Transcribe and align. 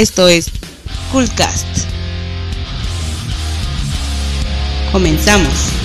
Esto 0.00 0.28
es 0.28 0.50
Coolcast. 1.12 1.66
Comenzamos. 4.92 5.79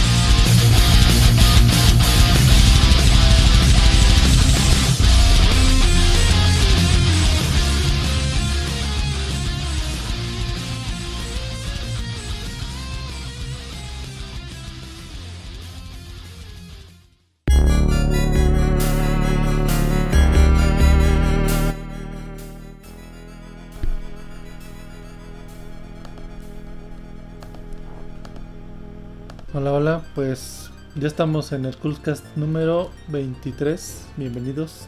Pues 30.15 30.71
ya 30.95 31.07
estamos 31.07 31.51
en 31.51 31.65
el 31.65 31.75
Coolcast 31.75 32.25
número 32.37 32.89
23. 33.09 34.05
Bienvenidos. 34.15 34.87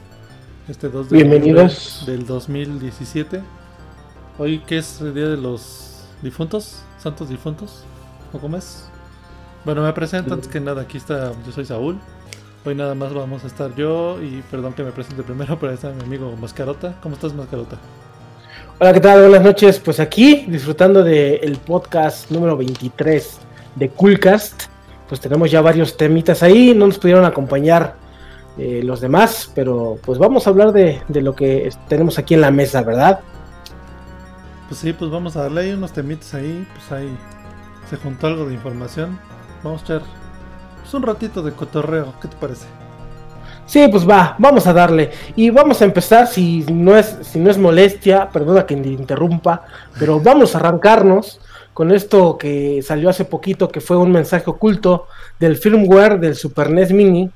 Este 0.70 0.88
2 0.88 1.09
de 1.09 1.17
Bienvenidos. 1.17 2.05
del 2.08 2.26
2017. 2.26 3.41
Hoy 4.40 4.59
que 4.59 4.77
es 4.77 5.02
el 5.02 5.13
día 5.13 5.27
de 5.27 5.36
los 5.36 6.05
difuntos, 6.22 6.81
santos 6.98 7.27
difuntos. 7.27 7.84
¿O 8.31 8.40
cómo 8.40 8.55
es? 8.55 8.90
Bueno, 9.66 9.84
me 9.84 9.91
presento 9.91 10.34
antes 10.34 10.48
que 10.48 10.62
nada. 10.62 10.84
Aquí 10.84 10.98
está, 10.98 11.34
yo 11.45 11.52
soy 11.52 11.66
Saúl. 11.66 12.00
Hoy 12.66 12.75
nada 12.75 12.95
más 12.95 13.14
vamos 13.14 13.44
a 13.44 13.48
estar 13.48 13.75
yo 13.75 14.22
y 14.22 14.41
perdón 14.50 14.73
que 14.73 14.84
me 14.84 14.91
presente 14.91 15.23
primero, 15.23 15.59
pero 15.59 15.72
ahí 15.72 15.75
está 15.75 15.91
mi 15.91 16.03
amigo 16.03 16.34
Mascarota. 16.38 16.95
¿Cómo 17.02 17.16
estás, 17.16 17.34
Mascarota? 17.34 17.78
Hola, 18.80 18.94
¿qué 18.94 19.02
tal? 19.02 19.22
Buenas 19.23 19.44
noches. 19.44 19.80
Pues 19.80 20.00
aquí, 20.00 20.45
disfrutando 20.48 21.03
del 21.03 21.58
podcast 21.58 22.31
número 22.31 22.56
23 22.56 23.39
de 23.75 23.89
Coolcast. 23.89 24.77
Pues 25.08 25.22
tenemos 25.22 25.50
ya 25.52 25.61
varios 25.61 25.97
temitas 25.97 26.44
ahí. 26.44 26.73
No 26.75 26.88
nos 26.88 27.00
pudieron 27.00 27.25
acompañar 27.25 27.95
eh, 28.58 28.81
los 28.83 29.02
demás, 29.02 29.52
pero 29.53 29.97
pues 30.03 30.19
vamos 30.19 30.47
a 30.47 30.50
hablar 30.50 30.72
de, 30.72 31.02
de 31.08 31.22
lo 31.22 31.36
que 31.36 31.69
tenemos 31.88 32.17
aquí 32.17 32.33
en 32.33 32.41
la 32.41 32.52
mesa, 32.52 32.81
¿verdad? 32.81 33.19
Pues 34.67 34.80
sí, 34.81 34.94
pues 34.94 35.09
vamos 35.09 35.35
a 35.38 35.44
darle 35.44 35.61
ahí 35.61 35.72
unos 35.72 35.94
temitas 35.94 36.33
ahí. 36.33 36.67
Pues 36.73 36.91
ahí 36.91 37.09
se 37.89 37.97
juntó 37.97 38.28
algo 38.28 38.45
de 38.45 38.53
información. 38.53 39.19
Vamos 39.63 39.81
a 39.81 39.85
echar 39.85 40.02
pues, 40.81 40.94
un 40.94 41.03
ratito 41.03 41.41
de 41.41 41.52
cotorreo. 41.53 42.13
¿Qué 42.22 42.28
te 42.28 42.35
parece? 42.35 42.66
Sí, 43.66 43.85
pues 43.91 44.08
va, 44.09 44.35
vamos 44.39 44.66
a 44.66 44.73
darle. 44.73 45.11
Y 45.35 45.50
vamos 45.50 45.81
a 45.81 45.85
empezar, 45.85 46.28
si 46.28 46.66
no 46.72 46.97
es, 46.97 47.17
si 47.22 47.38
no 47.38 47.52
es 47.52 47.58
molestia, 47.58 48.30
perdona 48.30 48.66
que 48.66 48.78
te 48.78 48.89
interrumpa, 48.89 49.63
pero 50.00 50.22
vamos 50.22 50.55
a 50.55 50.59
arrancarnos 50.59 51.41
con 51.78 51.92
esto 51.92 52.39
que 52.39 52.81
salió 52.81 53.08
hace 53.08 53.23
poquito, 53.23 53.70
que 53.70 53.81
fue 53.81 53.97
un 53.97 54.11
mensaje 54.11 54.50
oculto 54.50 55.06
del 55.39 55.58
firmware 55.58 56.19
del 56.19 56.34
Super 56.34 56.72
NES 56.72 56.92
Mini, 56.92 57.30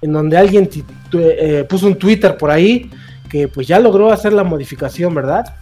en 0.00 0.12
donde 0.12 0.38
alguien 0.38 0.70
eh, 1.14 1.66
puso 1.68 1.88
un 1.88 1.98
Twitter 1.98 2.36
por 2.36 2.52
ahí 2.52 2.92
que 3.28 3.48
pues 3.48 3.66
ya 3.66 3.80
logró 3.80 4.12
hacer 4.12 4.32
la 4.32 4.44
modificación, 4.44 5.16
¿verdad? 5.16 5.52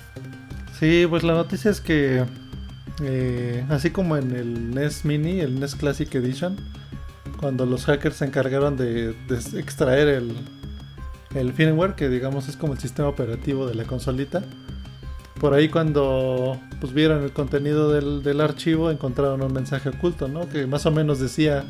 Sí, 0.78 1.06
pues 1.08 1.22
la 1.22 1.32
noticia 1.32 1.70
es 1.70 1.80
que 1.80 2.26
eh, 3.02 3.64
así 3.70 3.88
como 3.88 4.18
en 4.18 4.30
el 4.32 4.74
NES 4.74 5.06
Mini, 5.06 5.40
el 5.40 5.58
NES 5.58 5.74
Classic 5.74 6.14
Edition, 6.14 6.58
cuando 7.40 7.64
los 7.64 7.86
hackers 7.86 8.16
se 8.16 8.26
encargaron 8.26 8.76
de, 8.76 9.14
extraer 9.54 10.22
el 11.34 11.52
firmware, 11.54 11.94
que 11.94 12.10
digamos 12.10 12.48
es 12.48 12.58
como 12.58 12.74
el 12.74 12.80
sistema 12.80 13.08
operativo 13.08 13.66
de 13.66 13.76
la 13.76 13.84
consolita, 13.84 14.42
por 15.40 15.54
ahí 15.54 15.68
cuando 15.68 16.58
pues, 16.80 16.92
vieron 16.92 17.22
el 17.22 17.32
contenido 17.32 17.92
del, 17.92 18.22
del 18.22 18.40
archivo 18.40 18.90
encontraron 18.90 19.42
un 19.42 19.52
mensaje 19.52 19.88
oculto, 19.90 20.28
¿no? 20.28 20.48
Que 20.48 20.66
más 20.66 20.86
o 20.86 20.90
menos 20.90 21.18
decía 21.20 21.64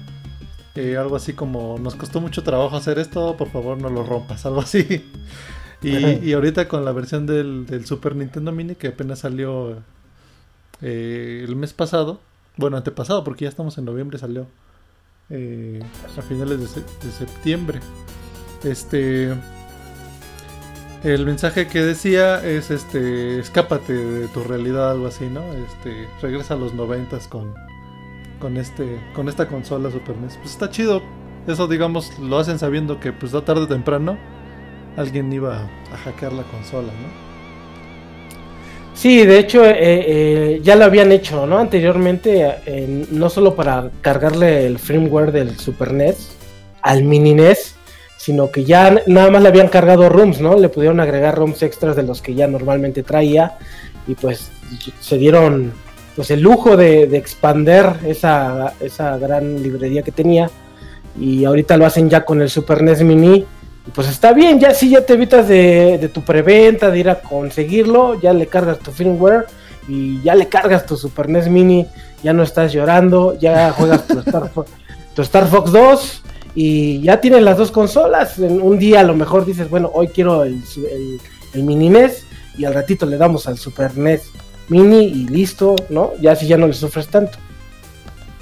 eh, 0.74 0.96
algo 0.96 1.16
así 1.16 1.32
como, 1.32 1.78
nos 1.78 1.94
costó 1.96 2.20
mucho 2.20 2.42
trabajo 2.42 2.76
hacer 2.76 2.98
esto, 2.98 3.36
por 3.36 3.48
favor 3.50 3.78
no 3.80 3.88
lo 3.90 4.04
rompas, 4.04 4.44
algo 4.46 4.60
así. 4.60 5.04
Y, 5.82 5.90
y 5.96 6.32
ahorita 6.32 6.68
con 6.68 6.84
la 6.84 6.92
versión 6.92 7.26
del, 7.26 7.66
del 7.66 7.84
Super 7.86 8.16
Nintendo 8.16 8.50
Mini 8.52 8.74
que 8.76 8.88
apenas 8.88 9.20
salió 9.20 9.76
eh, 10.82 11.44
el 11.46 11.54
mes 11.56 11.72
pasado, 11.72 12.20
bueno, 12.56 12.76
antepasado, 12.76 13.24
porque 13.24 13.44
ya 13.44 13.48
estamos 13.50 13.76
en 13.78 13.84
noviembre, 13.84 14.18
salió 14.18 14.46
eh, 15.30 15.82
a 16.16 16.22
finales 16.22 16.60
de, 16.60 16.66
se- 16.66 16.80
de 17.06 17.12
septiembre. 17.12 17.80
Este. 18.64 19.34
El 21.04 21.26
mensaje 21.26 21.66
que 21.68 21.82
decía 21.82 22.44
es 22.44 22.70
este. 22.70 23.38
Escápate 23.38 23.92
de 23.92 24.28
tu 24.28 24.42
realidad, 24.42 24.90
algo 24.90 25.06
así, 25.06 25.26
¿no? 25.26 25.42
Este. 25.52 26.08
Regresa 26.22 26.54
a 26.54 26.56
los 26.56 26.74
noventas 26.74 27.28
con. 27.28 27.54
Con 28.40 28.56
este. 28.56 29.00
Con 29.14 29.28
esta 29.28 29.46
consola 29.46 29.90
Super 29.90 30.16
NES. 30.16 30.36
Pues 30.36 30.52
está 30.52 30.70
chido. 30.70 31.02
Eso 31.46 31.68
digamos 31.68 32.18
lo 32.18 32.38
hacen 32.38 32.58
sabiendo 32.58 32.98
que 32.98 33.12
pues 33.12 33.32
da 33.32 33.44
tarde 33.44 33.62
o 33.62 33.68
temprano. 33.68 34.18
Alguien 34.96 35.32
iba 35.32 35.68
a 35.92 35.96
hackear 36.04 36.32
la 36.32 36.42
consola, 36.44 36.88
¿no? 36.88 37.26
Sí, 38.96 39.26
de 39.26 39.38
hecho 39.38 39.64
eh, 39.64 39.74
eh, 39.78 40.60
ya 40.62 40.74
lo 40.74 40.86
habían 40.86 41.12
hecho, 41.12 41.46
¿no? 41.46 41.58
Anteriormente, 41.58 42.54
eh, 42.64 43.06
no 43.10 43.28
solo 43.28 43.54
para 43.54 43.90
cargarle 44.00 44.66
el 44.66 44.78
firmware 44.78 45.32
del 45.32 45.58
Super 45.58 45.92
NES 45.92 46.34
al 46.80 47.04
Mini 47.04 47.34
NES, 47.34 47.75
sino 48.26 48.50
que 48.50 48.64
ya 48.64 49.02
nada 49.06 49.30
más 49.30 49.40
le 49.40 49.50
habían 49.50 49.68
cargado 49.68 50.08
ROMs, 50.08 50.40
¿no? 50.40 50.58
Le 50.58 50.68
pudieron 50.68 50.98
agregar 50.98 51.36
ROMs 51.36 51.62
extras 51.62 51.94
de 51.94 52.02
los 52.02 52.20
que 52.20 52.34
ya 52.34 52.48
normalmente 52.48 53.04
traía 53.04 53.52
y 54.08 54.16
pues 54.16 54.50
se 54.98 55.16
dieron 55.16 55.72
pues 56.16 56.32
el 56.32 56.40
lujo 56.40 56.76
de, 56.76 57.06
de 57.06 57.18
expander 57.18 57.88
esa, 58.04 58.72
esa 58.80 59.16
gran 59.16 59.62
librería 59.62 60.02
que 60.02 60.10
tenía. 60.10 60.50
Y 61.16 61.44
ahorita 61.44 61.76
lo 61.76 61.86
hacen 61.86 62.10
ya 62.10 62.24
con 62.24 62.42
el 62.42 62.50
Super 62.50 62.82
NES 62.82 63.04
Mini. 63.04 63.46
Y 63.86 63.90
pues 63.94 64.08
está 64.08 64.32
bien, 64.32 64.58
ya 64.58 64.74
sí, 64.74 64.90
ya 64.90 65.06
te 65.06 65.12
evitas 65.12 65.46
de, 65.46 66.10
tu 66.12 66.22
preventa, 66.22 66.90
de 66.90 66.98
ir 66.98 67.08
a 67.08 67.20
conseguirlo, 67.20 68.20
ya 68.20 68.32
le 68.32 68.48
cargas 68.48 68.80
tu 68.80 68.90
firmware 68.90 69.46
y 69.86 70.20
ya 70.22 70.34
le 70.34 70.48
cargas 70.48 70.84
tu 70.84 70.96
Super 70.96 71.28
NES 71.28 71.48
Mini, 71.48 71.86
ya 72.24 72.32
no 72.32 72.42
estás 72.42 72.72
llorando, 72.72 73.38
ya 73.38 73.70
juegas 73.70 74.04
tu 74.08 74.18
Star 75.22 75.46
Fox 75.48 75.70
2 75.70 76.22
y 76.56 77.02
ya 77.02 77.20
tienes 77.20 77.42
las 77.42 77.58
dos 77.58 77.70
consolas. 77.70 78.38
En 78.38 78.62
un 78.62 78.78
día 78.78 79.00
a 79.00 79.04
lo 79.04 79.14
mejor 79.14 79.44
dices, 79.44 79.68
bueno, 79.68 79.90
hoy 79.92 80.08
quiero 80.08 80.42
el, 80.42 80.60
el 81.52 81.62
Mini 81.62 81.90
NES 81.90 82.24
y 82.56 82.64
al 82.64 82.74
ratito 82.74 83.04
le 83.04 83.18
damos 83.18 83.46
al 83.46 83.58
Super 83.58 83.96
NES 83.96 84.32
Mini 84.68 85.04
y 85.04 85.28
listo, 85.28 85.76
¿no? 85.90 86.12
Ya 86.20 86.32
así 86.32 86.46
ya 86.46 86.56
no 86.56 86.66
le 86.66 86.72
sufres 86.72 87.08
tanto. 87.08 87.38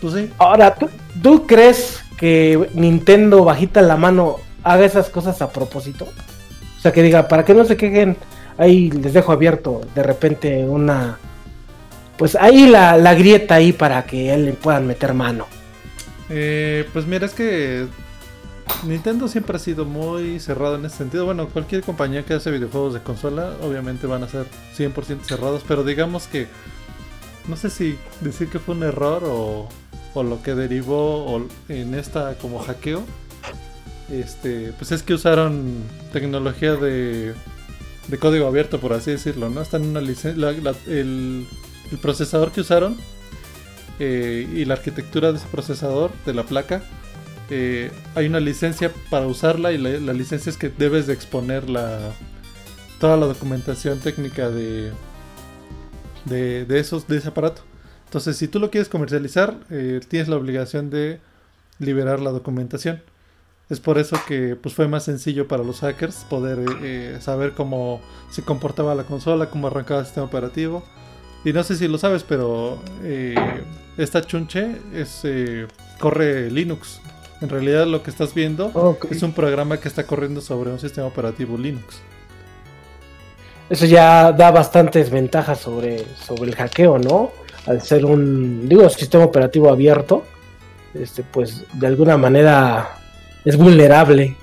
Pues 0.01 0.15
sí. 0.15 0.31
Ahora, 0.39 0.75
¿tú, 0.75 0.89
tú 1.23 1.47
crees 1.47 2.01
que 2.17 2.71
Nintendo 2.75 3.45
bajita 3.45 3.83
la 3.83 3.97
mano 3.97 4.37
haga 4.63 4.87
esas 4.87 5.11
cosas 5.11 5.43
a 5.43 5.51
propósito? 5.51 6.07
O 6.79 6.81
sea, 6.81 6.93
que 6.93 7.03
diga, 7.03 7.29
para 7.29 7.45
que 7.45 7.53
no 7.53 7.65
se 7.65 7.77
quejen, 7.77 8.17
ahí 8.59 8.91
les 8.91 9.13
dejo 9.13 9.33
abierto 9.33 9.81
de 9.95 10.03
repente 10.03 10.65
una... 10.65 11.19
Pues 12.17 12.37
ahí 12.37 12.69
la, 12.69 12.97
la 12.97 13.15
grieta 13.15 13.57
ahí 13.57 13.73
para 13.73 14.05
que 14.05 14.33
él 14.33 14.45
le 14.47 14.53
puedan 14.53 14.87
meter 14.87 15.15
mano. 15.15 15.47
Eh, 16.31 16.89
pues 16.93 17.07
mira, 17.07 17.27
es 17.27 17.35
que 17.35 17.87
Nintendo 18.85 19.29
siempre 19.29 19.57
ha 19.57 19.59
sido 19.59 19.85
muy 19.85 20.41
cerrado 20.41 20.77
en 20.77 20.85
ese 20.85 20.99
sentido. 20.99 21.25
Bueno, 21.25 21.49
cualquier 21.49 21.83
compañía 21.83 22.25
que 22.25 22.35
hace 22.35 22.51
videojuegos 22.51 22.95
de 22.95 23.01
consola, 23.01 23.55
obviamente 23.63 24.07
van 24.07 24.23
a 24.23 24.29
ser 24.29 24.47
100% 24.77 25.23
cerrados, 25.23 25.63
pero 25.67 25.85
digamos 25.85 26.27
que 26.27 26.49
no 27.49 27.57
sé 27.57 27.71
si 27.71 27.99
decir 28.21 28.49
que 28.49 28.59
fue 28.59 28.75
un 28.75 28.83
error 28.83 29.25
o, 29.25 29.69
o 30.15 30.23
lo 30.23 30.43
que 30.43 30.55
derivó 30.55 31.47
en 31.69 31.95
esta 31.95 32.35
como 32.39 32.59
hackeo. 32.59 33.03
Este, 34.11 34.73
pues 34.79 34.93
es 34.93 35.03
que 35.03 35.15
usaron 35.15 35.83
tecnología 36.13 36.77
de, 36.77 37.35
de 38.09 38.19
código 38.19 38.47
abierto, 38.47 38.79
por 38.81 38.93
así 38.93 39.11
decirlo, 39.13 39.49
¿no? 39.49 39.63
Están 39.63 39.83
en 39.85 39.91
una 39.91 40.01
el, 40.01 41.47
el 41.91 41.99
procesador 42.03 42.53
que 42.53 42.61
usaron 42.61 42.97
eh, 43.99 44.49
y 44.53 44.65
la 44.65 44.75
arquitectura 44.75 45.33
de 45.33 45.39
ese 45.39 45.47
procesador, 45.49 46.11
de 46.27 46.35
la 46.35 46.43
placa, 46.45 46.83
hay 47.51 48.27
una 48.27 48.41
licencia 48.41 48.91
para 49.11 49.27
usarla 49.27 49.73
y 49.73 49.79
la, 49.79 50.13
licencia 50.13 50.51
es 50.51 50.57
que 50.57 50.69
debes 50.71 51.07
de 51.07 51.15
exponer 51.15 51.69
la, 51.69 52.13
toda 53.01 53.17
la 53.17 53.27
documentación 53.27 54.01
técnica 54.01 54.49
de, 54.49 54.91
de, 56.25 56.65
de 56.65 56.81
esos, 56.81 57.07
de 57.07 57.19
ese 57.19 57.29
aparato. 57.29 57.63
Entonces, 58.15 58.37
si 58.37 58.47
tú 58.47 58.61
lo 58.61 58.71
quieres 58.71 58.89
comercializar, 58.89 59.57
eh, 59.71 59.99
tienes 60.07 60.29
la 60.29 60.37
obligación 60.37 60.89
de 60.89 61.19
liberar 61.81 62.21
la 62.21 62.31
documentación. 62.31 63.03
Es 63.69 63.81
por 63.81 63.99
eso 63.99 64.21
que 64.29 64.55
pues, 64.55 64.73
fue 64.73 64.87
más 64.87 65.03
sencillo 65.03 65.49
para 65.49 65.65
los 65.65 65.81
hackers 65.81 66.19
poder 66.31 66.61
eh, 66.85 67.19
saber 67.21 67.55
cómo 67.55 68.01
se 68.31 68.43
comportaba 68.43 68.95
la 68.95 69.03
consola, 69.03 69.51
cómo 69.51 69.67
arrancaba 69.67 69.99
el 69.99 70.07
sistema 70.07 70.27
operativo. 70.27 70.85
Y 71.45 71.53
no 71.53 71.65
sé 71.65 71.75
si 71.75 71.89
lo 71.89 71.99
sabes, 71.99 72.23
pero 72.23 72.81
eh, 73.03 73.35
esta 73.97 74.23
chunche 74.23 74.77
corre 75.99 76.53
Linux. 76.53 77.01
En 77.45 77.51
realidad 77.51 77.87
lo 77.87 78.03
que 78.03 78.09
estás 78.09 78.33
viendo 78.33 78.97
es 79.11 79.23
un 79.23 79.33
programa 79.35 79.79
que 79.79 79.87
está 79.87 80.07
corriendo 80.07 80.41
sobre 80.41 80.71
un 80.71 80.79
sistema 80.79 81.07
operativo 81.07 81.59
Linux. 81.59 82.01
eso 83.69 83.85
ya 83.85 84.33
da 84.33 84.51
bastantes 84.51 85.11
ventajas 85.11 85.61
sobre, 85.61 86.07
sobre 86.15 86.49
el 86.49 86.57
hackeo, 86.57 86.99
¿no? 86.99 87.33
Al 87.67 87.83
ser 87.83 88.07
un, 88.07 88.67
digo, 88.67 88.89
sistema 88.89 89.25
operativo 89.25 89.69
abierto, 89.69 90.25
este, 90.95 91.23
pues 91.23 91.67
de 91.75 91.87
alguna 91.87 92.17
manera 92.17 92.97
es 93.45 93.59
vulnerable. 93.59 94.37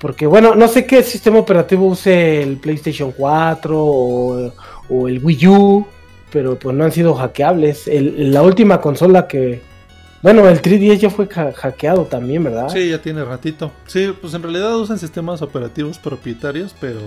Porque, 0.00 0.26
bueno, 0.26 0.56
no 0.56 0.66
sé 0.66 0.84
qué 0.84 1.04
sistema 1.04 1.38
operativo 1.38 1.86
use 1.86 2.42
el 2.42 2.56
PlayStation 2.56 3.12
4 3.12 3.78
o, 3.78 4.52
o 4.88 5.08
el 5.08 5.24
Wii 5.24 5.46
U, 5.46 5.86
pero 6.32 6.58
pues 6.58 6.74
no 6.74 6.82
han 6.82 6.90
sido 6.90 7.14
hackeables. 7.14 7.86
El, 7.86 8.32
la 8.32 8.42
última 8.42 8.80
consola 8.80 9.28
que, 9.28 9.62
bueno, 10.22 10.48
el 10.48 10.60
3DS 10.60 10.98
ya 10.98 11.10
fue 11.10 11.28
hackeado 11.28 12.04
también, 12.04 12.44
¿verdad? 12.44 12.68
Sí, 12.68 12.90
ya 12.90 13.00
tiene 13.00 13.24
ratito. 13.24 13.72
Sí, 13.86 14.12
pues 14.20 14.34
en 14.34 14.42
realidad 14.42 14.76
usan 14.76 14.98
sistemas 14.98 15.42
operativos 15.42 15.98
propietarios, 15.98 16.74
pero 16.80 17.00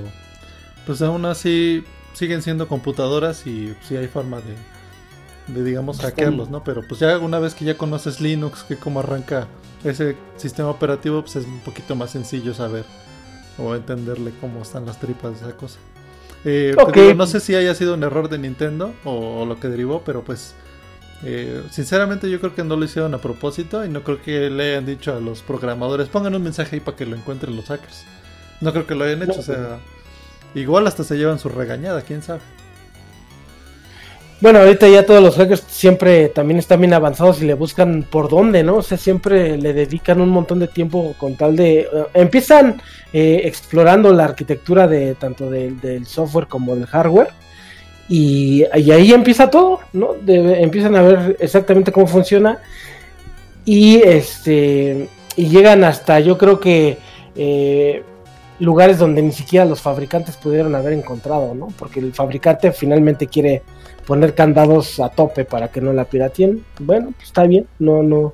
pues 0.85 1.01
aún 1.01 1.25
así 1.25 1.83
siguen 2.13 2.41
siendo 2.41 2.67
computadoras 2.67 3.45
y 3.47 3.75
sí 3.87 3.95
hay 3.95 4.07
forma 4.07 4.41
de, 4.41 5.53
de 5.53 5.63
digamos, 5.63 5.97
pues 5.97 6.09
hackearlos, 6.09 6.49
¿no? 6.49 6.63
Pero 6.63 6.81
pues 6.87 6.99
ya 6.99 7.17
una 7.17 7.39
vez 7.39 7.55
que 7.55 7.65
ya 7.65 7.77
conoces 7.77 8.21
Linux, 8.21 8.63
que 8.63 8.75
cómo 8.77 8.99
arranca 8.99 9.47
ese 9.83 10.15
sistema 10.37 10.69
operativo, 10.69 11.21
pues 11.21 11.35
es 11.37 11.45
un 11.45 11.59
poquito 11.59 11.95
más 11.95 12.11
sencillo 12.11 12.53
saber 12.53 12.85
o 13.57 13.75
entenderle 13.75 14.31
cómo 14.39 14.61
están 14.61 14.85
las 14.85 14.99
tripas 14.99 15.39
de 15.39 15.47
esa 15.47 15.57
cosa. 15.57 15.79
Eh, 16.45 16.75
no 17.15 17.27
sé 17.27 17.39
si 17.39 17.55
haya 17.55 17.75
sido 17.75 17.93
un 17.93 18.03
error 18.03 18.29
de 18.29 18.37
Nintendo 18.37 18.93
o, 19.03 19.45
lo 19.45 19.59
que 19.59 19.67
derivó, 19.67 20.01
pero 20.05 20.23
pues 20.23 20.53
eh, 21.23 21.63
sinceramente 21.69 22.29
yo 22.29 22.39
creo 22.39 22.55
que 22.55 22.63
no 22.63 22.77
lo 22.77 22.85
hicieron 22.85 23.13
a 23.13 23.17
propósito 23.17 23.83
y 23.85 23.89
no 23.89 24.03
creo 24.03 24.21
que 24.21 24.49
le 24.49 24.71
hayan 24.71 24.85
dicho 24.85 25.13
a 25.13 25.19
los 25.19 25.41
programadores 25.41 26.07
pongan 26.07 26.33
un 26.35 26.43
mensaje 26.43 26.77
ahí 26.77 26.79
para 26.79 26.95
que 26.95 27.05
lo 27.05 27.15
encuentren 27.15 27.55
los 27.55 27.65
hackers. 27.65 28.05
No 28.61 28.71
creo 28.71 28.87
que 28.87 28.95
lo 28.95 29.05
hayan 29.05 29.23
hecho, 29.23 29.39
o 29.39 29.43
sea, 29.43 29.79
igual 30.55 30.87
hasta 30.87 31.03
se 31.03 31.17
llevan 31.17 31.39
su 31.39 31.49
regañada, 31.49 32.01
quién 32.01 32.21
sabe. 32.21 32.41
Bueno, 34.41 34.59
ahorita 34.59 34.87
ya 34.87 35.05
todos 35.05 35.21
los 35.21 35.35
hackers 35.35 35.65
siempre 35.67 36.29
también 36.29 36.59
están 36.59 36.79
bien 36.79 36.93
avanzados 36.93 37.41
y 37.41 37.45
le 37.45 37.55
buscan 37.55 38.03
por 38.09 38.29
dónde, 38.29 38.63
¿no? 38.63 38.77
O 38.77 38.81
sea, 38.81 38.97
siempre 38.97 39.57
le 39.57 39.73
dedican 39.73 40.21
un 40.21 40.29
montón 40.29 40.59
de 40.59 40.69
tiempo 40.69 41.13
con 41.17 41.35
tal 41.35 41.57
de... 41.57 41.81
Eh, 41.81 41.87
empiezan 42.13 42.81
eh, 43.11 43.41
explorando 43.43 44.13
la 44.13 44.23
arquitectura 44.23 44.87
de 44.87 45.15
tanto 45.15 45.49
del 45.49 46.05
software 46.05 46.47
como 46.47 46.73
del 46.75 46.85
hardware 46.85 47.31
y, 48.09 48.65
ahí 48.71 49.13
empieza 49.13 49.49
todo, 49.51 49.79
¿no? 49.93 50.15
empiezan 50.25 50.95
a 50.95 51.03
ver 51.03 51.37
exactamente 51.39 51.91
cómo 51.91 52.07
funciona 52.07 52.57
y 53.65 54.01
este 54.01 55.07
y 55.35 55.47
llegan 55.47 55.83
hasta 55.83 56.19
yo 56.19 56.37
creo 56.37 56.59
que 56.59 56.97
eh, 57.35 58.03
lugares 58.59 58.97
donde 58.97 59.21
ni 59.21 59.31
siquiera 59.31 59.63
los 59.63 59.81
fabricantes 59.81 60.37
pudieron 60.37 60.73
haber 60.75 60.93
encontrado, 60.93 61.53
¿no? 61.53 61.67
Porque 61.77 61.99
el 61.99 62.13
fabricante 62.13 62.71
finalmente 62.71 63.27
quiere 63.27 63.61
poner 64.05 64.33
candados 64.33 64.99
a 64.99 65.09
tope 65.09 65.45
para 65.45 65.69
que 65.69 65.79
no 65.79 65.93
la 65.93 66.05
pirateen. 66.05 66.65
Bueno, 66.79 67.11
pues 67.15 67.27
está 67.27 67.43
bien, 67.43 67.67
no, 67.77 68.03
no. 68.03 68.33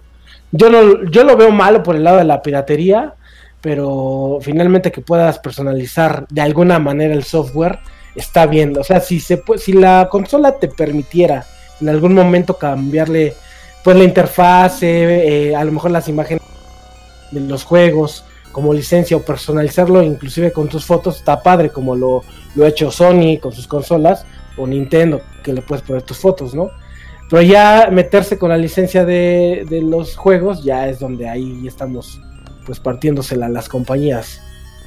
Yo 0.52 0.70
no, 0.70 1.04
yo 1.12 1.24
lo 1.24 1.36
veo 1.36 1.52
malo 1.52 1.84
por 1.84 1.96
el 1.96 2.04
lado 2.04 2.18
de 2.18 2.24
la 2.24 2.42
piratería, 2.42 3.14
pero 3.62 4.40
finalmente 4.42 4.92
que 4.92 5.02
puedas 5.02 5.38
personalizar 5.40 6.26
de 6.30 6.42
alguna 6.42 6.80
manera 6.80 7.14
el 7.14 7.24
software 7.24 7.80
está 8.16 8.46
bien. 8.46 8.78
O 8.78 8.84
sea, 8.84 9.00
si 9.00 9.20
se 9.20 9.42
si 9.58 9.74
la 9.74 10.08
consola 10.10 10.58
te 10.58 10.68
permitiera 10.68 11.46
en 11.82 11.90
algún 11.90 12.14
momento 12.14 12.58
cambiarle 12.58 13.34
pues 13.84 13.98
la 13.98 14.04
interfase, 14.04 15.50
eh, 15.50 15.56
a 15.56 15.64
lo 15.64 15.72
mejor 15.72 15.92
las 15.92 16.08
imágenes 16.08 16.44
de 17.32 17.42
los 17.42 17.64
juegos 17.64 18.24
como 18.52 18.74
licencia 18.74 19.18
o 19.18 19.22
personalizarlo 19.22 20.02
inclusive 20.02 20.52
con 20.52 20.70
tus 20.70 20.86
fotos, 20.86 21.18
está 21.18 21.44
padre 21.44 21.70
como 21.70 21.96
lo, 21.96 22.24
lo 22.56 22.66
ha 22.66 22.70
hecho 22.70 22.90
Sony 22.90 23.38
con 23.40 23.52
sus 23.52 23.68
consolas 23.68 24.26
o 24.58 24.66
Nintendo, 24.66 25.22
que 25.44 25.54
le 25.54 25.62
puedes 25.62 25.84
poner 25.84 26.04
tus 26.04 26.18
fotos, 26.18 26.56
¿no? 26.56 26.72
Pero 27.30 27.42
ya 27.42 27.90
meterse 27.92 28.38
con 28.38 28.50
la 28.50 28.58
licencia 28.58 29.04
de, 29.04 29.66
los 29.84 30.16
juegos, 30.16 30.64
ya 30.64 30.88
es 30.88 31.00
donde 31.00 31.28
ahí 31.28 31.68
estamos 31.68 32.22
pues 32.66 32.80
partiéndosela 32.80 33.48
a 33.48 33.50
las 33.50 33.68
compañías. 33.68 34.42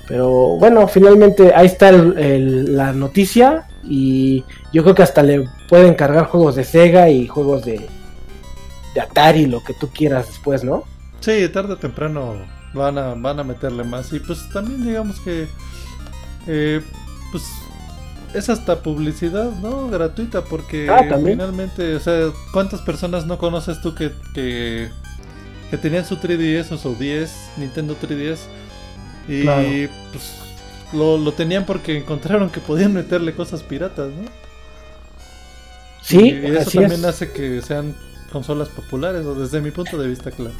Pero 0.09 0.57
bueno, 0.57 0.89
finalmente 0.89 1.53
ahí 1.55 1.67
está 1.67 1.93
la 1.93 2.93
noticia 2.93 3.69
y 3.85 4.43
yo 4.73 4.83
creo 4.83 4.95
que 4.95 5.03
hasta 5.03 5.23
le 5.23 5.45
pueden 5.69 5.95
cargar 5.95 6.27
juegos 6.27 6.57
de 6.57 6.65
Sega 6.65 7.11
y 7.11 7.29
juegos 7.29 7.65
de, 7.65 7.87
de 8.95 9.01
Atari, 9.01 9.47
lo 9.47 9.63
que 9.63 9.75
tú 9.75 9.89
quieras 9.89 10.29
después, 10.29 10.65
¿no? 10.65 10.85
Sí, 11.21 11.47
tarde 11.51 11.75
o 11.75 11.77
temprano 11.77 12.37
van 12.73 12.97
a, 12.97 13.15
van 13.15 13.39
a 13.41 13.45
meterle 13.45 13.85
más. 13.85 14.13
Y 14.13 14.21
pues 14.21 14.49
también 14.51 14.83
digamos 14.85 15.21
que 15.21 15.47
eh, 16.47 16.81
pues 17.31 17.45
es 18.35 18.49
hasta 18.49 18.83
publicidad, 18.83 19.51
¿no? 19.63 19.89
Gratuita, 19.89 20.43
porque 20.45 20.89
ah, 20.89 21.05
finalmente, 21.23 21.95
o 21.97 22.01
sea, 22.01 22.31
¿cuántas 22.53 22.81
personas 22.81 23.27
no 23.27 23.39
conoces 23.39 23.81
tú 23.81 23.95
que, 23.95 24.13
que, 24.35 24.91
tenían 25.81 26.05
su 26.05 26.17
3DS 26.17 26.73
o 26.73 26.79
su 26.79 26.95
10, 26.95 27.31
Nintendo 27.57 27.97
3DS? 28.01 28.39
Y 29.29 29.89
pues 30.11 30.41
lo, 30.93 31.19
lo, 31.19 31.33
tenían 31.33 31.67
porque 31.67 31.99
encontraron 31.99 32.49
que 32.51 32.61
podían 32.61 32.95
meterle 32.95 33.35
cosas 33.35 33.63
piratas, 33.63 34.09
¿no? 34.09 34.29
Sí, 36.03 36.31
y, 36.31 36.57
eso 36.57 36.81
también 36.81 37.05
hace 37.05 37.31
que 37.31 37.61
sean 37.61 37.95
consolas 38.33 38.69
populares, 38.69 39.27
o 39.27 39.35
desde 39.35 39.61
mi 39.61 39.71
punto 39.71 39.99
de 39.99 40.09
vista, 40.09 40.31
claro. 40.31 40.55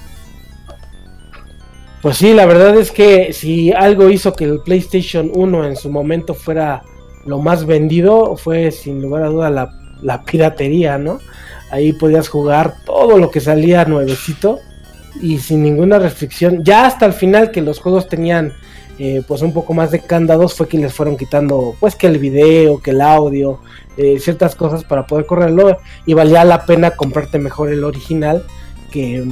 Pues 2.03 2.17
sí, 2.19 2.33
la 2.33 2.47
verdad 2.47 2.77
es 2.77 2.91
que 2.93 3.33
si 3.33 3.73
algo 3.73 4.09
hizo 4.09 4.35
que 4.35 4.45
el 4.45 4.61
PlayStation 4.61 5.33
1 5.35 5.65
en 5.65 5.77
su 5.77 5.91
momento 5.91 6.35
fuera 6.35 6.83
lo 7.27 7.39
más 7.39 7.67
vendido 7.67 8.37
fue 8.37 8.71
sin 8.71 9.03
lugar 9.03 9.25
a 9.25 9.29
duda 9.29 9.51
la, 10.03 10.25
piratería, 10.25 10.97
¿no? 10.99 11.19
Ahí 11.71 11.93
podías 11.93 12.29
jugar 12.29 12.77
todo 12.87 13.19
lo 13.19 13.31
que 13.31 13.41
salía 13.41 13.85
nuevecito 13.85 14.61
y 15.21 15.39
sin 15.39 15.63
ninguna 15.63 15.99
restricción. 15.99 16.65
Ya 16.65 16.87
hasta 16.87 17.07
el 17.07 17.13
final 17.13 17.51
que 17.51 17.61
los 17.61 17.81
juegos 17.81 18.09
tenían 18.09 18.53
eh, 18.99 19.23
pues 19.27 19.43
un 19.43 19.53
poco 19.53 19.75
más 19.75 19.93
de 19.93 20.01
candados 20.01 20.55
fue 20.55 20.67
que 20.67 20.77
les 20.77 20.93
fueron 20.93 21.17
quitando 21.17 21.77
pues 21.79 21.95
que 21.95 22.09
el 22.09 22.19
video, 22.19 22.81
que 22.81 22.91
el 22.91 23.01
audio, 23.01 23.61
eh, 23.97 24.19
ciertas 24.19 24.57
cosas 24.57 24.83
para 24.83 25.07
poder 25.07 25.25
correrlo 25.25 25.79
y 26.05 26.15
valía 26.15 26.45
la 26.45 26.67
pena 26.67 26.91
comprarte 26.91 27.39
mejor 27.39 27.73
el 27.73 27.85
original 27.85 28.45
que, 28.91 29.23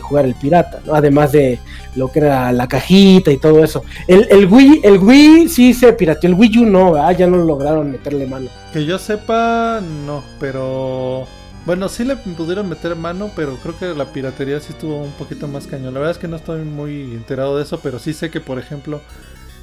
jugar 0.00 0.26
el 0.26 0.34
pirata, 0.34 0.80
¿no? 0.84 0.94
Además 0.94 1.32
de 1.32 1.58
lo 1.96 2.12
que 2.12 2.20
era 2.20 2.52
la 2.52 2.68
cajita 2.68 3.30
y 3.30 3.38
todo 3.38 3.64
eso. 3.64 3.82
El, 4.06 4.28
el 4.30 4.46
Wii, 4.46 4.82
el 4.84 4.98
Wii 4.98 5.48
sí 5.48 5.74
se 5.74 5.92
pirateó, 5.94 6.28
el 6.28 6.34
Wii 6.34 6.58
U 6.58 6.66
no, 6.66 7.12
ya 7.12 7.26
no 7.26 7.38
lograron 7.38 7.90
meterle 7.90 8.26
mano. 8.26 8.50
Que 8.72 8.84
yo 8.84 8.98
sepa, 8.98 9.80
no, 10.06 10.22
pero 10.38 11.26
bueno, 11.68 11.90
sí 11.90 12.02
le 12.02 12.16
pudieron 12.16 12.66
meter 12.66 12.96
mano, 12.96 13.30
pero 13.36 13.56
creo 13.56 13.78
que 13.78 13.94
la 13.94 14.10
piratería 14.10 14.58
sí 14.58 14.72
estuvo 14.72 15.02
un 15.02 15.12
poquito 15.12 15.46
más 15.48 15.66
cañón. 15.66 15.92
La 15.92 16.00
verdad 16.00 16.12
es 16.12 16.18
que 16.18 16.26
no 16.26 16.36
estoy 16.36 16.62
muy 16.62 17.02
enterado 17.02 17.58
de 17.58 17.62
eso, 17.62 17.80
pero 17.80 17.98
sí 17.98 18.14
sé 18.14 18.30
que, 18.30 18.40
por 18.40 18.58
ejemplo, 18.58 19.02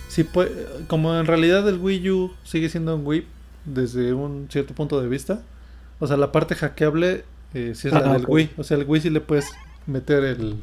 sí 0.07 0.23
puede, 0.23 0.51
como 0.85 1.17
en 1.17 1.25
realidad 1.25 1.67
el 1.67 1.79
Wii 1.79 2.11
U 2.11 2.31
sigue 2.43 2.69
siendo 2.69 2.95
un 2.95 3.07
Wii 3.07 3.25
desde 3.65 4.13
un 4.13 4.47
cierto 4.51 4.75
punto 4.75 5.01
de 5.01 5.07
vista, 5.07 5.41
o 5.99 6.05
sea, 6.05 6.15
la 6.15 6.31
parte 6.31 6.53
hackeable 6.53 7.23
eh, 7.55 7.73
si 7.73 7.87
es 7.87 7.93
la 7.95 8.13
del 8.13 8.25
Wii. 8.27 8.51
O 8.57 8.63
sea, 8.63 8.77
el 8.77 8.83
Wii 8.87 9.01
sí 9.01 9.09
le 9.09 9.21
puedes 9.21 9.51
meter 9.87 10.23
el. 10.25 10.57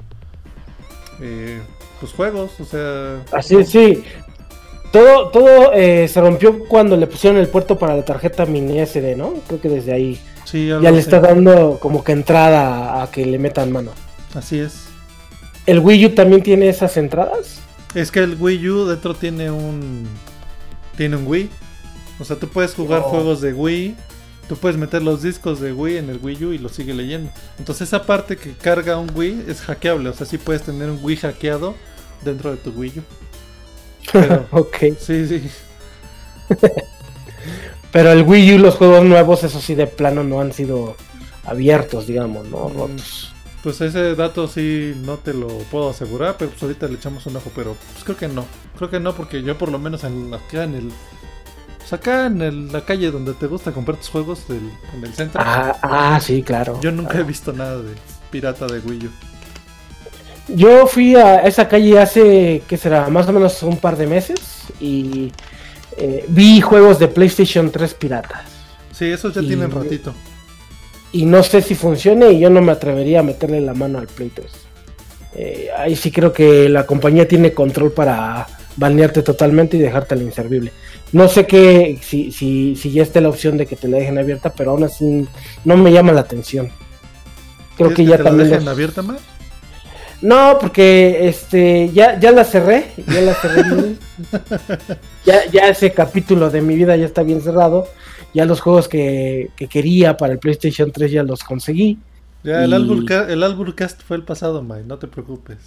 Eh, 1.20 1.60
pues 1.98 2.12
juegos, 2.12 2.52
o 2.60 2.64
sea. 2.64 3.20
Así, 3.32 3.64
sí. 3.64 4.04
Todo, 4.92 5.30
todo 5.30 5.72
eh, 5.72 6.06
se 6.06 6.20
rompió 6.20 6.68
cuando 6.68 6.96
le 6.96 7.08
pusieron 7.08 7.40
el 7.40 7.48
puerto 7.48 7.80
para 7.80 7.96
la 7.96 8.04
tarjeta 8.04 8.46
mini 8.46 8.78
SD, 8.86 9.16
¿no? 9.16 9.32
Creo 9.48 9.60
que 9.60 9.68
desde 9.68 9.92
ahí. 9.92 10.20
Sí, 10.52 10.68
ya 10.68 10.78
le 10.78 10.98
está 10.98 11.18
dando 11.18 11.78
como 11.80 12.04
que 12.04 12.12
entrada 12.12 13.02
a 13.02 13.10
que 13.10 13.26
le 13.26 13.38
metan 13.38 13.72
mano. 13.72 13.90
Así 14.34 14.58
es. 14.58 14.84
¿El 15.66 15.80
Wii 15.80 16.06
U 16.06 16.14
también 16.14 16.42
tiene 16.42 16.68
esas 16.68 16.96
entradas? 16.96 17.58
Es 17.94 18.10
que 18.10 18.20
el 18.20 18.36
Wii 18.38 18.68
U 18.68 18.86
dentro 18.86 19.14
tiene 19.14 19.50
un. 19.50 20.06
Tiene 20.96 21.16
un 21.16 21.26
Wii. 21.26 21.48
O 22.20 22.24
sea, 22.24 22.36
tú 22.36 22.48
puedes 22.48 22.74
jugar 22.74 23.00
oh. 23.04 23.08
juegos 23.08 23.40
de 23.40 23.52
Wii 23.52 23.96
tú 24.52 24.58
puedes 24.58 24.76
meter 24.76 25.02
los 25.02 25.22
discos 25.22 25.60
de 25.60 25.72
Wii 25.72 25.96
en 25.96 26.10
el 26.10 26.18
Wii 26.22 26.44
U 26.44 26.52
y 26.52 26.58
lo 26.58 26.68
sigue 26.68 26.92
leyendo. 26.92 27.30
Entonces 27.58 27.88
esa 27.88 28.04
parte 28.04 28.36
que 28.36 28.52
carga 28.52 28.98
un 28.98 29.10
Wii 29.14 29.46
es 29.48 29.62
hackeable, 29.62 30.10
o 30.10 30.12
sea, 30.12 30.26
sí 30.26 30.36
puedes 30.36 30.62
tener 30.62 30.90
un 30.90 30.98
Wii 31.02 31.16
hackeado 31.16 31.74
dentro 32.22 32.50
de 32.50 32.58
tu 32.58 32.70
Wii 32.70 32.92
U. 32.98 33.02
ok. 34.58 34.76
Sí, 34.98 35.26
sí. 35.26 35.50
Pero 37.92 38.10
el 38.10 38.22
Wii 38.22 38.54
U, 38.54 38.58
los 38.58 38.74
juegos 38.76 39.04
nuevos, 39.04 39.44
eso 39.44 39.60
sí, 39.60 39.74
de 39.74 39.86
plano 39.86 40.24
no 40.24 40.40
han 40.40 40.52
sido 40.52 40.96
abiertos, 41.44 42.06
digamos, 42.06 42.48
¿no? 42.48 42.68
Mm, 42.68 42.76
Rotos. 42.76 43.32
Pues 43.62 43.80
ese 43.80 44.16
dato 44.16 44.48
sí 44.48 44.94
no 45.04 45.18
te 45.18 45.34
lo 45.34 45.46
puedo 45.70 45.90
asegurar, 45.90 46.36
pero 46.38 46.50
pues 46.50 46.62
ahorita 46.62 46.88
le 46.88 46.94
echamos 46.94 47.26
un 47.26 47.36
ojo, 47.36 47.52
pero 47.54 47.76
pues 47.92 48.02
creo 48.02 48.16
que 48.16 48.28
no. 48.28 48.44
Creo 48.76 48.90
que 48.90 48.98
no, 48.98 49.14
porque 49.14 49.42
yo 49.42 49.56
por 49.56 49.70
lo 49.70 49.78
menos 49.78 50.02
en, 50.02 50.34
acá 50.34 50.64
en 50.64 50.74
el 50.74 50.92
acá 51.92 52.26
en 52.26 52.72
la 52.72 52.84
calle 52.84 53.10
donde 53.10 53.34
te 53.34 53.46
gusta 53.46 53.72
comprar 53.72 53.98
tus 53.98 54.08
juegos, 54.08 54.44
en 54.48 55.04
el 55.04 55.12
centro. 55.14 55.40
Ah, 55.44 55.76
ah, 55.82 56.20
sí, 56.20 56.42
claro. 56.42 56.80
Yo 56.80 56.90
nunca 56.90 57.18
he 57.18 57.22
visto 57.22 57.52
nada 57.52 57.78
de 57.78 57.92
pirata 58.30 58.66
de 58.66 58.78
Wii 58.78 59.06
U. 59.06 59.10
Yo 60.48 60.86
fui 60.86 61.14
a 61.14 61.40
esa 61.40 61.68
calle 61.68 61.98
hace, 61.98 62.62
¿qué 62.66 62.76
será? 62.76 63.08
Más 63.08 63.28
o 63.28 63.32
menos 63.32 63.62
un 63.62 63.76
par 63.76 63.96
de 63.96 64.06
meses 64.06 64.40
y 64.80 65.32
eh, 65.96 66.24
vi 66.28 66.60
juegos 66.60 66.98
de 66.98 67.08
PlayStation 67.08 67.70
3 67.70 67.94
piratas. 67.94 68.42
Sí, 68.92 69.06
esos 69.06 69.34
ya 69.34 69.42
Y- 69.42 69.46
tienen 69.48 69.70
ratito. 69.70 70.12
Y 71.12 71.26
no 71.26 71.42
sé 71.42 71.60
si 71.60 71.74
funcione 71.74 72.32
y 72.32 72.40
yo 72.40 72.48
no 72.50 72.62
me 72.62 72.72
atrevería 72.72 73.20
a 73.20 73.22
meterle 73.22 73.60
la 73.60 73.74
mano 73.74 73.98
al 73.98 74.06
Play 74.06 74.30
3. 74.34 74.46
Eh, 75.34 75.68
ahí 75.76 75.94
sí 75.96 76.10
creo 76.10 76.32
que 76.32 76.68
la 76.68 76.86
compañía 76.86 77.26
tiene 77.28 77.52
control 77.52 77.92
para 77.92 78.46
banearte 78.76 79.22
totalmente 79.22 79.76
y 79.76 79.80
dejarte 79.80 80.14
al 80.14 80.22
inservible. 80.22 80.72
No 81.12 81.28
sé 81.28 81.46
qué, 81.46 81.98
si, 82.02 82.32
si, 82.32 82.76
si 82.76 82.90
ya 82.92 83.02
esté 83.02 83.20
la 83.20 83.28
opción 83.28 83.58
de 83.58 83.66
que 83.66 83.76
te 83.76 83.88
la 83.88 83.98
dejen 83.98 84.18
abierta, 84.18 84.50
pero 84.54 84.70
aún 84.70 84.84
así 84.84 85.26
no 85.66 85.76
me 85.76 85.92
llama 85.92 86.12
la 86.12 86.22
atención. 86.22 86.70
Creo 87.76 87.88
¿Quieres 87.88 87.96
que 87.96 88.04
ya 88.06 88.16
te 88.16 88.22
la 88.24 88.30
también... 88.30 88.48
dejen 88.50 88.64
los- 88.64 88.72
abierta, 88.74 89.02
Mar? 89.02 89.18
No, 90.22 90.56
porque 90.60 91.28
este 91.28 91.90
ya, 91.92 92.18
ya 92.18 92.30
la 92.30 92.44
cerré, 92.44 92.92
ya 93.08 93.20
la 93.20 93.34
cerré. 93.34 93.96
ya, 95.26 95.46
ya 95.50 95.68
ese 95.68 95.92
capítulo 95.92 96.48
de 96.50 96.60
mi 96.62 96.74
vida 96.76 96.96
ya 96.96 97.06
está 97.06 97.22
bien 97.22 97.40
cerrado. 97.42 97.86
Ya 98.34 98.44
los 98.46 98.60
juegos 98.60 98.88
que, 98.88 99.50
que 99.56 99.66
quería 99.68 100.16
para 100.16 100.32
el 100.32 100.38
PlayStation 100.38 100.90
3 100.90 101.10
ya 101.12 101.22
los 101.22 101.42
conseguí. 101.44 101.98
Ya, 102.44 102.64
el, 102.64 102.72
Alburca- 102.72 103.28
el 103.28 103.42
Alburcast 103.42 104.02
fue 104.02 104.16
el 104.16 104.24
pasado, 104.24 104.62
May, 104.62 104.84
no 104.84 104.98
te 104.98 105.06
preocupes. 105.06 105.58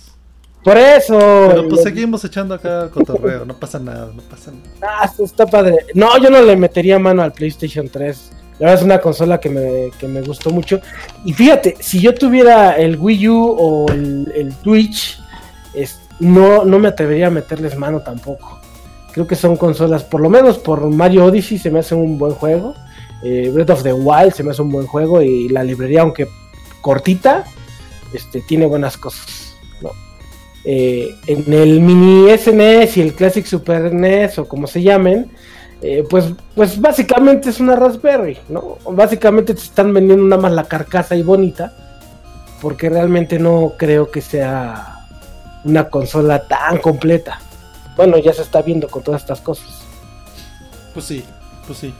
Por 0.63 0.77
eso. 0.77 1.17
Pero 1.49 1.63
pues 1.69 1.77
le- 1.77 1.83
seguimos 1.83 2.23
echando 2.25 2.55
acá 2.55 2.89
cotorreo, 2.89 3.45
no 3.45 3.53
pasa 3.55 3.77
nada, 3.77 4.11
no 4.15 4.21
pasa 4.23 4.51
nada. 4.51 4.97
Ah, 5.03 5.11
está 5.19 5.45
padre. 5.45 5.77
No, 5.93 6.17
yo 6.17 6.29
no 6.31 6.41
le 6.41 6.55
metería 6.55 6.97
mano 6.97 7.21
al 7.21 7.33
PlayStation 7.33 7.87
3. 7.87 8.31
La 8.59 8.67
verdad 8.67 8.75
es 8.81 8.85
una 8.85 8.99
consola 9.01 9.39
que 9.39 9.49
me, 9.49 9.91
que 9.99 10.07
me 10.07 10.21
gustó 10.21 10.49
mucho. 10.49 10.79
Y 11.25 11.33
fíjate, 11.33 11.75
si 11.79 11.99
yo 11.99 12.13
tuviera 12.13 12.77
el 12.77 12.97
Wii 12.97 13.27
U 13.29 13.55
o 13.57 13.91
el, 13.91 14.31
el 14.35 14.53
Twitch, 14.55 15.19
es- 15.73 15.99
no, 16.19 16.63
no 16.63 16.79
me 16.79 16.87
atrevería 16.87 17.27
a 17.27 17.31
meterles 17.31 17.77
mano 17.77 17.99
tampoco. 18.01 18.59
Creo 19.11 19.27
que 19.27 19.35
son 19.35 19.57
consolas, 19.57 20.03
por 20.03 20.21
lo 20.21 20.29
menos 20.29 20.57
por 20.57 20.89
Mario 20.89 21.25
Odyssey 21.25 21.57
se 21.57 21.69
me 21.69 21.79
hace 21.79 21.95
un 21.95 22.17
buen 22.17 22.33
juego. 22.33 22.73
Eh, 23.23 23.49
Breath 23.53 23.69
of 23.71 23.83
the 23.83 23.91
Wild 23.93 24.33
se 24.33 24.43
me 24.43 24.51
hace 24.51 24.61
un 24.61 24.71
buen 24.71 24.87
juego. 24.87 25.21
Y 25.21 25.49
la 25.49 25.63
librería, 25.63 26.01
aunque 26.01 26.27
cortita, 26.81 27.43
este, 28.13 28.39
tiene 28.41 28.65
buenas 28.65 28.97
cosas. 28.97 29.55
¿no? 29.81 29.91
Eh, 30.63 31.09
en 31.27 31.51
el 31.53 31.81
mini 31.81 32.29
SNES 32.37 32.97
y 32.97 33.01
el 33.01 33.13
Classic 33.13 33.45
Super 33.45 33.93
NES 33.93 34.39
o 34.39 34.47
como 34.47 34.67
se 34.67 34.81
llamen, 34.81 35.31
eh, 35.87 36.03
pues, 36.09 36.33
pues 36.55 36.81
básicamente 36.81 37.49
es 37.51 37.59
una 37.59 37.75
Raspberry, 37.75 38.39
¿no? 38.49 38.79
Básicamente 38.89 39.53
te 39.53 39.61
están 39.61 39.93
vendiendo 39.93 40.25
nada 40.25 40.41
más 40.41 40.51
la 40.51 40.63
carcasa 40.63 41.15
y 41.15 41.21
bonita, 41.21 41.73
porque 42.59 42.89
realmente 42.89 43.37
no 43.37 43.73
creo 43.77 44.09
que 44.09 44.21
sea 44.21 45.05
una 45.63 45.89
consola 45.89 46.47
tan 46.47 46.79
completa. 46.79 47.39
Bueno, 47.95 48.17
ya 48.17 48.33
se 48.33 48.41
está 48.41 48.63
viendo 48.63 48.87
con 48.87 49.03
todas 49.03 49.21
estas 49.21 49.41
cosas. 49.41 49.67
Pues 50.93 51.05
sí, 51.05 51.23
pues 51.67 51.77
sí. 51.77 51.93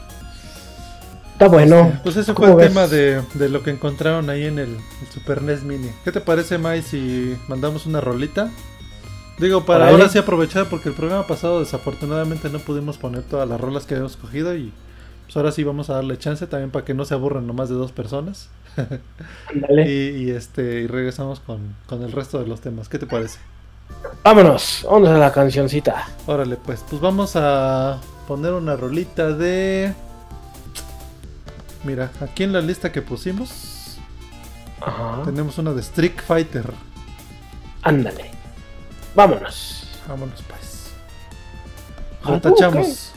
Está 1.33 1.47
bueno. 1.47 1.99
Pues 2.01 2.15
ese 2.15 2.33
fue 2.33 2.47
¿Cómo 2.47 2.51
el 2.53 2.55
ves? 2.57 2.67
tema 2.69 2.87
de, 2.87 3.21
de 3.35 3.49
lo 3.49 3.61
que 3.61 3.69
encontraron 3.69 4.31
ahí 4.31 4.45
en 4.45 4.57
el, 4.57 4.69
el 5.01 5.07
Super 5.13 5.43
NES 5.43 5.61
Mini. 5.63 5.91
¿Qué 6.03 6.11
te 6.11 6.21
parece, 6.21 6.57
May, 6.57 6.81
si 6.81 7.37
mandamos 7.47 7.85
una 7.85 8.01
rolita? 8.01 8.49
Digo, 9.37 9.65
para 9.65 9.89
ahora 9.89 10.07
sí 10.07 10.17
aprovechar, 10.17 10.67
porque 10.69 10.89
el 10.89 10.95
programa 10.95 11.27
pasado 11.27 11.59
desafortunadamente 11.59 12.49
no 12.49 12.59
pudimos 12.59 12.97
poner 12.97 13.23
todas 13.23 13.47
las 13.47 13.59
rolas 13.59 13.85
que 13.85 13.95
habíamos 13.95 14.15
cogido 14.15 14.55
y 14.55 14.71
pues 15.25 15.35
ahora 15.35 15.51
sí 15.51 15.63
vamos 15.63 15.89
a 15.89 15.95
darle 15.95 16.17
chance 16.17 16.47
también 16.47 16.71
para 16.71 16.85
que 16.85 16.93
no 16.93 17.03
se 17.03 17.13
aburran 17.15 17.45
nomás 17.45 17.67
de 17.67 17.75
dos 17.75 17.91
personas. 17.91 18.49
Ándale. 19.53 19.91
Y, 19.91 20.23
y, 20.23 20.31
este 20.31 20.81
y 20.81 20.87
regresamos 20.87 21.39
con, 21.41 21.75
con 21.85 22.01
el 22.03 22.11
resto 22.11 22.39
de 22.39 22.47
los 22.47 22.61
temas. 22.61 22.87
¿Qué 22.87 22.97
te 22.97 23.07
parece? 23.07 23.39
Vámonos, 24.23 24.81
vámonos 24.85 25.09
a 25.09 25.17
la 25.17 25.31
cancioncita. 25.31 26.07
Órale, 26.25 26.55
pues, 26.55 26.83
pues 26.89 27.01
vamos 27.01 27.33
a 27.35 27.99
poner 28.27 28.53
una 28.53 28.75
rolita 28.75 29.31
de... 29.31 29.93
Mira, 31.83 32.09
aquí 32.21 32.43
en 32.43 32.53
la 32.53 32.61
lista 32.61 32.91
que 32.91 33.03
pusimos 33.03 33.97
Ajá. 34.81 35.21
tenemos 35.23 35.57
una 35.57 35.73
de 35.73 35.81
Street 35.81 36.19
Fighter. 36.25 36.71
Ándale. 37.83 38.34
Vámonos. 39.15 39.87
Vámonos 40.07 40.43
pues. 40.43 40.91
Lo 42.25 42.41
tachamos. 42.41 43.13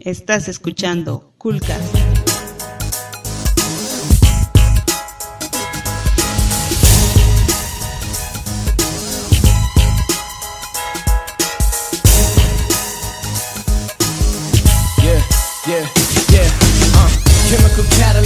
Estás 0.00 0.48
escuchando 0.48 1.32
Coolcast. 1.38 2.23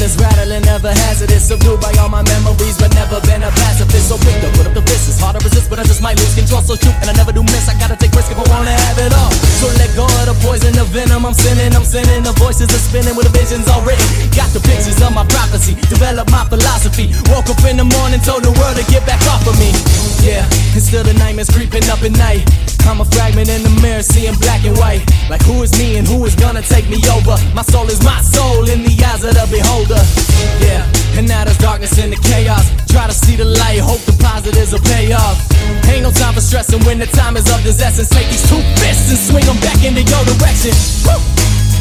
Catalyst 0.08 0.20
rattling, 0.20 0.62
never 0.64 0.88
hazardous. 0.88 1.48
Subdued 1.48 1.80
by 1.80 1.92
all 2.00 2.08
my 2.08 2.22
memories, 2.22 2.76
but 2.78 2.92
never 2.94 3.20
been 3.26 3.42
a 3.42 3.50
pacifist. 3.50 4.08
So 4.08 4.16
quick 4.16 4.40
to 4.40 4.48
put 4.56 4.66
up 4.66 4.74
the 4.74 4.82
fist. 4.82 5.08
It's 5.08 5.20
hard 5.20 5.36
to 5.36 5.44
resist, 5.44 5.68
but 5.68 5.78
I 5.78 5.84
just 5.84 6.02
might 6.02 6.16
lose 6.16 6.34
control. 6.34 6.62
So 6.62 6.76
shoot, 6.76 6.94
and 7.00 7.10
I 7.10 7.12
never 7.12 7.32
do 7.32 7.42
miss. 7.42 7.68
I 7.68 7.74
gotta 7.78 7.96
take 7.96 8.12
risk 8.12 8.30
if 8.30 8.38
I 8.38 8.46
wanna 8.48 8.72
have 8.72 8.98
it 8.98 9.12
all. 9.12 9.32
So 9.60 9.68
let 9.76 9.90
go 9.96 10.04
of 10.04 10.24
the 10.26 10.36
poison, 10.40 10.72
the 10.72 10.84
venom. 10.84 11.26
I'm 11.26 11.34
sending, 11.34 11.74
I'm 11.74 11.84
sending. 11.84 12.22
The 12.22 12.32
voices 12.38 12.68
are 12.72 12.82
spinning 12.82 13.16
with 13.16 13.26
the 13.28 13.34
visions 13.36 13.68
already. 13.68 14.04
Got 14.32 14.50
the 14.52 14.60
pictures 14.60 15.00
of 15.02 15.12
my 15.12 15.26
prophecy. 15.26 15.74
Develop 15.88 16.30
my 16.30 16.44
philosophy. 16.48 17.12
Woke 17.28 17.48
up 17.50 17.60
in 17.68 17.76
the 17.76 17.84
morning, 17.84 18.20
told 18.20 18.44
the 18.44 18.52
world 18.56 18.76
to 18.76 18.84
get 18.88 19.04
back 19.04 19.20
off 19.28 19.44
of 19.46 19.56
me. 19.58 19.72
Yeah, 20.24 20.44
and 20.74 20.82
still 20.82 21.04
the 21.04 21.14
nightmares 21.14 21.50
creeping 21.50 21.84
up 21.90 22.02
at 22.02 22.12
night. 22.12 22.48
I'm 22.88 23.00
a 23.00 23.04
fragment 23.04 23.50
in 23.50 23.62
the 23.62 23.72
mirror, 23.82 24.02
seeing 24.02 24.34
black 24.40 24.64
and 24.64 24.76
white. 24.78 25.04
Like 25.28 25.42
who 25.42 25.62
is 25.62 25.72
me 25.76 25.98
and 25.98 26.08
who 26.08 26.24
is 26.24 26.34
gonna 26.34 26.62
take 26.62 26.88
me 26.88 26.96
over? 27.12 27.36
My 27.52 27.62
soul 27.62 27.86
is 27.86 28.02
my 28.02 28.20
soul 28.22 28.64
in 28.68 28.82
the 28.82 28.94
eyes 29.04 29.24
of 29.24 29.34
the 29.36 29.44
beholder. 29.52 29.97
Yeah, 30.60 30.84
and 31.18 31.28
now 31.28 31.44
there's 31.44 31.58
darkness 31.58 31.98
in 31.98 32.10
the 32.10 32.20
chaos. 32.20 32.70
Try 32.88 33.06
to 33.06 33.14
see 33.14 33.36
the 33.36 33.44
light, 33.44 33.80
hope 33.80 34.00
the 34.04 34.16
positives 34.18 34.72
will 34.72 34.84
pay 34.84 35.12
off. 35.12 35.38
Ain't 35.88 36.02
no 36.02 36.10
time 36.10 36.34
for 36.34 36.40
stressing 36.40 36.82
when 36.84 36.98
the 36.98 37.06
time 37.06 37.36
is 37.36 37.46
of 37.52 37.62
this 37.62 37.80
essence. 37.80 38.08
Take 38.08 38.28
these 38.28 38.46
two 38.48 38.60
fists 38.80 39.10
and 39.10 39.18
swing 39.18 39.46
them 39.46 39.58
back 39.60 39.82
into 39.84 40.02
your 40.02 40.22
direction. 40.24 40.72
Woo! 41.06 41.18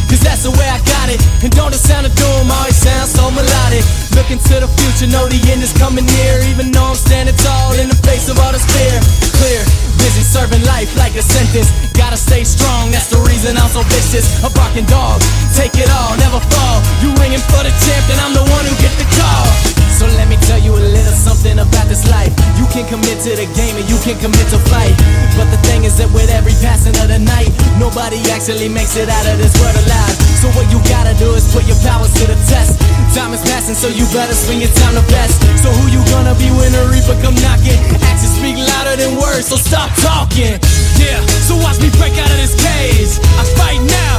Cause 0.08 0.24
that's 0.24 0.48
the 0.48 0.52
way 0.56 0.68
I 0.72 0.80
got 0.88 1.12
it. 1.12 1.20
And 1.44 1.52
don't 1.52 1.72
the 1.72 1.78
sound 1.78 2.08
of 2.08 2.16
doom 2.16 2.48
always 2.48 2.80
sound 2.80 3.12
so 3.12 3.28
melodic. 3.28 3.84
Looking 4.16 4.40
to 4.40 4.64
the 4.64 4.70
future, 4.80 5.12
know 5.12 5.28
the 5.28 5.40
end 5.52 5.60
is 5.60 5.76
coming 5.76 6.08
near. 6.08 6.40
Even 6.48 6.72
though 6.72 6.96
I'm 6.96 6.96
standing 6.96 7.36
tall 7.36 7.76
in 7.76 7.92
the 7.92 8.00
face 8.08 8.32
of 8.32 8.40
all 8.40 8.56
this 8.56 8.64
fear. 8.72 8.96
Clear, 9.36 9.62
vision, 10.00 10.24
serving 10.24 10.63
life 10.66 10.89
like 10.98 11.16
a 11.16 11.24
sentence. 11.24 11.70
Gotta 11.94 12.18
stay 12.18 12.44
strong, 12.44 12.92
that's 12.92 13.10
the 13.10 13.20
reason 13.25 13.58
I'm 13.58 13.70
so 13.70 13.82
vicious. 13.89 14.25
A 14.44 14.50
barking 14.50 14.86
dog, 14.86 15.22
take 15.54 15.75
it 15.77 15.89
all, 15.89 16.13
never 16.18 16.39
fall. 16.39 16.77
You 17.01 17.13
ringing 17.18 17.44
for 17.51 17.62
the 17.66 17.74
champ, 17.84 18.04
then 18.08 18.20
I'm 18.22 18.34
the 18.34 18.46
one 18.46 18.63
who 18.66 18.74
get 18.82 18.94
the 18.98 19.08
call. 19.18 19.77
So 19.98 20.06
let 20.13 20.30
me 20.30 20.38
tell 20.46 20.62
you 20.62 20.77
a 20.77 20.84
little 20.94 21.18
something 21.18 21.58
about 21.58 21.89
this 21.89 22.06
life. 22.13 22.30
You 22.54 22.70
can 22.70 22.86
commit 22.86 23.18
to 23.25 23.34
the 23.34 23.50
game 23.58 23.74
and 23.82 23.88
you 23.89 23.98
can 24.06 24.13
commit 24.22 24.46
to 24.54 24.62
fight. 24.70 24.94
But 25.34 25.50
the 25.50 25.58
thing 25.66 25.89
is 25.89 25.98
that 25.98 26.06
with 26.13 26.30
every 26.30 26.54
passing 26.62 26.94
of 27.01 27.10
the 27.10 27.18
night, 27.18 27.50
nobody 27.82 28.22
actually 28.30 28.70
makes 28.70 28.94
it 28.94 29.10
out 29.10 29.25
of 29.25 29.42
this 29.42 29.58
world 29.58 29.74
alive. 29.74 30.13
So 30.38 30.54
what 30.54 30.70
you 30.70 30.77
gotta 30.86 31.18
do 31.18 31.34
is 31.34 31.50
put 31.50 31.66
your 31.66 31.82
powers 31.82 32.13
to 32.22 32.30
the 32.30 32.38
test. 32.46 32.77
Time 33.18 33.34
is 33.34 33.42
passing, 33.50 33.74
so 33.74 33.89
you 33.89 34.06
better 34.13 34.38
swing 34.38 34.62
your 34.62 34.70
time 34.77 34.94
the 34.94 35.06
best. 35.10 35.42
So 35.66 35.74
who 35.74 35.89
you 35.89 36.06
gonna 36.13 36.38
be 36.38 36.54
when 36.54 36.70
the 36.77 36.86
reaper 36.94 37.18
come 37.25 37.34
knocking? 37.42 37.82
Actions 38.06 38.38
speak 38.38 38.62
louder 38.62 39.01
than 39.01 39.18
words, 39.18 39.50
so 39.50 39.58
stop 39.58 39.87
talking. 40.01 40.60
Yeah, 41.00 41.20
so 41.48 41.56
watch 41.63 41.79
me 41.79 41.89
break 42.00 42.13
out 42.17 42.29
of 42.29 42.39
this 42.39 42.56
cage. 42.58 43.13
I 43.39 43.44
fight 43.56 43.82
now, 43.82 44.15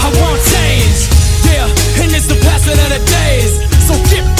I 0.00 0.08
won't 0.10 0.42
change. 0.50 0.98
Yeah, 1.46 1.68
and 2.02 2.10
it's 2.14 2.26
the 2.26 2.38
passing 2.42 2.78
of 2.78 2.90
the 2.90 3.02
days. 3.04 3.52
So 3.86 3.94
get 4.10 4.33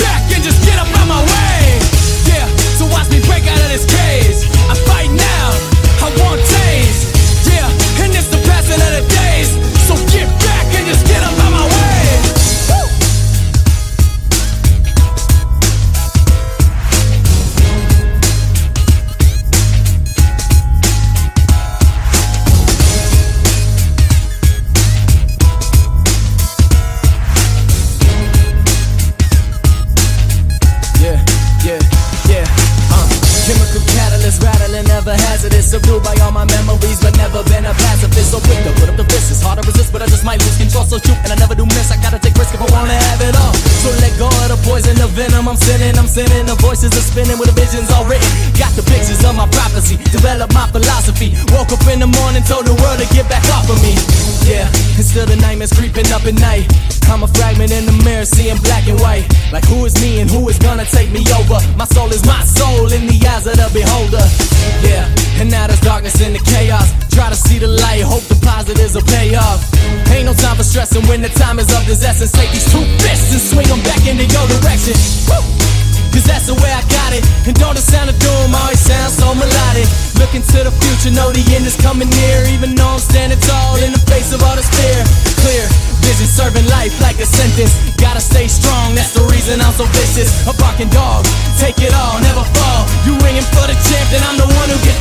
spinning 47.15 47.39
with 47.39 47.47
the 47.47 47.55
visions 47.55 47.87
all 47.95 48.03
written. 48.11 48.27
Got 48.59 48.75
the 48.75 48.83
pictures 48.83 49.23
of 49.23 49.39
my 49.39 49.47
prophecy, 49.55 49.95
develop 50.11 50.51
my 50.51 50.67
philosophy. 50.75 51.31
Woke 51.55 51.71
up 51.71 51.87
in 51.87 52.03
the 52.03 52.11
morning, 52.11 52.43
told 52.43 52.67
the 52.67 52.75
world 52.83 52.99
to 52.99 53.07
get 53.15 53.31
back 53.31 53.47
off 53.55 53.71
of 53.71 53.79
me. 53.87 53.95
Yeah, 54.43 54.67
and 54.99 55.07
still 55.07 55.25
the 55.25 55.39
nightmares 55.39 55.71
creeping 55.71 56.11
up 56.11 56.27
at 56.27 56.35
night. 56.35 56.67
I'm 57.07 57.23
a 57.23 57.31
fragment 57.31 57.71
in 57.71 57.87
the 57.87 57.95
mirror, 58.03 58.27
seeing 58.27 58.59
black 58.67 58.91
and 58.91 58.99
white. 58.99 59.31
Like 59.55 59.63
who 59.71 59.87
is 59.87 59.95
me 60.03 60.19
and 60.19 60.29
who 60.29 60.43
is 60.51 60.59
gonna 60.59 60.85
take 60.91 61.15
me 61.15 61.23
over? 61.39 61.63
My 61.79 61.87
soul 61.87 62.11
is 62.11 62.27
my 62.27 62.43
soul 62.43 62.91
in 62.91 63.07
the 63.07 63.17
eyes 63.31 63.47
of 63.47 63.55
the 63.63 63.71
beholder. 63.71 64.27
Yeah, 64.83 65.07
and 65.39 65.47
now 65.47 65.71
there's 65.71 65.81
darkness 65.87 66.19
in 66.19 66.35
the 66.35 66.43
chaos. 66.43 66.91
Try 67.15 67.31
to 67.31 67.39
see 67.39 67.63
the 67.63 67.71
light, 67.71 68.03
hope 68.03 68.27
the 68.27 68.35
positives 68.43 68.99
will 68.99 69.07
pay 69.07 69.39
off. 69.39 69.63
Ain't 70.11 70.27
no 70.27 70.35
time 70.35 70.59
for 70.59 70.67
stressing 70.67 71.07
when 71.07 71.23
the 71.23 71.31
time 71.39 71.63
is 71.63 71.71
of 71.71 71.87
this 71.87 72.03
essence. 72.03 72.35
Take 72.35 72.51
these 72.51 72.67
two 72.75 72.83
fists 72.99 73.31
and 73.31 73.43
swing 73.55 73.69
them 73.71 73.83
back 73.87 74.03
into 74.03 74.27
your 74.27 74.47
direction. 74.59 74.99
Woo! 75.31 75.94
Cause 76.25 76.33
that's 76.33 76.47
the 76.49 76.57
way 76.57 76.73
I 76.73 76.81
got 76.89 77.13
it. 77.13 77.21
And 77.45 77.53
don't 77.61 77.77
the 77.77 77.85
sound 77.85 78.09
of 78.09 78.17
doom 78.17 78.57
always 78.57 78.81
sound 78.81 79.13
so 79.13 79.37
melodic. 79.37 79.85
Looking 80.17 80.41
to 80.57 80.65
the 80.65 80.73
future, 80.73 81.13
know 81.13 81.29
the 81.29 81.45
end 81.53 81.69
is 81.69 81.77
coming 81.77 82.09
near. 82.09 82.49
Even 82.49 82.75
though 82.75 82.97
I'm 82.97 82.99
standing 82.99 83.39
tall 83.41 83.77
in 83.85 83.93
the 83.93 84.01
face 84.09 84.33
of 84.33 84.41
all 84.41 84.57
this 84.57 84.65
fear. 84.73 85.05
Clear 85.45 85.69
vision, 86.01 86.29
serving 86.29 86.65
life 86.69 86.97
like 87.01 87.21
a 87.21 87.27
sentence. 87.29 87.77
Gotta 88.01 88.21
stay 88.21 88.49
strong, 88.49 88.95
that's 88.95 89.13
the 89.13 89.25
reason 89.33 89.61
I'm 89.61 89.73
so 89.73 89.85
vicious. 89.93 90.31
A 90.49 90.53
barking 90.57 90.89
dog, 90.89 91.25
take 91.61 91.81
it 91.81 91.93
all, 91.93 92.17
never 92.21 92.45
fall. 92.57 92.83
You 93.05 93.17
ringing 93.25 93.45
for 93.53 93.65
the 93.69 93.77
champ, 93.77 94.07
then 94.13 94.25
I'm 94.25 94.37
the 94.41 94.49
one 94.49 94.69
who 94.73 94.79
get 94.85 94.94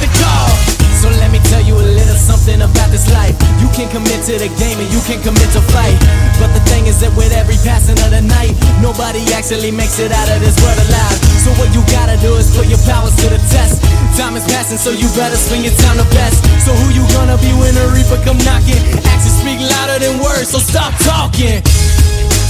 can 3.84 4.00
commit 4.00 4.24
to 4.24 4.40
the 4.40 4.48
game 4.56 4.80
and 4.80 4.88
you 4.96 5.02
can 5.04 5.20
commit 5.20 5.50
to 5.52 5.60
fight. 5.76 5.98
But 6.40 6.56
the 6.56 6.64
thing 6.72 6.88
is 6.88 7.04
that 7.04 7.12
with 7.20 7.36
every 7.36 7.60
passing 7.68 8.00
of 8.00 8.16
the 8.16 8.24
night, 8.24 8.56
nobody 8.80 9.20
actually 9.36 9.76
makes 9.76 10.00
it 10.00 10.12
out 10.12 10.30
of 10.32 10.40
this 10.40 10.56
world 10.64 10.80
alive. 10.88 11.18
So 11.44 11.52
what 11.60 11.68
you 11.76 11.84
gotta 11.92 12.16
do 12.24 12.32
is 12.40 12.48
put 12.56 12.72
your 12.72 12.80
powers 12.88 13.12
to 13.20 13.28
the 13.28 13.42
test. 13.52 13.84
Time 14.16 14.40
is 14.40 14.46
passing, 14.48 14.80
so 14.80 14.96
you 14.96 15.10
better 15.20 15.36
swing 15.36 15.68
your 15.68 15.76
time 15.84 16.00
the 16.00 16.08
best. 16.16 16.40
So 16.64 16.72
who 16.72 16.96
you 16.96 17.04
gonna 17.12 17.36
be 17.44 17.52
when 17.60 17.76
the 17.76 17.92
reaper 17.92 18.20
come 18.24 18.40
knocking? 18.48 18.80
Actions 19.04 19.36
speak 19.36 19.60
louder 19.60 20.00
than 20.00 20.16
words, 20.24 20.56
so 20.56 20.64
stop 20.64 20.96
talking. 21.04 21.60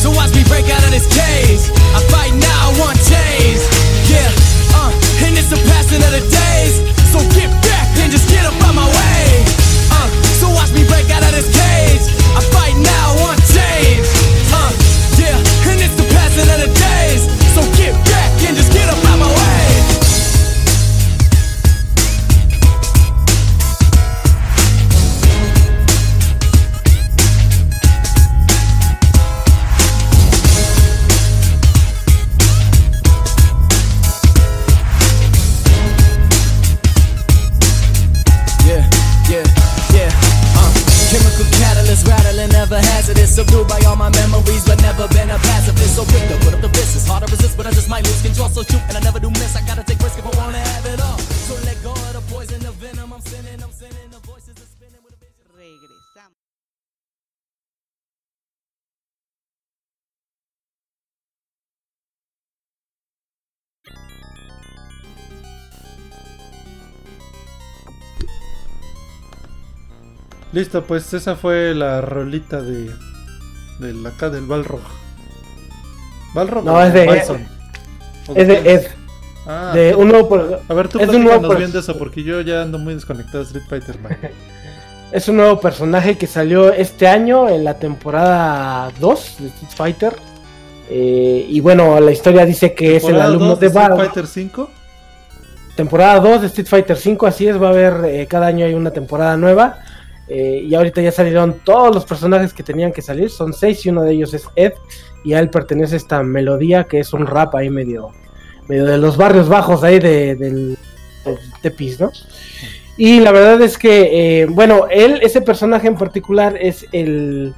So 0.04 0.14
watch 0.14 0.36
me 0.38 0.46
break 0.52 0.70
out 0.70 0.84
of 0.86 0.92
this 0.94 1.10
cage. 1.10 1.64
I 1.98 2.00
fight 2.14 2.34
now, 2.38 2.58
I 2.62 2.70
want 2.78 2.98
change. 3.10 3.62
Yeah, 4.06 4.30
uh, 4.78 4.92
and 5.26 5.34
it's 5.34 5.50
the 5.50 5.58
passing 5.72 6.04
of 6.04 6.12
the 6.14 6.22
days. 6.30 6.76
So 7.10 7.26
get 7.34 7.50
back 7.66 7.90
and 8.06 8.12
just 8.12 8.30
get 8.30 8.46
up 8.46 8.54
out 8.68 8.76
my 8.76 8.86
way. 8.86 9.63
Watch 10.54 10.72
me 10.72 10.86
break 10.88 11.10
out 11.10 11.24
of 11.24 11.32
this 11.32 11.50
cage. 11.50 12.06
I 12.38 12.42
fight 12.54 12.78
now, 12.78 13.16
I 13.30 14.23
Listo, 70.54 70.84
pues 70.84 71.14
esa 71.14 71.36
fue 71.36 71.74
la 71.74 72.00
rolita 72.02 72.62
de. 72.62 72.92
de 73.80 74.08
acá 74.08 74.30
del 74.30 74.46
Balrog. 74.46 74.82
¿Balrog? 76.34 76.64
No, 76.64 76.76
o 76.76 76.82
es 76.82 76.94
de- 76.94 77.08
Bison? 77.12 77.48
¿O 78.28 78.36
Es 78.36 78.48
de 78.48 78.74
Ed, 78.74 78.88
Ah, 79.46 79.72
de 79.74 79.94
un 79.94 80.08
nuevo 80.08 80.40
a 80.70 80.74
ver, 80.74 80.88
tú 80.88 81.00
es 81.00 81.10
de 81.10 81.18
un 81.18 81.26
nuevo 81.26 81.54
bien 81.56 81.72
de 81.74 81.80
eso, 81.80 81.98
porque 81.98 82.24
yo 82.24 82.40
ya 82.40 82.62
ando 82.62 82.78
muy 82.80 82.94
desconectado 82.94 83.40
de 83.40 83.44
Street 83.44 83.66
Fighter, 83.68 84.00
man. 84.00 84.18
Es 85.12 85.28
un 85.28 85.36
nuevo 85.36 85.60
personaje 85.60 86.18
que 86.18 86.26
salió 86.26 86.72
este 86.74 87.08
año 87.08 87.48
en 87.48 87.64
la 87.64 87.76
temporada 87.76 88.90
2 89.00 89.36
de 89.40 89.48
Street 89.50 89.72
Fighter. 89.76 90.16
Eh, 90.90 91.46
y 91.50 91.60
bueno, 91.60 92.00
la 92.00 92.12
historia 92.12 92.46
dice 92.48 92.74
que 92.74 92.96
es 92.96 93.04
el 93.04 93.22
alumno 93.22 93.50
2 93.50 93.60
de 93.60 93.68
Street. 93.68 93.96
Fighter 93.96 94.26
5. 94.26 94.70
Temporada 95.76 96.20
2 96.20 96.42
de 96.42 96.48
Street 96.48 96.68
Fighter 96.68 96.98
5, 96.98 97.28
así 97.28 97.48
es, 97.48 97.62
va 97.62 97.68
a 97.68 97.72
haber 97.72 98.06
eh, 98.06 98.26
cada 98.28 98.48
año 98.48 98.66
hay 98.66 98.74
una 98.74 98.90
temporada 98.90 99.38
nueva. 99.38 99.80
Eh, 100.28 100.66
y 100.66 100.74
ahorita 100.74 101.02
ya 101.02 101.12
salieron 101.12 101.60
todos 101.64 101.94
los 101.94 102.06
personajes 102.06 102.54
que 102.54 102.64
tenían 102.64 102.94
que 102.94 103.02
salir, 103.02 103.30
son 103.30 103.54
seis 103.54 103.86
y 103.86 103.90
uno 103.90 104.04
de 104.04 104.14
ellos 104.14 104.34
es 104.34 104.48
Ed. 104.56 104.74
Y 105.24 105.34
a 105.34 105.40
él 105.40 105.50
pertenece 105.50 105.96
esta 105.96 106.24
melodía 106.24 106.86
que 106.86 107.00
es 107.00 107.14
un 107.14 107.26
rap 107.26 107.56
ahí 107.56 107.70
medio, 107.70 108.10
medio 108.68 108.86
de 108.86 108.98
los 108.98 109.18
barrios 109.18 109.48
bajos 109.48 109.84
ahí 109.84 110.00
de, 110.00 110.36
del, 110.36 110.78
Tepis, 111.62 112.00
¿no? 112.00 112.12
Y 112.98 113.22
la 113.22 113.32
verdad 113.32 113.62
es 113.62 113.78
que, 113.78 114.42
eh, 114.42 114.46
bueno, 114.46 114.88
él, 114.90 115.20
ese 115.24 115.42
personaje 115.42 115.88
en 115.88 115.96
particular 115.96 116.58
es 116.60 116.86
el, 116.92 117.56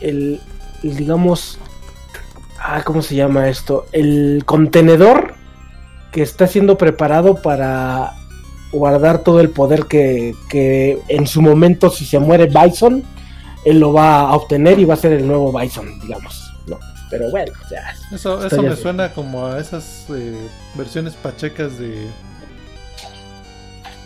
el, 0.00 0.40
el, 0.82 0.96
digamos, 0.96 1.58
ah, 2.60 2.82
¿cómo 2.84 3.02
se 3.02 3.16
llama 3.16 3.48
esto? 3.48 3.86
El 3.92 4.42
contenedor 4.44 5.34
que 6.12 6.22
está 6.22 6.46
siendo 6.46 6.78
preparado 6.78 7.42
para 7.42 8.12
guardar 8.72 9.22
todo 9.22 9.40
el 9.40 9.50
poder 9.50 9.86
que, 9.86 10.34
que 10.48 10.98
en 11.08 11.26
su 11.26 11.40
momento, 11.42 11.90
si 11.90 12.04
se 12.04 12.18
muere 12.18 12.46
Bison, 12.46 13.02
él 13.64 13.80
lo 13.80 13.92
va 13.92 14.20
a 14.20 14.34
obtener 14.34 14.78
y 14.78 14.84
va 14.84 14.94
a 14.94 14.96
ser 14.98 15.12
el 15.12 15.26
nuevo 15.26 15.56
Bison, 15.58 15.98
digamos, 16.00 16.52
¿no? 16.66 16.78
Pero 17.10 17.30
bueno, 17.30 17.52
ya. 17.70 17.94
Eso, 18.14 18.44
eso 18.44 18.62
me 18.62 18.74
suena 18.76 19.12
como 19.12 19.46
a 19.46 19.60
esas 19.60 20.06
eh, 20.10 20.36
versiones 20.74 21.14
pachecas 21.14 21.78
de. 21.78 22.06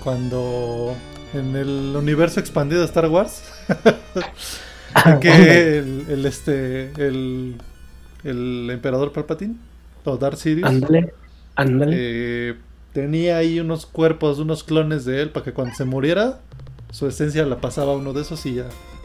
Cuando. 0.02 0.94
En 1.32 1.54
el 1.54 1.94
universo 1.96 2.40
expandido 2.40 2.80
de 2.80 2.86
Star 2.86 3.08
Wars. 3.08 3.42
que 5.20 5.78
el, 5.78 6.06
el, 6.08 6.26
este. 6.26 6.90
El. 6.96 7.56
El 8.24 8.68
emperador 8.70 9.12
Palpatine. 9.12 9.54
O 10.04 10.16
Darth 10.16 10.38
Sidious. 10.38 10.68
Ándale, 10.68 11.14
ándale. 11.56 11.96
eh, 11.98 12.54
tenía 12.92 13.38
ahí 13.38 13.60
unos 13.60 13.86
cuerpos, 13.86 14.38
unos 14.38 14.64
clones 14.64 15.04
de 15.04 15.22
él. 15.22 15.30
Para 15.30 15.44
que 15.44 15.52
cuando 15.52 15.74
se 15.74 15.84
muriera. 15.84 16.40
Su 16.90 17.06
esencia 17.06 17.46
la 17.46 17.60
pasaba 17.60 17.92
a 17.92 17.96
uno 17.96 18.12
de 18.12 18.22
esos 18.22 18.44
y 18.46 18.54
ya. 18.54 18.64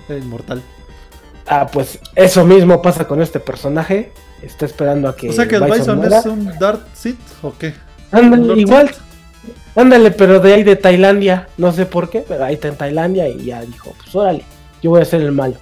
Era 0.10 0.18
inmortal. 0.18 0.62
Ah, 1.48 1.68
pues 1.72 2.00
eso 2.16 2.46
mismo 2.46 2.82
pasa 2.82 3.08
con 3.08 3.22
este 3.22 3.40
personaje. 3.40 4.12
Está 4.42 4.66
esperando 4.66 5.08
a 5.08 5.16
que. 5.16 5.30
o 5.30 5.34
sea 5.34 5.48
que 5.48 5.56
el 5.56 5.64
Bison 5.64 6.04
es 6.04 6.26
un 6.26 6.46
Darth 6.60 6.82
Sith 6.94 7.20
o 7.44 7.54
qué? 7.58 7.74
Ándale, 8.12 8.60
igual. 8.60 8.90
Ándale, 9.76 10.12
pero 10.12 10.40
de 10.40 10.54
ahí 10.54 10.64
de 10.64 10.76
Tailandia. 10.76 11.48
No 11.58 11.72
sé 11.72 11.86
por 11.86 12.10
qué, 12.10 12.24
pero 12.28 12.44
ahí 12.44 12.56
está 12.56 12.70
en 12.70 12.78
Tailandia 12.78 13.28
y 13.28 13.46
ya 13.46 13.62
dijo, 13.62 13.94
pues 13.98 14.16
órale, 14.16 14.44
yo 14.82 14.90
voy 14.92 15.02
a 15.02 15.06
ser 15.06 15.22
el 15.22 15.32
malo. 15.32 15.56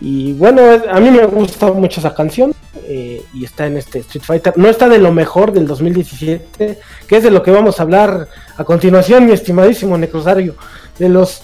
Y 0.00 0.32
bueno, 0.32 0.62
a 0.90 1.00
mí 1.00 1.10
me 1.10 1.26
gusta 1.26 1.70
mucho 1.72 2.00
esa 2.00 2.14
canción 2.14 2.54
eh, 2.94 3.24
y 3.32 3.46
está 3.46 3.66
en 3.66 3.78
este 3.78 4.00
Street 4.00 4.22
Fighter. 4.22 4.52
No 4.58 4.68
está 4.68 4.86
de 4.86 4.98
lo 4.98 5.12
mejor 5.12 5.52
del 5.52 5.66
2017, 5.66 6.78
que 7.06 7.16
es 7.16 7.22
de 7.22 7.30
lo 7.30 7.42
que 7.42 7.50
vamos 7.50 7.80
a 7.80 7.84
hablar 7.84 8.28
a 8.54 8.64
continuación, 8.64 9.24
mi 9.24 9.32
estimadísimo 9.32 9.96
Necrosario. 9.96 10.56
De 10.98 11.08
los 11.08 11.42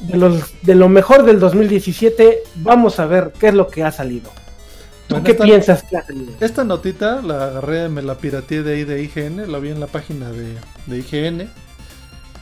de 0.00 0.18
los 0.18 0.52
de 0.60 0.74
lo 0.74 0.90
mejor 0.90 1.24
del 1.24 1.40
2017, 1.40 2.42
vamos 2.56 3.00
a 3.00 3.06
ver 3.06 3.32
qué 3.40 3.48
es 3.48 3.54
lo 3.54 3.68
que 3.68 3.84
ha 3.84 3.90
salido. 3.90 4.30
¿Tú 5.06 5.14
Bueno, 5.14 5.24
qué 5.24 5.32
piensas 5.32 5.82
que 5.82 5.96
ha 5.96 6.04
salido? 6.04 6.34
Esta 6.40 6.62
notita 6.62 7.22
la 7.22 7.46
agarré, 7.46 7.88
me 7.88 8.02
la 8.02 8.18
pirateé 8.18 8.62
de 8.62 8.74
ahí 8.74 8.84
de 8.84 9.02
IGN, 9.02 9.50
la 9.50 9.58
vi 9.60 9.70
en 9.70 9.80
la 9.80 9.86
página 9.86 10.30
de, 10.30 10.56
de 10.88 10.98
IGN. 10.98 11.48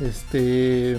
Este. 0.01 0.99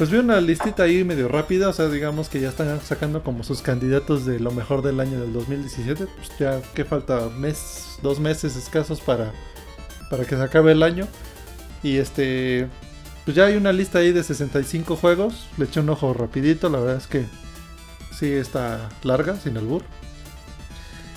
Pues 0.00 0.10
vi 0.10 0.16
una 0.16 0.40
listita 0.40 0.84
ahí 0.84 1.04
medio 1.04 1.28
rápida, 1.28 1.68
o 1.68 1.74
sea, 1.74 1.88
digamos 1.88 2.30
que 2.30 2.40
ya 2.40 2.48
están 2.48 2.80
sacando 2.80 3.22
como 3.22 3.44
sus 3.44 3.60
candidatos 3.60 4.24
de 4.24 4.40
lo 4.40 4.50
mejor 4.50 4.80
del 4.80 4.98
año 4.98 5.20
del 5.20 5.34
2017. 5.34 6.06
Pues 6.06 6.30
ya 6.38 6.62
que 6.72 6.86
falta 6.86 7.28
mes, 7.28 7.98
dos 8.00 8.18
meses 8.18 8.56
escasos 8.56 9.02
para, 9.02 9.30
para 10.08 10.24
que 10.24 10.36
se 10.36 10.42
acabe 10.42 10.72
el 10.72 10.82
año. 10.82 11.06
Y 11.82 11.98
este. 11.98 12.66
Pues 13.26 13.36
ya 13.36 13.44
hay 13.44 13.56
una 13.58 13.74
lista 13.74 13.98
ahí 13.98 14.10
de 14.10 14.22
65 14.22 14.96
juegos. 14.96 15.48
Le 15.58 15.66
eché 15.66 15.80
un 15.80 15.90
ojo 15.90 16.14
rapidito, 16.14 16.70
la 16.70 16.78
verdad 16.78 16.96
es 16.96 17.06
que 17.06 17.26
sí 18.18 18.32
está 18.32 18.88
larga, 19.02 19.36
sin 19.36 19.58
albur. 19.58 19.82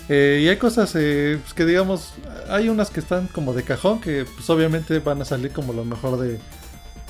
Eh, 0.10 0.42
y 0.44 0.50
hay 0.50 0.58
cosas 0.58 0.92
eh, 0.96 1.40
pues, 1.42 1.54
que 1.54 1.64
digamos, 1.64 2.16
hay 2.50 2.68
unas 2.68 2.90
que 2.90 3.00
están 3.00 3.28
como 3.28 3.54
de 3.54 3.64
cajón, 3.64 4.02
que 4.02 4.26
pues 4.26 4.50
obviamente 4.50 5.00
van 5.00 5.22
a 5.22 5.26
salir 5.26 5.54
como 5.54 5.72
lo 5.72 5.86
mejor 5.86 6.20
de, 6.20 6.38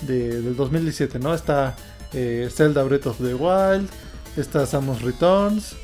de- 0.08 0.42
del 0.42 0.56
2017, 0.56 1.20
¿no? 1.20 1.34
Está 1.34 1.76
eh, 2.14 2.50
Zelda 2.52 2.84
Breath 2.84 3.08
of 3.08 3.18
the 3.18 3.34
Wild, 3.34 3.90
está 4.38 4.66
Samus 4.66 5.02
Returns, 5.02 5.76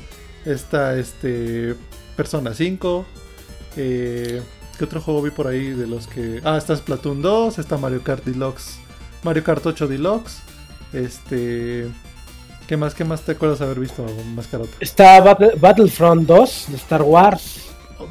está 0.44 0.96
este 0.96 1.74
Persona 2.16 2.54
5, 2.54 3.04
eh, 3.76 4.42
¿qué 4.78 4.84
otro 4.84 5.00
juego 5.00 5.22
vi 5.22 5.30
por 5.30 5.46
ahí 5.46 5.70
de 5.70 5.86
los 5.86 6.06
que... 6.06 6.40
Ah, 6.44 6.56
está 6.58 6.76
Splatoon 6.76 7.22
2, 7.22 7.58
está 7.58 7.76
Mario 7.78 8.02
Kart 8.02 8.24
Deluxe, 8.24 8.78
Mario 9.22 9.42
Kart 9.44 9.64
8 9.66 9.88
Deluxe, 9.88 10.38
este... 10.92 11.88
¿Qué 12.66 12.76
más, 12.76 12.94
qué 12.94 13.02
más 13.04 13.22
te 13.22 13.32
acuerdas 13.32 13.60
haber 13.62 13.80
visto, 13.80 14.06
Mascarota? 14.36 14.70
Está 14.78 15.20
Battle- 15.20 15.54
Battlefront 15.58 16.24
2 16.24 16.66
de 16.68 16.76
Star 16.76 17.02
Wars. 17.02 17.62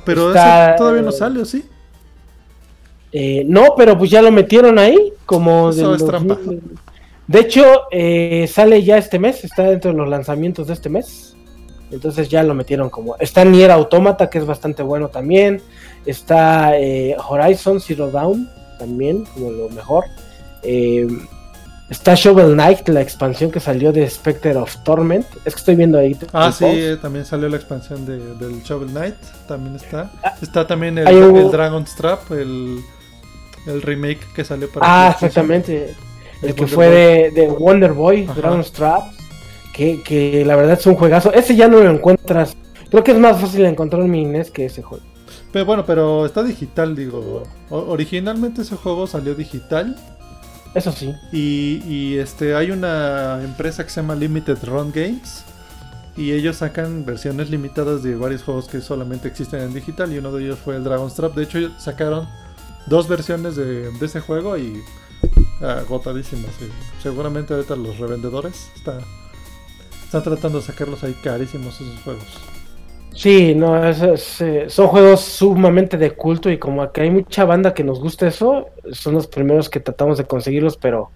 Pero 0.04 0.28
Está, 0.30 0.76
todavía 0.78 1.02
no 1.02 1.10
eh, 1.12 1.14
sale, 1.14 1.42
¿o 1.42 1.46
sí? 1.46 1.64
Eh, 3.12 3.44
no, 3.48 3.74
pero 3.76 3.98
pues 3.98 4.12
ya 4.12 4.22
lo 4.22 4.32
metieron 4.32 4.78
ahí, 4.80 5.14
como 5.26 5.70
Eso 5.72 5.92
del 5.92 6.02
es 6.02 6.06
trampa. 6.06 6.36
2000. 6.36 6.62
De 7.28 7.40
hecho, 7.40 7.64
eh, 7.92 8.48
sale 8.52 8.84
ya 8.84 8.98
este 8.98 9.20
mes, 9.20 9.44
está 9.44 9.64
dentro 9.64 9.92
de 9.92 9.98
los 9.98 10.10
lanzamientos 10.10 10.68
de 10.68 10.74
este 10.74 10.90
mes. 10.90 11.36
Entonces 11.92 12.30
ya 12.30 12.44
lo 12.44 12.54
metieron 12.54 12.90
como. 12.90 13.16
Está 13.18 13.44
Nier 13.46 13.72
Automata, 13.72 14.30
que 14.30 14.38
es 14.38 14.46
bastante 14.46 14.84
bueno 14.84 15.08
también. 15.10 15.62
Está 16.06 16.78
eh, 16.78 17.16
Horizon 17.28 17.80
Zero 17.82 18.12
Dawn, 18.12 18.50
también, 18.78 19.26
como 19.34 19.50
lo 19.52 19.70
mejor. 19.70 20.06
Eh, 20.62 21.08
está 21.90 22.14
Shovel 22.16 22.54
Knight, 22.54 22.88
la 22.90 23.02
expansión 23.02 23.50
que 23.50 23.60
salió 23.60 23.92
de 23.92 24.08
Spectre 24.08 24.56
of 24.56 24.76
Torment. 24.84 25.26
Es 25.46 25.56
que 25.56 25.60
estoy 25.60 25.76
viendo 25.76 25.98
ahí. 25.98 26.16
Ah, 26.32 26.52
sí, 26.52 26.64
post. 26.66 27.02
también 27.02 27.26
salió 27.26 27.50
la 27.50 27.56
expansión 27.58 28.06
de, 28.06 28.18
del 28.36 28.62
Shovel 28.64 28.90
Knight. 28.90 29.16
También 29.48 29.76
está. 29.76 30.12
Está 30.42 30.68
también 30.68 30.98
el, 31.00 31.08
un- 31.24 31.38
el 31.38 31.50
Dragon's 31.52 31.96
Trap, 31.96 32.32
el, 32.34 32.80
el 33.70 33.82
remake 33.82 34.20
que 34.34 34.44
salió 34.44 34.70
para. 34.70 34.86
Ah, 34.88 35.12
exactamente. 35.12 35.96
El 36.42 36.56
que 36.56 36.62
Wonder 36.62 36.76
fue 36.76 36.90
de, 36.90 37.32
de 37.32 37.48
Wonder 37.48 37.94
Boy. 37.94 38.26
Dragon's 38.26 38.72
Trap. 38.72 39.04
Que, 39.74 40.02
que 40.02 40.44
la 40.46 40.56
verdad 40.56 40.78
es 40.80 40.86
un 40.86 40.96
juegazo. 40.96 41.32
Ese 41.34 41.56
ya 41.56 41.68
no 41.68 41.80
lo 41.80 41.90
encuentras. 41.90 42.56
Creo 42.90 43.04
que 43.04 43.12
es 43.12 43.20
más 43.20 43.40
fácil 43.40 43.66
encontrar 43.66 44.02
en 44.02 44.12
mi 44.12 44.44
que 44.52 44.66
ese 44.66 44.82
juego. 44.82 45.04
Pero 45.52 45.66
bueno, 45.66 45.86
pero 45.86 46.26
está 46.26 46.44
digital, 46.44 46.96
digo. 46.96 47.44
Originalmente 47.70 48.62
ese 48.62 48.76
juego 48.76 49.08
salió 49.08 49.36
digital. 49.36 49.96
Eso 50.74 50.92
sí. 50.92 51.14
Y, 51.32 51.82
y, 51.88 52.18
este 52.18 52.56
hay 52.56 52.72
una 52.72 53.42
empresa 53.44 53.84
que 53.84 53.90
se 53.90 54.02
llama 54.02 54.16
Limited 54.16 54.58
Run 54.64 54.92
Games. 54.92 55.44
Y 56.16 56.34
ellos 56.34 56.58
sacan 56.58 57.06
versiones 57.06 57.50
limitadas 57.50 58.04
de 58.04 58.16
varios 58.16 58.44
juegos 58.44 58.68
que 58.68 58.82
solamente 58.82 59.28
existen 59.28 59.62
en 59.62 59.74
digital. 59.74 60.12
Y 60.12 60.18
uno 60.18 60.32
de 60.32 60.44
ellos 60.44 60.60
fue 60.60 60.76
el 60.76 60.84
Dragon's 60.84 61.16
Trap. 61.16 61.34
De 61.34 61.44
hecho, 61.44 61.60
sacaron 61.80 62.28
dos 62.88 63.08
versiones 63.08 63.56
de, 63.56 63.90
ese 64.02 64.20
juego 64.20 64.58
y 64.58 64.82
agotadísimas. 65.62 66.52
sí. 66.60 66.68
Seguramente 67.02 67.54
ahorita 67.54 67.76
los 67.76 67.98
revendedores 67.98 68.70
está- 68.76 69.00
están 70.04 70.24
tratando 70.24 70.60
de 70.60 70.66
sacarlos 70.66 71.04
ahí 71.04 71.14
carísimos 71.24 71.80
esos 71.82 72.02
juegos. 72.04 72.24
Sí, 73.14 73.54
no, 73.56 73.84
es- 73.88 74.40
eh, 74.42 74.66
son 74.70 74.88
juegos 74.88 75.22
sumamente 75.22 75.98
de 75.98 76.12
culto 76.12 76.50
y 76.50 76.58
como 76.58 76.90
que 76.92 77.02
hay 77.02 77.12
mucha 77.12 77.44
banda 77.46 77.74
que 77.74 77.84
nos 77.84 78.00
gusta 78.00 78.28
eso, 78.28 78.68
son 78.92 79.16
los 79.16 79.28
primeros 79.28 79.70
que 79.70 79.80
tratamos 79.80 80.18
de 80.18 80.26
conseguirlos, 80.26 80.78
pero 80.78 81.10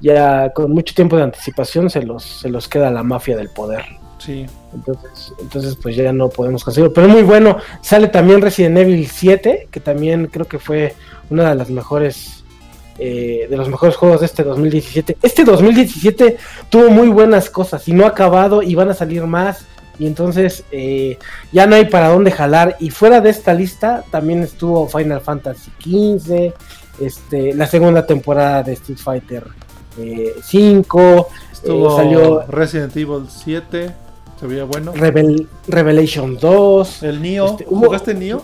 ya 0.00 0.50
con 0.52 0.70
mucho 0.72 0.94
tiempo 0.94 1.16
de 1.16 1.24
anticipación 1.24 1.90
se 1.90 2.02
los, 2.02 2.22
se 2.24 2.48
los 2.48 2.68
queda 2.68 2.90
la 2.90 3.02
mafia 3.02 3.36
del 3.36 3.48
poder. 3.50 3.84
Sí. 4.24 4.46
Entonces, 4.72 5.32
entonces 5.40 5.76
pues 5.82 5.96
ya 5.96 6.12
no 6.12 6.28
podemos 6.28 6.64
conseguirlo. 6.64 6.92
Pero 6.92 7.06
es 7.08 7.12
muy 7.12 7.22
bueno. 7.22 7.56
Sale 7.80 8.08
también 8.08 8.40
Resident 8.40 8.78
Evil 8.78 9.06
7, 9.08 9.68
que 9.70 9.80
también 9.80 10.26
creo 10.26 10.46
que 10.46 10.58
fue 10.58 10.94
una 11.30 11.48
de 11.50 11.54
las 11.56 11.70
mejores, 11.70 12.44
eh, 12.98 13.46
de 13.50 13.56
los 13.56 13.68
mejores 13.68 13.96
juegos 13.96 14.20
de 14.20 14.26
este 14.26 14.44
2017. 14.44 15.16
Este 15.22 15.44
2017 15.44 16.36
tuvo 16.70 16.90
muy 16.90 17.08
buenas 17.08 17.50
cosas 17.50 17.86
y 17.88 17.92
no 17.92 18.04
ha 18.04 18.08
acabado 18.08 18.62
y 18.62 18.74
van 18.74 18.90
a 18.90 18.94
salir 18.94 19.24
más. 19.26 19.66
Y 19.98 20.06
entonces 20.06 20.64
eh, 20.72 21.18
ya 21.52 21.66
no 21.66 21.74
hay 21.76 21.84
para 21.86 22.08
dónde 22.08 22.30
jalar. 22.30 22.76
Y 22.80 22.90
fuera 22.90 23.20
de 23.20 23.30
esta 23.30 23.52
lista 23.54 24.04
también 24.10 24.42
estuvo 24.42 24.88
Final 24.88 25.20
Fantasy 25.20 25.70
XV, 25.82 26.52
este, 27.00 27.54
la 27.54 27.66
segunda 27.66 28.06
temporada 28.06 28.62
de 28.62 28.72
Street 28.74 28.98
Fighter 28.98 29.44
eh, 29.98 30.34
5, 30.42 31.28
Estuvo 31.52 31.96
salió- 31.96 32.44
Resident 32.48 32.96
Evil 32.96 33.26
7. 33.28 33.90
Se 34.42 34.48
veía 34.48 34.64
bueno. 34.64 34.92
Revel- 34.92 35.46
Revelation 35.68 36.36
2. 36.36 37.02
El 37.04 37.22
Nio. 37.22 37.46
Este, 37.46 37.64
hubo- 37.68 37.86
¿Jugaste 37.86 38.12
Nio? 38.14 38.42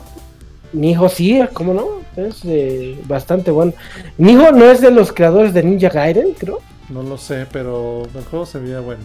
Nijo 0.72 1.08
sí, 1.08 1.40
¿cómo 1.54 1.74
no? 1.74 1.86
Es 2.16 2.40
eh, 2.44 2.96
bastante 3.08 3.50
bueno. 3.50 3.72
Nijo 4.16 4.52
no 4.52 4.66
es 4.70 4.80
de 4.80 4.92
los 4.92 5.12
creadores 5.12 5.52
de 5.52 5.64
Ninja 5.64 5.88
Gaiden, 5.88 6.34
creo. 6.38 6.60
No 6.88 7.02
lo 7.02 7.18
sé, 7.18 7.46
pero 7.52 8.04
el 8.14 8.24
juego 8.30 8.46
se 8.46 8.60
veía 8.60 8.78
bueno. 8.78 9.02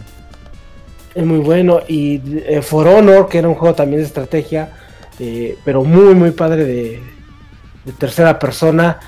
Es 1.16 1.26
muy 1.26 1.38
bueno. 1.38 1.80
Y 1.88 2.20
eh, 2.46 2.62
For 2.62 2.86
Honor, 2.86 3.28
que 3.28 3.38
era 3.38 3.48
un 3.48 3.56
juego 3.56 3.74
también 3.74 4.00
de 4.00 4.06
estrategia, 4.06 4.70
eh, 5.18 5.58
pero 5.64 5.82
muy, 5.82 6.14
muy 6.14 6.30
padre 6.30 6.64
de, 6.64 7.00
de 7.84 7.92
tercera 7.98 8.38
persona. 8.38 9.00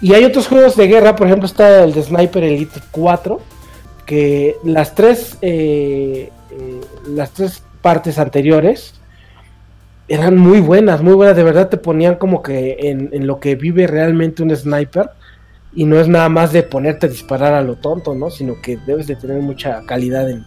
Y 0.00 0.14
hay 0.14 0.24
otros 0.24 0.46
juegos 0.46 0.76
de 0.76 0.86
guerra, 0.86 1.16
por 1.16 1.26
ejemplo 1.26 1.46
está 1.46 1.82
el 1.82 1.92
de 1.92 2.04
Sniper 2.04 2.44
Elite 2.44 2.80
4, 2.92 3.40
que 4.06 4.56
las 4.64 4.94
tres, 4.94 5.38
eh, 5.42 6.30
las 7.06 7.32
tres 7.32 7.62
partes 7.80 8.18
anteriores 8.18 8.94
eran 10.08 10.36
muy 10.36 10.60
buenas, 10.60 11.02
muy 11.02 11.14
buenas, 11.14 11.36
de 11.36 11.42
verdad 11.42 11.68
te 11.68 11.76
ponían 11.76 12.16
como 12.16 12.42
que 12.42 12.76
en, 12.80 13.10
en 13.12 13.26
lo 13.26 13.40
que 13.40 13.54
vive 13.54 13.86
realmente 13.86 14.42
un 14.42 14.54
sniper. 14.54 15.10
Y 15.74 15.86
no 15.86 15.98
es 15.98 16.06
nada 16.06 16.28
más 16.28 16.52
de 16.52 16.62
ponerte 16.64 17.06
a 17.06 17.08
disparar 17.08 17.54
a 17.54 17.62
lo 17.62 17.76
tonto, 17.76 18.14
¿no? 18.14 18.28
Sino 18.28 18.60
que 18.60 18.76
debes 18.76 19.06
de 19.06 19.16
tener 19.16 19.40
mucha 19.40 19.80
calidad 19.86 20.28
en, 20.28 20.44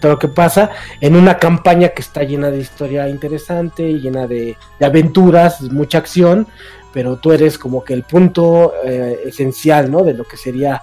todo 0.00 0.12
lo 0.12 0.18
que 0.18 0.28
pasa 0.28 0.70
en 1.00 1.16
una 1.16 1.38
campaña 1.38 1.90
que 1.90 2.02
está 2.02 2.22
llena 2.22 2.50
de 2.50 2.58
historia 2.58 3.08
interesante, 3.08 4.00
llena 4.00 4.26
de, 4.26 4.56
de 4.78 4.86
aventuras, 4.86 5.60
mucha 5.62 5.98
acción, 5.98 6.46
pero 6.92 7.16
tú 7.16 7.32
eres 7.32 7.58
como 7.58 7.84
que 7.84 7.94
el 7.94 8.02
punto 8.02 8.72
eh, 8.84 9.20
esencial, 9.26 9.90
¿no? 9.90 10.02
De 10.02 10.14
lo 10.14 10.24
que 10.24 10.36
sería 10.36 10.82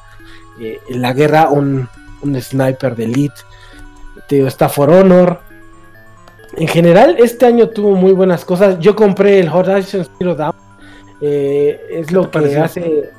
eh, 0.60 0.80
en 0.90 1.02
la 1.02 1.14
guerra 1.14 1.50
un, 1.50 1.88
un 2.22 2.42
sniper 2.42 2.96
de 2.96 3.06
elite. 3.06 3.42
Te 4.32 4.36
digo, 4.36 4.48
está 4.48 4.70
For 4.70 4.90
Honor. 4.90 5.42
En 6.56 6.70
general, 6.70 7.18
este 7.20 7.46
año 7.46 7.68
tuvo 7.68 7.98
muy 7.98 8.14
buenas 8.14 8.46
cosas. 8.46 8.80
Yo 8.80 8.96
compré 8.96 9.42
el 9.42 9.50
Horizon 9.50 10.08
Zero 10.18 10.36
Dawn. 10.36 10.56
Eh, 11.20 11.78
es 11.92 12.08
¿Qué 12.08 12.14
lo 12.14 12.22
que 12.22 12.28
pareció? 12.30 12.64
hace 12.64 13.12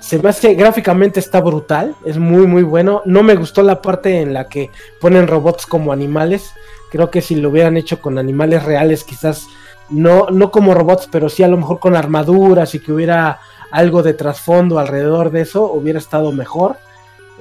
se 0.00 0.18
me 0.18 0.30
hace 0.30 0.54
gráficamente 0.54 1.20
está 1.20 1.42
brutal, 1.42 1.94
es 2.06 2.16
muy 2.16 2.46
muy 2.46 2.62
bueno. 2.62 3.02
No 3.04 3.22
me 3.22 3.34
gustó 3.34 3.62
la 3.62 3.82
parte 3.82 4.22
en 4.22 4.32
la 4.32 4.48
que 4.48 4.70
ponen 5.02 5.26
robots 5.28 5.66
como 5.66 5.92
animales. 5.92 6.54
Creo 6.90 7.10
que 7.10 7.20
si 7.20 7.34
lo 7.34 7.50
hubieran 7.50 7.76
hecho 7.76 8.00
con 8.00 8.16
animales 8.16 8.64
reales, 8.64 9.04
quizás 9.04 9.48
no, 9.90 10.28
no 10.30 10.50
como 10.50 10.72
robots, 10.72 11.10
pero 11.12 11.28
sí 11.28 11.42
a 11.42 11.48
lo 11.48 11.58
mejor 11.58 11.78
con 11.78 11.94
armaduras 11.94 12.74
y 12.74 12.80
que 12.80 12.90
hubiera 12.90 13.38
algo 13.70 14.02
de 14.02 14.14
trasfondo 14.14 14.78
alrededor 14.78 15.30
de 15.30 15.42
eso, 15.42 15.70
hubiera 15.70 15.98
estado 15.98 16.32
mejor. 16.32 16.76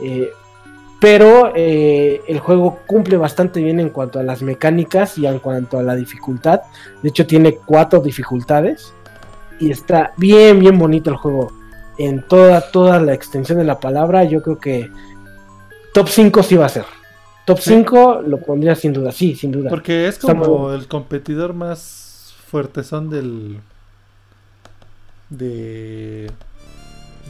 Eh, 0.01 0.29
pero 1.01 1.51
eh, 1.55 2.21
el 2.27 2.39
juego 2.39 2.79
cumple 2.85 3.17
bastante 3.17 3.61
bien 3.61 3.79
en 3.79 3.89
cuanto 3.89 4.19
a 4.19 4.23
las 4.23 4.43
mecánicas 4.43 5.17
y 5.17 5.25
en 5.25 5.39
cuanto 5.39 5.79
a 5.79 5.83
la 5.83 5.95
dificultad. 5.95 6.61
De 7.01 7.09
hecho, 7.09 7.25
tiene 7.25 7.55
cuatro 7.55 7.99
dificultades 7.99 8.93
y 9.59 9.71
está 9.71 10.13
bien, 10.15 10.59
bien 10.59 10.77
bonito 10.77 11.09
el 11.09 11.15
juego 11.15 11.51
en 11.97 12.21
toda, 12.27 12.61
toda 12.71 12.99
la 13.01 13.13
extensión 13.15 13.57
de 13.57 13.63
la 13.63 13.79
palabra, 13.79 14.23
yo 14.25 14.43
creo 14.43 14.59
que 14.59 14.91
top 15.93 16.07
5 16.07 16.43
sí 16.43 16.55
va 16.55 16.67
a 16.67 16.69
ser. 16.69 16.85
Top 17.45 17.57
Sí. 17.57 17.71
5 17.73 18.21
lo 18.25 18.39
pondría 18.39 18.75
sin 18.75 18.93
duda, 18.93 19.11
sí, 19.11 19.35
sin 19.35 19.51
duda. 19.51 19.69
Porque 19.71 20.07
es 20.07 20.23
muy 20.23 20.35
como 20.35 20.71
el 20.71 20.87
competidor 20.87 21.55
más 21.55 22.35
fuertezón 22.47 23.09
del. 23.09 23.59
de. 25.29 26.29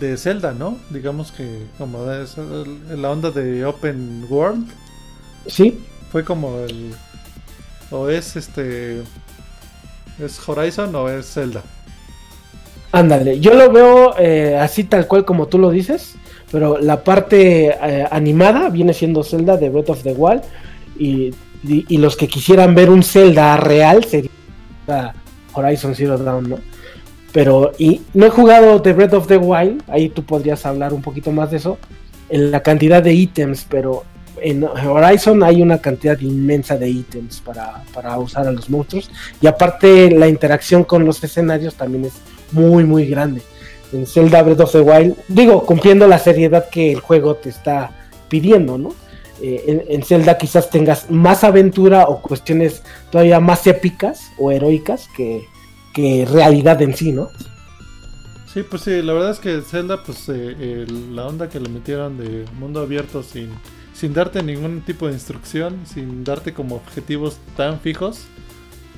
De 0.01 0.17
Zelda, 0.17 0.53
¿no? 0.53 0.77
Digamos 0.89 1.31
que 1.31 1.65
como 1.77 2.11
es 2.11 2.35
la 2.37 3.09
onda 3.11 3.31
de 3.31 3.63
Open 3.65 4.25
World. 4.29 4.67
Sí, 5.47 5.79
Fue 6.11 6.25
como 6.25 6.59
el. 6.59 6.91
O 7.91 8.09
es 8.09 8.35
este. 8.35 9.01
¿Es 10.19 10.47
Horizon 10.47 10.93
o 10.95 11.07
es 11.09 11.25
Zelda? 11.33 11.61
ándale. 12.93 13.39
Yo 13.39 13.53
lo 13.53 13.71
veo 13.71 14.15
eh, 14.19 14.57
así 14.59 14.83
tal 14.83 15.07
cual 15.07 15.23
como 15.23 15.47
tú 15.47 15.57
lo 15.57 15.69
dices, 15.69 16.15
pero 16.51 16.77
la 16.79 17.03
parte 17.05 17.67
eh, 17.69 18.05
animada 18.11 18.69
viene 18.69 18.93
siendo 18.93 19.23
Zelda 19.23 19.55
de 19.55 19.69
Breath 19.69 19.89
of 19.91 20.03
the 20.03 20.11
Wild 20.11 20.41
y, 20.99 21.27
y- 21.63 21.85
y 21.87 21.97
los 21.97 22.17
que 22.17 22.27
quisieran 22.27 22.75
ver 22.75 22.89
un 22.89 23.01
Zelda 23.03 23.55
real 23.55 24.03
sería 24.03 24.29
Horizon 25.53 25.95
Zero 25.95 26.17
Dawn, 26.17 26.49
¿no? 26.49 26.59
Pero, 27.33 27.71
y 27.77 28.01
no 28.13 28.25
he 28.25 28.29
jugado 28.29 28.81
The 28.81 28.93
Breath 28.93 29.13
of 29.13 29.27
the 29.27 29.37
Wild, 29.37 29.83
ahí 29.87 30.09
tú 30.09 30.23
podrías 30.23 30.65
hablar 30.65 30.93
un 30.93 31.01
poquito 31.01 31.31
más 31.31 31.51
de 31.51 31.57
eso, 31.57 31.77
en 32.29 32.51
la 32.51 32.61
cantidad 32.61 33.01
de 33.01 33.13
ítems, 33.13 33.65
pero 33.69 34.03
en 34.41 34.63
Horizon 34.63 35.43
hay 35.43 35.61
una 35.61 35.79
cantidad 35.79 36.19
inmensa 36.19 36.77
de 36.77 36.89
ítems 36.89 37.41
para, 37.41 37.83
para 37.93 38.17
usar 38.17 38.47
a 38.47 38.51
los 38.51 38.69
monstruos. 38.69 39.09
Y 39.39 39.47
aparte 39.47 40.11
la 40.11 40.27
interacción 40.27 40.83
con 40.83 41.05
los 41.05 41.23
escenarios 41.23 41.75
también 41.75 42.05
es 42.05 42.13
muy, 42.51 42.83
muy 42.83 43.05
grande. 43.05 43.41
En 43.93 44.05
Zelda 44.07 44.41
Breath 44.41 44.61
of 44.61 44.71
the 44.71 44.81
Wild, 44.81 45.15
digo, 45.27 45.65
cumpliendo 45.65 46.07
la 46.07 46.19
seriedad 46.19 46.69
que 46.69 46.91
el 46.91 46.99
juego 47.01 47.35
te 47.35 47.49
está 47.49 47.91
pidiendo, 48.29 48.77
¿no? 48.77 48.93
Eh, 49.41 49.63
en, 49.67 49.83
en, 49.87 50.03
Zelda 50.03 50.37
quizás 50.37 50.69
tengas 50.69 51.09
más 51.09 51.43
aventura 51.43 52.05
o 52.07 52.21
cuestiones 52.21 52.83
todavía 53.09 53.39
más 53.39 53.65
épicas 53.65 54.31
o 54.37 54.51
heroicas 54.51 55.07
que, 55.17 55.45
que 55.93 56.25
realidad 56.25 56.81
en 56.81 56.95
sí, 56.95 57.11
¿no? 57.11 57.29
Sí, 58.53 58.63
pues 58.63 58.81
sí, 58.81 59.01
la 59.01 59.13
verdad 59.13 59.31
es 59.31 59.39
que 59.39 59.61
Zelda, 59.61 60.03
pues 60.03 60.25
eh, 60.27 60.85
la 61.11 61.25
onda 61.25 61.49
que 61.49 61.59
le 61.59 61.69
metieron 61.69 62.17
de 62.17 62.45
mundo 62.59 62.81
abierto 62.81 63.23
sin, 63.23 63.49
sin 63.93 64.13
darte 64.13 64.43
ningún 64.43 64.81
tipo 64.81 65.07
de 65.07 65.13
instrucción, 65.13 65.79
sin 65.85 66.23
darte 66.23 66.53
como 66.53 66.75
objetivos 66.75 67.37
tan 67.55 67.79
fijos, 67.79 68.23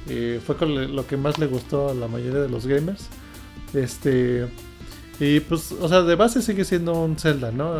eh, 0.09 0.41
fue 0.43 0.55
lo 0.67 1.05
que 1.05 1.17
más 1.17 1.37
le 1.37 1.45
gustó 1.45 1.89
a 1.89 1.93
la 1.93 2.07
mayoría 2.07 2.39
de 2.39 2.49
los 2.49 2.65
gamers. 2.65 3.07
Este, 3.73 4.47
y 5.19 5.39
pues, 5.41 5.71
o 5.71 5.87
sea, 5.87 6.01
de 6.01 6.15
base 6.15 6.41
sigue 6.41 6.65
siendo 6.65 6.93
un 6.93 7.17
Zelda, 7.17 7.51
¿no? 7.51 7.77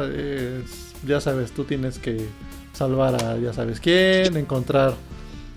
Ya 1.08 1.19
sabes, 1.21 1.52
tú 1.52 1.63
tienes 1.63 1.97
que 1.97 2.28
salvar 2.73 3.15
a 3.23 3.38
ya 3.38 3.54
sabes 3.54 3.80
quién, 3.80 4.38
encontrar 4.38 4.93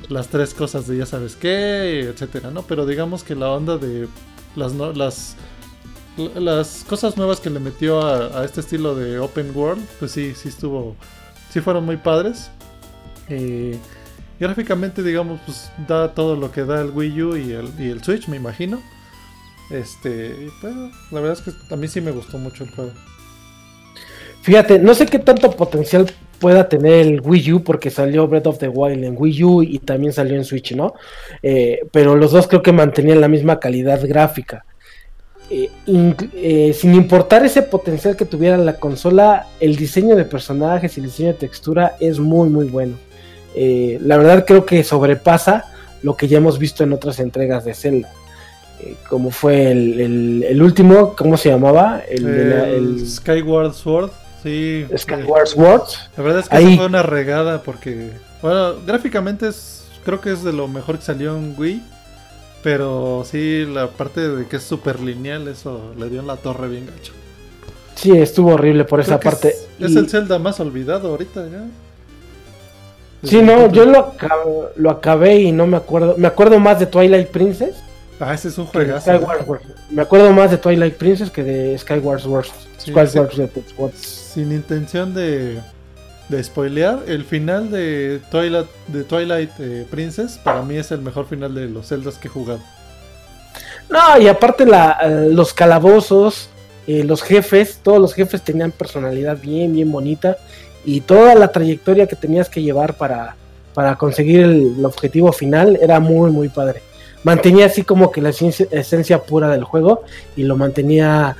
las 0.08 0.28
tres 0.28 0.54
cosas 0.54 0.86
de 0.86 0.98
ya 0.98 1.06
sabes 1.06 1.36
qué, 1.36 2.00
etcétera, 2.00 2.50
¿no? 2.50 2.62
Pero 2.62 2.86
digamos 2.86 3.24
que 3.24 3.34
la 3.34 3.50
onda 3.50 3.78
de 3.78 4.08
las, 4.54 4.72
no, 4.72 4.92
las 4.92 5.36
las 6.34 6.84
cosas 6.88 7.16
nuevas 7.16 7.40
que 7.40 7.50
le 7.50 7.60
metió 7.60 8.02
a, 8.02 8.44
este 8.44 8.60
estilo 8.60 8.94
de 8.94 9.18
open 9.18 9.54
world, 9.54 9.84
pues 9.98 10.12
sí, 10.12 10.34
sí 10.34 10.48
estuvo, 10.48 10.96
sí 11.50 11.60
fueron 11.60 11.84
muy 11.84 11.98
padres. 11.98 12.50
Eh, 13.28 13.78
gráficamente, 14.40 15.02
digamos, 15.02 15.40
pues 15.44 15.70
da 15.86 16.14
todo 16.14 16.36
lo 16.36 16.50
que 16.50 16.64
da 16.64 16.80
el 16.80 16.90
Wii 16.90 17.22
U 17.22 17.36
y 17.36 17.52
el, 17.52 17.68
y 17.78 17.90
el 17.90 18.02
Switch, 18.02 18.28
me 18.28 18.36
imagino. 18.36 18.80
Este, 19.70 20.50
pues, 20.60 20.74
la 21.10 21.20
verdad 21.20 21.38
es 21.38 21.42
que 21.42 21.74
a 21.74 21.76
mí 21.76 21.88
sí 21.88 22.00
me 22.00 22.12
gustó 22.12 22.38
mucho 22.38 22.64
el 22.64 22.70
juego. 22.70 22.92
Fíjate, 24.42 24.78
no 24.78 24.94
sé 24.94 25.06
qué 25.06 25.18
tanto 25.18 25.50
potencial 25.50 26.10
pueda 26.38 26.68
tener 26.68 27.06
el 27.06 27.20
Wii 27.20 27.52
U 27.54 27.62
porque 27.62 27.90
salió 27.90 28.26
Breath 28.28 28.46
of 28.46 28.58
the 28.58 28.68
Wild 28.68 29.04
en 29.04 29.16
Wii 29.18 29.44
U 29.44 29.62
y 29.62 29.78
también 29.78 30.12
salió 30.12 30.36
en 30.36 30.44
Switch, 30.44 30.74
¿no? 30.74 30.94
Eh, 31.42 31.80
pero 31.92 32.16
los 32.16 32.32
dos 32.32 32.46
creo 32.46 32.62
que 32.62 32.72
mantenían 32.72 33.20
la 33.20 33.28
misma 33.28 33.58
calidad 33.58 34.00
gráfica. 34.06 34.64
Eh, 35.48 35.70
eh, 36.34 36.72
sin 36.72 36.94
importar 36.94 37.44
ese 37.44 37.62
potencial 37.62 38.16
que 38.16 38.24
tuviera 38.24 38.56
la 38.56 38.74
consola, 38.74 39.46
el 39.60 39.76
diseño 39.76 40.16
de 40.16 40.24
personajes 40.24 40.96
y 40.96 41.00
el 41.00 41.06
diseño 41.06 41.28
de 41.28 41.38
textura 41.38 41.94
es 42.00 42.18
muy 42.18 42.48
muy 42.48 42.66
bueno. 42.66 42.96
La 43.56 44.18
verdad 44.18 44.44
creo 44.46 44.66
que 44.66 44.84
sobrepasa 44.84 45.64
lo 46.02 46.14
que 46.14 46.28
ya 46.28 46.36
hemos 46.36 46.58
visto 46.58 46.84
en 46.84 46.92
otras 46.92 47.20
entregas 47.20 47.64
de 47.64 47.72
Zelda. 47.72 48.12
Como 49.08 49.30
fue 49.30 49.70
el, 49.70 50.60
último, 50.60 51.14
¿cómo 51.16 51.38
se 51.38 51.48
llamaba? 51.48 52.02
El 52.06 53.02
Skyward 53.08 53.72
Sword. 53.72 54.10
Sí. 54.46 54.86
Skyward 54.96 55.48
Sword. 55.48 55.88
La 56.16 56.22
verdad 56.22 56.40
es 56.40 56.48
que 56.48 56.56
Ahí... 56.56 56.76
fue 56.76 56.86
una 56.86 57.02
regada 57.02 57.62
porque, 57.62 58.12
bueno, 58.40 58.74
gráficamente 58.86 59.48
es, 59.48 59.88
creo 60.04 60.20
que 60.20 60.30
es 60.30 60.44
de 60.44 60.52
lo 60.52 60.68
mejor 60.68 60.98
que 60.98 61.04
salió 61.04 61.36
en 61.36 61.56
Wii. 61.58 61.82
Pero 62.62 63.24
sí, 63.28 63.64
la 63.64 63.88
parte 63.88 64.28
de 64.28 64.46
que 64.46 64.56
es 64.56 64.62
súper 64.62 65.00
lineal, 65.00 65.48
eso 65.48 65.92
le 65.98 66.08
dio 66.08 66.20
en 66.20 66.28
la 66.28 66.36
torre 66.36 66.68
bien 66.68 66.86
gacho. 66.86 67.12
Sí, 67.96 68.12
estuvo 68.12 68.54
horrible 68.54 68.84
por 68.84 69.02
Creo 69.02 69.16
esa 69.16 69.20
parte. 69.20 69.48
Es, 69.48 69.68
y... 69.80 69.84
es, 69.84 69.96
el 69.96 70.08
Zelda 70.08 70.38
más 70.38 70.60
olvidado 70.60 71.08
ahorita 71.08 71.48
ya. 71.48 71.64
Sí, 73.24 73.42
no, 73.42 73.72
yo 73.72 73.84
lo 73.84 74.14
lo 74.76 74.90
acabé, 74.90 75.40
y 75.40 75.50
no 75.50 75.66
me 75.66 75.76
acuerdo. 75.76 76.14
Me 76.18 76.28
acuerdo 76.28 76.60
más 76.60 76.78
de 76.78 76.86
Twilight 76.86 77.28
Princess. 77.28 77.74
Ah, 78.18 78.32
ese 78.32 78.48
es 78.48 78.56
un 78.56 78.66
juegazo. 78.66 79.14
Skyward, 79.14 79.60
me 79.90 80.02
acuerdo 80.02 80.32
más 80.32 80.50
de 80.50 80.56
Twilight 80.56 80.96
Princess 80.96 81.30
que 81.30 81.42
de 81.42 81.78
Skyward 81.78 82.20
Sword. 82.20 82.46
Sí, 82.78 82.90
Skyward 82.90 83.32
Sword. 83.32 83.92
Sin 83.94 84.52
intención 84.52 85.12
de, 85.12 85.60
de 86.28 86.44
spoilear, 86.44 87.00
el 87.06 87.24
final 87.24 87.70
de 87.70 88.20
Twilight, 88.30 88.66
de 88.88 89.04
Twilight 89.04 89.50
eh, 89.58 89.86
Princess 89.90 90.38
para 90.38 90.62
mí 90.62 90.76
es 90.76 90.90
el 90.92 91.02
mejor 91.02 91.26
final 91.26 91.54
de 91.54 91.66
los 91.66 91.88
Zeldas 91.88 92.16
que 92.16 92.28
he 92.28 92.30
jugado. 92.30 92.60
No, 93.90 94.18
y 94.18 94.28
aparte 94.28 94.64
la, 94.64 94.98
uh, 95.04 95.32
los 95.32 95.52
calabozos, 95.52 96.48
eh, 96.86 97.04
los 97.04 97.22
jefes, 97.22 97.80
todos 97.82 98.00
los 98.00 98.14
jefes 98.14 98.42
tenían 98.42 98.72
personalidad 98.72 99.38
bien, 99.38 99.74
bien 99.74 99.92
bonita. 99.92 100.38
Y 100.84 101.02
toda 101.02 101.34
la 101.34 101.52
trayectoria 101.52 102.06
que 102.06 102.16
tenías 102.16 102.48
que 102.48 102.62
llevar 102.62 102.94
para, 102.94 103.36
para 103.74 103.96
conseguir 103.96 104.40
el, 104.40 104.74
el 104.78 104.84
objetivo 104.84 105.32
final 105.32 105.78
era 105.82 106.00
muy, 106.00 106.30
muy 106.30 106.48
padre. 106.48 106.80
Mantenía 107.24 107.66
así 107.66 107.82
como 107.82 108.10
que 108.10 108.20
la 108.20 108.30
esencia, 108.30 109.22
pura 109.22 109.48
del 109.48 109.64
juego 109.64 110.02
y 110.36 110.44
lo 110.44 110.56
mantenía 110.56 111.36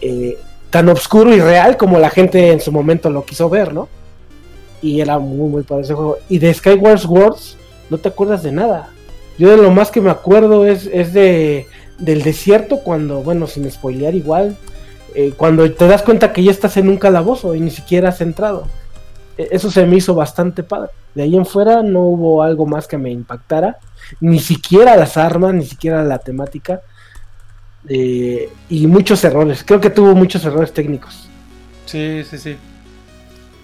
eh, 0.00 0.38
tan 0.70 0.88
oscuro 0.88 1.34
y 1.34 1.40
real 1.40 1.76
como 1.76 1.98
la 1.98 2.10
gente 2.10 2.52
en 2.52 2.60
su 2.60 2.72
momento 2.72 3.10
lo 3.10 3.24
quiso 3.24 3.50
ver, 3.50 3.74
¿no? 3.74 3.88
Y 4.80 5.00
era 5.00 5.18
muy, 5.18 5.48
muy 5.48 5.62
padre 5.62 5.84
ese 5.84 5.94
juego. 5.94 6.18
Y 6.28 6.38
de 6.38 6.52
Skyward 6.54 7.04
Wars 7.06 7.56
no 7.90 7.98
te 7.98 8.08
acuerdas 8.08 8.42
de 8.42 8.52
nada. 8.52 8.90
Yo 9.38 9.50
de 9.50 9.58
lo 9.58 9.70
más 9.70 9.90
que 9.90 10.00
me 10.00 10.10
acuerdo 10.10 10.66
es, 10.66 10.88
es 10.92 11.12
de 11.12 11.66
del 11.98 12.22
desierto 12.22 12.78
cuando, 12.78 13.22
bueno, 13.22 13.46
sin 13.46 13.70
spoilear 13.70 14.14
igual, 14.14 14.56
eh, 15.14 15.32
cuando 15.36 15.70
te 15.72 15.86
das 15.86 16.02
cuenta 16.02 16.32
que 16.32 16.42
ya 16.42 16.50
estás 16.50 16.76
en 16.76 16.88
un 16.88 16.98
calabozo 16.98 17.54
y 17.54 17.60
ni 17.60 17.70
siquiera 17.70 18.10
has 18.10 18.20
entrado. 18.20 18.66
Eso 19.36 19.70
se 19.70 19.86
me 19.86 19.96
hizo 19.96 20.14
bastante 20.14 20.62
padre. 20.62 20.90
De 21.16 21.22
ahí 21.22 21.34
en 21.34 21.46
fuera 21.46 21.82
no 21.82 22.00
hubo 22.00 22.42
algo 22.42 22.66
más 22.66 22.86
que 22.86 22.98
me 22.98 23.10
impactara. 23.10 23.78
Ni 24.20 24.38
siquiera 24.38 24.96
las 24.96 25.16
armas, 25.16 25.54
ni 25.54 25.64
siquiera 25.64 26.04
la 26.04 26.18
temática. 26.18 26.82
Eh, 27.88 28.50
y 28.68 28.86
muchos 28.86 29.24
errores. 29.24 29.64
Creo 29.66 29.80
que 29.80 29.88
tuvo 29.88 30.14
muchos 30.14 30.44
errores 30.44 30.74
técnicos. 30.74 31.26
Sí, 31.86 32.22
sí, 32.28 32.36
sí. 32.36 32.56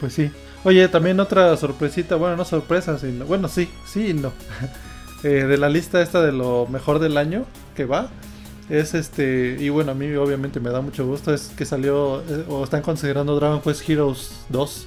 Pues 0.00 0.14
sí. 0.14 0.30
Oye, 0.64 0.88
también 0.88 1.20
otra 1.20 1.54
sorpresita. 1.58 2.16
Bueno, 2.16 2.36
no 2.36 2.46
sorpresa, 2.46 2.98
sino. 2.98 3.26
Bueno, 3.26 3.48
sí, 3.48 3.68
sí 3.84 4.08
y 4.08 4.14
no. 4.14 4.32
eh, 5.22 5.44
de 5.44 5.58
la 5.58 5.68
lista 5.68 6.00
esta 6.00 6.22
de 6.22 6.32
lo 6.32 6.66
mejor 6.68 7.00
del 7.00 7.18
año 7.18 7.44
que 7.76 7.84
va. 7.84 8.08
Es 8.70 8.94
este. 8.94 9.58
Y 9.60 9.68
bueno, 9.68 9.92
a 9.92 9.94
mí 9.94 10.10
obviamente 10.14 10.58
me 10.58 10.70
da 10.70 10.80
mucho 10.80 11.06
gusto. 11.06 11.34
Es 11.34 11.52
que 11.54 11.66
salió. 11.66 12.22
Eh, 12.22 12.46
o 12.48 12.64
están 12.64 12.80
considerando 12.80 13.36
Dragon 13.36 13.60
Quest 13.60 13.86
Heroes 13.86 14.46
2. 14.48 14.86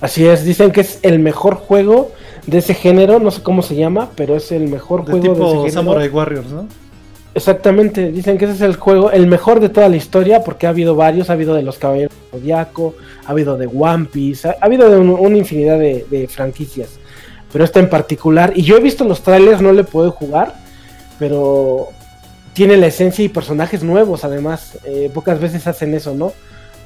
Así 0.00 0.26
es, 0.26 0.44
dicen 0.44 0.70
que 0.70 0.82
es 0.82 1.00
el 1.02 1.18
mejor 1.18 1.56
juego 1.56 2.12
de 2.46 2.58
ese 2.58 2.74
género, 2.74 3.18
no 3.18 3.30
sé 3.30 3.42
cómo 3.42 3.62
se 3.62 3.74
llama, 3.74 4.10
pero 4.14 4.36
es 4.36 4.52
el 4.52 4.68
mejor 4.68 5.04
de 5.04 5.12
juego 5.12 5.34
tipo 5.34 5.34
de 5.34 5.44
ese 5.44 5.56
género. 5.56 5.72
Samurai 5.72 6.08
Warriors, 6.08 6.50
¿no? 6.50 6.68
Exactamente, 7.34 8.10
dicen 8.10 8.38
que 8.38 8.46
ese 8.46 8.54
es 8.54 8.60
el 8.62 8.76
juego, 8.76 9.10
el 9.10 9.26
mejor 9.26 9.60
de 9.60 9.68
toda 9.68 9.88
la 9.88 9.96
historia, 9.96 10.42
porque 10.42 10.66
ha 10.66 10.70
habido 10.70 10.94
varios, 10.94 11.30
ha 11.30 11.34
habido 11.34 11.54
de 11.54 11.62
los 11.62 11.78
Caballeros 11.78 12.12
Zodiaco, 12.30 12.94
ha 13.26 13.30
habido 13.30 13.56
de 13.56 13.66
One 13.66 14.06
Piece, 14.06 14.48
ha, 14.48 14.56
ha 14.60 14.64
habido 14.64 14.88
de 14.88 14.96
un, 14.96 15.10
una 15.10 15.36
infinidad 15.36 15.78
de, 15.78 16.06
de, 16.10 16.26
franquicias, 16.26 16.98
pero 17.52 17.64
este 17.64 17.80
en 17.80 17.88
particular, 17.88 18.52
y 18.56 18.62
yo 18.62 18.76
he 18.76 18.80
visto 18.80 19.04
los 19.04 19.22
trailers, 19.22 19.60
no 19.60 19.72
le 19.72 19.84
puedo 19.84 20.10
jugar, 20.10 20.54
pero 21.18 21.88
tiene 22.54 22.76
la 22.76 22.86
esencia 22.86 23.24
y 23.24 23.28
personajes 23.28 23.84
nuevos, 23.84 24.24
además, 24.24 24.78
eh, 24.84 25.10
pocas 25.12 25.38
veces 25.38 25.66
hacen 25.66 25.94
eso, 25.94 26.14
¿no? 26.14 26.32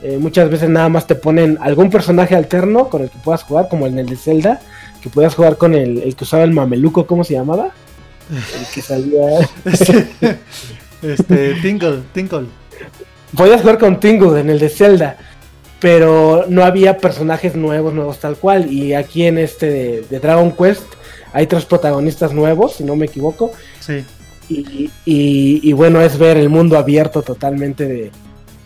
Eh, 0.03 0.19
muchas 0.19 0.51
veces 0.51 0.69
nada 0.69 0.89
más 0.89 1.07
te 1.07 1.15
ponen 1.15 1.59
algún 1.61 1.89
personaje 1.89 2.35
alterno 2.35 2.89
con 2.89 3.03
el 3.03 3.11
que 3.11 3.19
puedas 3.19 3.45
jugar, 3.45 3.69
como 3.69 3.87
en 3.87 3.99
el 3.99 4.07
de 4.07 4.17
Zelda, 4.17 4.61
que 5.01 5.09
puedas 5.09 5.35
jugar 5.35 5.57
con 5.57 5.75
el, 5.75 6.03
el 6.03 6.17
que 6.17 6.25
usaba 6.25 6.43
el 6.43 6.51
mameluco, 6.51 7.07
¿cómo 7.07 7.23
se 7.23 7.35
llamaba? 7.35 7.71
El 8.31 8.67
que 8.75 8.83
salía. 8.83 9.49
este, 11.03 11.55
Tingle, 11.63 12.03
Tingle. 12.13 12.47
Podías 13.37 13.61
jugar 13.61 13.79
con 13.79 14.01
Tingle 14.01 14.41
en 14.41 14.51
el 14.51 14.59
de 14.59 14.69
Zelda, 14.69 15.17
pero 15.79 16.47
no 16.49 16.65
había 16.65 16.99
personajes 16.99 17.55
nuevos, 17.55 17.95
nuevos 17.95 18.19
tal 18.19 18.37
cual. 18.37 18.73
Y 18.73 18.95
aquí 18.95 19.25
en 19.27 19.39
este 19.39 19.67
de, 19.71 20.05
de 20.11 20.19
Dragon 20.19 20.51
Quest 20.51 20.83
hay 21.33 21.47
tres 21.47 21.65
protagonistas 21.65 22.33
nuevos, 22.33 22.75
si 22.75 22.85
no 22.85 22.97
me 22.97 23.07
equivoco. 23.07 23.53
Sí. 23.79 24.05
Y, 24.49 24.91
y, 25.05 25.61
y 25.63 25.73
bueno, 25.75 26.01
es 26.01 26.19
ver 26.19 26.37
el 26.37 26.49
mundo 26.49 26.77
abierto 26.77 27.23
totalmente 27.23 27.87
de, 27.87 28.11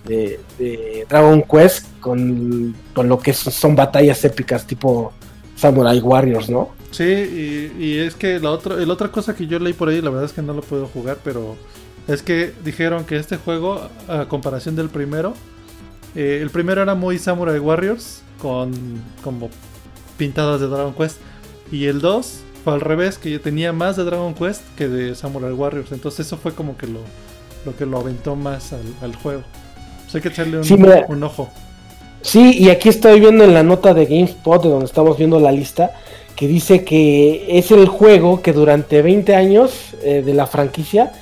de, 0.07 1.07
Dragon 1.09 1.43
Quest 1.43 1.87
con, 2.01 2.75
con 2.95 3.09
lo 3.09 3.19
que 3.19 3.33
son, 3.33 3.77
batallas 3.77 4.25
épicas 4.25 4.67
tipo 4.67 5.13
Samurai 5.57 5.99
Warriors, 6.01 6.49
¿no? 6.49 6.71
Sí, 6.91 7.05
y, 7.79 7.99
es 7.99 8.15
que 8.15 8.39
la 8.41 8.51
otra, 8.51 8.77
la 8.77 8.93
otra 8.93 9.11
cosa 9.11 9.35
que 9.35 9.47
yo 9.47 9.59
leí 9.59 9.73
por 9.73 9.89
ahí, 9.89 10.01
la 10.01 10.11
verdad 10.11 10.25
es 10.25 10.33
que 10.33 10.43
no 10.43 10.55
lo 10.55 10.63
puedo 10.63 10.87
jugar, 10.87 11.19
pero 11.23 11.57
es 12.09 12.23
que 12.23 12.53
dijeron 12.65 13.05
que 13.05 13.17
este 13.17 13.37
juego, 13.37 13.89
a 14.09 14.27
comparación 14.27 14.77
del 14.77 14.89
primero, 14.89 15.35
eh, 16.15 16.39
el 16.41 16.51
primero 16.51 16.83
era 16.83 16.95
muy 16.95 17.19
Samurai 17.19 17.59
Warriors, 17.59 18.23
con 18.41 18.73
como 19.23 19.51
pintadas 20.17 20.61
de 20.61 20.69
Dragon 20.69 20.95
Quest, 20.95 21.19
y 21.71 21.87
el 21.87 22.01
2 22.01 22.41
fue 22.65 22.75
al 22.75 22.81
revés, 22.81 23.19
que 23.19 23.39
tenía 23.39 23.73
más 23.73 23.97
de 23.97 24.05
Dragon 24.05 24.35
Quest 24.35 24.63
que 24.77 24.89
de 24.89 25.15
Samurai 25.15 25.53
Warriors, 25.53 25.93
entonces 25.93 26.27
eso 26.27 26.37
fue 26.37 26.55
como 26.55 26.77
que 26.79 26.87
lo, 26.87 27.01
lo 27.65 27.77
que 27.77 27.85
lo 27.85 27.99
aventó 27.99 28.37
más 28.37 28.73
al 29.03 29.15
juego. 29.17 29.43
Hay 30.17 30.23
que 30.23 30.29
echarle 30.29 30.59
un, 30.59 30.65
sí, 30.65 30.77
mira, 30.77 31.05
un, 31.09 31.23
ojo. 31.23 31.49
Sí, 32.23 32.57
y 32.59 32.71
aquí 32.71 32.89
estoy 32.89 33.21
viendo 33.21 33.45
en 33.45 33.55
la 33.55 33.63
nota 33.63 33.95
de 33.95 34.07
GameSpot, 34.07 34.63
de 34.63 34.69
donde 34.71 34.87
estamos 34.87 35.17
viendo 35.17 35.39
la 35.39 35.53
lista, 35.53 35.93
que 36.35 36.49
dice 36.49 36.85
que 36.85 37.47
es 37.59 37.71
el 37.71 37.87
juego 37.87 38.43
que 38.43 38.53
durante 38.53 39.01
20 39.03 39.35
años 39.35 39.95
eh, 40.03 40.23
de 40.25 40.35
la 40.35 40.47
franquicia 40.47 41.13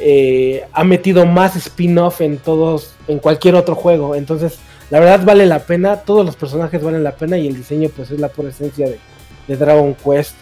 eh, 0.00 0.64
ha 0.72 0.82
metido 0.84 1.26
más 1.26 1.54
spin-off 1.56 2.20
en 2.22 2.38
todos, 2.38 2.94
en 3.08 3.18
cualquier 3.18 3.54
otro 3.56 3.74
juego. 3.74 4.14
Entonces, 4.14 4.58
la 4.90 5.00
verdad 5.00 5.20
vale 5.24 5.46
la 5.46 5.60
pena, 5.60 5.96
todos 5.98 6.24
los 6.24 6.36
personajes 6.36 6.82
valen 6.82 7.04
la 7.04 7.12
pena 7.16 7.36
y 7.38 7.46
el 7.46 7.56
diseño 7.56 7.88
pues 7.94 8.10
es 8.10 8.18
la 8.20 8.28
pura 8.28 8.48
esencia 8.50 8.86
de, 8.88 8.98
de 9.48 9.56
Dragon 9.56 9.94
Quest. 9.94 10.34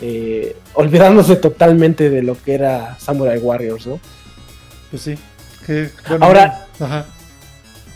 eh, 0.00 0.56
olvidándose 0.74 1.36
totalmente 1.36 2.10
de 2.10 2.22
lo 2.22 2.36
que 2.40 2.54
era 2.54 2.96
Samurai 2.98 3.38
Warriors, 3.38 3.86
¿no? 3.86 4.00
Pues 4.90 5.02
sí. 5.02 5.14
Que, 5.66 5.88
bueno, 6.08 6.26
Ahora- 6.26 6.66
Ajá. 6.80 7.06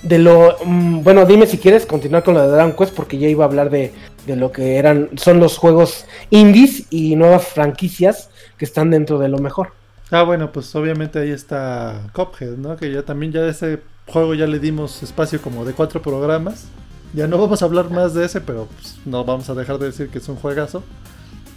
De 0.02 0.18
lo, 0.18 0.56
mm, 0.64 1.02
bueno, 1.02 1.26
dime 1.26 1.46
si 1.46 1.58
quieres 1.58 1.84
continuar 1.84 2.22
con 2.22 2.34
lo 2.34 2.42
de 2.42 2.48
Dragon 2.48 2.72
Quest 2.72 2.94
porque 2.94 3.18
ya 3.18 3.28
iba 3.28 3.44
a 3.44 3.48
hablar 3.48 3.68
de, 3.68 3.92
de 4.26 4.36
lo 4.36 4.52
que 4.52 4.76
eran, 4.76 5.10
son 5.16 5.40
los 5.40 5.58
juegos 5.58 6.04
indies 6.30 6.84
y 6.90 7.16
nuevas 7.16 7.48
franquicias 7.48 8.30
que 8.56 8.64
están 8.64 8.90
dentro 8.90 9.18
de 9.18 9.28
lo 9.28 9.38
mejor. 9.38 9.72
Ah, 10.10 10.22
bueno, 10.22 10.52
pues 10.52 10.74
obviamente 10.76 11.18
ahí 11.18 11.30
está 11.30 12.02
Cuphead, 12.14 12.56
¿no? 12.56 12.76
Que 12.76 12.92
ya 12.92 13.02
también 13.02 13.32
ya 13.32 13.44
ese 13.46 13.80
juego 14.06 14.34
ya 14.34 14.46
le 14.46 14.58
dimos 14.58 15.02
espacio 15.02 15.42
como 15.42 15.64
de 15.64 15.72
cuatro 15.72 16.00
programas. 16.00 16.66
Ya 17.12 17.26
no 17.26 17.36
vamos 17.38 17.60
a 17.62 17.64
hablar 17.64 17.90
más 17.90 18.14
de 18.14 18.24
ese, 18.24 18.40
pero 18.40 18.68
pues, 18.80 18.96
no 19.04 19.24
vamos 19.24 19.50
a 19.50 19.54
dejar 19.54 19.78
de 19.78 19.86
decir 19.86 20.08
que 20.10 20.18
es 20.18 20.28
un 20.28 20.36
juegazo. 20.36 20.82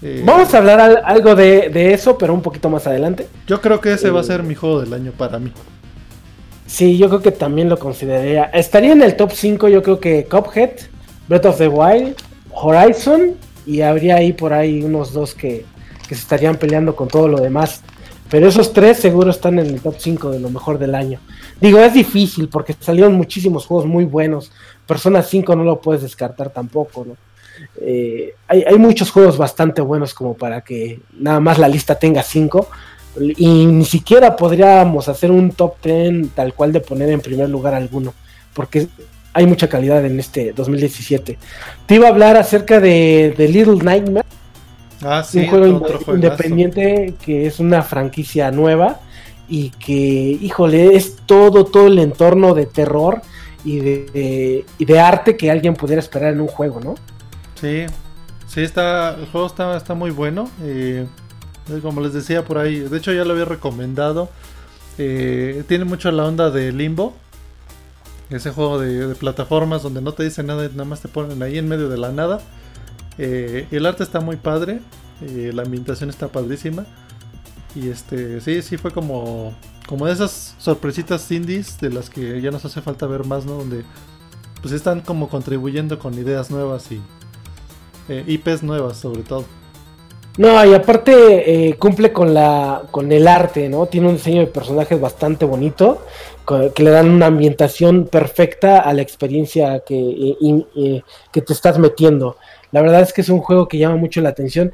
Eh, 0.01 0.23
Vamos 0.25 0.51
a 0.53 0.57
hablar 0.57 0.79
al- 0.79 1.01
algo 1.05 1.35
de, 1.35 1.69
de 1.69 1.93
eso, 1.93 2.17
pero 2.17 2.33
un 2.33 2.41
poquito 2.41 2.69
más 2.69 2.87
adelante. 2.87 3.27
Yo 3.45 3.61
creo 3.61 3.79
que 3.79 3.93
ese 3.93 4.09
va 4.09 4.21
a 4.21 4.23
Eh. 4.23 4.25
ser 4.27 4.41
mi 4.43 4.55
juego 4.55 4.81
del 4.81 4.93
año 4.93 5.11
para 5.11 5.37
mí. 5.37 5.51
Sí, 6.71 6.97
yo 6.97 7.09
creo 7.09 7.21
que 7.21 7.31
también 7.31 7.67
lo 7.67 7.77
consideraría. 7.77 8.45
Estaría 8.45 8.93
en 8.93 9.01
el 9.01 9.17
top 9.17 9.33
5, 9.33 9.67
yo 9.67 9.83
creo 9.83 9.99
que 9.99 10.23
Cuphead, 10.23 10.71
Breath 11.27 11.45
of 11.45 11.57
the 11.57 11.67
Wild, 11.67 12.15
Horizon 12.49 13.35
y 13.65 13.81
habría 13.81 14.15
ahí 14.15 14.31
por 14.31 14.53
ahí 14.53 14.81
unos 14.81 15.11
dos 15.11 15.35
que, 15.35 15.65
que 16.07 16.15
se 16.15 16.21
estarían 16.21 16.55
peleando 16.55 16.95
con 16.95 17.09
todo 17.09 17.27
lo 17.27 17.41
demás. 17.41 17.83
Pero 18.29 18.47
esos 18.47 18.71
tres 18.71 18.99
seguro 18.99 19.31
están 19.31 19.59
en 19.59 19.65
el 19.65 19.81
top 19.81 19.95
5 19.97 20.31
de 20.31 20.39
lo 20.39 20.49
mejor 20.49 20.79
del 20.79 20.95
año. 20.95 21.19
Digo, 21.59 21.77
es 21.79 21.93
difícil 21.93 22.47
porque 22.47 22.73
salieron 22.79 23.15
muchísimos 23.15 23.65
juegos 23.65 23.85
muy 23.85 24.05
buenos. 24.05 24.53
Persona 24.87 25.21
5 25.21 25.53
no 25.57 25.65
lo 25.65 25.81
puedes 25.81 26.03
descartar 26.03 26.51
tampoco, 26.51 27.03
¿no? 27.03 27.17
Eh, 27.81 28.33
hay, 28.47 28.63
hay 28.63 28.77
muchos 28.77 29.11
juegos 29.11 29.37
bastante 29.37 29.81
buenos 29.81 30.13
como 30.13 30.35
para 30.35 30.61
que 30.61 31.01
nada 31.19 31.41
más 31.41 31.59
la 31.59 31.67
lista 31.67 31.99
tenga 31.99 32.23
5. 32.23 32.69
Y 33.37 33.65
ni 33.65 33.85
siquiera 33.85 34.35
podríamos 34.35 35.07
hacer 35.09 35.31
un 35.31 35.51
top 35.51 35.75
10 35.83 36.29
tal 36.35 36.53
cual 36.53 36.71
de 36.71 36.79
poner 36.81 37.09
en 37.09 37.21
primer 37.21 37.49
lugar 37.49 37.73
alguno. 37.73 38.13
Porque 38.53 38.87
hay 39.33 39.45
mucha 39.47 39.67
calidad 39.69 40.03
en 40.05 40.19
este 40.19 40.53
2017. 40.53 41.37
Te 41.85 41.95
iba 41.95 42.07
a 42.07 42.11
hablar 42.11 42.37
acerca 42.37 42.79
de, 42.79 43.33
de 43.37 43.47
Little 43.47 43.83
Nightmare 43.83 44.25
Ah, 45.03 45.23
sí, 45.23 45.39
un 45.39 45.47
juego 45.47 45.65
independiente 46.13 47.15
que 47.25 47.47
es 47.47 47.59
una 47.59 47.81
franquicia 47.81 48.51
nueva 48.51 48.99
y 49.49 49.71
que, 49.71 49.93
híjole, 49.93 50.95
es 50.95 51.15
todo, 51.25 51.65
todo 51.65 51.87
el 51.87 51.97
entorno 51.99 52.53
de 52.53 52.67
terror 52.67 53.21
y 53.63 53.79
de, 53.79 54.05
de- 54.13 54.65
y 54.77 54.85
de 54.85 54.99
arte 54.99 55.35
que 55.37 55.49
alguien 55.49 55.73
pudiera 55.73 55.99
esperar 55.99 56.33
en 56.33 56.41
un 56.41 56.47
juego, 56.47 56.79
¿no? 56.81 56.95
Sí, 57.59 57.85
sí, 58.47 58.61
está, 58.61 59.15
el 59.19 59.25
juego 59.27 59.47
está, 59.47 59.75
está 59.75 59.93
muy 59.95 60.11
bueno. 60.11 60.49
eh, 60.61 61.07
como 61.81 62.01
les 62.01 62.13
decía 62.13 62.43
por 62.45 62.57
ahí, 62.57 62.79
de 62.79 62.97
hecho 62.97 63.13
ya 63.13 63.23
lo 63.25 63.33
había 63.33 63.45
recomendado. 63.45 64.29
eh, 64.97 65.63
tiene 65.67 65.85
mucho 65.85 66.11
la 66.11 66.25
onda 66.25 66.49
de 66.51 66.71
Limbo. 66.71 67.15
Ese 68.29 68.51
juego 68.51 68.79
de, 68.79 69.07
de 69.07 69.15
plataformas 69.15 69.83
donde 69.83 70.01
no 70.01 70.13
te 70.13 70.23
dicen 70.23 70.47
nada, 70.47 70.67
nada 70.69 70.85
más 70.85 71.01
te 71.01 71.09
ponen 71.09 71.41
ahí 71.43 71.57
en 71.57 71.67
medio 71.67 71.89
de 71.89 71.97
la 71.97 72.11
nada. 72.11 72.41
Eh, 73.17 73.67
el 73.71 73.85
arte 73.85 74.03
está 74.03 74.19
muy 74.21 74.37
padre, 74.37 74.81
eh, 75.21 75.51
la 75.53 75.63
ambientación 75.63 76.09
está 76.09 76.29
padrísima. 76.29 76.85
Y 77.75 77.89
este, 77.89 78.41
sí, 78.41 78.61
sí 78.61 78.77
fue 78.77 78.91
como, 78.91 79.53
como 79.87 80.05
de 80.05 80.13
esas 80.13 80.55
sorpresitas 80.59 81.29
indies 81.31 81.79
de 81.79 81.89
las 81.89 82.09
que 82.09 82.41
ya 82.41 82.51
nos 82.51 82.65
hace 82.65 82.81
falta 82.81 83.05
ver 83.05 83.25
más, 83.25 83.45
¿no? 83.45 83.53
Donde 83.53 83.83
pues 84.61 84.73
están 84.73 85.01
como 85.01 85.29
contribuyendo 85.29 85.97
con 85.99 86.13
ideas 86.13 86.51
nuevas 86.51 86.91
y, 86.91 87.01
eh, 88.09 88.23
IPs 88.27 88.63
nuevas 88.63 88.97
sobre 88.97 89.23
todo. 89.23 89.45
No, 90.37 90.65
y 90.65 90.73
aparte 90.73 91.67
eh, 91.69 91.75
cumple 91.77 92.13
con 92.13 92.33
la 92.33 92.83
con 92.89 93.11
el 93.11 93.27
arte, 93.27 93.67
¿no? 93.69 93.85
Tiene 93.87 94.07
un 94.07 94.15
diseño 94.15 94.39
de 94.41 94.47
personajes 94.47 94.99
bastante 94.99 95.45
bonito, 95.45 96.05
que 96.73 96.83
le 96.83 96.89
dan 96.89 97.09
una 97.09 97.27
ambientación 97.27 98.07
perfecta 98.07 98.79
a 98.79 98.93
la 98.93 99.01
experiencia 99.01 99.81
que, 99.85 100.35
que 101.31 101.41
te 101.41 101.53
estás 101.53 101.77
metiendo. 101.79 102.37
La 102.71 102.81
verdad 102.81 103.01
es 103.01 103.13
que 103.13 103.21
es 103.21 103.29
un 103.29 103.39
juego 103.39 103.67
que 103.67 103.77
llama 103.77 103.97
mucho 103.97 104.21
la 104.21 104.29
atención. 104.29 104.73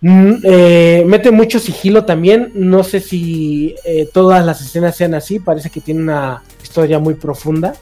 Mm, 0.00 0.34
eh, 0.44 1.02
mete 1.06 1.30
mucho 1.30 1.58
sigilo 1.58 2.04
también. 2.04 2.52
No 2.54 2.84
sé 2.84 3.00
si 3.00 3.74
eh, 3.84 4.08
todas 4.12 4.44
las 4.46 4.60
escenas 4.60 4.96
sean 4.96 5.14
así. 5.14 5.40
Parece 5.40 5.70
que 5.70 5.80
tiene 5.80 6.02
una 6.02 6.42
historia 6.62 6.98
muy 6.98 7.14
profunda. 7.14 7.74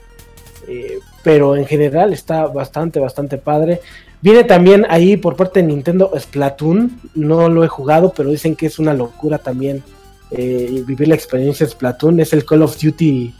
eh, 0.69 0.99
pero 1.23 1.57
en 1.57 1.67
general 1.67 2.13
está 2.13 2.47
bastante, 2.47 3.01
bastante 3.01 3.39
padre. 3.39 3.81
Viene 4.27 4.43
también 4.43 4.85
ahí 4.89 5.17
por 5.17 5.37
parte 5.37 5.61
de 5.63 5.69
Nintendo 5.69 6.11
Splatoon. 6.19 6.99
No 7.15 7.49
lo 7.49 7.63
he 7.63 7.69
jugado, 7.69 8.13
pero 8.13 8.29
dicen 8.29 8.57
que 8.57 8.67
es 8.67 8.81
una 8.81 8.93
locura 8.93 9.39
también 9.39 9.85
eh, 10.33 10.83
vivir 10.85 11.07
la 11.07 11.15
experiencia 11.15 11.65
de 11.65 11.71
Splatoon. 11.71 12.19
Es 12.19 12.33
el 12.33 12.45
Call 12.45 12.63
of 12.63 12.77
Duty 12.77 13.33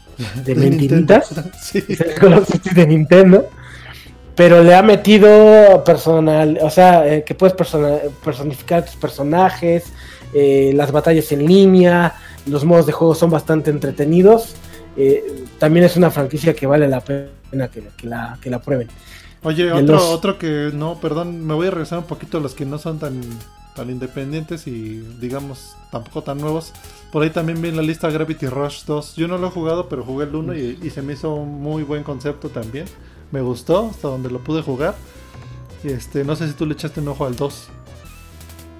de 0.45 0.55
mentiritas. 0.55 1.27
sí. 1.61 1.83
Es 1.89 1.99
el 1.99 2.13
Call 2.13 2.35
of 2.35 2.49
Duty 2.49 2.69
de 2.69 2.87
Nintendo. 2.87 3.49
Pero 4.33 4.63
le 4.63 4.75
ha 4.75 4.81
metido 4.81 5.83
personal, 5.83 6.57
o 6.61 6.69
sea, 6.69 7.05
eh, 7.05 7.25
que 7.25 7.35
puedes 7.35 7.53
persona- 7.53 7.99
personificar 8.23 8.85
tus 8.85 8.95
personajes, 8.95 9.91
eh, 10.33 10.71
las 10.73 10.93
batallas 10.93 11.29
en 11.33 11.45
línea, 11.45 12.15
los 12.45 12.63
modos 12.63 12.85
de 12.85 12.93
juego 12.93 13.13
son 13.13 13.29
bastante 13.29 13.71
entretenidos. 13.71 14.55
también 15.59 15.85
es 15.85 15.97
una 15.97 16.11
franquicia 16.11 16.53
que 16.53 16.65
vale 16.65 16.87
la 16.87 17.01
pena 17.01 17.67
que, 17.67 17.83
que 17.97 18.07
la, 18.07 18.37
que 18.41 18.49
la 18.49 18.59
prueben. 18.59 18.87
Oye, 19.43 19.71
otro, 19.71 19.95
los- 19.95 20.03
otro 20.03 20.37
que 20.37 20.71
no, 20.73 20.99
perdón, 20.99 21.45
me 21.45 21.53
voy 21.53 21.67
a 21.67 21.71
regresar 21.71 21.99
un 21.99 22.05
poquito 22.05 22.37
a 22.37 22.41
los 22.41 22.53
que 22.55 22.65
no 22.65 22.77
son 22.79 22.99
tan, 22.99 23.21
tan 23.75 23.89
independientes 23.89 24.67
y 24.67 24.99
digamos 25.19 25.77
tampoco 25.91 26.23
tan 26.23 26.39
nuevos. 26.39 26.73
Por 27.11 27.23
ahí 27.23 27.29
también 27.29 27.61
vi 27.61 27.69
en 27.69 27.77
la 27.77 27.81
lista 27.83 28.09
Gravity 28.09 28.47
Rush 28.47 28.83
2. 28.85 29.15
Yo 29.15 29.27
no 29.27 29.37
lo 29.37 29.47
he 29.47 29.51
jugado, 29.51 29.87
pero 29.89 30.03
jugué 30.03 30.25
el 30.25 30.35
1 30.35 30.55
y, 30.55 30.79
y 30.81 30.89
se 30.89 31.01
me 31.01 31.13
hizo 31.13 31.33
un 31.35 31.61
muy 31.61 31.83
buen 31.83 32.03
concepto 32.03 32.49
también. 32.49 32.85
Me 33.31 33.41
gustó 33.41 33.89
hasta 33.91 34.07
donde 34.07 34.29
lo 34.29 34.39
pude 34.43 34.61
jugar. 34.61 34.95
Y 35.83 35.89
este, 35.89 36.23
no 36.25 36.35
sé 36.35 36.47
si 36.47 36.53
tú 36.53 36.65
le 36.65 36.73
echaste 36.73 36.99
un 37.01 37.09
ojo 37.09 37.25
al 37.25 37.35
2. 37.35 37.69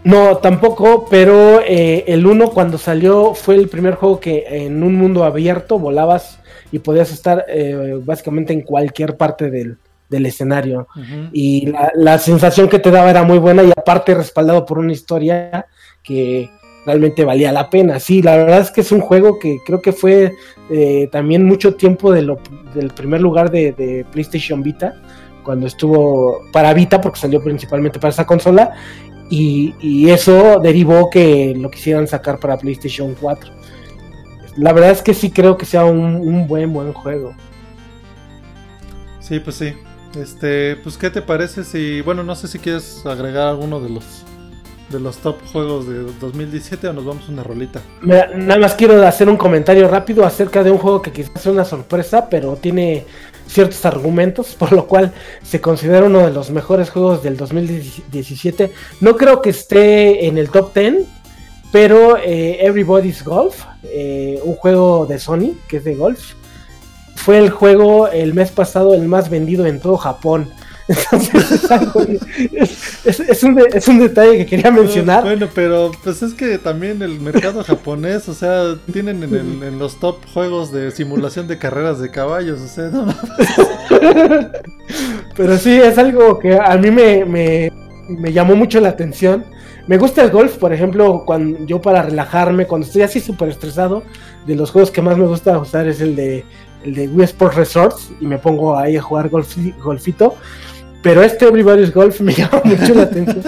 No, 0.04 0.38
tampoco, 0.38 1.08
pero 1.10 1.60
eh, 1.62 2.06
el 2.08 2.26
1 2.26 2.50
cuando 2.52 2.78
salió 2.78 3.34
fue 3.34 3.56
el 3.56 3.68
primer 3.68 3.96
juego 3.96 4.20
que 4.20 4.46
en 4.66 4.82
un 4.84 4.96
mundo 4.96 5.24
abierto 5.26 5.80
volabas 5.80 6.40
y 6.72 6.80
podías 6.80 7.12
estar 7.12 7.46
eh, 7.50 8.00
básicamente 8.04 8.54
en 8.54 8.62
cualquier 8.62 9.18
parte 9.18 9.50
del, 9.52 9.78
del 10.10 10.26
escenario. 10.26 10.88
Y 11.34 11.68
la, 11.68 11.92
la 11.96 12.18
sensación 12.20 12.70
que 12.70 12.80
te 12.80 12.92
daba 12.92 13.10
era 13.10 13.24
muy 13.24 13.38
buena 13.38 13.64
y 13.64 13.72
aparte 13.72 14.14
respaldado 14.16 14.66
por 14.66 14.80
una 14.80 14.94
historia 14.94 15.66
que 16.04 16.50
realmente 16.86 17.26
valía 17.26 17.52
la 17.52 17.70
pena. 17.70 18.00
Sí, 18.00 18.22
la 18.22 18.38
verdad 18.38 18.60
es 18.62 18.72
que 18.72 18.82
es 18.82 18.92
un 18.94 19.02
juego 19.02 19.40
que 19.40 19.58
creo 19.66 19.82
que 19.82 19.92
fue 19.92 20.34
eh, 20.70 21.10
también 21.12 21.44
mucho 21.46 21.76
tiempo 21.76 22.12
de 22.14 22.22
lo- 22.22 22.40
del 22.74 22.92
primer 22.92 23.20
lugar 23.22 23.52
de, 23.52 23.74
de 23.74 24.06
PlayStation 24.12 24.64
Vita, 24.64 24.94
cuando 25.44 25.68
estuvo 25.68 26.42
para 26.54 26.74
Vita, 26.74 27.02
porque 27.02 27.20
salió 27.20 27.44
principalmente 27.44 28.00
para 28.00 28.12
esa 28.12 28.26
consola, 28.26 28.74
y, 29.30 29.76
y 29.82 30.10
eso 30.10 30.60
derivó 30.62 31.10
que 31.10 31.54
lo 31.58 31.70
quisieran 31.70 32.08
sacar 32.08 32.40
para 32.40 32.58
PlayStation 32.58 33.14
4. 33.20 33.52
La 34.56 34.72
verdad 34.72 34.92
es 34.92 35.02
que 35.02 35.14
sí 35.14 35.30
creo 35.32 35.58
que 35.58 35.66
sea 35.66 35.84
un, 35.86 36.00
un 36.16 36.48
buen, 36.48 36.72
buen 36.72 36.94
juego. 36.94 37.34
Sí, 39.20 39.40
pues 39.40 39.58
sí. 39.58 39.74
Este, 40.22 40.76
pues 40.78 40.98
¿qué 40.98 41.10
te 41.10 41.22
parece 41.22 41.64
si, 41.64 42.02
bueno, 42.02 42.24
no 42.24 42.36
sé 42.36 42.48
si 42.48 42.60
quieres 42.60 43.06
agregar 43.06 43.48
alguno 43.48 43.80
de 43.80 43.90
los 43.90 44.04
de 44.90 45.00
los 45.00 45.18
top 45.18 45.36
juegos 45.52 45.88
de 45.88 46.04
2017 46.20 46.88
o 46.88 46.94
nos 46.94 47.06
vamos 47.06 47.28
a 47.28 47.32
una 47.32 47.44
rolita. 47.44 47.82
Nada 48.02 48.58
más 48.58 48.74
quiero 48.76 49.06
hacer 49.06 49.28
un 49.28 49.38
comentario 49.38 49.88
rápido 49.88 50.26
acerca 50.26 50.64
de 50.64 50.72
un 50.72 50.78
juego 50.78 51.02
que 51.02 51.12
quizás 51.12 51.42
sea 51.42 51.52
una 51.52 51.66
sorpresa, 51.66 52.30
pero 52.30 52.56
tiene 52.56 53.06
ciertos 53.48 53.86
argumentos, 53.86 54.56
por 54.60 54.72
lo 54.72 54.88
cual 54.88 55.12
se 55.44 55.62
considera 55.62 56.06
uno 56.06 56.20
de 56.20 56.32
los 56.32 56.52
mejores 56.52 56.90
juegos 56.90 57.24
del 57.24 57.38
2017. 57.38 58.72
No 59.02 59.18
creo 59.18 59.42
que 59.42 59.50
esté 59.50 60.28
en 60.28 60.38
el 60.38 60.50
top 60.50 60.74
10, 60.74 61.06
pero 61.72 62.18
eh, 62.18 62.66
Everybody's 62.66 63.24
Golf, 63.24 63.64
eh, 63.84 64.40
un 64.44 64.56
juego 64.56 65.06
de 65.06 65.20
Sony 65.20 65.58
que 65.68 65.78
es 65.78 65.84
de 65.84 65.96
golf, 65.96 66.34
fue 67.28 67.40
el 67.40 67.50
juego 67.50 68.08
el 68.08 68.34
mes 68.34 68.52
pasado 68.52 68.94
el 68.94 69.06
más 69.06 69.30
vendido 69.30 69.66
en 69.66 69.82
todo 69.82 69.98
Japón. 69.98 70.50
Entonces 70.88 71.52
es, 71.52 71.70
algo- 71.70 72.02
es- 72.54 73.06
es- 73.06 73.20
es 73.20 73.44
un, 73.44 73.56
de- 73.56 73.68
es 73.74 73.86
un 73.90 74.00
detalle 74.00 74.38
que 74.38 74.46
quería 74.46 74.72
mencionar. 74.72 75.24
Bueno, 75.26 75.50
pero 75.54 75.92
pues 76.06 76.24
es 76.24 76.34
que 76.34 76.58
también 76.58 77.02
el 77.02 77.20
mercado 77.20 77.62
japonés, 77.66 78.30
o 78.30 78.34
sea, 78.34 78.78
tienen 78.94 79.22
en, 79.24 79.36
el- 79.36 79.64
en 79.64 79.78
los 79.78 80.00
top 80.00 80.20
juegos 80.34 80.72
de 80.72 80.92
simulación 80.92 81.46
de 81.50 81.58
carreras 81.58 82.00
de 82.00 82.10
caballos, 82.12 82.62
o 82.62 82.68
sea, 82.70 82.86
no, 82.86 83.14
Pero 85.36 85.58
sí, 85.58 85.74
es 85.76 85.98
algo 85.98 86.40
que 86.40 86.58
a 86.58 86.78
mí 86.78 86.90
me, 86.92 87.26
me, 87.26 87.72
me 88.08 88.32
llamó 88.32 88.56
mucho 88.56 88.80
la 88.80 88.88
atención. 88.88 89.44
Me 89.88 89.98
gusta 89.98 90.22
el 90.24 90.32
golf, 90.32 90.58
por 90.58 90.74
ejemplo, 90.74 91.24
cuando 91.26 91.66
yo 91.66 91.82
para 91.82 92.02
relajarme, 92.02 92.66
cuando 92.66 92.88
estoy 92.88 93.04
así 93.04 93.20
súper 93.20 93.50
estresado, 93.50 94.04
de 94.46 94.56
los 94.56 94.72
juegos 94.72 94.92
que 94.92 95.02
más 95.02 95.18
me 95.18 95.26
gusta 95.28 95.58
usar 95.58 95.88
es 95.88 96.02
el 96.02 96.16
de, 96.16 96.44
de 96.94 97.08
Wii 97.08 97.26
Sports 97.26 97.56
Resorts 97.56 98.10
y 98.20 98.26
me 98.26 98.38
pongo 98.38 98.78
ahí 98.78 98.98
a 98.98 99.02
jugar 99.02 99.30
golfi- 99.30 99.76
golfito. 99.82 100.36
Pero 101.02 101.22
este 101.24 101.46
Everybody's 101.48 101.94
Golf 101.94 102.20
me 102.22 102.34
llama 102.34 102.62
mucho 102.64 102.94
la 102.94 103.04
atención. 103.04 103.44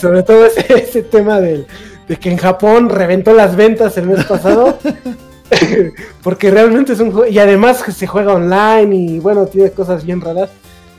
Sobre 0.00 0.22
todo 0.22 0.46
ese, 0.46 0.64
ese 0.74 1.02
tema 1.02 1.40
del, 1.40 1.66
de 2.08 2.16
que 2.16 2.30
en 2.30 2.38
Japón 2.38 2.88
reventó 2.88 3.32
las 3.34 3.54
ventas 3.56 3.96
el 3.98 4.06
mes 4.06 4.24
pasado. 4.24 4.78
Porque 6.22 6.50
realmente 6.50 6.94
es 6.94 7.00
un 7.00 7.12
juego. 7.12 7.30
Y 7.30 7.38
además 7.38 7.84
se 7.94 8.06
juega 8.06 8.34
online 8.34 8.94
y 8.96 9.18
bueno, 9.18 9.46
tiene 9.46 9.70
cosas 9.70 10.04
bien 10.04 10.20
raras. 10.20 10.50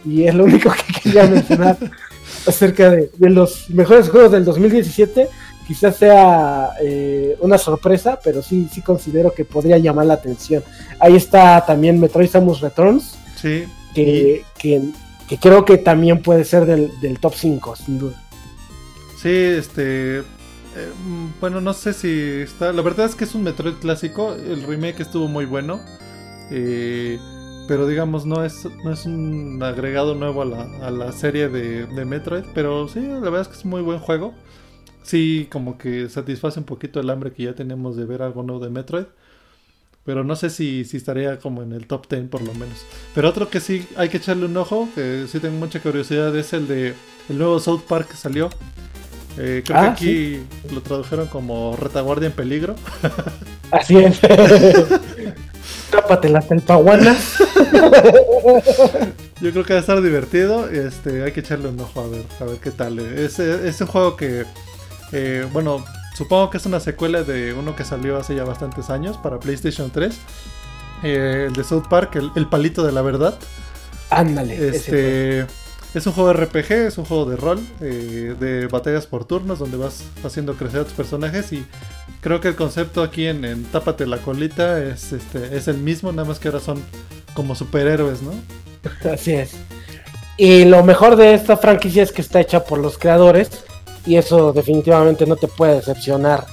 Y 0.05 0.23
es 0.25 0.35
lo 0.35 0.43
único 0.45 0.69
que 0.71 1.01
quería 1.01 1.25
mencionar 1.25 1.77
acerca 2.47 2.91
de, 2.91 3.09
de 3.17 3.29
los 3.29 3.69
mejores 3.71 4.09
juegos 4.09 4.31
del 4.31 4.45
2017. 4.45 5.27
Quizás 5.65 5.97
sea 5.97 6.71
eh, 6.81 7.35
una 7.41 7.57
sorpresa, 7.57 8.19
pero 8.23 8.41
sí, 8.43 8.69
sí 8.71 8.81
considero 8.83 9.33
que 9.33 9.45
podría 9.45 9.77
llamar 9.79 10.05
la 10.07 10.15
atención. 10.15 10.63
Ahí 10.99 11.15
está 11.15 11.65
también 11.65 11.99
Metroid 11.99 12.29
Samus 12.29 12.61
Returns, 12.61 13.19
sí. 13.35 13.73
que, 13.93 14.47
que, 14.57 14.93
que 15.27 15.39
creo 15.39 15.65
que 15.65 15.77
también 15.79 16.21
puede 16.21 16.45
ser 16.45 16.65
del, 16.65 16.99
del 17.01 17.19
top 17.19 17.35
5, 17.35 17.75
sin 17.77 17.99
duda. 17.99 18.23
Sí, 19.13 19.29
este. 19.29 20.19
eh, 20.19 20.93
bueno, 21.39 21.61
no 21.61 21.73
sé 21.73 21.93
si 21.93 22.09
está. 22.41 22.71
La 22.73 22.81
verdad 22.81 23.05
es 23.07 23.15
que 23.15 23.23
es 23.23 23.35
un 23.35 23.43
Metroid 23.43 23.75
clásico. 23.75 24.33
El 24.35 24.63
remake 24.63 25.01
estuvo 25.01 25.27
muy 25.27 25.45
bueno. 25.45 25.85
eh, 26.49 27.25
pero 27.67 27.87
digamos, 27.87 28.25
no 28.27 28.43
es, 28.45 28.65
no 28.83 28.91
es 28.93 29.05
un 29.05 29.61
agregado 29.63 30.13
nuevo 30.15 30.41
a 30.43 30.45
la, 30.45 30.63
a 30.81 30.91
la 30.91 31.11
serie 31.13 31.49
de, 31.49 31.87
de 31.87 32.05
Metroid. 32.05 32.45
Pero 32.53 32.87
sí, 32.87 33.01
la 33.01 33.19
verdad 33.29 33.41
es 33.41 33.47
que 33.47 33.55
es 33.55 33.63
un 33.65 33.71
muy 33.71 33.81
buen 33.81 33.99
juego. 33.99 34.35
Sí, 35.05 35.47
como 35.51 35.77
que 35.77 36.09
satisface 36.09 36.59
un 36.59 36.65
poquito 36.65 36.99
el 36.99 37.09
hambre 37.11 37.31
que 37.31 37.43
ya 37.43 37.53
tenemos 37.53 37.95
de 37.95 38.05
ver 38.05 38.23
algo 38.23 38.41
nuevo 38.41 38.63
de 38.63 38.71
Metroid. 38.71 39.05
Pero 40.03 40.23
no 40.23 40.35
sé 40.35 40.49
si, 40.49 40.83
si 40.85 40.97
estaría 40.97 41.39
como 41.39 41.61
en 41.63 41.73
el 41.73 41.87
top 41.87 42.07
10 42.09 42.27
por 42.27 42.41
lo 42.41 42.53
menos. 42.53 42.85
Pero 43.13 43.29
otro 43.29 43.49
que 43.49 43.59
sí 43.59 43.87
hay 43.97 44.09
que 44.09 44.17
echarle 44.17 44.45
un 44.45 44.57
ojo, 44.57 44.87
que 44.95 45.25
sí 45.27 45.39
tengo 45.39 45.57
mucha 45.57 45.79
curiosidad, 45.79 46.35
es 46.35 46.53
el 46.53 46.67
de 46.67 46.93
el 47.29 47.37
nuevo 47.37 47.59
South 47.59 47.81
Park 47.87 48.09
que 48.09 48.17
salió. 48.17 48.49
Eh, 49.37 49.63
creo 49.65 49.79
que 49.79 49.85
Ah, 49.87 49.91
aquí 49.91 50.39
lo 50.73 50.81
tradujeron 50.81 51.27
como 51.27 51.75
retaguardia 51.75 52.27
en 52.27 52.33
peligro. 52.33 52.75
Así 53.71 53.97
es. 53.97 54.19
Tápate 55.91 56.29
las 56.29 56.47
telpaguanas. 56.47 57.37
Yo 59.41 59.51
creo 59.51 59.63
que 59.65 59.73
va 59.73 59.79
a 59.79 59.81
estar 59.81 60.01
divertido. 60.01 60.69
Este, 60.69 61.23
hay 61.23 61.31
que 61.31 61.41
echarle 61.41 61.69
un 61.69 61.79
ojo 61.79 62.01
a 62.01 62.07
ver, 62.07 62.25
a 62.39 62.43
ver 62.45 62.57
qué 62.57 62.71
tal. 62.71 62.99
Es, 62.99 63.39
es 63.39 63.81
un 63.81 63.87
juego 63.87 64.15
que, 64.15 64.45
eh, 65.17 65.47
bueno, 65.53 65.85
supongo 66.13 66.49
que 66.49 66.57
es 66.57 66.65
una 66.65 66.81
secuela 66.81 67.23
de 67.23 67.53
uno 67.53 67.73
que 67.73 67.85
salió 67.85 68.17
hace 68.17 68.35
ya 68.35 68.43
bastantes 68.43 68.89
años 68.89 69.17
para 69.17 69.39
PlayStation 69.39 69.89
3. 69.89 70.13
Eh, 71.03 71.45
el 71.47 71.53
de 71.53 71.63
South 71.63 71.85
Park, 71.89 72.17
el, 72.17 72.31
el 72.35 72.47
palito 72.47 72.85
de 72.85 72.91
la 72.91 73.01
verdad. 73.01 73.39
Ándale. 74.09 74.67
Este 74.67 75.45
es 75.93 76.05
un 76.05 76.11
juego 76.11 76.33
RPG, 76.33 76.71
es 76.71 76.97
un 76.97 77.05
juego 77.05 77.23
de 77.23 77.37
rol, 77.37 77.65
eh, 77.79 78.35
de 78.37 78.67
batallas 78.67 79.07
por 79.07 79.23
turnos, 79.23 79.59
donde 79.59 79.77
vas 79.77 80.03
haciendo 80.25 80.55
crecer 80.55 80.81
a 80.81 80.83
tus 80.83 80.91
personajes 80.91 81.53
y 81.53 81.65
creo 82.19 82.41
que 82.41 82.49
el 82.49 82.55
concepto 82.55 83.01
aquí 83.01 83.27
en, 83.27 83.45
en 83.45 83.63
Tápate 83.63 84.05
la 84.05 84.17
colita 84.17 84.83
es, 84.83 85.13
este, 85.13 85.55
es 85.55 85.69
el 85.69 85.77
mismo, 85.77 86.11
nada 86.11 86.27
más 86.27 86.39
que 86.39 86.49
ahora 86.49 86.59
son 86.59 86.83
como 87.33 87.55
superhéroes, 87.55 88.21
¿no? 88.21 88.33
Así 89.09 89.31
es. 89.31 89.53
Y 90.35 90.65
lo 90.65 90.83
mejor 90.83 91.15
de 91.15 91.33
esta 91.33 91.55
franquicia 91.55 92.03
es 92.03 92.11
que 92.11 92.21
está 92.21 92.41
hecha 92.41 92.65
por 92.65 92.79
los 92.79 92.97
creadores 92.97 93.63
y 94.05 94.17
eso 94.17 94.53
definitivamente 94.53 95.25
no 95.25 95.35
te 95.35 95.47
puede 95.47 95.75
decepcionar. 95.75 96.45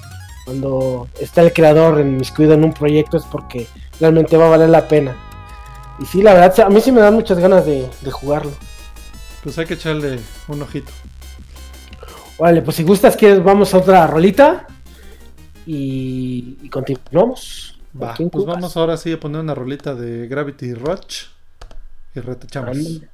Cuando 0.45 1.09
está 1.21 1.43
el 1.43 1.53
creador 1.53 2.01
inmiscuido 2.01 2.55
en 2.55 2.65
un 2.65 2.73
proyecto 2.73 3.17
es 3.17 3.25
porque 3.25 3.67
realmente 4.01 4.37
va 4.37 4.47
a 4.47 4.51
valer 4.51 4.71
la 4.71 4.89
pena. 4.89 5.17
Y 5.99 6.07
sí, 6.07 6.23
la 6.23 6.35
verdad, 6.35 6.61
a 6.61 6.71
mí 6.71 6.81
sí 6.81 6.91
me 6.91 7.01
dan 7.01 7.15
muchas 7.15 7.39
ganas 7.39 7.65
de, 7.65 7.89
de 8.01 8.11
jugarlo. 8.11 8.53
Pues 9.43 9.59
hay 9.59 9.67
que 9.67 9.75
echarle 9.75 10.19
un 10.49 10.63
ojito. 10.63 10.91
Vale, 12.39 12.63
pues 12.63 12.77
si 12.77 12.83
gustas, 12.83 13.17
quieres, 13.17 13.43
vamos 13.43 13.73
a 13.75 13.79
otra 13.79 14.07
rolita 14.07 14.67
y, 15.67 16.59
y 16.63 16.69
continuamos. 16.69 17.79
Va, 18.01 18.15
pues 18.15 18.47
vamos 18.47 18.77
ahora 18.77 18.97
sí 18.97 19.13
a 19.13 19.21
poner 19.21 19.43
una 19.43 19.55
rolita 19.55 19.95
de 19.95 20.27
Gravity 20.27 20.75
Rush 20.75 21.27
y 22.15 22.21
retachamos. 22.21 22.77
Ándale. 22.77 23.09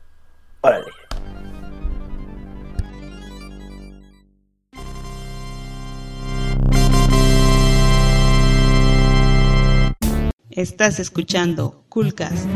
Órale. 0.60 0.86
Estás 10.58 10.98
escuchando 10.98 11.84
Coolcast. 11.88 12.48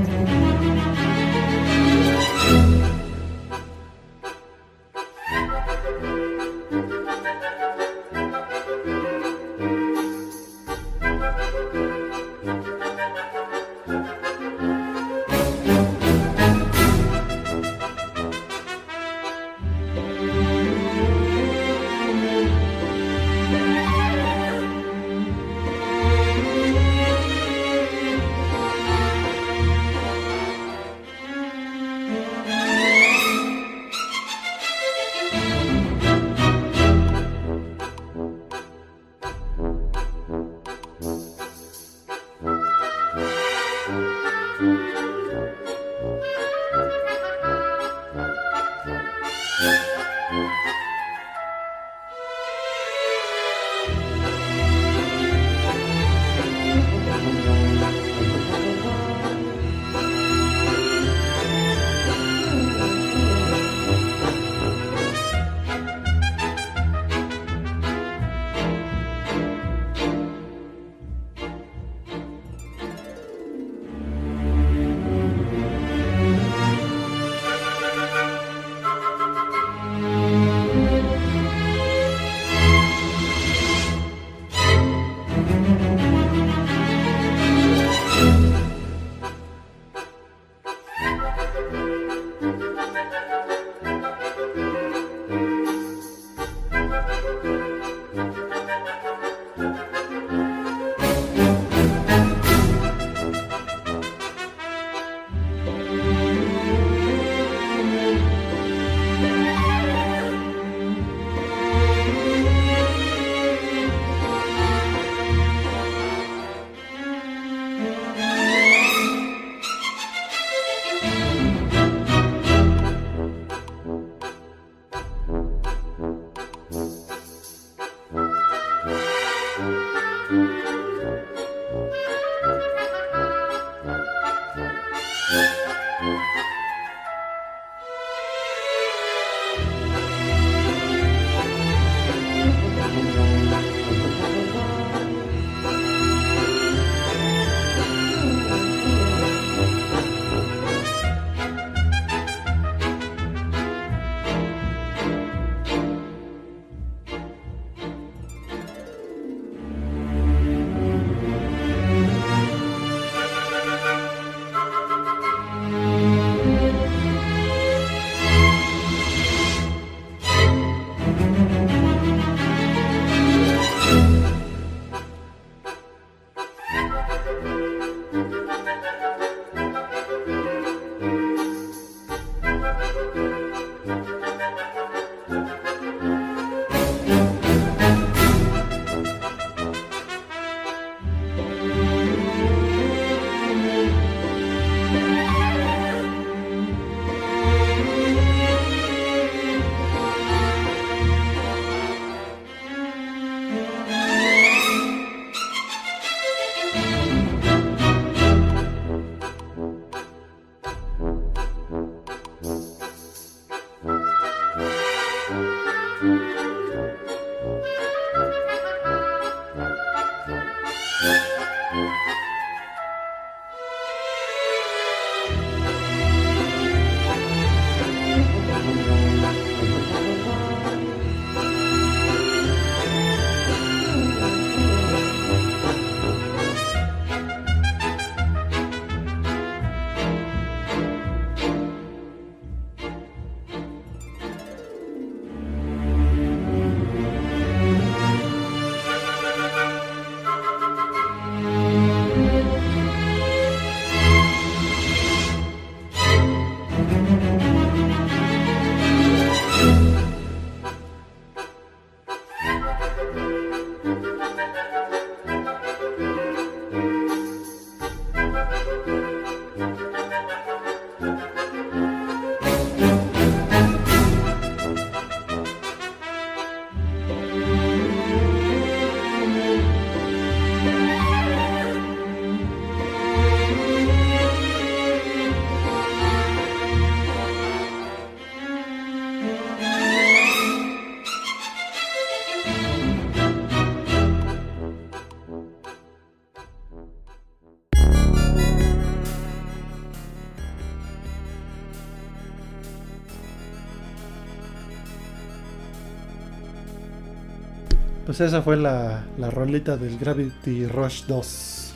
Pues 308.12 308.28
esa 308.28 308.42
fue 308.42 308.58
la, 308.58 309.04
la 309.16 309.30
rolita 309.30 309.78
del 309.78 309.96
Gravity 309.98 310.66
Rush 310.66 311.04
2. 311.06 311.72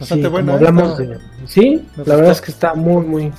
Bastante 0.00 0.24
Sí, 0.24 0.30
buena. 0.30 0.52
¿eh? 0.52 0.54
hablamos 0.54 0.96
de- 0.96 1.18
sí, 1.46 1.84
la 2.06 2.16
verdad 2.16 2.32
es 2.32 2.40
que 2.40 2.50
está 2.52 2.72
muy, 2.72 3.04
muy 3.04 3.32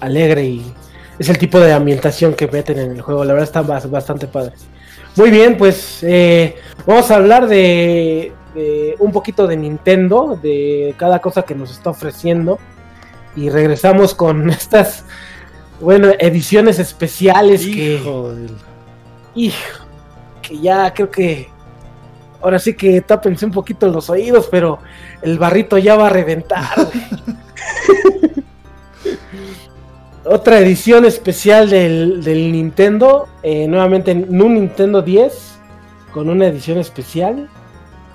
alegre 0.00 0.44
y 0.44 0.72
es 1.18 1.30
el 1.30 1.38
tipo 1.38 1.58
de 1.60 1.72
ambientación 1.72 2.34
que 2.34 2.46
meten 2.46 2.78
en 2.78 2.90
el 2.92 3.00
juego. 3.00 3.24
La 3.24 3.32
verdad 3.32 3.48
está 3.48 3.62
bas- 3.62 3.88
bastante 3.88 4.26
padre. 4.26 4.52
Muy 5.16 5.30
bien, 5.30 5.56
pues 5.56 6.00
eh, 6.02 6.56
vamos 6.86 7.10
a 7.10 7.16
hablar 7.16 7.46
de, 7.46 8.30
de 8.54 8.94
un 8.98 9.10
poquito 9.10 9.46
de 9.46 9.56
Nintendo, 9.56 10.38
de 10.42 10.94
cada 10.98 11.20
cosa 11.20 11.40
que 11.40 11.54
nos 11.54 11.70
está 11.70 11.88
ofreciendo. 11.88 12.58
Y 13.34 13.48
regresamos 13.48 14.14
con 14.14 14.50
estas, 14.50 15.04
bueno, 15.80 16.08
ediciones 16.18 16.78
especiales 16.78 17.62
que... 17.64 17.94
Hijo 17.94 18.30
del- 18.34 18.56
Hijo, 19.36 19.83
que 20.46 20.58
ya 20.58 20.92
creo 20.92 21.10
que. 21.10 21.48
Ahora 22.42 22.58
sí 22.58 22.74
que 22.74 23.00
tápense 23.00 23.46
un 23.46 23.52
poquito 23.52 23.88
los 23.88 24.10
oídos, 24.10 24.48
pero 24.50 24.78
el 25.22 25.38
barrito 25.38 25.78
ya 25.78 25.96
va 25.96 26.08
a 26.08 26.10
reventar. 26.10 26.64
Otra 30.26 30.58
edición 30.58 31.04
especial 31.04 31.68
del, 31.68 32.22
del 32.24 32.50
Nintendo, 32.52 33.28
eh, 33.42 33.66
nuevamente 33.68 34.10
en 34.12 34.40
un 34.40 34.54
Nintendo 34.54 35.02
10, 35.02 35.56
con 36.12 36.30
una 36.30 36.46
edición 36.46 36.78
especial. 36.78 37.48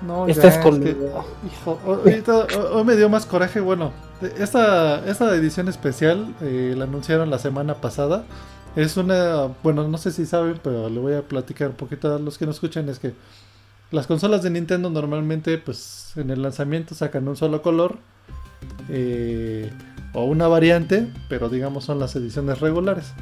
No, 0.02 0.26
Esta 0.26 0.44
ya, 0.44 0.48
es 0.48 0.58
con... 0.58 0.80
que- 0.82 0.96
hijo, 1.52 1.78
ahorita- 1.86 2.46
hoy 2.72 2.84
me 2.84 2.96
dio 2.96 3.08
más 3.08 3.26
coraje. 3.26 3.60
Bueno, 3.60 3.92
esta, 4.38 5.04
esta 5.08 5.34
edición 5.36 5.68
especial 5.68 6.34
eh, 6.40 6.74
la 6.76 6.84
anunciaron 6.84 7.30
la 7.30 7.38
semana 7.38 7.74
pasada. 7.74 8.24
Es 8.76 8.96
una, 8.96 9.48
bueno, 9.62 9.88
no 9.88 9.98
sé 9.98 10.10
si 10.12 10.26
saben, 10.26 10.60
pero 10.62 10.88
le 10.88 11.00
voy 11.00 11.14
a 11.14 11.22
platicar 11.22 11.68
un 11.70 11.74
poquito 11.76 12.14
a 12.14 12.18
los 12.18 12.38
que 12.38 12.46
nos 12.46 12.56
escuchan. 12.56 12.88
Es 12.88 12.98
que 12.98 13.12
las 13.90 14.06
consolas 14.06 14.42
de 14.42 14.50
Nintendo 14.50 14.90
normalmente, 14.90 15.58
pues 15.58 16.12
en 16.16 16.30
el 16.30 16.42
lanzamiento 16.42 16.94
sacan 16.94 17.26
un 17.26 17.36
solo 17.36 17.62
color 17.62 17.98
eh, 18.88 19.70
o 20.14 20.24
una 20.24 20.46
variante, 20.48 21.08
pero 21.28 21.48
digamos 21.48 21.84
son 21.84 21.98
las 21.98 22.14
ediciones 22.14 22.60
regulares. 22.60 23.12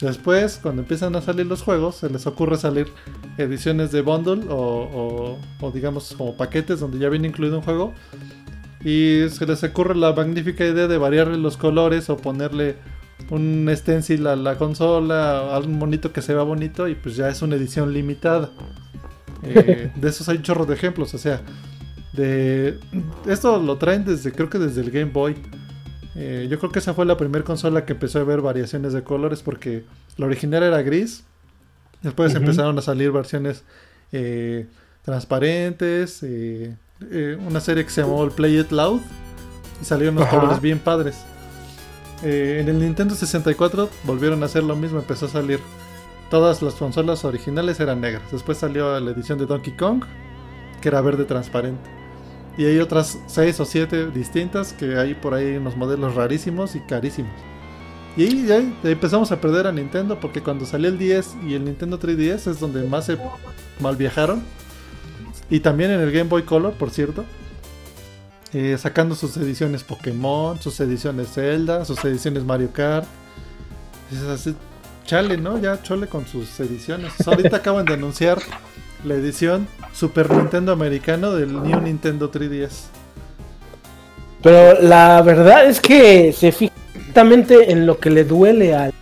Después, 0.00 0.58
cuando 0.62 0.82
empiezan 0.82 1.14
a 1.16 1.22
salir 1.22 1.46
los 1.46 1.62
juegos, 1.62 1.96
se 1.96 2.10
les 2.10 2.26
ocurre 2.26 2.56
salir 2.56 2.88
ediciones 3.38 3.92
de 3.92 4.00
bundle 4.02 4.44
o- 4.50 5.38
o 5.60 5.70
digamos 5.70 6.14
como 6.16 6.36
paquetes 6.36 6.80
donde 6.80 6.98
ya 6.98 7.08
viene 7.08 7.28
incluido 7.28 7.58
un 7.58 7.62
juego. 7.62 7.92
Y 8.84 9.28
se 9.30 9.46
les 9.46 9.62
ocurre 9.64 9.94
la 9.94 10.12
magnífica 10.12 10.64
idea 10.64 10.88
de 10.88 10.98
variarle 10.98 11.38
los 11.38 11.56
colores 11.56 12.10
o 12.10 12.16
ponerle 12.18 12.76
un 13.30 13.70
stencil 13.74 14.26
a 14.26 14.36
la 14.36 14.56
consola, 14.56 15.54
algún 15.54 15.78
monito 15.78 16.12
que 16.12 16.22
se 16.22 16.34
vea 16.34 16.42
bonito 16.42 16.88
y 16.88 16.94
pues 16.94 17.16
ya 17.16 17.28
es 17.28 17.42
una 17.42 17.56
edición 17.56 17.92
limitada. 17.92 18.50
Eh, 19.42 19.90
de 19.96 20.08
esos 20.08 20.28
hay 20.28 20.36
un 20.36 20.42
chorro 20.42 20.66
de 20.66 20.74
ejemplos, 20.74 21.14
o 21.14 21.18
sea, 21.18 21.40
de 22.12 22.78
esto 23.26 23.60
lo 23.60 23.76
traen 23.76 24.04
desde 24.04 24.32
creo 24.32 24.48
que 24.48 24.58
desde 24.58 24.82
el 24.82 24.90
Game 24.90 25.10
Boy. 25.10 25.36
Eh, 26.16 26.46
yo 26.48 26.58
creo 26.60 26.70
que 26.70 26.78
esa 26.78 26.94
fue 26.94 27.06
la 27.06 27.16
primera 27.16 27.44
consola 27.44 27.84
que 27.84 27.94
empezó 27.94 28.20
a 28.20 28.24
ver 28.24 28.40
variaciones 28.40 28.92
de 28.92 29.02
colores 29.02 29.42
porque 29.42 29.84
la 30.16 30.26
original 30.26 30.62
era 30.62 30.82
gris. 30.82 31.24
Después 32.02 32.34
empezaron 32.34 32.78
a 32.78 32.82
salir 32.82 33.10
versiones 33.10 33.64
eh, 34.12 34.66
transparentes. 35.02 36.22
una 37.46 37.60
serie 37.60 37.84
que 37.84 37.90
se 37.90 38.02
llamó 38.02 38.22
el 38.22 38.30
Play 38.30 38.60
It 38.60 38.70
Loud. 38.70 39.00
Y 39.80 39.84
salieron 39.84 40.16
unos 40.16 40.28
Ajá. 40.28 40.38
colores 40.38 40.60
bien 40.60 40.78
padres. 40.78 41.24
Eh, 42.24 42.58
en 42.60 42.68
el 42.68 42.80
Nintendo 42.80 43.14
64 43.14 43.90
volvieron 44.04 44.42
a 44.42 44.46
hacer 44.46 44.64
lo 44.64 44.74
mismo. 44.74 44.98
Empezó 44.98 45.26
a 45.26 45.28
salir. 45.28 45.60
Todas 46.30 46.62
las 46.62 46.74
consolas 46.74 47.24
originales 47.24 47.78
eran 47.80 48.00
negras. 48.00 48.32
Después 48.32 48.58
salió 48.58 48.98
la 48.98 49.10
edición 49.10 49.38
de 49.38 49.46
Donkey 49.46 49.76
Kong. 49.76 50.04
Que 50.80 50.88
era 50.88 51.00
verde 51.00 51.24
transparente. 51.24 51.90
Y 52.56 52.64
hay 52.64 52.78
otras 52.78 53.18
6 53.26 53.60
o 53.60 53.64
7 53.64 54.10
distintas 54.10 54.72
que 54.72 54.96
hay 54.96 55.14
por 55.14 55.34
ahí 55.34 55.56
unos 55.56 55.76
modelos 55.76 56.14
rarísimos 56.14 56.76
y 56.76 56.80
carísimos. 56.80 57.32
Y 58.16 58.22
ahí, 58.22 58.46
ya 58.46 58.90
empezamos 58.90 59.32
a 59.32 59.40
perder 59.40 59.66
a 59.66 59.72
Nintendo 59.72 60.20
porque 60.20 60.40
cuando 60.40 60.64
salió 60.66 60.88
el 60.88 60.98
10 60.98 61.36
y 61.48 61.54
el 61.54 61.64
Nintendo 61.64 61.98
3DS 61.98 62.50
es 62.50 62.60
donde 62.60 62.84
más 62.84 63.06
se 63.06 63.18
mal 63.80 63.96
viajaron. 63.96 64.42
Y 65.50 65.60
también 65.60 65.90
en 65.90 66.00
el 66.00 66.12
Game 66.12 66.30
Boy 66.30 66.42
Color, 66.42 66.74
por 66.74 66.90
cierto. 66.90 67.24
Eh, 68.54 68.78
sacando 68.78 69.16
sus 69.16 69.36
ediciones 69.36 69.82
Pokémon, 69.82 70.60
sus 70.62 70.78
ediciones 70.78 71.32
Zelda, 71.34 71.84
sus 71.84 72.02
ediciones 72.04 72.44
Mario 72.44 72.70
Kart. 72.72 73.04
Dices 74.10 74.28
así, 74.28 74.54
chale, 75.04 75.36
¿no? 75.36 75.58
Ya 75.58 75.82
chole 75.82 76.06
con 76.06 76.24
sus 76.24 76.60
ediciones. 76.60 77.12
Ahorita 77.26 77.56
acaban 77.56 77.84
de 77.84 77.94
anunciar 77.94 78.38
la 79.04 79.14
edición 79.14 79.66
Super 79.92 80.30
Nintendo 80.30 80.70
americano 80.70 81.32
del 81.32 81.52
New 81.52 81.80
Nintendo 81.80 82.30
3DS. 82.30 82.84
Pero 84.40 84.80
la 84.80 85.20
verdad 85.22 85.66
es 85.66 85.80
que 85.80 86.32
se 86.32 86.52
fija 86.52 86.74
exactamente 86.94 87.72
en 87.72 87.86
lo 87.86 87.98
que 87.98 88.10
le 88.10 88.22
duele 88.22 88.74
al, 88.74 88.92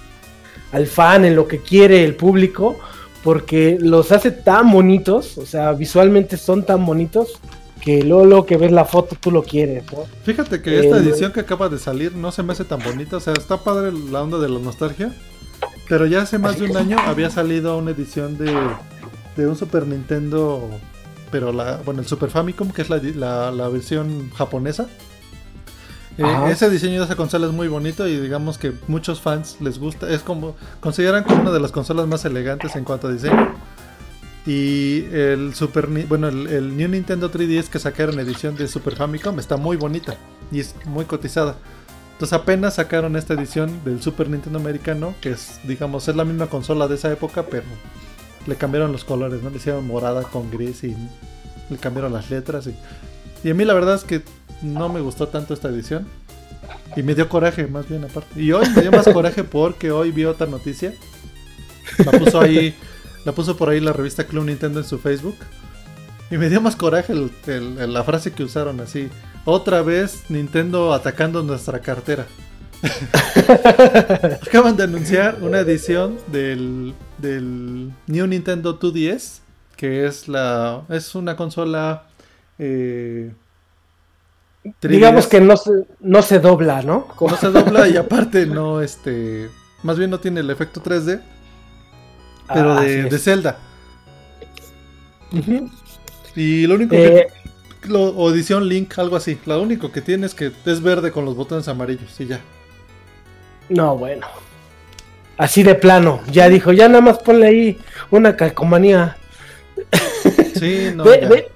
al 0.73 0.87
fan, 0.87 1.27
en 1.27 1.37
lo 1.37 1.47
que 1.47 1.59
quiere 1.59 2.05
el 2.05 2.15
público, 2.15 2.79
porque 3.23 3.77
los 3.79 4.13
hace 4.13 4.31
tan 4.31 4.71
bonitos, 4.71 5.37
o 5.37 5.45
sea, 5.45 5.73
visualmente 5.73 6.39
son 6.39 6.65
tan 6.65 6.87
bonitos, 6.87 7.41
que 7.83 8.03
luego, 8.05 8.25
luego 8.25 8.47
que 8.47 8.57
ves 8.57 8.71
la 8.73 8.85
foto 8.85 9.17
tú 9.21 9.31
lo 9.33 9.43
quieres, 9.43 9.85
¿no? 9.93 10.05
Fíjate 10.25 10.63
que 10.63 10.79
esta 10.79 10.97
Eh, 10.99 11.01
edición 11.01 11.33
que 11.33 11.41
acaba 11.41 11.69
de 11.69 11.79
salir 11.79 12.15
no 12.15 12.31
se 12.31 12.43
me 12.43 12.53
hace 12.53 12.65
tan 12.65 12.81
bonita. 12.83 13.17
O 13.17 13.21
sea, 13.21 13.33
está 13.33 13.59
padre 13.59 13.91
la 13.93 14.23
onda 14.23 14.39
de 14.39 14.49
la 14.49 14.59
nostalgia. 14.61 15.13
Pero 15.89 16.07
ya 16.07 16.23
hace 16.23 16.39
más 16.39 16.59
de 16.59 16.67
un 16.71 16.77
año 16.77 16.97
había 17.01 17.29
salido 17.29 17.77
una 17.77 17.91
edición 17.91 18.39
de, 18.39 18.57
de 19.37 19.47
un 19.49 19.57
Super 19.57 19.87
Nintendo. 19.87 20.71
Pero 21.33 21.53
la, 21.53 21.81
bueno, 21.85 22.01
el 22.01 22.07
Super 22.07 22.31
Famicom, 22.31 22.71
que 22.71 22.83
es 22.83 22.89
la, 22.91 22.99
la- 22.99 23.51
la 23.51 23.69
versión 23.69 24.31
japonesa. 24.31 24.87
Eh, 26.19 26.25
ese 26.51 26.69
diseño 26.69 26.99
de 27.01 27.07
esa 27.07 27.17
consola 27.17 27.47
es 27.47 27.53
muy 27.53 27.69
bonito 27.69 28.07
y 28.07 28.21
digamos 28.21 28.59
que 28.59 28.73
muchos 28.87 29.21
fans 29.21 29.57
les 29.61 29.79
gusta. 29.79 30.11
Es 30.11 30.21
como 30.23 30.55
consideran 30.81 31.25
como 31.25 31.41
una 31.41 31.51
de 31.51 31.59
las 31.61 31.73
consolas 31.73 32.07
más 32.07 32.25
elegantes 32.27 32.77
en 32.77 32.85
cuanto 32.85 33.09
a 33.09 33.13
diseño. 33.13 33.55
Y 34.47 35.05
el 35.13 35.55
Super 35.55 35.87
bueno, 35.87 36.29
el, 36.29 36.49
el 36.49 36.77
New 36.77 36.89
Nintendo 36.89 37.31
3DS 37.31 37.69
que 37.69 37.79
sacaron 37.79 38.19
edición 38.19 38.57
de 38.57 38.67
Super 38.67 38.97
Famicom 38.97 39.39
está 39.39 39.57
muy 39.57 39.77
bonita 39.77 40.17
y 40.51 40.61
es 40.61 40.75
muy 40.85 41.05
cotizada. 41.05 41.57
Entonces 42.13 42.39
apenas 42.39 42.75
sacaron 42.75 43.17
esta 43.17 43.35
edición 43.35 43.83
del 43.85 44.01
Super 44.03 44.29
Nintendo 44.29 44.59
americano, 44.59 45.15
que 45.21 45.31
es, 45.31 45.61
digamos, 45.65 46.07
es 46.09 46.15
la 46.15 46.25
misma 46.25 46.47
consola 46.47 46.87
de 46.87 46.95
esa 46.95 47.11
época, 47.11 47.47
pero 47.47 47.65
le 48.47 48.57
cambiaron 48.57 48.93
los 48.93 49.05
colores, 49.05 49.43
¿no? 49.43 49.51
Le 49.51 49.57
hicieron 49.57 49.87
morada 49.87 50.23
con 50.23 50.51
gris 50.51 50.85
y 50.85 50.97
le 51.71 51.77
cambiaron 51.79 52.13
las 52.13 52.31
letras. 52.31 52.67
Y, 52.67 52.77
y 53.43 53.51
a 53.51 53.55
mí 53.55 53.65
la 53.65 53.75
verdad 53.75 53.97
es 53.97 54.05
que 54.05 54.23
no 54.63 54.89
me 54.89 55.01
gustó 55.01 55.29
tanto 55.29 55.55
esta 55.55 55.69
edición. 55.69 56.07
Y 56.95 57.03
me 57.03 57.15
dio 57.15 57.29
coraje, 57.29 57.67
más 57.67 57.89
bien 57.89 58.05
aparte. 58.05 58.41
Y 58.41 58.53
hoy 58.53 58.69
me 58.75 58.83
dio 58.83 58.93
más 58.93 59.09
coraje 59.09 59.45
porque 59.45 59.91
hoy 59.91 60.13
vi 60.13 60.25
otra 60.25 60.47
noticia. 60.47 60.95
La 62.05 62.13
puso 62.13 62.41
ahí, 62.41 62.75
la 63.25 63.33
puso 63.33 63.57
por 63.57 63.69
ahí 63.69 63.81
la 63.81 63.93
revista 63.93 64.25
Club 64.25 64.45
Nintendo 64.45 64.81
en 64.81 64.87
su 64.87 64.99
Facebook. 64.99 65.37
Y 66.31 66.39
me 66.39 66.49
dio 66.49 66.61
más 66.61 66.77
coraje 66.77 67.13
el- 67.13 67.31
el- 67.47 67.79
el- 67.79 67.93
la 67.93 68.05
frase 68.05 68.33
que 68.33 68.43
usaron 68.45 68.81
así. 68.81 69.09
Otra 69.45 69.83
vez 69.83 70.25
Nintendo 70.31 70.93
atacando 70.95 71.43
nuestra 71.43 71.81
cartera. 71.81 72.27
Acaban 74.43 74.77
de 74.77 74.85
anunciar 74.85 75.39
una 75.41 75.61
edición 75.61 76.19
del, 76.29 76.95
del 77.19 77.93
New 78.07 78.27
Nintendo 78.27 78.79
2DS. 78.79 79.41
Que 79.77 80.07
es 80.07 80.29
la. 80.29 80.83
es 80.89 81.15
una 81.15 81.37
consola. 81.37 82.05
eh, 82.59 83.33
3DS. 84.65 84.89
Digamos 84.89 85.27
que 85.27 85.41
no 85.41 85.57
se, 85.57 85.71
no 86.01 86.23
se 86.23 86.39
dobla, 86.39 86.83
¿no? 86.83 87.09
no 87.21 87.37
se 87.37 87.49
dobla 87.51 87.89
y 87.89 87.97
aparte 87.97 88.47
no 88.47 88.81
este. 88.81 89.51
Más 89.83 89.99
bien 89.99 90.11
no 90.11 90.21
tiene 90.21 90.41
el 90.41 90.51
efecto 90.51 90.81
3D. 90.83 91.21
Pero 92.53 92.73
Ah, 92.73 92.81
de, 92.83 93.19
Zelda. 93.19 93.59
Y 96.37 96.67
lo 96.67 96.75
único 96.75 96.95
Eh, 96.95 97.27
que. 97.83 97.89
lo- 97.89 98.11
o 98.11 98.31
edición 98.31 98.69
Link, 98.69 98.99
algo 98.99 99.17
así. 99.17 99.39
Lo 99.47 99.61
único 99.61 99.91
que 99.93 100.01
tiene 100.01 100.27
es 100.27 100.35
que 100.35 100.53
es 100.67 100.83
verde 100.83 101.11
con 101.13 101.25
los 101.25 101.37
botones 101.37 101.69
amarillos 101.69 102.19
y 102.21 102.27
ya. 102.27 102.41
No, 103.69 103.97
bueno. 103.97 104.27
Así 105.39 105.63
de 105.63 105.75
plano. 105.75 106.21
Ya 106.31 106.49
dijo, 106.49 106.73
ya 106.73 106.89
nada 106.89 107.01
más 107.01 107.19
ponle 107.19 107.47
ahí 107.47 107.79
una 108.11 108.37
calcomanía. 108.37 109.17
Sí, 110.55 110.89
no. 110.95 111.05
de, 111.05 111.21
ya. 111.21 111.29
de- 111.29 111.49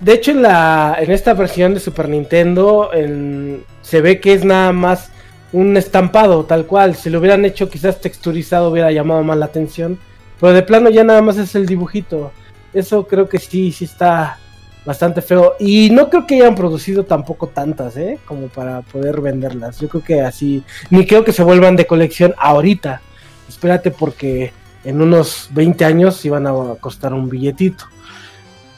de 0.00 0.14
hecho, 0.14 0.30
en, 0.30 0.40
la, 0.40 0.96
en 0.98 1.10
esta 1.10 1.34
versión 1.34 1.74
de 1.74 1.80
Super 1.80 2.08
Nintendo 2.08 2.90
en- 2.94 3.64
se 3.82 4.00
ve 4.00 4.18
que 4.18 4.32
es 4.32 4.44
nada 4.46 4.72
más 4.72 5.10
un 5.52 5.76
estampado, 5.76 6.44
tal 6.44 6.64
cual. 6.66 6.94
Si 6.94 7.10
lo 7.10 7.18
hubieran 7.18 7.44
hecho 7.44 7.68
quizás 7.68 8.00
texturizado 8.00 8.70
hubiera 8.70 8.90
llamado 8.92 9.22
más 9.24 9.36
la 9.36 9.46
atención. 9.46 9.98
Pero 10.40 10.52
de 10.52 10.62
plano 10.62 10.90
ya 10.90 11.04
nada 11.04 11.22
más 11.22 11.36
es 11.36 11.54
el 11.54 11.66
dibujito. 11.66 12.32
Eso 12.72 13.06
creo 13.06 13.28
que 13.28 13.38
sí, 13.38 13.72
sí 13.72 13.84
está 13.84 14.38
bastante 14.84 15.20
feo. 15.20 15.54
Y 15.58 15.90
no 15.90 16.08
creo 16.08 16.26
que 16.26 16.36
hayan 16.36 16.54
producido 16.54 17.04
tampoco 17.04 17.48
tantas, 17.48 17.96
¿eh? 17.96 18.18
Como 18.24 18.48
para 18.48 18.80
poder 18.80 19.20
venderlas. 19.20 19.78
Yo 19.80 19.88
creo 19.88 20.02
que 20.02 20.20
así... 20.22 20.62
Ni 20.88 21.06
creo 21.06 21.24
que 21.24 21.32
se 21.32 21.42
vuelvan 21.42 21.76
de 21.76 21.86
colección 21.86 22.34
ahorita. 22.38 23.02
Espérate 23.48 23.90
porque 23.90 24.52
en 24.84 25.02
unos 25.02 25.48
20 25.52 25.84
años 25.84 26.24
iban 26.24 26.46
a 26.46 26.52
costar 26.80 27.12
un 27.12 27.28
billetito. 27.28 27.84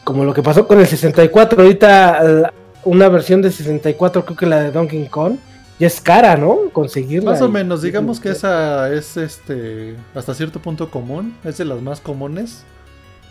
Como 0.04 0.24
lo 0.24 0.34
que 0.34 0.42
pasó 0.42 0.66
con 0.66 0.80
el 0.80 0.86
64. 0.86 1.62
Ahorita 1.62 2.52
una 2.84 3.08
versión 3.08 3.42
de 3.42 3.50
64, 3.50 4.24
creo 4.24 4.36
que 4.36 4.46
la 4.46 4.60
de 4.60 4.70
Donkey 4.72 5.06
Kong, 5.06 5.36
ya 5.82 5.88
es 5.88 6.00
cara, 6.00 6.36
¿no? 6.36 6.70
Conseguirla. 6.72 7.32
Más 7.32 7.42
o 7.42 7.48
y- 7.48 7.50
menos, 7.50 7.82
digamos 7.82 8.20
que 8.20 8.28
esa 8.30 8.92
es 8.92 9.16
este 9.16 9.96
hasta 10.14 10.32
cierto 10.32 10.60
punto 10.60 10.90
común, 10.90 11.36
es 11.42 11.58
de 11.58 11.64
las 11.64 11.82
más 11.82 12.00
comunes. 12.00 12.62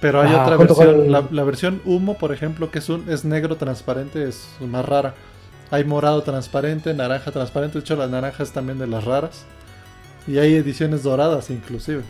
Pero 0.02 0.20
hay 0.20 0.34
otra 0.34 0.58
versión, 0.58 1.12
la, 1.12 1.24
la 1.32 1.43
versión 1.43 1.82
humo, 1.86 2.18
por 2.18 2.34
ejemplo, 2.34 2.72
que 2.72 2.80
es 2.80 2.89
un 2.89 3.10
es 3.10 3.24
negro 3.24 3.56
transparente, 3.56 4.28
es 4.28 4.49
más 4.60 4.84
rara. 4.84 5.14
Hay 5.70 5.86
morado 5.86 6.24
transparente, 6.24 6.93
naranja 6.93 7.32
transparente, 7.32 7.78
de 7.78 7.84
hecho 7.84 7.95
la 7.95 8.08
naranja 8.08 8.43
es 8.43 8.52
también 8.52 8.80
de 8.80 8.88
las 8.88 9.06
raras. 9.06 9.45
Y 10.28 10.39
hay 10.39 10.56
ediciones 10.56 11.04
doradas 11.04 11.49
inclusive. 11.52 12.02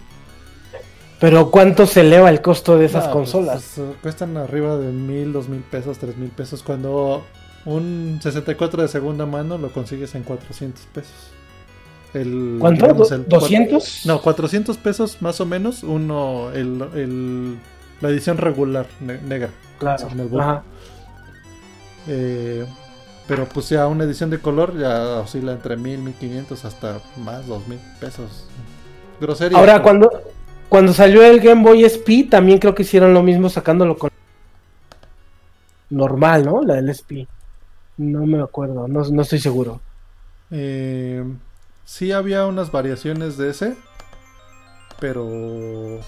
Pero 1.20 1.52
¿cuánto 1.52 1.86
se 1.86 2.02
eleva 2.02 2.32
el 2.32 2.42
costo 2.42 2.80
de 2.80 2.86
esas 2.86 3.04
pues, 3.04 3.14
consolas? 3.14 3.74
pues, 3.76 3.90
cuestan 4.02 4.38
arriba 4.38 4.78
de 4.78 4.92
mil, 4.92 5.34
dos 5.34 5.50
mil 5.50 5.62
pesos, 5.62 6.00
tres 6.00 6.18
mil 6.18 6.30
pesos. 6.30 6.64
Cuando 6.64 7.24
un 7.66 8.20
64 8.22 8.82
de 8.82 8.88
segunda 8.88 9.26
mano 9.26 9.58
lo 9.58 9.72
consigues 9.72 10.16
en 10.16 10.24
400 10.24 10.84
pesos. 10.94 11.14
El, 12.14 12.58
¿Cuánto? 12.60 12.86
digamos, 12.86 13.10
¿Do- 13.10 13.16
el 13.16 13.28
200? 13.28 14.06
No, 14.06 14.22
400 14.22 14.78
pesos 14.78 15.22
más 15.22 15.40
o 15.40 15.46
menos. 15.46 15.84
Uno, 15.84 16.50
el, 16.54 16.82
el- 16.96 17.58
la 18.02 18.10
edición 18.10 18.38
regular, 18.38 18.88
ne- 19.00 19.22
negra. 19.22 19.50
Claro. 19.80 20.08
Ajá. 20.40 20.64
Eh, 22.08 22.66
pero 23.28 23.46
pues 23.46 23.70
ya 23.70 23.88
una 23.88 24.04
edición 24.04 24.30
de 24.30 24.40
color 24.40 24.78
ya 24.78 25.20
oscila 25.20 25.54
entre 25.54 25.78
1000, 25.78 26.00
1500 26.00 26.66
hasta 26.66 27.00
más, 27.18 27.48
2000 27.48 27.80
pesos. 28.00 28.46
Grosería. 29.22 29.58
Ahora, 29.58 29.82
cuando, 29.84 30.10
cuando 30.68 30.94
salió 30.94 31.24
el 31.24 31.40
Game 31.40 31.64
Boy 31.64 31.84
SP, 31.86 32.28
también 32.30 32.58
creo 32.58 32.74
que 32.76 32.82
hicieron 32.82 33.14
lo 33.14 33.22
mismo 33.24 33.50
sacándolo 33.50 33.98
con 33.98 34.10
normal, 35.90 36.46
¿no? 36.46 36.62
La 36.64 36.76
del 36.76 36.90
SP. 36.92 37.28
No 38.02 38.26
me 38.26 38.42
acuerdo, 38.42 38.88
no, 38.88 39.04
no 39.04 39.22
estoy 39.22 39.38
seguro. 39.38 39.80
Eh, 40.50 41.24
sí 41.86 42.12
había 42.12 42.48
unas 42.48 42.72
variaciones 42.72 43.38
de 43.38 43.52
ese, 43.52 43.76
pero 45.00 46.00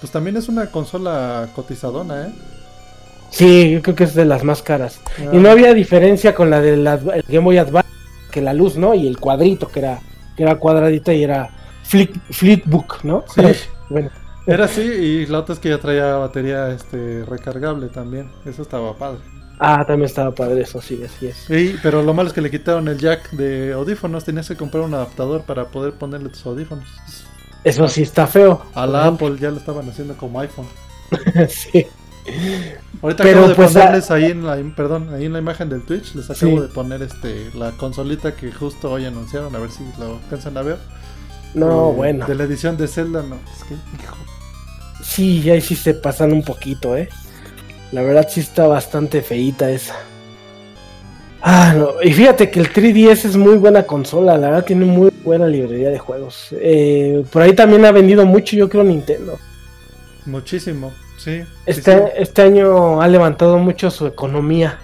pues 0.00 0.12
también 0.12 0.36
es 0.36 0.48
una 0.48 0.70
consola 0.70 1.48
cotizadona, 1.56 2.28
¿eh? 2.28 2.32
Sí, 3.30 3.72
yo 3.72 3.82
creo 3.82 3.96
que 3.96 4.04
es 4.04 4.14
de 4.14 4.24
las 4.24 4.44
más 4.44 4.62
caras. 4.62 5.00
Ah, 5.18 5.30
Y 5.32 5.38
no 5.38 5.50
había 5.50 5.74
diferencia 5.74 6.34
con 6.36 6.50
la 6.50 6.60
del 6.60 6.86
el 6.86 7.24
Game 7.28 7.44
Boy 7.44 7.58
Advance, 7.58 7.88
que 8.30 8.40
la 8.40 8.54
luz, 8.54 8.76
¿no? 8.76 8.94
Y 8.94 9.08
el 9.08 9.18
cuadrito, 9.18 9.66
que 9.66 9.80
era, 9.80 10.00
que 10.36 10.44
era 10.44 10.54
cuadradita 10.54 11.12
y 11.12 11.24
era 11.24 11.50
Flick, 11.82 12.16
Flipbook, 12.30 13.02
¿no? 13.02 13.24
Sí. 13.34 13.42
bueno, 13.90 14.10
Era 14.46 14.66
así 14.66 14.82
y 14.82 15.26
la 15.26 15.40
otra 15.40 15.54
es 15.54 15.58
que 15.58 15.70
ya 15.70 15.78
traía 15.78 16.14
batería 16.14 16.70
este 16.70 17.24
recargable 17.24 17.88
también. 17.88 18.30
Eso 18.44 18.62
estaba 18.62 18.96
padre. 18.96 19.18
Ah, 19.58 19.84
también 19.86 20.06
estaba 20.06 20.34
padre 20.34 20.62
eso, 20.62 20.80
sí, 20.80 21.00
así 21.04 21.26
es. 21.26 21.50
Y, 21.50 21.76
pero 21.82 22.02
lo 22.02 22.14
malo 22.14 22.28
es 22.28 22.34
que 22.34 22.40
le 22.40 22.50
quitaron 22.50 22.88
el 22.88 22.98
jack 22.98 23.30
de 23.32 23.72
audífonos. 23.72 24.24
Tenías 24.24 24.48
que 24.48 24.56
comprar 24.56 24.82
un 24.84 24.94
adaptador 24.94 25.42
para 25.42 25.66
poder 25.66 25.92
ponerle 25.94 26.28
tus 26.28 26.44
audífonos. 26.46 26.86
Eso 27.64 27.88
sí 27.88 28.02
está 28.02 28.26
feo. 28.26 28.62
A 28.74 28.86
la 28.86 29.06
Apple 29.06 29.36
ya 29.40 29.50
lo 29.50 29.56
estaban 29.58 29.88
haciendo 29.88 30.16
como 30.16 30.40
iPhone. 30.40 30.66
sí. 31.48 31.86
Ahorita 33.02 33.22
Pero, 33.22 33.38
acabo 33.38 33.48
de 33.48 33.54
pues, 33.54 33.72
ponerles 33.72 34.10
ahí 34.10 34.24
en 34.26 34.44
la 34.44 34.56
perdón, 34.74 35.14
ahí 35.14 35.26
en 35.26 35.32
la 35.32 35.38
imagen 35.38 35.68
del 35.68 35.82
Twitch 35.82 36.14
les 36.14 36.28
acabo 36.28 36.56
Sí. 36.56 36.62
de 36.62 36.68
poner 36.68 37.02
este 37.02 37.50
la 37.54 37.70
consolita 37.72 38.34
que 38.34 38.50
justo 38.50 38.90
hoy 38.90 39.04
anunciaron, 39.04 39.54
a 39.54 39.58
ver 39.60 39.70
si 39.70 39.84
lo 39.98 40.16
alcanzan 40.16 40.56
a 40.56 40.62
ver. 40.62 40.78
No, 41.54 41.90
Eh, 41.90 41.94
bueno. 41.94 42.26
De 42.26 42.34
la 42.34 42.44
edición 42.44 42.76
de 42.76 42.88
Zelda, 42.88 43.22
no, 43.22 43.36
es 43.36 43.64
que 43.64 43.74
hijo. 43.74 44.16
Sí, 45.02 45.40
ya 45.42 45.52
ahí 45.52 45.60
sí 45.60 45.76
se 45.76 45.94
pasan 45.94 46.32
un 46.32 46.42
poquito, 46.42 46.96
¿eh? 46.96 47.08
La 47.92 48.02
verdad 48.02 48.26
sí 48.28 48.40
está 48.40 48.66
bastante 48.66 49.22
feíta 49.22 49.70
esa. 49.70 49.94
Ah, 51.40 51.74
no. 51.76 52.02
Y 52.02 52.12
fíjate 52.12 52.50
que 52.50 52.60
el 52.60 52.72
3DS 52.72 53.24
es 53.24 53.36
muy 53.36 53.56
buena 53.56 53.84
consola, 53.86 54.36
la 54.38 54.48
verdad 54.48 54.64
tiene 54.64 54.84
muy 54.84 55.10
buena 55.22 55.46
librería 55.46 55.90
de 55.90 55.98
juegos. 55.98 56.48
Eh, 56.60 57.24
por 57.30 57.42
ahí 57.42 57.54
también 57.54 57.84
ha 57.84 57.92
vendido 57.92 58.26
mucho, 58.26 58.56
yo 58.56 58.68
creo, 58.68 58.82
Nintendo. 58.84 59.40
Muchísimo, 60.24 60.98
sí. 61.16 61.42
sí, 61.44 61.48
Este, 61.66 61.92
sí. 61.96 62.02
este 62.16 62.42
año 62.42 63.00
ha 63.00 63.08
levantado 63.08 63.58
mucho 63.58 63.90
su 63.90 64.06
economía. 64.06 64.82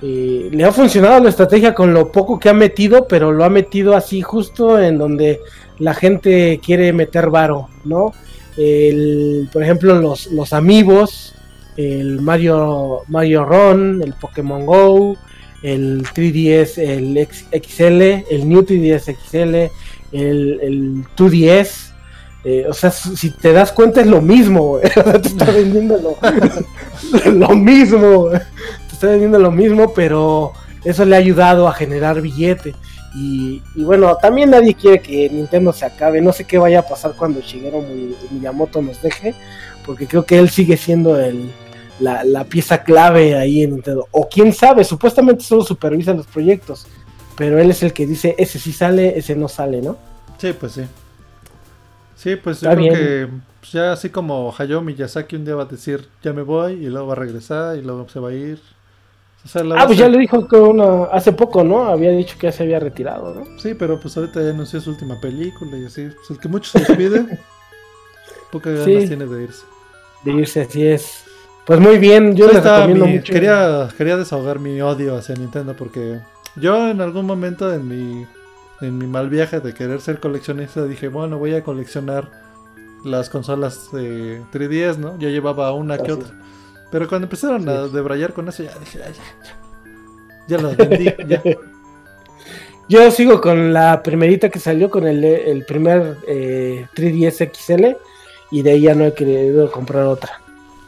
Y 0.00 0.50
le 0.50 0.64
ha 0.64 0.72
funcionado 0.72 1.22
la 1.22 1.30
estrategia 1.30 1.74
con 1.74 1.94
lo 1.94 2.12
poco 2.12 2.38
que 2.38 2.48
ha 2.50 2.54
metido, 2.54 3.06
pero 3.08 3.32
lo 3.32 3.44
ha 3.44 3.48
metido 3.48 3.94
así 3.96 4.20
justo 4.22 4.78
en 4.80 4.98
donde 4.98 5.40
la 5.78 5.94
gente 5.94 6.60
quiere 6.64 6.92
meter 6.92 7.30
varo, 7.30 7.68
¿no? 7.84 8.12
El, 8.56 9.48
por 9.52 9.62
ejemplo, 9.62 9.94
los, 10.00 10.26
los 10.28 10.52
amigos, 10.52 11.34
el 11.76 12.20
Mario, 12.20 13.02
Mario 13.08 13.44
Run, 13.44 14.02
el 14.02 14.12
Pokémon 14.14 14.64
Go, 14.64 15.16
el 15.62 16.02
3DS, 16.04 16.78
el 16.78 17.26
XL, 17.26 18.32
el 18.34 18.48
New 18.48 18.62
3DS 18.62 19.14
XL, 19.16 19.54
el, 20.16 20.60
el 20.62 21.04
2DS. 21.16 21.92
eh, 22.44 22.64
o 22.68 22.72
sea, 22.72 22.90
si 22.90 23.30
te 23.30 23.52
das 23.52 23.72
cuenta 23.72 24.00
es 24.00 24.06
lo 24.06 24.20
mismo, 24.20 24.78
te 25.22 25.28
está 25.28 25.50
vendiendo 25.50 25.96
lo, 25.98 26.16
lo 27.32 27.48
mismo, 27.56 28.28
te 28.30 28.92
está 28.94 29.08
vendiendo 29.08 29.38
lo 29.38 29.50
mismo, 29.50 29.92
pero 29.94 30.52
eso 30.84 31.04
le 31.04 31.16
ha 31.16 31.18
ayudado 31.18 31.66
a 31.68 31.72
generar 31.72 32.20
billete. 32.20 32.74
Y, 33.18 33.62
y 33.74 33.82
bueno, 33.82 34.14
también 34.20 34.50
nadie 34.50 34.74
quiere 34.74 35.00
que 35.00 35.28
Nintendo 35.30 35.72
se 35.72 35.86
acabe. 35.86 36.20
No 36.20 36.32
sé 36.34 36.44
qué 36.44 36.58
vaya 36.58 36.80
a 36.80 36.86
pasar 36.86 37.14
cuando 37.16 37.40
Shigeru 37.40 37.80
Mi- 37.82 38.14
Miyamoto 38.30 38.82
nos 38.82 39.00
deje, 39.00 39.34
porque 39.86 40.06
creo 40.06 40.26
que 40.26 40.38
él 40.38 40.50
sigue 40.50 40.76
siendo 40.76 41.18
el, 41.18 41.50
la, 42.00 42.24
la 42.24 42.44
pieza 42.44 42.82
clave 42.82 43.34
ahí 43.36 43.62
en 43.62 43.70
Nintendo. 43.72 44.06
O 44.12 44.28
quién 44.28 44.52
sabe, 44.52 44.84
supuestamente 44.84 45.42
solo 45.44 45.62
supervisa 45.62 46.12
los 46.14 46.26
proyectos, 46.26 46.86
pero 47.36 47.58
él 47.58 47.70
es 47.70 47.82
el 47.82 47.92
que 47.92 48.06
dice, 48.06 48.34
ese 48.38 48.58
sí 48.58 48.72
sale, 48.72 49.18
ese 49.18 49.34
no 49.36 49.48
sale, 49.48 49.80
¿no? 49.82 49.96
Sí, 50.38 50.52
pues 50.58 50.72
sí. 50.72 50.82
Sí, 52.16 52.36
pues 52.36 52.60
yo 52.62 52.70
creo 52.70 52.94
que 52.94 53.28
pues, 53.60 53.72
ya 53.72 53.92
así 53.92 54.08
como 54.10 54.54
Hayao 54.56 54.80
Miyazaki 54.80 55.36
un 55.36 55.44
día 55.44 55.54
va 55.54 55.64
a 55.64 55.66
decir, 55.66 56.08
ya 56.22 56.32
me 56.32 56.42
voy, 56.42 56.72
y 56.72 56.86
luego 56.86 57.08
va 57.08 57.12
a 57.12 57.16
regresar, 57.16 57.76
y 57.76 57.82
luego 57.82 58.08
se 58.08 58.18
va 58.20 58.30
a 58.30 58.32
ir. 58.34 58.60
O 59.44 59.48
sea, 59.48 59.62
Ah, 59.76 59.82
a 59.82 59.86
pues 59.86 59.98
ya 59.98 60.06
hacer- 60.06 60.12
lo 60.14 60.18
dijo 60.18 60.48
que 60.48 60.56
una, 60.56 61.04
hace 61.12 61.32
poco, 61.32 61.62
¿no? 61.62 61.84
Había 61.84 62.10
dicho 62.10 62.36
que 62.38 62.46
ya 62.48 62.52
se 62.52 62.62
había 62.64 62.80
retirado, 62.80 63.34
¿no? 63.34 63.58
Sí, 63.60 63.74
pero 63.74 64.00
pues 64.00 64.16
ahorita 64.16 64.42
ya 64.42 64.50
anunció 64.50 64.80
su 64.80 64.90
última 64.90 65.20
película 65.20 65.76
y 65.78 65.84
así. 65.84 66.08
Pues 66.16 66.30
el 66.30 66.38
que 66.40 66.48
mucho 66.48 66.70
se 66.70 66.78
despide, 66.80 67.38
pocas 68.50 68.72
ganas 68.72 68.84
Sí. 69.02 69.06
tiene 69.08 69.26
de 69.26 69.42
irse. 69.44 69.64
De 70.24 70.32
irse, 70.32 70.62
así 70.62 70.86
es. 70.86 71.24
Pues 71.66 71.80
muy 71.80 71.98
bien, 71.98 72.36
yo 72.36 72.46
les 72.46 72.62
recomiendo 72.62 73.06
mi- 73.06 73.14
mucho. 73.14 73.32
Quería, 73.32 73.88
quería 73.98 74.16
desahogar 74.16 74.60
mi 74.60 74.80
odio 74.80 75.16
hacia 75.16 75.34
Nintendo 75.34 75.74
porque 75.76 76.20
yo 76.54 76.88
en 76.88 77.00
algún 77.00 77.26
momento 77.26 77.72
en 77.72 77.88
mi, 77.88 78.24
en 78.80 78.98
mi 78.98 79.06
mal 79.06 79.28
viaje 79.28 79.58
de 79.60 79.74
querer 79.74 80.00
ser 80.00 80.20
coleccionista 80.20 80.84
dije, 80.84 81.08
bueno, 81.08 81.38
voy 81.38 81.54
a 81.54 81.64
coleccionar 81.64 82.30
las 83.04 83.30
consolas 83.30 83.90
de 83.92 84.40
3DS, 84.52 84.98
¿no? 84.98 85.18
Yo 85.18 85.28
llevaba 85.28 85.72
una 85.72 85.98
que 85.98 86.12
otra. 86.12 86.28
Pero 86.92 87.08
cuando 87.08 87.26
empezaron 87.26 87.68
a 87.68 87.88
debrayar 87.88 88.32
con 88.32 88.48
eso, 88.48 88.62
ya 88.62 88.70
dije, 88.78 89.00
"Ay, 89.04 89.12
ya, 89.12 89.44
ya. 89.44 89.56
Ya 90.48 90.58
las 90.62 90.76
vendí, 90.76 91.04
ya. 91.28 91.42
Yo 92.88 93.10
sigo 93.10 93.40
con 93.40 93.72
la 93.72 94.00
primerita 94.04 94.48
que 94.50 94.60
salió 94.60 94.88
con 94.88 95.04
el, 95.08 95.24
el 95.24 95.64
primer 95.64 96.18
eh, 96.28 96.86
3DS 96.94 97.50
XL 97.52 97.96
y 98.52 98.62
de 98.62 98.70
ahí 98.70 98.82
ya 98.82 98.94
no 98.94 99.04
he 99.04 99.12
querido 99.14 99.68
comprar 99.72 100.04
otra. 100.04 100.40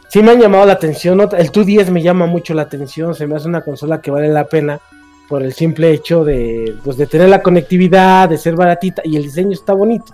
Sí 0.09 0.21
me 0.23 0.31
han 0.31 0.39
llamado 0.41 0.65
la 0.65 0.73
atención, 0.73 1.19
el 1.21 1.51
2DS 1.51 1.89
me 1.91 2.01
llama 2.01 2.25
mucho 2.25 2.53
la 2.53 2.63
atención, 2.63 3.13
se 3.13 3.27
me 3.27 3.35
hace 3.35 3.47
una 3.47 3.61
consola 3.61 4.01
que 4.01 4.09
vale 4.11 4.27
la 4.29 4.45
pena 4.45 4.79
por 5.27 5.43
el 5.43 5.53
simple 5.53 5.91
hecho 5.91 6.23
de, 6.25 6.75
pues, 6.83 6.97
de 6.97 7.05
tener 7.05 7.29
la 7.29 7.43
conectividad, 7.43 8.27
de 8.27 8.37
ser 8.39 8.55
baratita 8.55 9.03
y 9.05 9.15
el 9.17 9.23
diseño 9.23 9.51
está 9.51 9.73
bonito. 9.73 10.13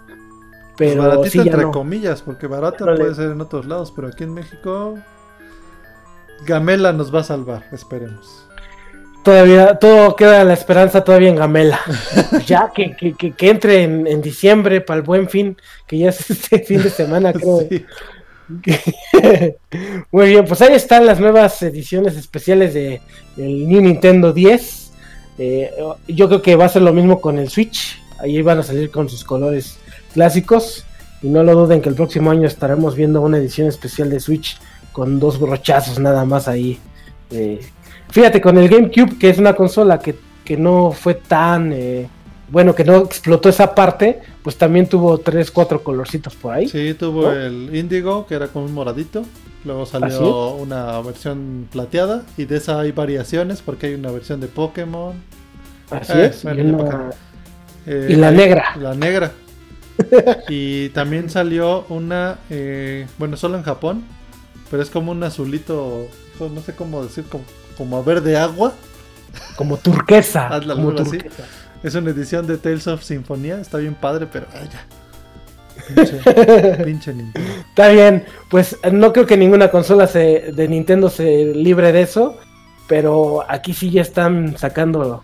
Pero 0.77 0.95
Pues 1.01 1.07
baratita 1.07 1.29
sí, 1.29 1.37
ya 1.37 1.43
entre 1.45 1.61
no. 1.61 1.71
comillas, 1.71 2.21
porque 2.21 2.47
barata 2.47 2.83
No 2.83 2.91
le- 2.91 2.97
puede 2.99 3.15
ser 3.15 3.31
en 3.31 3.39
otros 3.39 3.65
lados, 3.65 3.93
pero 3.95 4.09
aquí 4.09 4.25
en 4.25 4.33
México 4.33 4.95
Gamela 6.45 6.91
nos 6.91 7.13
va 7.15 7.21
a 7.21 7.23
salvar, 7.23 7.63
esperemos. 7.71 8.41
Todavía, 9.23 9.75
todo 9.79 10.15
queda 10.15 10.43
la 10.43 10.53
esperanza 10.53 11.03
todavía 11.03 11.29
en 11.29 11.37
Gamela. 11.37 11.79
ya 12.45 12.71
que, 12.75 12.95
que, 12.95 13.13
que, 13.13 13.31
que 13.31 13.49
entre 13.49 13.83
en, 13.83 14.05
en 14.05 14.21
diciembre 14.21 14.81
para 14.81 14.97
el 14.97 15.03
buen 15.03 15.29
fin, 15.29 15.57
que 15.87 15.97
ya 15.99 16.09
es 16.09 16.29
este 16.29 16.59
fin 16.59 16.83
de 16.83 16.89
semana, 16.89 17.31
creo. 17.33 17.61
Sí. 17.69 17.85
Muy 20.11 20.27
bien, 20.27 20.45
pues 20.45 20.61
ahí 20.61 20.73
están 20.73 21.05
las 21.05 21.19
nuevas 21.19 21.61
ediciones 21.61 22.15
especiales 22.15 22.73
de 22.73 23.01
el 23.37 23.67
New 23.67 23.81
Nintendo 23.81 24.33
10. 24.33 24.91
Eh, 25.37 25.71
yo 26.07 26.27
creo 26.27 26.41
que 26.41 26.55
va 26.55 26.65
a 26.65 26.69
ser 26.69 26.81
lo 26.81 26.93
mismo 26.93 27.21
con 27.21 27.37
el 27.37 27.49
Switch. 27.49 28.01
Ahí 28.19 28.41
van 28.41 28.59
a 28.59 28.63
salir 28.63 28.91
con 28.91 29.09
sus 29.09 29.23
colores 29.23 29.77
clásicos. 30.13 30.85
Y 31.21 31.27
no 31.27 31.43
lo 31.43 31.55
duden 31.55 31.81
que 31.81 31.89
el 31.89 31.95
próximo 31.95 32.31
año 32.31 32.47
estaremos 32.47 32.95
viendo 32.95 33.21
una 33.21 33.37
edición 33.37 33.67
especial 33.67 34.09
de 34.09 34.19
Switch 34.19 34.57
con 34.91 35.19
dos 35.19 35.39
brochazos 35.39 35.99
nada 35.99 36.23
más 36.25 36.47
ahí. 36.47 36.79
Eh, 37.31 37.59
fíjate, 38.09 38.39
con 38.41 38.57
el 38.57 38.69
GameCube, 38.69 39.17
que 39.17 39.29
es 39.29 39.37
una 39.37 39.53
consola 39.53 39.99
que, 39.99 40.15
que 40.43 40.57
no 40.57 40.91
fue 40.91 41.15
tan... 41.15 41.73
eh, 41.73 42.07
bueno, 42.49 42.75
que 42.75 42.83
no 42.83 42.97
explotó 42.97 43.49
esa 43.49 43.73
parte, 43.73 44.19
pues 44.45 44.57
también 44.57 44.87
tuvo 44.87 45.17
tres, 45.17 45.49
cuatro 45.49 45.83
colorcitos 45.83 46.35
por 46.35 46.53
ahí. 46.53 46.69
Sí, 46.69 46.93
tuvo 46.93 47.23
¿No? 47.23 47.31
el 47.33 47.75
Índigo, 47.75 48.27
que 48.27 48.35
era 48.35 48.47
como 48.47 48.65
un 48.65 48.73
moradito. 48.75 49.25
Luego 49.63 49.87
salió 49.87 50.51
una 50.51 51.01
versión 51.01 51.67
plateada. 51.71 52.21
Y 52.37 52.45
de 52.45 52.57
esa 52.57 52.79
hay 52.81 52.91
variaciones, 52.91 53.63
porque 53.63 53.87
hay 53.87 53.95
una 53.95 54.11
versión 54.11 54.39
de 54.39 54.47
Pokémon. 54.47 55.15
Así 55.89 56.13
Eh, 56.13 56.25
es. 56.27 56.43
bueno, 56.43 56.61
y, 56.61 56.65
una-. 56.71 57.09
Eh, 57.87 58.09
y 58.11 58.15
la 58.17 58.27
hay- 58.27 58.37
negra. 58.37 58.75
La 58.79 58.93
negra. 58.93 59.31
y 60.47 60.89
también 60.89 61.31
salió 61.31 61.85
una, 61.89 62.37
eh, 62.51 63.07
bueno, 63.17 63.37
solo 63.37 63.57
en 63.57 63.63
Japón, 63.63 64.03
pero 64.69 64.83
es 64.83 64.91
como 64.91 65.11
un 65.11 65.23
azulito, 65.23 66.05
no 66.39 66.61
sé 66.61 66.75
cómo 66.75 67.01
decir, 67.03 67.23
como, 67.23 67.45
como 67.77 68.03
verde 68.03 68.37
agua. 68.37 68.73
Como 69.57 69.77
turquesa. 69.77 70.47
Como 70.67 70.89
algo 70.91 71.01
así. 71.01 71.17
Es 71.85 71.95
una 71.95 72.09
edición 72.11 72.47
de 72.47 72.57
Tales 72.57 72.87
of 72.87 73.03
Sinfonía, 73.03 73.59
está 73.61 73.77
bien 73.77 73.93
padre, 73.95 74.27
pero 74.31 74.47
ay, 74.53 74.67
ya. 74.71 74.85
Pinche, 75.87 76.19
pinche 76.83 77.13
Nintendo. 77.13 77.49
Está 77.69 77.89
bien, 77.89 78.25
pues 78.49 78.77
no 78.91 79.13
creo 79.13 79.25
que 79.25 79.37
ninguna 79.37 79.69
consola 79.69 80.07
se- 80.07 80.51
de 80.55 80.67
Nintendo 80.67 81.09
se 81.09 81.53
libre 81.53 81.91
de 81.91 82.01
eso, 82.01 82.37
pero 82.87 83.43
aquí 83.47 83.73
sí 83.73 83.91
ya 83.91 84.01
están 84.01 84.57
sacando 84.57 85.23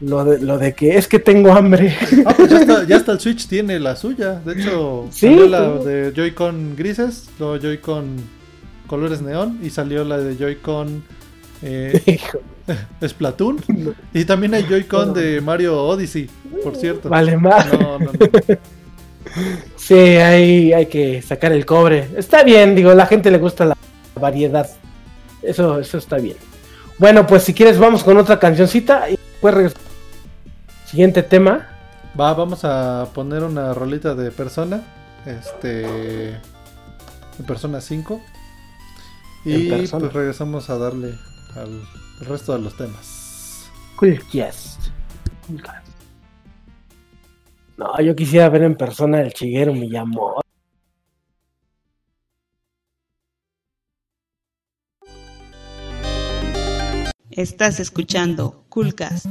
lo 0.00 0.24
de, 0.24 0.38
lo 0.40 0.58
de 0.58 0.74
que 0.74 0.96
es 0.96 1.08
que 1.08 1.18
tengo 1.18 1.50
hambre. 1.52 1.96
Ah, 2.24 2.34
pues 2.36 2.48
ya 2.50 2.60
está, 2.60 2.84
ya 2.86 2.96
hasta 2.96 3.12
el 3.12 3.20
Switch 3.20 3.48
tiene 3.48 3.80
la 3.80 3.96
suya. 3.96 4.34
De 4.44 4.52
hecho, 4.60 5.06
Sí, 5.10 5.26
salió 5.26 5.48
la 5.48 5.68
de 5.84 6.12
Joy-Con 6.14 6.76
grises, 6.76 7.28
luego 7.40 7.56
Joy-Con 7.56 8.16
colores 8.86 9.20
neón 9.20 9.58
y 9.62 9.70
salió 9.70 10.04
la 10.04 10.18
de 10.18 10.36
Joy-Con 10.36 11.02
eh, 11.62 12.20
Splatoon. 13.06 13.58
Y 14.14 14.24
también 14.24 14.54
hay 14.54 14.64
Joy-Con 14.64 15.14
de 15.14 15.40
Mario 15.40 15.82
Odyssey, 15.82 16.28
por 16.62 16.76
cierto. 16.76 17.08
vale 17.08 17.36
más. 17.36 17.66
No, 17.72 17.98
no, 17.98 18.12
no. 18.12 18.12
Sí, 19.76 19.94
ahí 19.94 20.72
hay 20.72 20.86
que 20.86 21.20
sacar 21.22 21.52
el 21.52 21.66
cobre. 21.66 22.08
Está 22.16 22.42
bien, 22.42 22.74
digo, 22.74 22.90
a 22.90 22.94
la 22.94 23.06
gente 23.06 23.30
le 23.30 23.38
gusta 23.38 23.66
la 23.66 23.76
variedad. 24.18 24.68
Eso, 25.42 25.78
eso 25.78 25.98
está 25.98 26.16
bien. 26.16 26.36
Bueno, 26.98 27.26
pues 27.26 27.44
si 27.44 27.52
quieres 27.54 27.78
vamos 27.78 28.02
con 28.02 28.16
otra 28.16 28.38
cancioncita 28.38 29.08
y 29.08 29.16
después 29.16 29.54
regresamos. 29.54 29.86
Siguiente 30.86 31.22
tema. 31.22 31.68
Va, 32.18 32.32
vamos 32.34 32.64
a 32.64 33.08
poner 33.14 33.44
una 33.44 33.74
rolita 33.74 34.14
de 34.14 34.30
persona. 34.30 34.82
Este. 35.26 35.68
De 35.68 37.44
persona 37.46 37.80
5. 37.80 38.20
Y 39.44 39.68
Persona. 39.68 40.00
pues 40.00 40.12
regresamos 40.12 40.70
a 40.70 40.78
darle 40.78 41.14
al 41.54 41.82
al 42.20 42.26
resto 42.26 42.52
de 42.54 42.60
los 42.60 42.76
temas. 42.76 43.70
Cool 43.96 44.20
Cast. 44.32 44.88
Cool 45.46 45.62
Cast. 45.62 45.88
No, 47.76 48.00
yo 48.00 48.16
quisiera 48.16 48.48
ver 48.48 48.62
en 48.62 48.76
persona 48.76 49.20
el 49.20 49.32
chiguero 49.32 49.72
Miyamoto. 49.72 50.40
Estás 57.30 57.78
escuchando 57.78 58.64
Coolcast. 58.68 59.26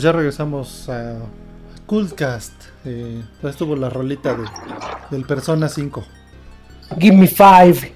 Pues 0.00 0.04
ya 0.04 0.12
regresamos 0.12 0.88
a, 0.88 1.18
Coolcast. 1.84 2.54
Eh, 2.86 3.20
estuvo 3.42 3.76
la 3.76 3.90
rolita 3.90 4.34
de, 4.34 4.44
del 5.10 5.26
Persona 5.26 5.68
5. 5.68 6.02
Give 6.98 7.14
me 7.14 7.26
five. 7.26 7.92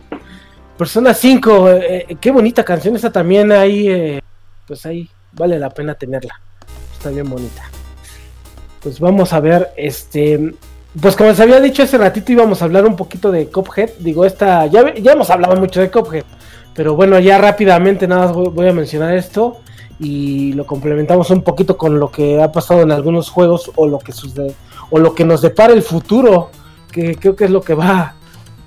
Persona 0.76 1.14
5, 1.14 1.70
eh, 1.70 2.16
qué 2.20 2.30
bonita 2.30 2.62
canción 2.62 2.94
esa 2.94 3.10
también 3.10 3.50
ahí, 3.52 3.88
eh, 3.88 4.20
pues 4.66 4.84
ahí 4.84 5.08
vale 5.32 5.58
la 5.58 5.70
pena 5.70 5.94
tenerla. 5.94 6.38
Está 6.92 7.08
bien 7.08 7.30
bonita. 7.30 7.62
Pues 8.82 9.00
vamos 9.00 9.32
a 9.32 9.40
ver, 9.40 9.70
este, 9.74 10.52
pues 11.00 11.16
como 11.16 11.30
les 11.30 11.40
había 11.40 11.58
dicho 11.58 11.84
hace 11.84 11.96
ratito 11.96 12.32
íbamos 12.32 12.60
a 12.60 12.66
hablar 12.66 12.84
un 12.84 12.96
poquito 12.96 13.32
de 13.32 13.48
Cophead. 13.48 13.92
Digo, 14.00 14.26
esta, 14.26 14.66
ya, 14.66 14.92
ya 14.92 15.12
hemos 15.12 15.30
hablado 15.30 15.56
mucho 15.56 15.80
de 15.80 15.90
Cophead, 15.90 16.24
pero 16.74 16.96
bueno, 16.96 17.18
ya 17.18 17.38
rápidamente 17.38 18.06
nada 18.06 18.26
más 18.26 18.34
voy 18.34 18.68
a 18.68 18.74
mencionar 18.74 19.14
esto 19.14 19.63
y 19.98 20.52
lo 20.52 20.66
complementamos 20.66 21.30
un 21.30 21.42
poquito 21.42 21.76
con 21.76 21.98
lo 21.98 22.10
que 22.10 22.42
ha 22.42 22.50
pasado 22.50 22.82
en 22.82 22.92
algunos 22.92 23.30
juegos 23.30 23.70
o 23.76 23.86
lo 23.86 23.98
que 23.98 24.12
sucede, 24.12 24.54
o 24.90 24.98
lo 24.98 25.14
que 25.14 25.24
nos 25.24 25.42
depara 25.42 25.72
el 25.72 25.82
futuro, 25.82 26.50
que 26.90 27.16
creo 27.16 27.36
que 27.36 27.44
es 27.44 27.50
lo 27.50 27.60
que 27.60 27.74
va, 27.74 28.14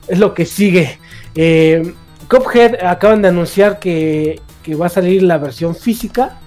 es 0.07 0.19
lo 0.19 0.34
que 0.34 0.45
sigue. 0.45 0.99
Eh, 1.36 1.93
Cuphead 2.30 2.84
acaban 2.84 3.21
de 3.21 3.30
anunciar 3.30 3.80
que, 3.80 4.41
que 4.63 4.75
va 4.75 4.88
a 4.88 4.89
salir 4.89 5.23
la 5.23 5.38
versión 5.38 5.75
física. 5.75 6.39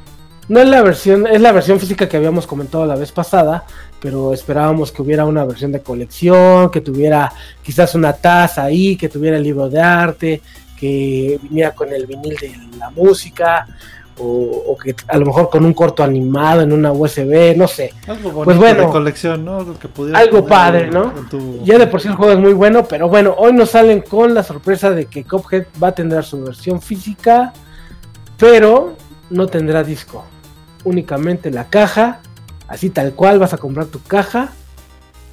No 0.49 0.59
es 0.61 0.68
la 0.68 0.83
versión, 0.83 1.26
es 1.26 1.41
la 1.41 1.53
versión 1.53 1.78
física 1.78 2.09
que 2.09 2.16
habíamos 2.16 2.47
comentado 2.47 2.85
la 2.85 2.97
vez 2.97 3.12
pasada, 3.12 3.64
pero 4.01 4.35
esperábamos 4.35 4.91
que 4.91 5.01
hubiera 5.01 5.24
una 5.24 5.45
versión 5.45 5.70
de 5.70 5.81
colección, 5.81 6.70
que 6.70 6.81
tuviera 6.81 7.33
quizás 7.62 7.95
una 7.95 8.12
taza 8.12 8.64
ahí, 8.64 8.97
que 8.97 9.09
tuviera 9.09 9.37
el 9.37 9.45
libro 9.45 9.68
de 9.68 9.81
arte, 9.81 10.43
que 10.76 11.39
viniera 11.43 11.72
con 11.72 11.93
el 11.93 12.07
vinil 12.07 12.35
de 12.37 12.53
la 12.78 12.91
música, 12.91 13.66
o, 14.21 14.64
o 14.73 14.77
que 14.77 14.95
a 15.09 15.16
lo 15.18 15.27
mejor 15.27 15.49
con 15.51 15.64
un 15.64 15.73
corto 15.73 16.03
animado 16.05 16.61
en 16.62 16.73
una 16.73 16.93
USB, 16.93 17.57
no 17.57 17.66
sé. 17.66 17.93
Algo 18.07 18.31
bonito 18.31 18.45
Pues 18.45 18.57
bueno. 18.59 18.87
de 18.87 18.89
colección, 18.91 19.45
¿no? 19.45 19.57
Algo 19.59 19.79
que 19.79 19.89
Algo 20.14 20.47
padre, 20.47 20.85
en- 20.85 20.91
¿no? 20.91 21.12
en 21.16 21.29
tu- 21.29 21.64
Ya 21.64 21.79
de 21.79 21.87
por 21.87 22.01
sí 22.01 22.09
el 22.09 22.14
juego 22.14 22.33
es 22.33 22.39
muy 22.39 22.53
bueno, 22.53 22.85
pero 22.87 23.09
bueno, 23.09 23.35
hoy 23.39 23.53
nos 23.53 23.71
salen 23.71 24.03
con 24.03 24.35
la 24.35 24.43
sorpresa 24.43 24.91
de 24.91 25.07
que 25.07 25.25
Cuphead 25.25 25.64
va 25.83 25.89
a 25.89 25.93
tener 25.93 26.23
su 26.25 26.43
versión 26.45 26.81
física, 26.83 27.53
pero 28.39 28.95
no 29.31 29.47
tendrá 29.47 29.83
disco. 29.85 30.25
Únicamente 30.85 31.51
la 31.51 31.64
caja, 31.68 32.21
así 32.68 32.91
tal 32.91 33.12
cual 33.12 33.39
vas 33.39 33.53
a 33.53 33.59
comprar 33.59 33.87
tu 33.87 34.03
caja 34.03 34.53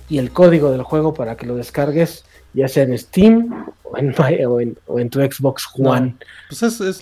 y 0.10 0.18
el 0.20 0.32
código 0.32 0.72
del 0.72 0.84
juego 0.84 1.14
para 1.14 1.36
que 1.36 1.46
lo 1.46 1.56
descargues, 1.56 2.26
ya 2.54 2.68
sea 2.68 2.84
en 2.84 2.98
Steam 2.98 3.66
o 3.84 3.98
en, 3.98 4.14
o 4.48 4.60
en, 4.60 4.78
o 4.88 5.00
en 5.00 5.10
tu 5.10 5.20
Xbox 5.22 5.68
No. 5.78 5.92
One. 5.92 6.16
Pues 6.50 6.64
es, 6.64 6.80
es. 6.82 7.00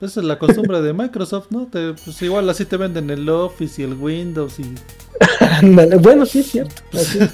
Esa 0.00 0.20
es 0.20 0.26
la 0.26 0.38
costumbre 0.38 0.80
de 0.80 0.92
Microsoft, 0.92 1.46
¿no? 1.50 1.66
Te- 1.66 1.94
pues 1.94 2.20
igual 2.22 2.48
así 2.50 2.64
te 2.64 2.76
venden 2.76 3.10
el 3.10 3.28
Office 3.28 3.82
y 3.82 3.84
el 3.84 3.94
Windows 3.94 4.58
y 4.60 4.74
bueno, 6.00 6.24
sí 6.26 6.40
es 6.40 6.50
cierto. 6.50 6.82
así 6.92 7.18
es. 7.18 7.30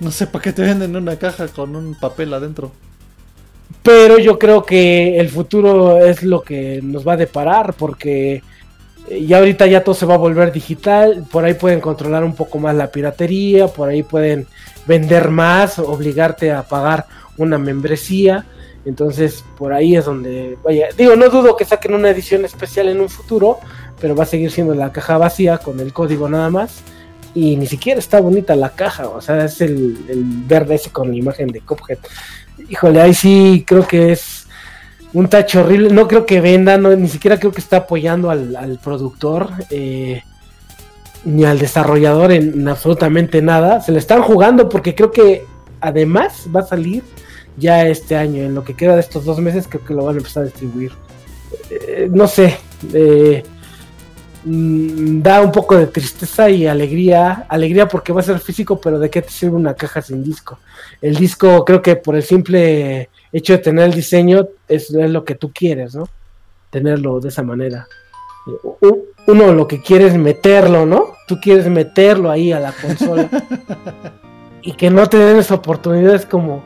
no 0.00 0.10
sé 0.10 0.26
para 0.26 0.42
qué 0.42 0.52
te 0.52 0.62
venden 0.62 0.94
una 0.96 1.16
caja 1.16 1.48
con 1.48 1.74
un 1.76 1.94
papel 1.94 2.32
adentro. 2.34 2.72
Pero 3.82 4.18
yo 4.18 4.38
creo 4.38 4.64
que 4.64 5.18
el 5.18 5.28
futuro 5.28 5.98
es 6.04 6.22
lo 6.22 6.42
que 6.42 6.80
nos 6.82 7.06
va 7.06 7.14
a 7.14 7.16
deparar 7.16 7.74
porque 7.74 8.42
eh, 9.08 9.26
ya 9.26 9.38
ahorita 9.38 9.66
ya 9.66 9.82
todo 9.82 9.94
se 9.96 10.06
va 10.06 10.14
a 10.14 10.18
volver 10.18 10.52
digital, 10.52 11.26
por 11.32 11.44
ahí 11.44 11.54
pueden 11.54 11.80
controlar 11.80 12.22
un 12.22 12.36
poco 12.36 12.58
más 12.60 12.76
la 12.76 12.92
piratería, 12.92 13.66
por 13.66 13.88
ahí 13.88 14.04
pueden 14.04 14.46
vender 14.86 15.30
más, 15.30 15.80
obligarte 15.80 16.52
a 16.52 16.62
pagar 16.62 17.06
una 17.36 17.58
membresía, 17.58 18.44
entonces 18.84 19.44
por 19.56 19.72
ahí 19.72 19.96
es 19.96 20.04
donde, 20.04 20.58
vaya, 20.62 20.88
digo, 20.96 21.14
no 21.16 21.28
dudo 21.28 21.56
que 21.56 21.64
saquen 21.64 21.94
una 21.94 22.10
edición 22.10 22.44
especial 22.44 22.88
en 22.88 23.00
un 23.00 23.08
futuro, 23.08 23.58
pero 24.00 24.16
va 24.16 24.24
a 24.24 24.26
seguir 24.26 24.50
siendo 24.50 24.74
la 24.74 24.92
caja 24.92 25.18
vacía 25.18 25.58
con 25.58 25.78
el 25.80 25.92
código 25.92 26.28
nada 26.28 26.50
más. 26.50 26.82
Y 27.34 27.56
ni 27.56 27.66
siquiera 27.66 27.98
está 27.98 28.20
bonita 28.20 28.54
la 28.56 28.70
caja, 28.70 29.08
o 29.08 29.20
sea, 29.20 29.44
es 29.46 29.60
el, 29.62 29.96
verde 30.46 30.74
ese 30.74 30.90
con 30.90 31.10
la 31.10 31.16
imagen 31.16 31.48
de 31.48 31.60
Cuphead. 31.60 31.98
Híjole, 32.68 33.00
ahí 33.00 33.14
sí 33.14 33.64
creo 33.66 33.86
que 33.86 34.12
es 34.12 34.46
un 35.14 35.28
tacho 35.28 35.60
horrible. 35.60 35.90
No 35.90 36.08
creo 36.08 36.26
que 36.26 36.42
venda, 36.42 36.76
no, 36.76 36.94
ni 36.94 37.08
siquiera 37.08 37.38
creo 37.38 37.52
que 37.52 37.60
está 37.60 37.78
apoyando 37.78 38.28
al, 38.28 38.78
productor 38.84 39.50
eh, 39.70 40.22
ni 41.24 41.44
al 41.44 41.58
desarrollador 41.58 42.32
en 42.32 42.68
absolutamente 42.68 43.40
nada. 43.40 43.80
Se 43.80 43.92
le 43.92 43.98
están 43.98 44.22
jugando 44.22 44.68
porque 44.68 44.94
creo 44.94 45.10
que 45.10 45.46
además 45.80 46.48
va 46.54 46.60
a 46.60 46.66
salir 46.66 47.02
ya 47.56 47.86
este 47.86 48.16
año. 48.16 48.42
En 48.42 48.54
lo 48.54 48.64
que 48.64 48.74
queda 48.74 48.94
de 48.94 49.00
estos 49.00 49.24
dos 49.24 49.38
meses, 49.38 49.66
creo 49.68 49.84
que 49.84 49.94
lo 49.94 50.04
van 50.04 50.16
a 50.16 50.18
empezar 50.18 50.42
a 50.42 50.46
distribuir. 50.46 50.92
Eh, 51.70 52.08
no 52.10 52.26
sé. 52.26 52.56
eh, 52.92 53.42
mm, 54.44 55.22
da 55.22 55.40
un 55.40 55.52
poco 55.52 55.76
de 55.76 55.86
tristeza 55.86 56.50
y 56.50 56.66
alegría. 56.66 57.46
Alegría 57.48 57.88
porque 57.88 58.12
va 58.12 58.20
a 58.20 58.24
ser 58.24 58.38
físico, 58.38 58.80
pero 58.80 58.98
¿de 58.98 59.10
qué 59.10 59.22
te 59.22 59.30
sirve 59.30 59.56
una 59.56 59.74
caja 59.74 60.02
sin 60.02 60.22
disco? 60.22 60.58
El 61.00 61.16
disco, 61.16 61.64
creo 61.64 61.82
que 61.82 61.96
por 61.96 62.16
el 62.16 62.22
simple 62.22 63.08
hecho 63.32 63.54
de 63.54 63.58
tener 63.58 63.86
el 63.86 63.94
diseño, 63.94 64.48
es, 64.68 64.90
es 64.90 65.10
lo 65.10 65.24
que 65.24 65.34
tú 65.34 65.52
quieres, 65.52 65.94
¿no? 65.94 66.08
Tenerlo 66.70 67.20
de 67.20 67.28
esa 67.28 67.42
manera. 67.42 67.86
Uno 69.26 69.52
lo 69.52 69.68
que 69.68 69.80
quiere 69.80 70.06
es 70.06 70.16
meterlo, 70.16 70.84
¿no? 70.84 71.14
Tú 71.28 71.38
quieres 71.40 71.68
meterlo 71.68 72.30
ahí 72.30 72.52
a 72.52 72.60
la 72.60 72.72
consola. 72.72 73.28
y 74.62 74.72
que 74.72 74.90
no 74.90 75.06
te 75.08 75.18
den 75.18 75.38
esa 75.38 75.54
oportunidad 75.54 76.14
es 76.14 76.26
como, 76.26 76.62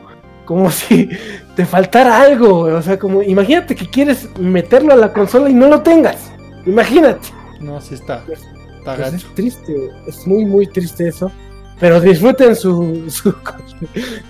como 0.47 0.71
si 0.71 1.07
te 1.55 1.63
faltara 1.67 2.19
algo. 2.19 2.61
O 2.61 2.81
sea, 2.81 2.97
como, 2.97 3.21
imagínate 3.21 3.75
que 3.75 3.85
quieres 3.87 4.27
meterlo 4.39 4.93
a 4.93 4.95
la 4.95 5.13
consola 5.13 5.47
y 5.51 5.53
no 5.53 5.67
lo 5.67 5.81
tengas. 5.81 6.31
Imagínate. 6.65 7.27
No, 7.59 7.79
sí 7.79 7.93
está. 7.93 8.23
Está 8.27 8.95
Pues 8.95 8.97
gacho. 8.97 9.15
es 9.17 9.35
triste, 9.35 9.73
es 10.07 10.25
muy 10.25 10.45
muy 10.45 10.65
triste 10.65 11.07
eso. 11.07 11.31
Pero 11.79 12.01
disfruten 12.01 12.55
su, 12.55 13.05
su, 13.09 13.35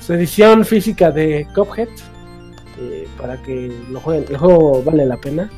su 0.02 0.14
edición 0.14 0.66
física 0.66 1.12
de 1.12 1.48
Cuphead 1.56 1.88
eh, 2.80 3.08
para 3.18 3.42
que 3.42 3.72
lo 3.90 4.02
jueguen. 4.02 4.26
El 4.30 4.38
juego 4.38 4.84
vale 4.84 5.06
la 5.06 5.16
pena. 5.18 5.50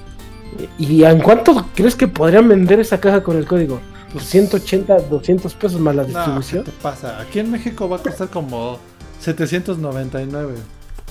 ¿Y 0.80 1.04
en 1.04 1.20
cuánto 1.20 1.66
crees 1.76 1.96
que 1.96 2.08
podrían 2.08 2.48
vender 2.48 2.80
esa 2.80 3.00
caja 3.00 3.22
con 3.24 3.38
el 3.38 3.46
código? 3.46 3.80
Por 4.12 4.22
180, 4.24 4.98
200 5.02 5.54
pesos 5.54 5.80
más 5.80 5.96
la 5.96 6.02
No, 6.04 6.08
¿qué 6.10 6.16
distribución. 6.16 6.64
te 6.64 6.72
pasa? 6.72 7.20
Aquí 7.22 7.38
en 7.40 7.52
México 7.52 7.88
va 7.88 7.98
a 7.98 8.00
costar 8.02 8.30
como 8.30 8.80
799. 9.20 10.54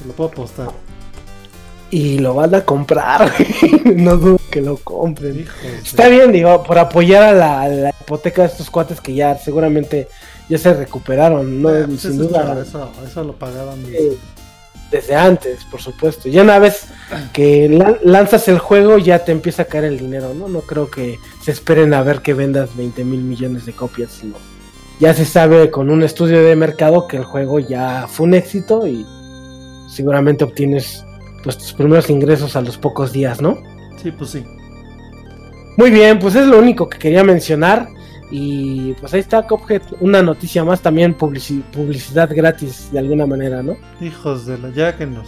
Te 0.01 0.05
lo 0.07 0.13
puedo 0.13 0.31
apostar. 0.31 0.69
Y 1.91 2.19
lo 2.19 2.35
van 2.35 2.55
a 2.55 2.61
comprar. 2.65 3.33
no 3.97 4.17
dudo 4.17 4.39
que 4.51 4.61
lo 4.61 4.77
compren. 4.77 5.41
Hijos 5.41 5.63
de- 5.63 5.79
Está 5.79 6.09
bien, 6.09 6.33
digo, 6.33 6.63
por 6.63 6.79
apoyar 6.79 7.23
a 7.23 7.33
la, 7.33 7.63
a 7.63 7.69
la 7.69 7.91
hipoteca 8.01 8.43
de 8.43 8.49
estos 8.49 8.71
cuates 8.71 9.01
que 9.01 9.15
ya 9.15 9.37
seguramente 9.39 10.09
ya 10.49 10.59
se 10.59 10.73
recuperaron, 10.75 11.63
¿no? 11.63 11.69
Pues 11.71 11.87
Sin 11.87 11.95
eso, 11.97 12.09
es 12.09 12.17
duda. 12.19 12.63
eso, 12.63 12.91
eso 13.07 13.25
lo 13.25 13.33
pagaron. 13.35 13.83
mis- 13.83 13.95
Eh, 13.95 14.19
desde 14.91 15.15
antes, 15.15 15.65
por 15.71 15.81
supuesto. 15.83 16.29
Ya 16.31 16.43
una 16.43 16.59
vez 16.59 16.87
que 17.33 17.69
la- 17.69 17.99
lanzas 18.03 18.49
el 18.49 18.59
juego, 18.59 18.99
ya 18.99 19.25
te 19.25 19.33
empieza 19.33 19.63
a 19.63 19.65
caer 19.67 19.85
el 19.85 19.99
dinero, 19.99 20.33
¿no? 20.35 20.49
No 20.49 20.61
creo 20.61 20.91
que 20.91 21.19
se 21.43 21.51
esperen 21.53 21.93
a 21.95 22.03
ver 22.03 22.21
que 22.23 22.33
vendas 22.35 22.75
20 22.77 23.05
mil 23.05 23.21
millones 23.23 23.67
de 23.67 23.73
copias, 23.73 24.11
ya 25.01 25.15
se 25.15 25.25
sabe 25.25 25.71
con 25.71 25.91
un 25.91 26.03
estudio 26.03 26.43
de 26.43 26.57
mercado 26.57 27.07
que 27.07 27.17
el 27.19 27.25
juego 27.25 27.59
ya 27.61 28.07
fue 28.09 28.27
un 28.27 28.35
éxito 28.35 28.87
y 28.87 29.07
seguramente 29.89 30.45
obtienes 30.45 31.05
pues, 31.43 31.57
tus 31.59 31.73
primeros 31.73 32.11
ingresos 32.11 32.57
a 32.57 32.61
los 32.63 32.77
pocos 32.79 33.13
días, 33.13 33.41
¿no? 33.41 33.59
Sí, 34.03 34.11
pues 34.11 34.31
sí. 34.31 34.45
Muy 35.77 35.91
bien, 35.91 36.19
pues 36.19 36.35
es 36.35 36.47
lo 36.47 36.59
único 36.59 36.89
que 36.89 36.99
quería 36.99 37.23
mencionar. 37.25 37.89
Y 38.31 38.93
pues 39.01 39.15
ahí 39.15 39.21
está 39.21 39.47
Cuphead, 39.47 39.81
una 40.01 40.23
noticia 40.23 40.63
más 40.63 40.83
también, 40.83 41.17
publici- 41.17 41.63
publicidad 41.73 42.29
gratis 42.35 42.91
de 42.93 42.99
alguna 42.99 43.25
manera, 43.25 43.63
¿no? 43.63 43.75
Hijos 44.03 44.45
de 44.45 44.59
la 44.59 44.69
ya 44.69 44.97
que 44.99 45.07
nos. 45.07 45.27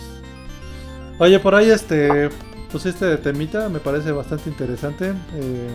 Oye, 1.18 1.38
por 1.40 1.54
ahí 1.54 1.70
este 1.70 2.28
pusiste 2.70 3.06
de 3.06 3.16
temita, 3.16 3.70
me 3.70 3.78
parece 3.78 4.12
bastante 4.12 4.50
interesante. 4.50 5.14
eh, 5.34 5.70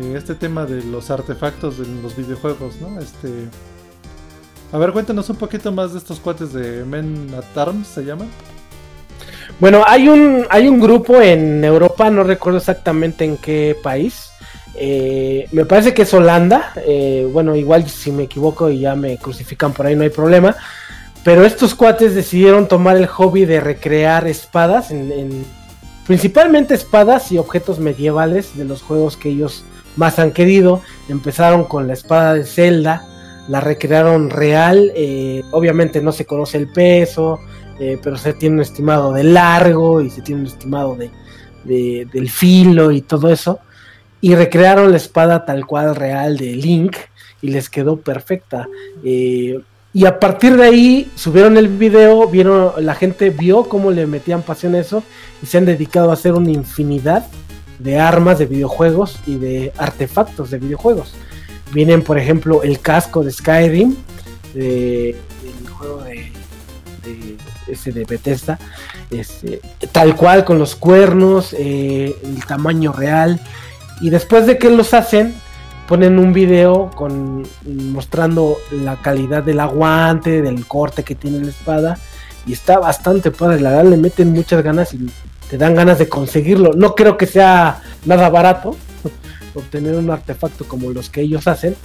eh, 0.00 0.14
este 0.16 0.34
tema 0.34 0.64
de 0.64 0.82
los 0.84 1.10
artefactos 1.10 1.78
de 1.78 1.86
los 2.02 2.16
videojuegos, 2.16 2.76
¿no? 2.80 3.00
Este. 3.00 3.28
A 4.72 4.78
ver, 4.78 4.92
cuéntanos 4.92 5.28
un 5.28 5.36
poquito 5.36 5.70
más 5.72 5.92
de 5.92 5.98
estos 5.98 6.18
cuates 6.18 6.52
de 6.52 6.84
Men 6.84 7.28
at 7.36 7.58
Arms, 7.58 7.88
¿se 7.88 8.04
llaman? 8.04 8.28
Bueno, 9.60 9.84
hay 9.86 10.08
un, 10.08 10.46
hay 10.50 10.66
un 10.66 10.80
grupo 10.80 11.20
en 11.20 11.62
Europa, 11.62 12.10
no 12.10 12.24
recuerdo 12.24 12.58
exactamente 12.58 13.24
en 13.24 13.36
qué 13.36 13.76
país. 13.82 14.30
eh, 14.74 15.46
me 15.52 15.66
parece 15.66 15.92
que 15.92 16.02
es 16.02 16.14
Holanda. 16.14 16.72
eh, 16.86 17.28
bueno, 17.30 17.54
igual 17.54 17.88
si 17.88 18.10
me 18.12 18.22
equivoco 18.24 18.70
y 18.70 18.80
ya 18.80 18.94
me 18.96 19.18
crucifican 19.18 19.72
por 19.72 19.86
ahí, 19.86 19.94
no 19.94 20.04
hay 20.04 20.10
problema. 20.10 20.56
Pero 21.22 21.44
estos 21.44 21.74
cuates 21.74 22.14
decidieron 22.14 22.66
tomar 22.66 22.96
el 22.96 23.06
hobby 23.06 23.44
de 23.44 23.60
recrear 23.60 24.26
espadas, 24.26 24.90
en, 24.90 25.12
en- 25.12 25.44
principalmente 26.06 26.74
espadas 26.74 27.30
y 27.30 27.38
objetos 27.38 27.78
medievales 27.78 28.56
de 28.56 28.64
los 28.64 28.82
juegos 28.82 29.16
que 29.18 29.28
ellos 29.28 29.64
más 29.96 30.18
han 30.18 30.32
querido. 30.32 30.80
Empezaron 31.08 31.64
con 31.64 31.86
la 31.86 31.92
espada 31.94 32.34
de 32.34 32.44
Zelda, 32.44 33.06
la 33.48 33.60
recrearon 33.60 34.30
real. 34.30 34.92
eh, 34.94 35.42
obviamente 35.52 36.00
no 36.02 36.12
se 36.12 36.24
conoce 36.26 36.58
el 36.58 36.68
peso, 36.68 37.38
eh, 37.80 37.98
pero 38.02 38.16
se 38.16 38.32
tiene 38.34 38.56
un 38.56 38.62
estimado 38.62 39.12
de 39.12 39.24
largo 39.24 40.00
y 40.00 40.10
se 40.10 40.22
tiene 40.22 40.42
un 40.42 40.46
estimado 40.46 40.94
de, 40.96 41.10
de- 41.64 42.06
del 42.12 42.30
filo 42.30 42.90
y 42.92 43.00
todo 43.02 43.30
eso. 43.30 43.58
y 44.24 44.36
recrearon 44.36 44.92
la 44.92 44.98
espada 44.98 45.44
tal 45.44 45.66
cual 45.66 45.96
real 45.96 46.36
de 46.36 46.52
Link 46.54 46.96
y 47.40 47.48
les 47.48 47.68
quedó 47.68 47.96
perfecta. 47.96 48.68
Eh, 49.02 49.58
y 49.92 50.06
a 50.06 50.20
partir 50.20 50.56
de 50.56 50.62
ahí 50.64 51.10
subieron 51.16 51.56
el 51.56 51.66
video, 51.66 52.28
vieron, 52.28 52.70
la 52.78 52.94
gente 52.94 53.30
vio 53.30 53.64
cómo 53.64 53.90
le 53.90 54.06
metían 54.06 54.42
pasión 54.42 54.76
a 54.76 54.78
eso 54.78 55.02
y 55.42 55.46
se 55.46 55.58
han 55.58 55.64
dedicado 55.66 56.10
a 56.10 56.14
hacer 56.14 56.34
una 56.34 56.50
infinidad 56.52 57.26
de 57.82 57.98
armas 57.98 58.38
de 58.38 58.46
videojuegos 58.46 59.18
y 59.26 59.36
de 59.36 59.72
artefactos 59.76 60.50
de 60.50 60.58
videojuegos. 60.58 61.14
Vienen, 61.72 62.02
por 62.02 62.18
ejemplo, 62.18 62.62
el 62.62 62.80
casco 62.80 63.24
de 63.24 63.32
Skyrim, 63.32 63.94
de- 64.54 65.16
del 65.42 65.68
juego 65.70 66.02
de, 66.02 66.32
ese 67.66 67.92
de 67.92 68.04
Bethesda, 68.04 68.58
este, 69.10 69.60
tal 69.90 70.14
cual 70.14 70.44
con 70.44 70.58
los 70.58 70.74
cuernos, 70.76 71.54
eh, 71.58 72.14
el 72.24 72.44
tamaño 72.46 72.92
real. 72.92 73.40
Y 74.00 74.10
después 74.10 74.46
de 74.46 74.58
que 74.58 74.70
los 74.70 74.94
hacen, 74.94 75.34
ponen 75.88 76.18
un 76.18 76.32
video 76.32 76.90
con 76.94 77.46
mostrando 77.64 78.56
la 78.70 78.96
calidad 79.00 79.42
del 79.42 79.60
aguante, 79.60 80.42
del 80.42 80.66
corte 80.66 81.02
que 81.02 81.14
tiene 81.14 81.38
la 81.40 81.50
espada. 81.50 81.98
Y 82.46 82.52
está 82.52 82.78
bastante 82.78 83.30
padre, 83.30 83.60
la 83.60 83.82
le 83.82 83.96
meten 83.96 84.32
muchas 84.32 84.62
ganas 84.62 84.92
y 84.94 85.08
te 85.52 85.58
dan 85.58 85.74
ganas 85.74 85.98
de 85.98 86.08
conseguirlo. 86.08 86.72
No 86.72 86.94
creo 86.94 87.18
que 87.18 87.26
sea 87.26 87.82
nada 88.06 88.30
barato 88.30 88.74
obtener 89.54 89.96
un 89.96 90.08
artefacto 90.08 90.64
como 90.64 90.88
los 90.88 91.10
que 91.10 91.20
ellos 91.20 91.46
hacen. 91.46 91.76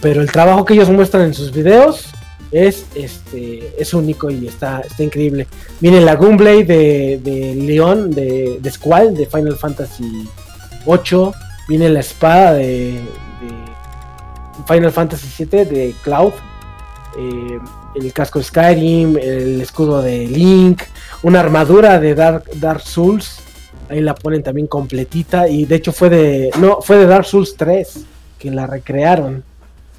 Pero 0.00 0.20
el 0.22 0.32
trabajo 0.32 0.64
que 0.64 0.74
ellos 0.74 0.90
muestran 0.90 1.26
en 1.26 1.34
sus 1.34 1.52
videos 1.52 2.08
es 2.50 2.86
este 2.96 3.72
es 3.80 3.94
único 3.94 4.28
y 4.28 4.48
está, 4.48 4.80
está 4.80 5.04
increíble. 5.04 5.46
Viene 5.78 6.00
la 6.00 6.16
Gunblade 6.16 6.64
de, 6.64 7.20
de 7.22 7.54
León, 7.54 8.10
de, 8.10 8.58
de 8.60 8.70
Squall, 8.72 9.14
de 9.14 9.26
Final 9.26 9.56
Fantasy 9.56 10.28
8. 10.84 11.32
Viene 11.68 11.88
la 11.90 12.00
espada 12.00 12.54
de, 12.54 13.02
Final 14.66 14.90
Fantasy 14.90 15.28
7 15.32 15.64
de 15.64 15.94
Cloud. 16.02 16.32
eh, 17.20 17.58
el 17.94 18.12
casco 18.12 18.42
Skyrim, 18.42 19.16
el 19.16 19.60
escudo 19.60 20.02
de 20.02 20.26
Link, 20.26 20.82
una 21.26 21.40
armadura 21.40 21.98
de 21.98 22.14
Dark, 22.14 22.44
Dark 22.54 22.80
Souls. 22.82 23.40
Ahí 23.88 24.00
la 24.00 24.14
ponen 24.14 24.42
también 24.42 24.66
completita. 24.66 25.48
Y 25.48 25.64
de 25.64 25.74
hecho 25.76 25.92
fue 25.92 26.08
de. 26.08 26.50
No, 26.60 26.80
fue 26.80 26.96
de 26.98 27.06
Dark 27.06 27.24
Souls 27.24 27.56
3 27.56 28.04
que 28.38 28.50
la 28.50 28.66
recrearon. 28.66 29.42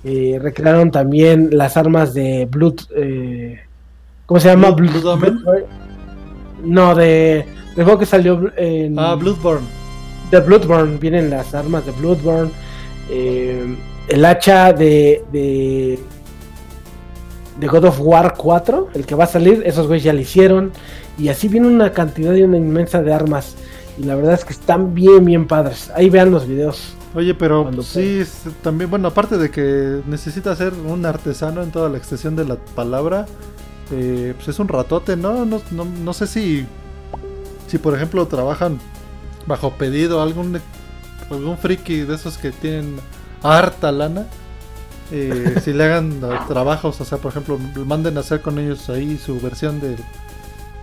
Eh, 0.04 0.40
recrearon 0.42 0.90
también 0.92 1.50
las 1.52 1.76
armas 1.76 2.14
de 2.14 2.48
Blood. 2.50 2.76
eh, 2.96 3.60
¿Cómo 4.26 4.40
se 4.40 4.48
llama? 4.50 4.70
Blood- 4.72 5.02
Blood. 5.20 5.64
No, 6.64 6.96
de. 6.96 7.46
Del 7.76 7.84
juego 7.86 8.00
que 8.00 8.06
salió 8.06 8.52
en. 8.58 8.98
Ah, 8.98 9.16
Bloodborne. 9.16 9.68
de 10.32 10.40
Bloodborne. 10.40 10.98
Vienen 10.98 11.30
las 11.30 11.54
armas 11.54 11.86
de 11.86 11.92
Bloodborne. 11.92 12.52
eh, 13.10 13.76
el 14.10 14.24
hacha 14.26 14.72
de, 14.74 15.24
de. 15.32 16.00
de 17.60 17.68
God 17.68 17.86
of 17.86 18.00
War 18.02 18.34
4. 18.38 18.90
El 18.94 19.06
que 19.06 19.16
va 19.16 19.26
a 19.26 19.28
salir. 19.28 19.64
Esos 19.66 19.88
güeyes 19.88 20.04
ya 20.04 20.14
lo 20.14 20.20
hicieron. 20.22 20.72
Y 21.18 21.30
así 21.30 21.48
viene 21.48 21.68
una 21.68 21.92
cantidad 21.92 22.34
y 22.34 22.44
una 22.44 22.58
inmensa 22.58 23.02
de 23.02 23.14
armas. 23.14 23.56
Y 23.98 24.04
la 24.04 24.16
verdad 24.16 24.34
es 24.34 24.46
que 24.46 24.54
están 24.54 24.94
bien, 24.94 25.26
bien 25.26 25.48
padres. 25.48 25.92
Ahí 25.96 26.10
vean 26.10 26.32
los 26.32 26.48
videos. 26.48 26.94
Oye, 27.16 27.34
pero 27.34 27.72
sí, 27.82 28.24
también, 28.62 28.90
bueno, 28.90 29.08
aparte 29.08 29.38
de 29.38 29.50
que 29.50 30.02
necesita 30.06 30.56
ser 30.56 30.74
un 30.74 31.06
artesano 31.06 31.64
en 31.64 31.72
toda 31.72 31.90
la 31.90 31.98
extensión 31.98 32.36
de 32.36 32.46
la 32.46 32.58
palabra, 32.58 33.26
eh, 33.92 34.34
pues 34.36 34.50
es 34.50 34.60
un 34.60 34.68
ratote, 34.68 35.16
¿no? 35.16 35.46
No, 35.46 35.62
no, 35.72 35.86
no 35.86 36.14
sé 36.14 36.28
si, 36.28 36.66
si 37.68 37.78
por 37.80 37.96
ejemplo 37.96 38.28
trabajan 38.28 38.78
bajo 39.48 39.72
pedido, 39.72 40.22
algún, 40.22 40.60
algún 41.32 41.58
friki 41.58 42.02
de 42.02 42.16
esos 42.16 42.38
que 42.38 42.52
tienen 42.52 42.98
harta 43.42 43.92
lana, 43.92 44.28
eh, 45.12 45.56
si 45.64 45.74
le 45.74 45.86
hagan 45.86 46.20
trabajos, 46.48 47.02
o 47.02 47.06
sea, 47.06 47.18
por 47.18 47.32
ejemplo, 47.32 47.58
manden 47.86 48.18
a 48.18 48.20
hacer 48.20 48.42
con 48.42 48.60
ellos 48.60 48.90
ahí 48.90 49.18
su 49.18 49.40
versión 49.40 49.80
de, 49.80 49.96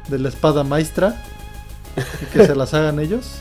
de 0.08 0.18
la 0.18 0.28
espada 0.28 0.64
maestra 0.64 1.22
y 1.96 2.26
que 2.32 2.46
se 2.46 2.54
las 2.54 2.74
hagan 2.74 2.98
ellos. 3.00 3.40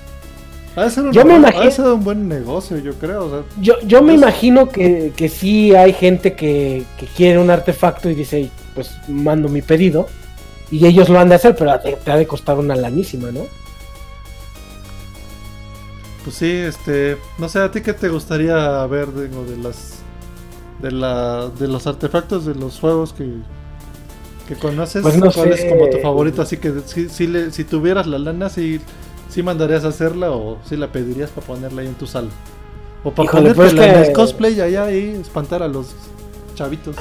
Ha 0.75 0.85
de 0.85 0.89
ser 0.89 1.03
un, 1.03 1.11
Yo 1.13 1.23
me 1.23 1.33
ha 1.33 1.39
de 1.39 1.47
imagino- 1.49 1.71
ser 1.71 1.85
un 1.85 2.03
buen 2.03 2.27
negocio, 2.27 2.77
yo 2.79 2.93
creo. 2.95 3.25
O 3.25 3.29
sea, 3.29 3.39
Yo, 3.61 3.75
yo 3.85 4.01
me 4.01 4.13
imagino 4.13 4.69
que, 4.69 5.13
que 5.15 5.29
sí 5.29 5.75
hay 5.75 5.93
gente 5.93 6.33
que, 6.35 6.83
que 6.97 7.05
quiere 7.05 7.37
un 7.37 7.49
artefacto 7.51 8.09
y 8.09 8.15
dice, 8.15 8.49
pues 8.73 8.91
mando 9.07 9.49
mi 9.49 9.61
pedido. 9.61 10.07
Y 10.71 10.87
ellos 10.87 11.09
lo 11.09 11.19
han 11.19 11.29
de 11.29 11.35
hacer, 11.35 11.55
pero 11.55 11.79
te, 11.79 11.93
te 11.93 12.11
ha 12.11 12.15
de 12.15 12.25
costar 12.25 12.57
una 12.57 12.75
lanísima, 12.75 13.29
¿no? 13.31 13.41
Pues 16.23 16.37
sí, 16.37 16.49
este, 16.49 17.17
no 17.37 17.49
sé, 17.49 17.59
a 17.59 17.69
ti 17.69 17.81
qué 17.81 17.93
te 17.93 18.07
gustaría 18.09 18.85
ver 18.87 19.07
digo, 19.13 19.43
de 19.43 19.57
las 19.57 19.99
de 20.81 20.91
la 20.91 21.49
de 21.49 21.67
los 21.67 21.85
artefactos 21.85 22.45
de 22.45 22.55
los 22.55 22.79
juegos 22.79 23.13
que 23.13 23.29
que 24.47 24.55
conoces, 24.55 25.01
Pues 25.01 25.17
no 25.17 25.31
¿cuál 25.31 25.55
sé. 25.55 25.65
es 25.65 25.71
como 25.71 25.89
tu 25.89 25.97
favorito? 25.99 26.41
Así 26.41 26.57
que 26.57 26.73
si, 26.85 27.09
si, 27.09 27.27
le- 27.27 27.51
si 27.51 27.63
tuvieras 27.63 28.07
la 28.07 28.19
lana, 28.19 28.49
si, 28.49 28.79
si 29.29 29.41
mandarías 29.43 29.85
a 29.85 29.89
hacerla 29.89 30.31
o 30.31 30.57
si 30.67 30.75
la 30.77 30.87
pedirías 30.91 31.29
para 31.29 31.47
ponerla 31.47 31.81
ahí 31.81 31.87
en 31.87 31.95
tu 31.95 32.07
sala. 32.07 32.29
O 33.03 33.11
para 33.11 33.25
Híjole, 33.25 33.53
pues 33.53 33.73
en 33.73 33.79
el 33.81 34.13
cosplay 34.13 34.59
allá 34.61 34.91
y 34.91 35.09
espantar 35.21 35.63
a 35.63 35.67
los 35.67 35.87
chavitos. 36.55 36.95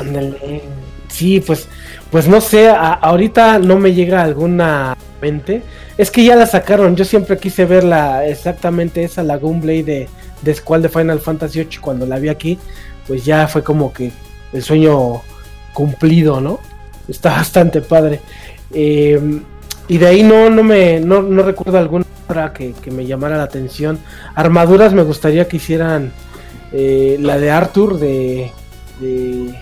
Sí, 1.09 1.40
pues, 1.40 1.68
pues 2.11 2.26
no 2.28 2.40
sé, 2.40 2.68
a- 2.70 2.95
ahorita 2.95 3.59
no 3.59 3.78
me 3.78 3.93
llega 3.93 4.22
alguna 4.22 4.97
mente. 5.20 5.62
Es 5.99 6.11
que 6.11 6.24
ya 6.24 6.36
la 6.36 6.47
sacaron, 6.47 6.97
yo 6.97 7.05
siempre 7.05 7.36
quise 7.38 7.64
ver 7.66 7.84
la, 7.84 8.26
exactamente 8.26 9.05
esa, 9.05 9.22
la 9.22 9.36
Gunblade 9.36 9.82
de, 9.82 10.09
de 10.40 10.55
Squall 10.55 10.82
de 10.82 10.88
Final 10.88 11.20
Fantasy 11.20 11.59
VIII 11.62 11.78
cuando 11.80 12.07
la 12.07 12.18
vi 12.18 12.28
aquí, 12.30 12.59
pues 13.07 13.24
ya 13.24 13.47
fue 13.47 13.62
como 13.62 13.93
que 13.93 14.11
el 14.53 14.62
sueño 14.62 15.20
cumplido, 15.74 16.40
¿no? 16.40 16.61
Está 17.09 17.31
bastante 17.31 17.81
padre. 17.81 18.21
Eh, 18.73 19.41
y 19.89 19.99
de 19.99 20.07
ahí 20.07 20.23
no, 20.23 20.49
no 20.51 20.63
me, 20.63 21.01
no, 21.01 21.23
no 21.23 21.43
recuerdo 21.43 21.79
alguna 21.79 22.05
otra 22.25 22.53
que, 22.53 22.73
que 22.73 22.91
me 22.91 23.07
llamara 23.07 23.37
la 23.37 23.43
atención. 23.45 23.99
Armaduras 24.35 24.93
me 24.93 25.03
gustaría 25.03 25.49
que 25.49 25.57
hicieran 25.57 26.13
eh, 26.73 27.17
la 27.21 27.39
de 27.39 27.51
Arthur 27.51 27.99
de, 27.99 28.51
de, 29.01 29.55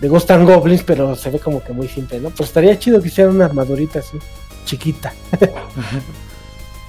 de 0.00 0.08
Ghost 0.08 0.30
and 0.30 0.48
Goblins, 0.48 0.82
pero 0.84 1.16
se 1.16 1.30
ve 1.30 1.38
como 1.38 1.62
que 1.62 1.72
muy 1.72 1.88
simple, 1.88 2.20
¿no? 2.20 2.30
Pues 2.30 2.50
estaría 2.50 2.78
chido 2.78 3.00
que 3.00 3.08
hicieran 3.08 3.34
una 3.34 3.46
armadurita 3.46 3.98
así, 4.00 4.18
chiquita. 4.64 5.12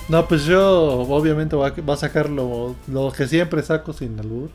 No, 0.10 0.28
pues 0.28 0.46
yo 0.46 1.02
obviamente 1.02 1.56
voy 1.56 1.70
a, 1.70 1.82
va 1.84 1.94
a 1.94 1.98
sacar 1.98 2.32
lo, 2.32 2.76
lo 2.88 3.12
que 3.12 3.28
siempre 3.28 3.62
saco 3.62 3.94
sin 3.94 4.20
albur. 4.20 4.50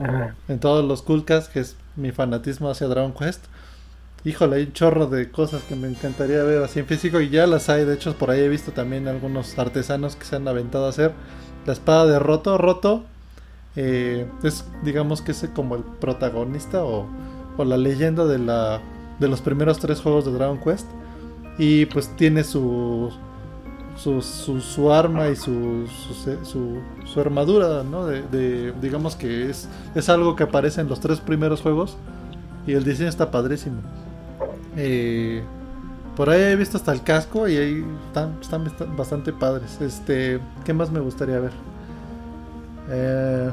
Ajá. 0.00 0.34
en 0.48 0.58
todos 0.60 0.84
los 0.84 1.02
Coolcast, 1.02 1.50
que 1.50 1.60
es 1.60 1.74
mi 1.96 2.12
fanatismo 2.12 2.70
hacia 2.70 2.86
Dragon 2.86 3.12
Quest. 3.12 3.44
Híjole, 4.26 4.56
hay 4.56 4.62
un 4.64 4.72
chorro 4.72 5.06
de 5.06 5.30
cosas 5.30 5.62
que 5.62 5.76
me 5.76 5.86
encantaría 5.88 6.42
ver 6.42 6.60
así 6.60 6.80
en 6.80 6.86
físico 6.86 7.20
y 7.20 7.30
ya 7.30 7.46
las 7.46 7.68
hay. 7.68 7.84
De 7.84 7.94
hecho, 7.94 8.12
por 8.18 8.30
ahí 8.30 8.40
he 8.40 8.48
visto 8.48 8.72
también 8.72 9.06
algunos 9.06 9.56
artesanos 9.56 10.16
que 10.16 10.24
se 10.24 10.34
han 10.34 10.48
aventado 10.48 10.86
a 10.86 10.88
hacer 10.88 11.12
la 11.64 11.72
espada 11.72 12.06
de 12.06 12.18
Roto. 12.18 12.58
Roto 12.58 13.04
eh, 13.76 14.28
es, 14.42 14.64
digamos 14.82 15.22
que 15.22 15.30
es 15.30 15.48
como 15.54 15.76
el 15.76 15.84
protagonista 15.84 16.82
o, 16.82 17.06
o 17.56 17.64
la 17.64 17.76
leyenda 17.76 18.24
de, 18.24 18.38
la, 18.38 18.80
de 19.20 19.28
los 19.28 19.40
primeros 19.42 19.78
tres 19.78 20.00
juegos 20.00 20.24
de 20.24 20.32
Dragon 20.32 20.58
Quest. 20.58 20.88
Y 21.56 21.86
pues 21.86 22.08
tiene 22.16 22.42
su, 22.42 23.12
su, 23.96 24.20
su, 24.22 24.92
arma 24.92 25.28
y 25.28 25.36
su, 25.36 25.86
su, 25.86 26.44
su, 26.44 26.78
su 27.06 27.20
armadura, 27.20 27.84
¿no? 27.84 28.06
De, 28.06 28.22
de- 28.22 28.72
digamos 28.82 29.14
que 29.14 29.48
es, 29.48 29.68
es 29.94 30.08
algo 30.08 30.34
que 30.34 30.42
aparece 30.42 30.80
en 30.80 30.88
los 30.88 30.98
tres 30.98 31.20
primeros 31.20 31.62
juegos 31.62 31.96
y 32.66 32.72
el 32.72 32.82
diseño 32.82 33.08
está 33.08 33.30
padrísimo. 33.30 33.76
Eh, 34.76 35.42
por 36.16 36.30
ahí 36.30 36.40
he 36.42 36.56
visto 36.56 36.76
hasta 36.76 36.92
el 36.92 37.02
casco 37.02 37.46
y 37.48 37.56
ahí 37.56 37.84
están, 38.08 38.38
bastante 38.96 39.32
padres. 39.32 39.80
Este, 39.80 40.40
¿qué 40.64 40.72
más 40.72 40.90
me 40.90 41.00
gustaría 41.00 41.38
ver? 41.40 41.52
Eh, 42.90 43.50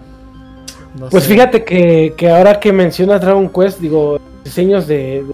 no 0.99 1.09
Pues 1.09 1.23
sé. 1.25 1.31
fíjate 1.33 1.63
que, 1.65 2.13
que 2.15 2.29
ahora 2.29 2.59
que 2.59 2.71
mencionas 2.71 3.21
Dragon 3.21 3.49
Quest, 3.49 3.79
digo, 3.79 4.19
diseños 4.43 4.87
de, 4.87 5.25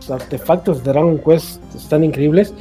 los 0.00 0.10
artefactos 0.10 0.82
de 0.82 0.90
Dragon 0.92 1.18
Quest 1.18 1.60
están 1.74 2.04
increíbles. 2.04 2.52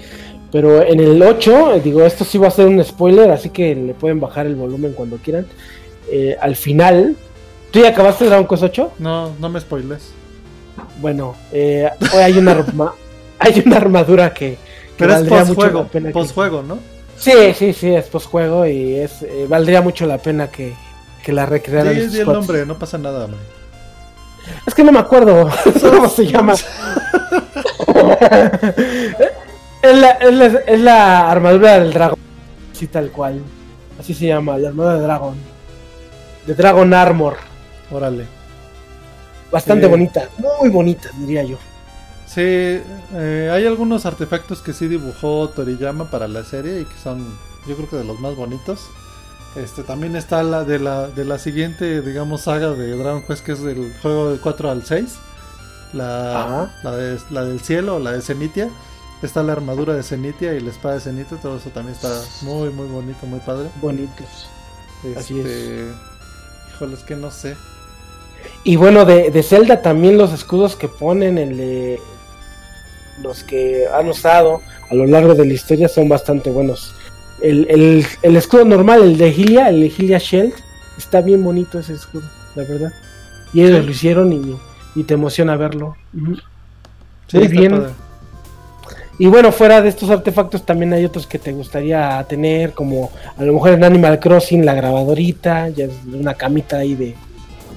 Pero 0.51 0.81
en 0.83 0.99
el 0.99 1.21
8, 1.21 1.75
eh, 1.75 1.81
digo, 1.81 2.03
esto 2.03 2.25
sí 2.25 2.37
va 2.37 2.49
a 2.49 2.51
ser 2.51 2.67
un 2.67 2.83
spoiler, 2.83 3.31
así 3.31 3.49
que 3.49 3.73
le 3.73 3.93
pueden 3.93 4.19
bajar 4.19 4.45
el 4.45 4.55
volumen 4.55 4.91
cuando 4.93 5.15
quieran. 5.17 5.45
Eh, 6.11 6.35
al 6.41 6.57
final, 6.57 7.15
¿tú 7.71 7.79
ya 7.79 7.89
acabaste 7.89 8.25
Dragon 8.25 8.45
Quest 8.47 8.63
8? 8.63 8.91
No, 8.99 9.31
no 9.39 9.49
me 9.49 9.59
spoiles. 9.61 10.11
Bueno, 11.01 11.35
eh, 11.51 11.89
hoy 12.13 12.19
hay 12.21 12.37
una, 12.37 12.51
arma- 12.53 12.93
hay 13.39 13.61
una 13.65 13.77
armadura 13.77 14.33
que, 14.33 14.51
que 14.51 14.59
Pero 14.97 15.13
es 15.13 15.19
valdría 15.19 15.45
mucho 15.45 15.61
la 15.83 15.83
pena. 15.87 16.11
que- 16.11 16.13
¿no? 16.67 16.79
Sí, 17.17 17.53
sí, 17.55 17.73
sí, 17.73 17.93
es 17.93 18.05
postjuego 18.07 18.65
y 18.65 18.95
es 18.95 19.21
eh, 19.23 19.45
valdría 19.47 19.81
mucho 19.81 20.05
la 20.05 20.17
pena 20.17 20.49
que, 20.49 20.73
que 21.23 21.31
la 21.33 21.45
recrearan. 21.45 21.93
Sí, 22.09 22.19
el 22.19 22.25
nombre, 22.27 22.65
no 22.65 22.77
pasa 22.79 22.97
nada, 22.97 23.25
hombre. 23.25 23.39
Es 24.65 24.73
que 24.73 24.83
no 24.83 24.91
me 24.91 24.99
acuerdo 24.99 25.49
cómo 25.81 26.09
se 26.09 26.25
llama. 26.25 26.53
es, 29.81 29.97
la, 29.97 30.09
es, 30.11 30.33
la, 30.33 30.45
es 30.45 30.79
la 30.79 31.29
armadura 31.31 31.79
del 31.79 31.93
dragón, 31.93 32.19
así 32.73 32.87
tal 32.87 33.11
cual. 33.11 33.41
Así 33.99 34.13
se 34.13 34.25
llama, 34.27 34.57
la 34.57 34.69
armadura 34.69 34.95
de 34.95 35.01
Dragon. 35.01 35.35
De 36.47 36.55
Dragon 36.55 36.93
Armor. 36.93 37.35
Órale. 37.91 38.25
Bastante 39.51 39.85
Eh. 39.85 39.89
bonita, 39.89 40.29
muy 40.37 40.69
bonita, 40.69 41.09
diría 41.17 41.43
yo. 41.43 41.57
Sí, 42.25 42.41
eh, 42.41 43.49
hay 43.51 43.65
algunos 43.65 44.05
artefactos 44.05 44.61
que 44.61 44.71
sí 44.73 44.87
dibujó 44.87 45.49
Toriyama 45.49 46.09
para 46.09 46.27
la 46.29 46.43
serie 46.45 46.81
y 46.81 46.85
que 46.85 46.95
son, 47.03 47.37
yo 47.67 47.75
creo 47.75 47.89
que 47.89 47.95
de 47.97 48.03
los 48.05 48.19
más 48.19 48.35
bonitos. 48.35 48.79
Este 49.57 49.83
también 49.83 50.15
está 50.15 50.41
la 50.43 50.63
de 50.63 50.79
la 50.79 51.07
de 51.07 51.25
la 51.25 51.37
siguiente, 51.37 52.01
digamos, 52.01 52.43
saga 52.43 52.69
de 52.71 52.95
Dragon 52.95 53.21
Quest 53.23 53.43
que 53.45 53.51
es 53.51 53.61
del 53.61 53.93
juego 54.01 54.31
de 54.31 54.39
4 54.39 54.71
al 54.71 54.85
6. 54.85 55.15
La, 55.91 56.71
la, 56.83 56.91
de- 56.95 57.19
la 57.31 57.43
del 57.43 57.59
cielo, 57.59 57.99
la 57.99 58.13
de 58.13 58.21
Zenitia. 58.21 58.69
Está 59.21 59.43
la 59.43 59.51
armadura 59.51 59.93
de 59.93 60.03
Zenitia 60.03 60.53
y 60.53 60.61
la 60.61 60.71
espada 60.71 60.95
de 60.95 61.01
Zenitia, 61.01 61.37
todo 61.37 61.57
eso 61.57 61.69
también 61.69 61.95
está 61.95 62.09
muy 62.43 62.69
muy 62.69 62.87
bonito, 62.87 63.25
muy 63.27 63.39
padre. 63.41 63.69
Bonitos. 63.81 64.47
Así 65.17 65.37
es. 65.41 65.45
Este, 65.45 65.91
Híjole, 66.73 66.93
es 66.95 67.01
que 67.03 67.15
no 67.17 67.29
sé. 67.29 67.57
Y 68.63 68.75
bueno, 68.75 69.05
de, 69.05 69.31
de 69.31 69.43
Zelda 69.43 69.81
también 69.81 70.17
los 70.17 70.31
escudos 70.33 70.75
que 70.75 70.87
ponen, 70.87 71.37
el 71.37 71.57
de 71.57 71.99
los 73.21 73.43
que 73.43 73.85
han 73.93 74.07
usado 74.09 74.61
a 74.89 74.95
lo 74.95 75.05
largo 75.05 75.35
de 75.35 75.45
la 75.45 75.53
historia 75.53 75.87
son 75.87 76.09
bastante 76.09 76.49
buenos. 76.49 76.93
El, 77.41 77.65
el- 77.69 78.05
el 78.21 78.35
escudo 78.35 78.65
normal, 78.65 79.01
el 79.03 79.17
de 79.17 79.31
Hylia, 79.31 79.69
el 79.69 79.81
de 79.81 79.87
Hylia 79.89 80.17
Shield, 80.19 80.53
está 80.97 81.21
bien 81.21 81.43
bonito 81.43 81.79
ese 81.79 81.93
escudo, 81.93 82.23
la 82.55 82.63
verdad. 82.63 82.91
Y 83.53 83.61
ellos 83.63 83.79
Sí. 83.79 83.85
lo 83.85 83.91
hicieron 83.91 84.33
y, 84.33 84.99
y 84.99 85.03
te 85.03 85.13
emociona 85.15 85.55
verlo. 85.55 85.95
Sí, 87.27 87.37
Muy 87.37 87.47
bien. 87.47 87.71
padre. 87.71 87.89
Y 89.19 89.27
bueno, 89.27 89.51
fuera 89.51 89.81
de 89.81 89.89
estos 89.89 90.09
artefactos 90.09 90.65
también 90.65 90.93
hay 90.93 91.05
otros 91.05 91.27
que 91.27 91.37
te 91.37 91.51
gustaría 91.51 92.23
tener, 92.27 92.73
como 92.73 93.11
a 93.37 93.43
lo 93.43 93.53
mejor 93.53 93.71
en 93.71 93.83
Animal 93.83 94.19
Crossing 94.19 94.65
la 94.65 94.73
grabadorita, 94.73 95.69
ya 95.69 95.85
es 95.85 95.91
una 96.11 96.33
camita 96.33 96.77
ahí 96.77 96.95
de, 96.95 97.15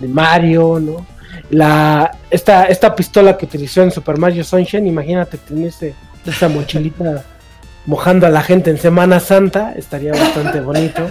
de 0.01 0.09
Mario, 0.09 0.81
¿no? 0.81 1.07
La, 1.51 2.19
esta, 2.31 2.66
esta 2.66 2.95
pistola 2.95 3.37
que 3.37 3.47
utilizó 3.47 3.83
en 3.83 3.91
Super 3.91 4.19
Mario 4.19 4.45
Sunshine, 4.45 4.87
imagínate 4.87 5.39
tener 5.39 5.69
ese, 5.69 5.95
esa 6.25 6.49
mochilita 6.49 7.25
mojando 7.87 8.27
a 8.27 8.31
la 8.31 8.43
gente 8.43 8.71
en 8.71 8.79
Semana 8.79 9.21
Santa, 9.21 9.75
estaría 9.77 10.12
bastante 10.12 10.61
bonito. 10.61 11.07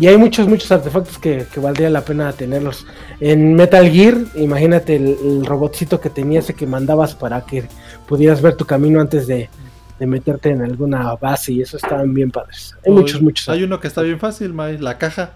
y 0.00 0.06
hay 0.06 0.16
muchos, 0.16 0.48
muchos 0.48 0.70
artefactos 0.72 1.18
que, 1.18 1.46
que 1.52 1.60
valdría 1.60 1.90
la 1.90 2.04
pena 2.04 2.32
tenerlos. 2.32 2.86
En 3.20 3.54
Metal 3.54 3.88
Gear, 3.88 4.16
imagínate 4.34 4.96
el, 4.96 5.16
el 5.22 5.46
robotcito 5.46 6.00
que 6.00 6.10
tenía 6.10 6.40
ese 6.40 6.54
que 6.54 6.66
mandabas 6.66 7.14
para 7.14 7.42
que 7.42 7.64
pudieras 8.08 8.42
ver 8.42 8.56
tu 8.56 8.64
camino 8.64 9.00
antes 9.00 9.26
de, 9.26 9.48
de 10.00 10.06
meterte 10.06 10.48
en 10.48 10.62
alguna 10.62 11.14
base 11.14 11.52
y 11.52 11.60
eso 11.60 11.76
estaban 11.76 12.12
bien 12.14 12.30
padres. 12.30 12.74
Hay 12.84 12.90
Uy, 12.90 13.00
muchos, 13.00 13.20
muchos. 13.20 13.48
Hay 13.50 13.62
uno 13.62 13.78
que 13.78 13.86
está 13.86 14.00
bien 14.00 14.18
fácil, 14.18 14.54
May, 14.54 14.78
la 14.78 14.96
caja. 14.96 15.34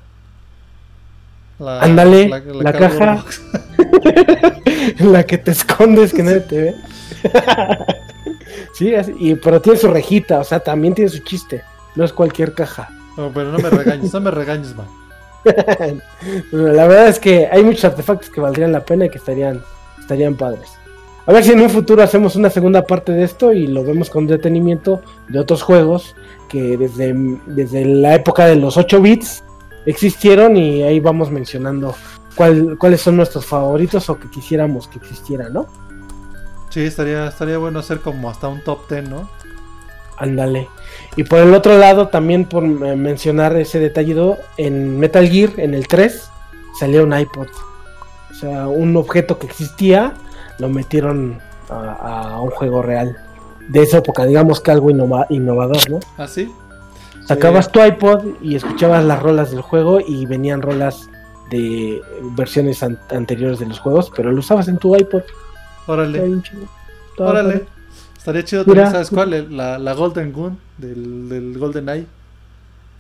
La- 1.59 1.81
Ándale, 1.81 2.29
la 2.29 2.73
cardboard 2.73 2.99
caja. 2.99 3.15
box. 3.17 3.43
en 4.99 5.13
la 5.13 5.25
que 5.25 5.39
te 5.39 5.51
escondes 5.53 6.13
que 6.13 6.23
nadie 6.23 6.41
te 6.41 6.61
ve. 6.61 6.75
sí, 8.75 8.95
así- 8.95 9.15
y, 9.19 9.35
pero 9.37 9.61
tiene 9.61 9.79
su 9.79 9.89
rejita, 9.89 10.41
o 10.41 10.45
sea, 10.45 10.61
también 10.61 10.95
tiene 10.95 11.11
su 11.11 11.19
chiste. 11.21 11.63
No 11.95 12.05
es 12.05 12.13
cualquier 12.13 12.55
caja. 12.55 12.89
No, 13.17 13.31
pero 13.33 13.53
no 13.53 13.59
me 13.59 13.71
regañes, 13.71 14.13
no 14.13 14.21
me 14.21 14.31
regañes, 14.31 14.75
man. 14.75 14.87
La 16.51 16.87
verdad 16.87 17.09
es 17.09 17.21
que 17.21 17.47
hay 17.51 17.63
muchos 17.63 17.85
artefactos 17.85 18.31
que 18.31 18.41
valdrían 18.41 18.73
la 18.73 18.81
pena 18.85 19.07
y 19.07 19.11
que 19.11 19.19
estarían, 19.19 19.63
estarían 20.01 20.35
padres. 20.35 20.71
A 21.27 21.33
ver 21.33 21.45
si 21.45 21.53
en 21.53 21.61
un 21.61 21.71
futuro 21.71 22.03
hacemos 22.03 22.35
una 22.37 22.51
segunda 22.51 22.83
parte 22.87 23.13
de 23.13 23.23
esto 23.25 23.53
y 23.53 23.67
lo 23.67 23.85
vemos 23.85 24.11
con 24.11 24.27
detenimiento 24.27 25.01
de 25.29 25.39
otros 25.39 25.63
juegos 25.63 26.17
que 26.49 26.77
desde, 26.77 27.15
desde 27.47 27.85
la 27.85 28.15
época 28.15 28.47
de 28.47 28.57
los 28.57 28.77
8 28.77 29.01
bits 29.01 29.44
existieron 29.87 30.57
y 30.57 30.83
ahí 30.83 31.01
vamos 31.01 31.31
mencionando 31.31 31.95
cuál- 32.35 32.77
cuáles 32.79 33.01
son 33.01 33.17
nuestros 33.17 33.45
favoritos 33.47 34.09
o 34.11 34.19
que 34.19 34.29
quisiéramos 34.31 34.89
que 34.89 34.99
existieran, 34.99 35.53
¿no? 35.53 35.67
Sí, 36.71 36.81
estaría, 36.81 37.29
estaría 37.29 37.59
bueno 37.59 37.79
hacer 37.79 38.01
como 38.01 38.29
hasta 38.31 38.49
un 38.49 38.61
top 38.63 38.89
10, 38.91 39.09
¿no? 39.09 39.29
Ándale. 40.17 40.69
Y 41.17 41.25
por 41.25 41.41
el 41.41 41.55
otro 41.55 41.77
lado, 41.79 42.09
también 42.09 42.45
por 42.45 42.65
eh, 42.65 42.97
mencionar 42.97 43.57
ese 43.57 43.79
detallito, 43.81 44.37
en 44.57 44.99
Metal 44.99 45.29
Gear, 45.29 45.51
en 45.59 45.75
el 45.75 45.87
3, 45.89 46.29
salió 46.79 47.05
un 47.05 47.17
iPod. 47.17 47.49
O 48.31 48.35
sea, 48.35 48.67
un 48.69 48.97
objeto 48.97 49.39
que 49.39 49.47
existía, 49.47 50.15
lo 50.59 50.69
metieron 50.69 51.41
a, 51.71 52.35
a 52.35 52.41
un 52.41 52.51
juego 52.51 52.83
real. 52.83 53.17
De 53.69 53.83
esa 53.83 53.99
época, 53.99 54.25
digamos 54.25 54.61
que 54.61 54.71
algo 54.71 54.91
innova- 54.91 55.27
innovador, 55.31 55.89
¿no? 55.91 56.01
¿Ah, 56.19 56.27
sí? 56.29 56.53
Sacabas 57.27 57.71
tu 57.73 57.83
iPod 57.83 58.25
y 58.43 58.55
escuchabas 58.55 59.05
las 59.05 59.23
rolas 59.23 59.51
del 59.51 59.61
juego 59.63 60.01
y 60.01 60.27
venían 60.27 60.61
rolas 60.63 61.09
de 61.51 62.01
versiones 62.37 62.83
an- 62.83 62.99
anteriores 63.11 63.59
de 63.59 63.67
los 63.67 63.79
juegos, 63.81 64.11
pero 64.15 64.31
lo 64.33 64.39
usabas 64.41 64.69
en 64.69 64.79
tu 64.79 64.95
iPod. 64.97 65.23
Órale, 65.87 66.21
órale. 67.19 67.53
padre. 67.53 67.65
Estaría 68.17 68.45
chido 68.45 68.65
también, 68.65 68.91
¿sabes 68.91 69.11
cuál? 69.11 69.55
La, 69.57 69.79
la 69.79 69.93
Golden 69.93 70.33
Gun 70.33 70.59
del, 70.79 71.29
del 71.29 71.59
Golden 71.59 71.89
Eye. 71.89 72.07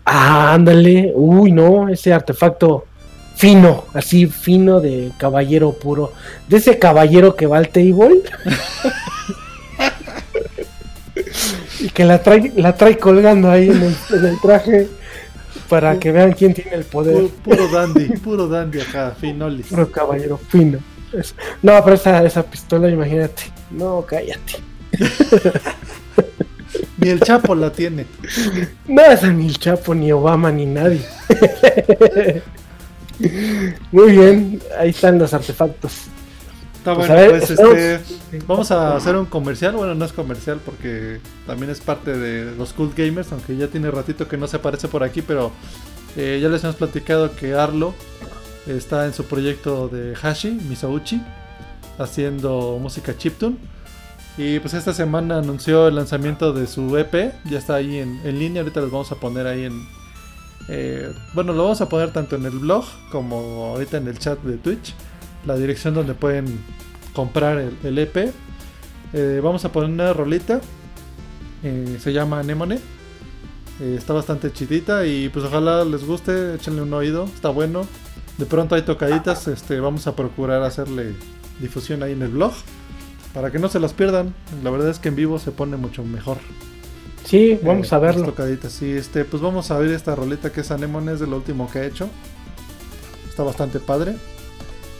Ah, 0.04 0.52
ándale. 0.52 1.12
Uy, 1.14 1.50
no, 1.50 1.88
ese 1.88 2.12
artefacto 2.12 2.84
fino, 3.36 3.84
así 3.94 4.26
fino 4.26 4.80
de 4.80 5.12
caballero 5.16 5.72
puro. 5.72 6.12
De 6.48 6.58
ese 6.58 6.78
caballero 6.78 7.34
que 7.36 7.46
va 7.46 7.56
al 7.58 7.68
table. 7.70 8.22
y 11.84 11.90
que 11.90 12.04
la 12.04 12.22
trae, 12.22 12.52
la 12.56 12.74
trae 12.76 12.98
colgando 12.98 13.50
ahí 13.50 13.68
en 13.68 13.82
el, 13.82 13.96
en 14.10 14.24
el 14.26 14.40
traje 14.40 14.88
para 15.68 15.98
que 15.98 16.10
vean 16.12 16.32
quién 16.32 16.52
tiene 16.54 16.72
el 16.74 16.84
poder. 16.84 17.14
Puro, 17.14 17.28
puro 17.44 17.68
dandy, 17.68 18.06
puro 18.18 18.48
dandy 18.48 18.80
acá, 18.80 19.14
finolis. 19.20 19.66
Puro 19.66 19.90
caballero 19.90 20.38
fino. 20.48 20.78
Es- 21.12 21.34
No, 21.62 21.82
pero 21.84 21.94
esa, 21.96 22.24
esa 22.24 22.42
pistola, 22.42 22.88
imagínate. 22.90 23.44
No, 23.70 24.04
cállate. 24.06 24.54
Ni 26.98 27.08
el 27.10 27.20
Chapo 27.20 27.54
la 27.54 27.70
tiene. 27.72 28.06
No 28.88 29.02
es 29.02 29.22
ni 29.24 29.46
el 29.48 29.58
Chapo, 29.58 29.94
ni 29.94 30.10
Obama, 30.12 30.50
ni 30.50 30.64
nadie. 30.66 31.02
Muy 33.92 34.12
bien, 34.12 34.60
ahí 34.78 34.90
están 34.90 35.18
los 35.18 35.32
artefactos. 35.34 35.92
Está 36.84 36.94
Pues, 36.94 37.08
bueno, 37.08 37.14
a 37.14 37.16
ver, 37.16 37.30
pues 37.38 37.50
este. 37.50 38.00
Vamos 38.46 38.70
a 38.70 38.94
hacer 38.96 39.16
un 39.16 39.24
comercial. 39.24 39.74
Bueno, 39.74 39.94
no 39.94 40.04
es 40.04 40.12
comercial 40.12 40.60
porque 40.64 41.18
también 41.46 41.70
es 41.70 41.80
parte 41.80 42.16
de 42.16 42.54
los 42.56 42.74
Cult 42.74 42.94
Gamers, 42.96 43.32
aunque 43.32 43.56
ya 43.56 43.68
tiene 43.68 43.90
ratito 43.90 44.28
que 44.28 44.36
no 44.36 44.46
se 44.46 44.56
aparece 44.58 44.88
por 44.88 45.02
aquí, 45.02 45.22
pero 45.22 45.50
eh, 46.16 46.38
ya 46.42 46.48
les 46.50 46.62
hemos 46.62 46.76
platicado 46.76 47.34
que 47.34 47.54
Arlo 47.54 47.94
está 48.66 49.06
en 49.06 49.14
su 49.14 49.24
proyecto 49.24 49.88
de 49.88 50.14
Hashi, 50.14 50.50
Misauchi, 50.50 51.22
haciendo 51.98 52.78
música 52.80 53.16
chiptune. 53.16 53.56
Y 54.36 54.58
pues 54.58 54.74
esta 54.74 54.92
semana 54.92 55.38
anunció 55.38 55.88
el 55.88 55.94
lanzamiento 55.94 56.52
de 56.52 56.66
su 56.66 56.98
EP, 56.98 57.32
ya 57.44 57.58
está 57.58 57.76
ahí 57.76 57.98
en, 57.98 58.20
en 58.24 58.38
línea, 58.38 58.62
ahorita 58.62 58.80
les 58.80 58.90
vamos 58.90 59.10
a 59.12 59.14
poner 59.14 59.46
ahí 59.46 59.64
en... 59.64 59.86
eh, 60.68 61.10
bueno, 61.34 61.52
lo 61.52 61.62
vamos 61.62 61.80
a 61.80 61.88
poner 61.88 62.12
tanto 62.12 62.36
en 62.36 62.44
el 62.44 62.58
blog 62.58 62.84
como 63.12 63.66
ahorita 63.74 63.96
en 63.98 64.08
el 64.08 64.18
chat 64.18 64.38
de 64.42 64.56
Twitch, 64.56 64.92
la 65.44 65.56
dirección 65.56 65.94
donde 65.94 66.14
pueden 66.14 66.60
comprar 67.14 67.58
el, 67.58 67.78
el 67.82 67.98
EP. 67.98 68.34
Eh, 69.12 69.40
vamos 69.42 69.64
a 69.64 69.72
poner 69.72 69.90
una 69.90 70.12
rolita, 70.12 70.60
eh, 71.62 71.98
se 72.00 72.12
llama 72.12 72.40
Anemone, 72.40 72.80
Eh, 73.80 73.96
está 73.98 74.12
bastante 74.12 74.52
chidita 74.52 75.04
y 75.06 75.28
pues 75.30 75.44
ojalá 75.46 75.84
les 75.84 76.04
guste, 76.04 76.54
échenle 76.54 76.82
un 76.82 76.92
oído, 76.92 77.24
está 77.34 77.48
bueno. 77.50 77.88
De 78.38 78.46
pronto 78.46 78.74
hay 78.76 78.82
tocaditas, 78.82 79.48
este, 79.48 79.80
vamos 79.80 80.06
a 80.06 80.14
procurar 80.16 80.62
hacerle 80.62 81.16
difusión 81.60 82.02
ahí 82.02 82.12
en 82.12 82.22
el 82.22 82.30
blog. 82.30 82.52
Para 83.32 83.50
que 83.50 83.58
no 83.58 83.68
se 83.68 83.80
las 83.80 83.92
pierdan, 83.94 84.34
la 84.62 84.70
verdad 84.70 84.90
es 84.90 85.00
que 85.00 85.08
en 85.08 85.16
vivo 85.16 85.38
se 85.40 85.52
pone 85.52 85.76
mucho 85.76 86.04
mejor. 86.04 86.38
Sí, 87.24 87.58
vamos 87.62 87.90
Eh, 87.90 87.94
a 87.94 87.98
verlo. 87.98 88.24
tocaditas. 88.24 88.72
Sí, 88.72 88.90
este, 88.92 89.24
pues 89.24 89.42
vamos 89.42 89.70
a 89.70 89.78
ver 89.78 89.90
esta 89.92 90.14
rolita 90.14 90.52
que 90.52 90.60
es 90.62 90.70
Anemone, 90.70 91.12
es 91.14 91.20
de 91.20 91.26
lo 91.26 91.36
último 91.36 91.70
que 91.70 91.80
ha 91.80 91.84
hecho. 91.86 92.10
Está 93.28 93.42
bastante 93.42 93.80
padre. 93.80 94.16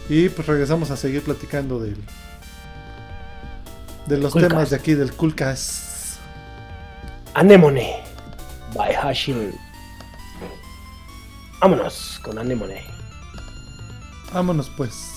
Y 0.09 0.29
pues 0.29 0.47
regresamos 0.47 0.91
a 0.91 0.97
seguir 0.97 1.23
platicando 1.23 1.81
del, 1.81 1.97
de 4.07 4.19
los 4.19 4.33
temas 4.35 4.71
de 4.71 4.77
aquí 4.77 4.95
del 4.95 5.13
Coolcast. 5.15 6.19
Anemone. 7.35 8.03
By 8.75 8.95
Hashim. 8.95 9.53
Vámonos 11.61 12.21
con 12.23 12.39
Anemone. 12.39 12.83
Vámonos 14.33 14.71
pues. 14.77 15.14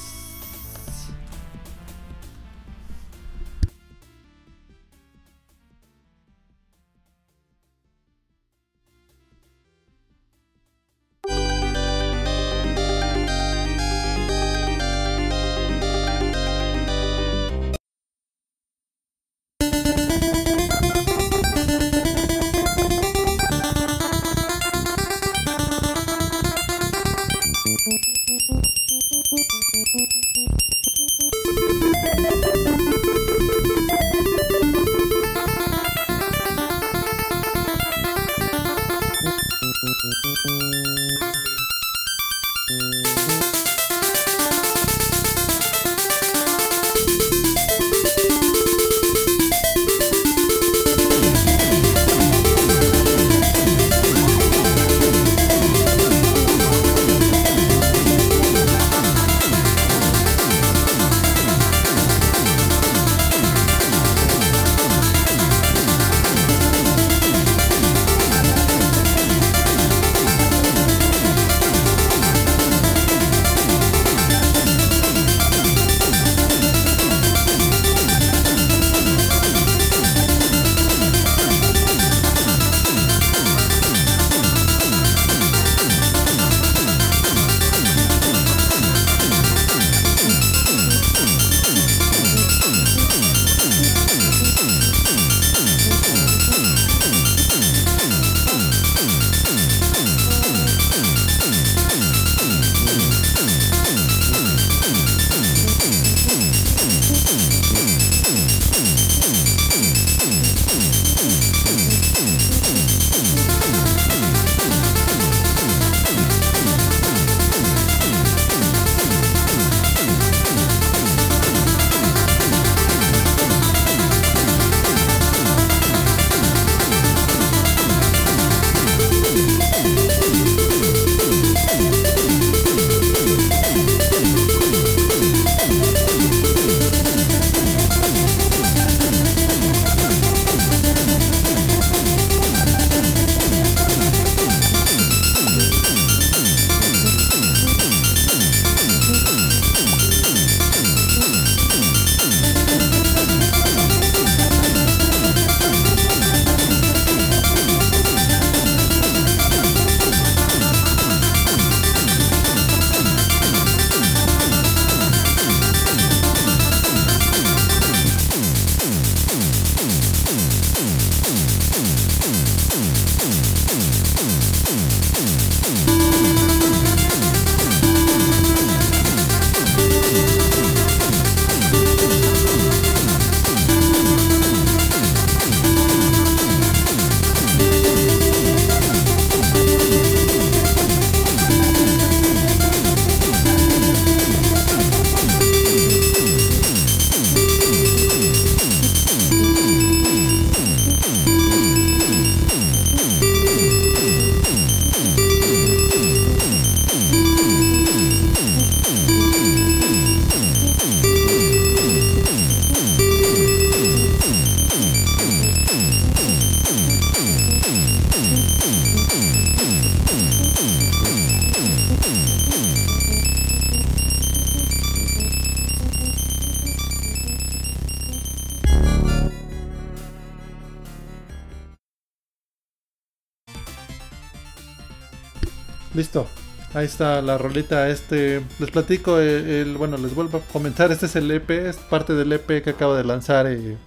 Ahí 236.78 236.86
está 236.86 237.24
la 237.24 237.40
rolita. 237.40 237.90
Este, 237.90 238.40
les 238.60 238.70
platico, 238.70 239.20
eh, 239.20 239.62
el, 239.62 239.78
bueno, 239.78 239.98
les 239.98 240.14
vuelvo 240.14 240.38
a 240.38 240.42
comentar. 240.54 240.92
Este 240.92 241.08
es 241.08 241.16
el 241.16 241.32
EP, 241.32 241.50
es 241.50 241.78
parte 241.78 242.14
del 242.14 242.32
EP 242.32 242.64
que 242.64 242.70
acaba 242.70 242.96
de 242.96 243.04
lanzar 243.04 243.48
eh, 243.48 243.78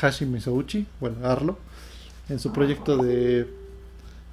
Hashi 0.00 0.26
Misouchi, 0.26 0.84
bueno, 0.98 1.18
Arlo, 1.22 1.58
en 2.28 2.40
su 2.40 2.52
proyecto 2.52 2.96
de, 2.96 3.46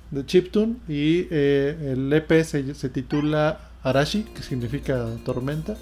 de 0.10 0.26
Chiptune. 0.26 0.78
Y 0.88 1.28
eh, 1.30 1.94
el 1.94 2.12
EP 2.12 2.44
se, 2.44 2.74
se 2.74 2.90
titula 2.90 3.60
Arashi, 3.84 4.24
que 4.24 4.42
significa 4.42 5.06
tormenta. 5.24 5.78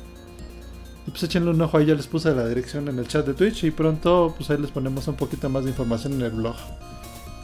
Y 1.07 1.11
pues 1.11 1.23
échenle 1.23 1.51
un 1.51 1.61
ojo 1.61 1.77
ahí, 1.77 1.85
ya 1.85 1.95
les 1.95 2.07
puse 2.07 2.35
la 2.35 2.49
dirección 2.49 2.89
en 2.89 2.99
el 2.99 3.07
chat 3.07 3.25
de 3.25 3.33
Twitch. 3.33 3.63
Y 3.63 3.71
pronto, 3.71 4.35
pues 4.37 4.49
ahí 4.49 4.57
les 4.57 4.71
ponemos 4.71 5.07
un 5.07 5.15
poquito 5.15 5.47
más 5.47 5.63
de 5.63 5.69
información 5.69 6.11
en 6.15 6.23
el 6.23 6.31
blog. 6.31 6.57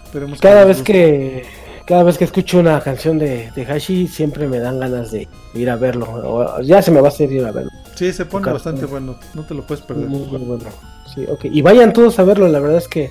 Esperemos 0.03 0.41
Cada 0.41 0.65
vez 0.65 0.81
que 0.81 1.45
cada 1.91 2.03
vez 2.03 2.17
que 2.17 2.23
escucho 2.23 2.57
una 2.57 2.79
canción 2.79 3.19
de, 3.19 3.51
de 3.53 3.65
Hashi 3.65 4.07
siempre 4.07 4.47
me 4.47 4.59
dan 4.59 4.79
ganas 4.79 5.11
de 5.11 5.27
ir 5.53 5.69
a 5.69 5.75
verlo. 5.75 6.05
O- 6.23 6.61
ya 6.61 6.81
se 6.81 6.89
me 6.89 7.01
va 7.01 7.09
a 7.09 7.11
hacer 7.11 7.29
ir 7.29 7.43
a 7.45 7.51
verlo. 7.51 7.69
Sí, 7.95 8.13
se 8.13 8.23
pone 8.23 8.43
tocar. 8.43 8.53
bastante 8.53 8.85
bueno. 8.85 9.19
No 9.33 9.43
te 9.43 9.53
lo 9.53 9.67
puedes 9.67 9.83
perder. 9.83 10.07
Muy, 10.07 10.21
muy 10.25 10.39
bueno. 10.39 10.63
Sí, 11.13 11.25
ok. 11.27 11.45
Y 11.51 11.61
vayan 11.61 11.91
todos 11.91 12.17
a 12.17 12.23
verlo, 12.23 12.47
la 12.47 12.59
verdad 12.59 12.77
es 12.77 12.87
que 12.87 13.09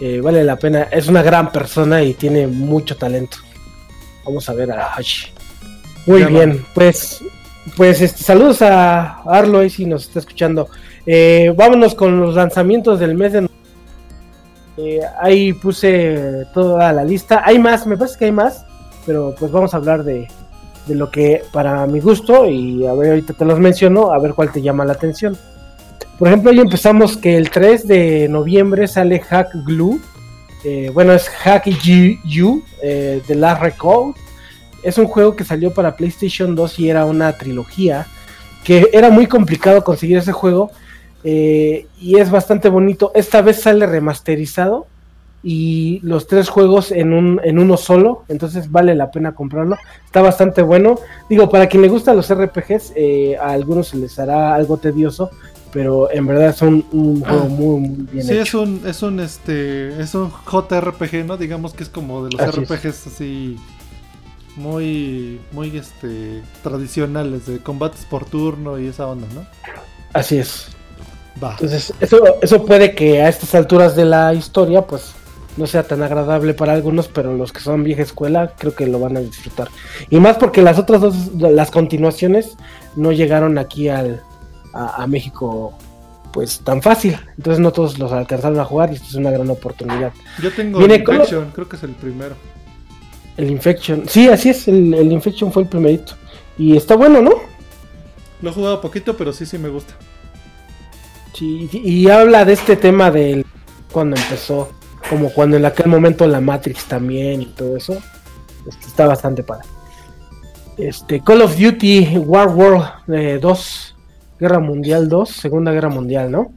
eh, 0.00 0.20
vale 0.20 0.44
la 0.44 0.54
pena. 0.54 0.84
Es 0.92 1.08
una 1.08 1.20
gran 1.24 1.50
persona 1.50 2.00
y 2.04 2.14
tiene 2.14 2.46
mucho 2.46 2.96
talento. 2.96 3.38
Vamos 4.24 4.48
a 4.48 4.52
ver 4.52 4.70
a 4.70 4.94
Hashi. 4.94 5.26
Muy 6.06 6.20
Ya 6.20 6.28
bien, 6.28 6.64
pues, 6.74 7.24
pues 7.76 8.00
este, 8.02 8.22
saludos 8.22 8.62
a 8.62 9.22
Arlo 9.24 9.58
ahí 9.58 9.68
si 9.70 9.84
nos 9.84 10.04
está 10.04 10.20
escuchando. 10.20 10.68
Eh, 11.06 11.52
vámonos 11.56 11.96
con 11.96 12.20
los 12.20 12.36
lanzamientos 12.36 13.00
del 13.00 13.16
mes 13.16 13.32
de 13.32 13.40
no- 13.42 13.48
Eh, 14.76 15.00
ahí 15.20 15.52
puse 15.52 16.46
toda 16.54 16.92
la 16.92 17.04
lista. 17.04 17.42
Hay 17.44 17.58
más, 17.58 17.86
me 17.86 17.96
parece 17.96 18.18
que 18.18 18.24
hay 18.26 18.32
más, 18.32 18.64
pero 19.06 19.34
pues 19.38 19.50
vamos 19.50 19.74
a 19.74 19.76
hablar 19.76 20.04
de, 20.04 20.28
de 20.86 20.94
lo 20.94 21.10
que 21.10 21.42
para 21.52 21.86
mi 21.86 22.00
gusto 22.00 22.46
y 22.46 22.86
a 22.86 22.94
ver, 22.94 23.10
ahorita 23.10 23.34
te 23.34 23.44
los 23.44 23.58
menciono, 23.58 24.12
a 24.12 24.18
ver 24.18 24.34
cuál 24.34 24.50
te 24.50 24.62
llama 24.62 24.84
la 24.84 24.94
atención. 24.94 25.36
Por 26.18 26.28
ejemplo, 26.28 26.50
hoy 26.50 26.60
empezamos 26.60 27.16
que 27.16 27.36
el 27.36 27.50
3 27.50 27.88
de 27.88 28.28
noviembre 28.28 28.86
sale 28.86 29.20
Hack 29.20 29.54
Glue. 29.64 30.00
Eh, 30.64 30.90
bueno, 30.94 31.12
es 31.12 31.28
Hack 31.28 31.64
You, 32.24 32.62
eh, 32.82 33.20
Last 33.28 33.62
Record. 33.62 34.14
Es 34.82 34.98
un 34.98 35.06
juego 35.06 35.34
que 35.34 35.44
salió 35.44 35.72
para 35.72 35.96
PlayStation 35.96 36.54
2 36.54 36.78
y 36.78 36.90
era 36.90 37.06
una 37.06 37.36
trilogía. 37.36 38.06
Que 38.62 38.88
era 38.92 39.10
muy 39.10 39.26
complicado 39.26 39.82
conseguir 39.82 40.18
ese 40.18 40.32
juego. 40.32 40.70
Eh, 41.24 41.86
y 42.00 42.18
es 42.18 42.30
bastante 42.30 42.68
bonito. 42.68 43.12
Esta 43.14 43.42
vez 43.42 43.60
sale 43.62 43.86
remasterizado. 43.86 44.86
y 45.44 45.98
los 46.04 46.28
tres 46.28 46.48
juegos 46.48 46.92
en, 46.92 47.12
un, 47.12 47.40
en 47.42 47.58
uno 47.58 47.76
solo, 47.76 48.22
entonces 48.28 48.70
vale 48.70 48.94
la 48.94 49.10
pena 49.10 49.34
comprarlo. 49.34 49.76
Está 50.04 50.22
bastante 50.22 50.62
bueno. 50.62 51.00
Digo, 51.28 51.48
para 51.50 51.66
quien 51.68 51.82
le 51.82 51.88
gustan 51.88 52.14
los 52.16 52.32
RPGs, 52.32 52.92
eh, 52.94 53.36
a 53.40 53.50
algunos 53.50 53.88
se 53.88 53.96
les 53.96 54.16
hará 54.20 54.54
algo 54.54 54.76
tedioso, 54.78 55.30
pero 55.72 56.08
en 56.12 56.26
verdad 56.28 56.50
es 56.50 56.62
un, 56.62 56.86
un 56.92 57.22
juego 57.24 57.48
muy, 57.48 57.80
muy 57.80 58.06
bien 58.12 58.24
Sí, 58.26 58.36
es 58.38 58.54
hecho. 58.54 58.62
un, 58.62 58.82
es 58.86 59.02
un 59.02 59.18
este 59.18 60.00
es 60.00 60.14
un 60.14 60.30
JRPG, 60.30 61.24
¿no? 61.26 61.36
Digamos 61.36 61.74
que 61.74 61.82
es 61.82 61.88
como 61.88 62.24
de 62.24 62.30
los 62.32 62.40
Así 62.40 62.60
es. 62.62 62.70
RPGs 62.70 63.06
así 63.08 63.56
muy 64.54 65.40
muy 65.50 65.76
este 65.76 66.42
tradicionales 66.62 67.46
de 67.46 67.58
combates 67.60 68.04
por 68.04 68.26
turno 68.26 68.78
y 68.78 68.86
esa 68.86 69.06
onda, 69.08 69.26
¿no? 69.34 69.46
Así 70.12 70.38
es. 70.38 70.68
Va. 71.42 71.52
Entonces, 71.52 71.92
eso, 72.00 72.18
eso 72.40 72.64
puede 72.64 72.94
que 72.94 73.22
a 73.22 73.28
estas 73.28 73.54
alturas 73.54 73.94
de 73.96 74.04
la 74.04 74.32
historia, 74.34 74.82
pues 74.82 75.12
no 75.56 75.66
sea 75.66 75.82
tan 75.82 76.02
agradable 76.02 76.54
para 76.54 76.72
algunos, 76.72 77.08
pero 77.08 77.36
los 77.36 77.52
que 77.52 77.60
son 77.60 77.84
vieja 77.84 78.02
escuela 78.02 78.52
creo 78.58 78.74
que 78.74 78.86
lo 78.86 78.98
van 78.98 79.16
a 79.16 79.20
disfrutar. 79.20 79.68
Y 80.08 80.18
más 80.18 80.36
porque 80.38 80.62
las 80.62 80.78
otras 80.78 81.00
dos, 81.00 81.14
las 81.34 81.70
continuaciones, 81.70 82.56
no 82.96 83.12
llegaron 83.12 83.58
aquí 83.58 83.88
al, 83.88 84.22
a, 84.72 85.02
a 85.02 85.06
México 85.06 85.74
pues 86.32 86.60
tan 86.60 86.80
fácil. 86.80 87.18
Entonces 87.36 87.60
no 87.60 87.72
todos 87.72 87.98
los 87.98 88.10
alcanzaron 88.12 88.58
a 88.60 88.64
jugar 88.64 88.90
y 88.90 88.94
esto 88.94 89.08
es 89.08 89.14
una 89.16 89.30
gran 89.30 89.50
oportunidad. 89.50 90.12
Yo 90.42 90.50
tengo 90.52 90.78
Viene 90.78 90.94
el 90.96 91.04
con- 91.04 91.16
Infection, 91.16 91.50
creo 91.54 91.68
que 91.68 91.76
es 91.76 91.82
el 91.82 91.90
primero. 91.92 92.34
El 93.36 93.50
Infection, 93.50 94.08
sí, 94.08 94.28
así 94.28 94.48
es, 94.50 94.68
el, 94.68 94.94
el 94.94 95.12
Infection 95.12 95.52
fue 95.52 95.62
el 95.64 95.68
primerito. 95.68 96.14
Y 96.56 96.76
está 96.76 96.96
bueno, 96.96 97.20
¿no? 97.20 97.32
Lo 98.40 98.50
he 98.50 98.52
jugado 98.52 98.80
poquito, 98.80 99.16
pero 99.16 99.32
sí 99.32 99.44
sí 99.44 99.58
me 99.58 99.68
gusta. 99.68 99.94
Sí, 101.34 101.68
y 101.72 102.08
habla 102.10 102.44
de 102.44 102.52
este 102.52 102.76
tema 102.76 103.10
del 103.10 103.46
cuando 103.90 104.16
empezó, 104.16 104.70
como 105.08 105.30
cuando 105.30 105.56
en 105.56 105.64
aquel 105.64 105.86
momento 105.86 106.26
la 106.26 106.40
Matrix 106.40 106.84
también 106.84 107.42
y 107.42 107.46
todo 107.46 107.76
eso. 107.76 107.94
Este, 108.68 108.86
está 108.86 109.06
bastante 109.06 109.42
padre. 109.42 109.66
Este, 110.78 111.20
Call 111.20 111.42
of 111.42 111.56
Duty 111.58 112.18
War 112.18 112.48
World 112.48 112.84
eh, 113.08 113.38
2, 113.40 113.96
Guerra 114.38 114.60
Mundial 114.60 115.08
2, 115.08 115.28
Segunda 115.28 115.72
Guerra 115.72 115.88
Mundial, 115.88 116.30
¿no? 116.30 116.52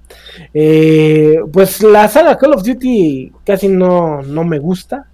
Eh, 0.54 1.40
pues 1.52 1.82
la 1.84 2.08
saga 2.08 2.38
Call 2.38 2.54
of 2.54 2.64
Duty 2.64 3.32
casi 3.46 3.68
no, 3.68 4.22
no 4.22 4.44
me 4.44 4.60
gusta, 4.60 5.08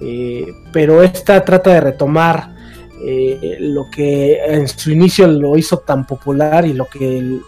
eh, 0.00 0.46
pero 0.72 1.02
esta 1.02 1.44
trata 1.44 1.70
de 1.70 1.80
retomar 1.80 2.56
eh, 3.04 3.58
lo 3.60 3.90
que 3.90 4.38
en 4.44 4.66
su 4.66 4.90
inicio 4.90 5.26
lo 5.26 5.56
hizo 5.56 5.78
tan 5.78 6.06
popular 6.06 6.66
y 6.66 6.72
lo 6.72 6.86
que 6.86 7.38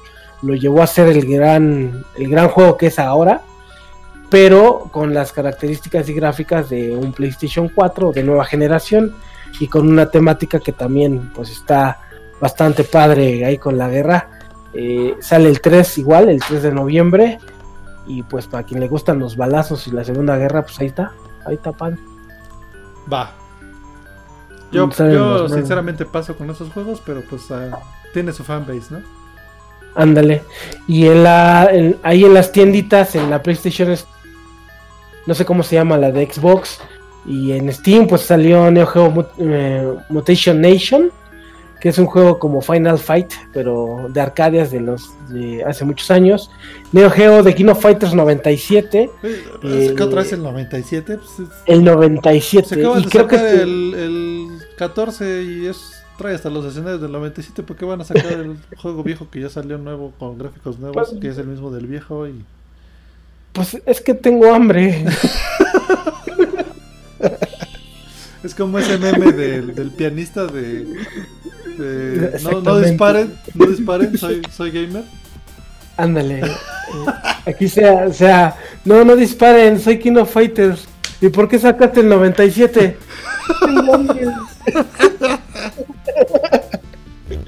lo 0.43 0.55
llevó 0.55 0.83
a 0.83 0.87
ser 0.87 1.09
el 1.09 1.27
gran, 1.27 2.05
el 2.17 2.29
gran 2.29 2.49
juego 2.49 2.77
que 2.77 2.87
es 2.87 2.99
ahora, 2.99 3.43
pero 4.31 4.89
con 4.93 5.15
las 5.15 5.33
características 5.33 6.09
y 6.09 6.15
gráficas 6.15 6.69
de 6.69 6.95
un 6.95 7.13
PlayStation 7.13 7.71
4 7.75 8.13
de 8.13 8.23
nueva 8.23 8.45
generación 8.45 9.15
y 9.59 9.69
con 9.69 9.89
una 9.89 10.11
temática 10.11 10.61
que 10.61 10.73
también 10.73 11.31
pues 11.35 11.51
está 11.51 12.01
bastante 12.41 12.85
padre 12.85 13.45
ahí 13.45 13.59
con 13.59 13.79
la 13.79 13.89
guerra. 13.89 14.29
Eh, 14.75 15.17
sale 15.21 15.49
el 15.49 15.61
3 15.61 15.99
igual, 15.99 16.29
el 16.29 16.41
3 16.41 16.63
de 16.63 16.73
noviembre. 16.73 17.39
Y 18.07 18.23
pues 18.23 18.47
para 18.47 18.63
quien 18.63 18.81
le 18.81 18.89
gustan 18.89 19.19
los 19.19 19.37
balazos 19.37 19.87
y 19.87 19.91
la 19.91 20.03
Segunda 20.03 20.37
Guerra, 20.39 20.63
pues 20.63 20.79
ahí 20.81 20.87
está, 20.87 21.13
ahí 21.45 21.57
está 21.57 21.73
padre. 21.73 21.99
Va. 23.13 23.33
Yo, 24.73 24.89
yo 24.91 25.49
sinceramente 25.49 26.07
paso 26.07 26.37
con 26.37 26.49
esos 26.49 26.71
juegos, 26.71 27.03
pero 27.05 27.23
pues 27.29 27.51
ah, 27.51 27.79
tiene 28.15 28.33
su 28.33 28.45
fanbase, 28.45 28.95
¿no? 28.95 29.18
Ándale. 29.95 30.43
Y 30.87 31.07
en 31.07 31.23
la, 31.25 31.69
en- 31.73 31.97
ahí 32.03 32.25
en 32.25 32.35
las 32.35 32.53
tienditas, 32.53 33.15
en 33.15 33.31
la 33.31 33.43
PlayStation, 33.43 33.95
no 35.27 35.35
sé 35.35 35.45
cómo 35.45 35.63
se 35.63 35.77
llama, 35.77 35.97
la 35.99 36.11
de 36.13 36.27
Xbox. 36.31 36.79
Y 37.27 37.53
en 37.53 37.71
Steam, 37.73 38.07
pues 38.07 38.23
salió 38.23 38.71
Neo 38.71 38.87
Geo 38.87 39.11
Mut- 39.11 39.29
eh, 39.39 39.93
Mutation 40.09 40.61
Nation, 40.61 41.11
que 41.81 41.91
es 41.91 41.99
un 41.99 42.07
juego 42.07 42.39
como 42.39 42.61
Final 42.63 42.99
Fight, 42.99 43.33
pero 43.53 44.07
de 44.09 44.21
arcadias 44.21 44.71
de 44.71 44.81
los 44.81 45.11
de 45.29 45.63
hace 45.65 45.85
muchos 45.85 46.11
años. 46.11 46.51
Neo 46.93 47.11
Geo 47.11 47.43
de 47.43 47.55
King 47.55 47.67
of 47.67 47.83
Fighters 47.83 48.15
97, 48.15 49.11
Eh, 49.23 49.95
¿Qué 49.97 50.03
otra 50.03 50.23
vez 50.23 50.33
el 50.33 50.43
97? 50.43 51.19
Pues, 51.19 51.31
es- 51.41 51.55
el 51.67 51.79
se 51.79 51.83
97. 51.85 52.81
acaban 52.81 53.01
Y 53.03 53.05
creo 53.07 53.27
que 53.29 53.37
el, 53.37 53.95
el 53.95 54.49
14 54.77 55.43
y 55.43 55.67
es 55.67 56.03
trae 56.19 56.35
hasta 56.35 56.51
los 56.51 56.67
escenarios 56.67 57.01
del 57.01 57.13
97. 57.13 57.63
¿Por 57.63 57.77
qué 57.77 57.87
van 57.87 58.03
a 58.03 58.05
sacar 58.05 58.33
el 58.33 58.57
juego 58.77 59.03
viejo 59.03 59.29
que 59.31 59.41
ya 59.41 59.49
salió 59.49 59.79
nuevo 59.79 60.13
con 60.19 60.37
gráficos 60.37 60.79
nuevos? 60.79 61.09
Pues- 61.11 61.21
que 61.21 61.29
es 61.29 61.39
el 61.39 61.47
mismo 61.47 61.71
del 61.71 61.87
viejo 61.87 62.27
y... 62.29 62.45
pues 63.53 63.79
es 63.87 64.01
que 64.03 64.13
tengo 64.15 64.53
hambre. 64.53 65.07
Es 68.45 68.55
como 68.55 68.79
ese 68.79 68.99
meme 68.99 69.33
del, 69.33 69.75
del 69.75 69.91
pianista 69.91 70.47
de... 70.47 70.87
de, 71.77 72.39
no, 72.63 72.79
disparen, 72.79 73.35
no 73.55 73.67
disparen, 73.67 74.17
soy, 74.17 74.43
soy 74.55 74.71
gamer. 74.71 75.03
Ándale. 75.97 76.41
eh, 76.47 76.51
Aquí 77.47 77.69
sea, 77.69 78.13
sea, 78.13 78.57
no, 78.85 79.05
no 79.05 79.17
disparen, 79.17 79.81
soy 79.81 79.99
King 79.99 80.17
of 80.19 80.33
Fighters. 80.33 80.87
¿Y 81.21 81.29
por 81.31 81.49
qué 81.49 81.59
sacaste 81.59 81.99
el 82.01 82.09
97? 82.09 82.97
Tengo 83.61 83.95
hambre. 83.95 84.29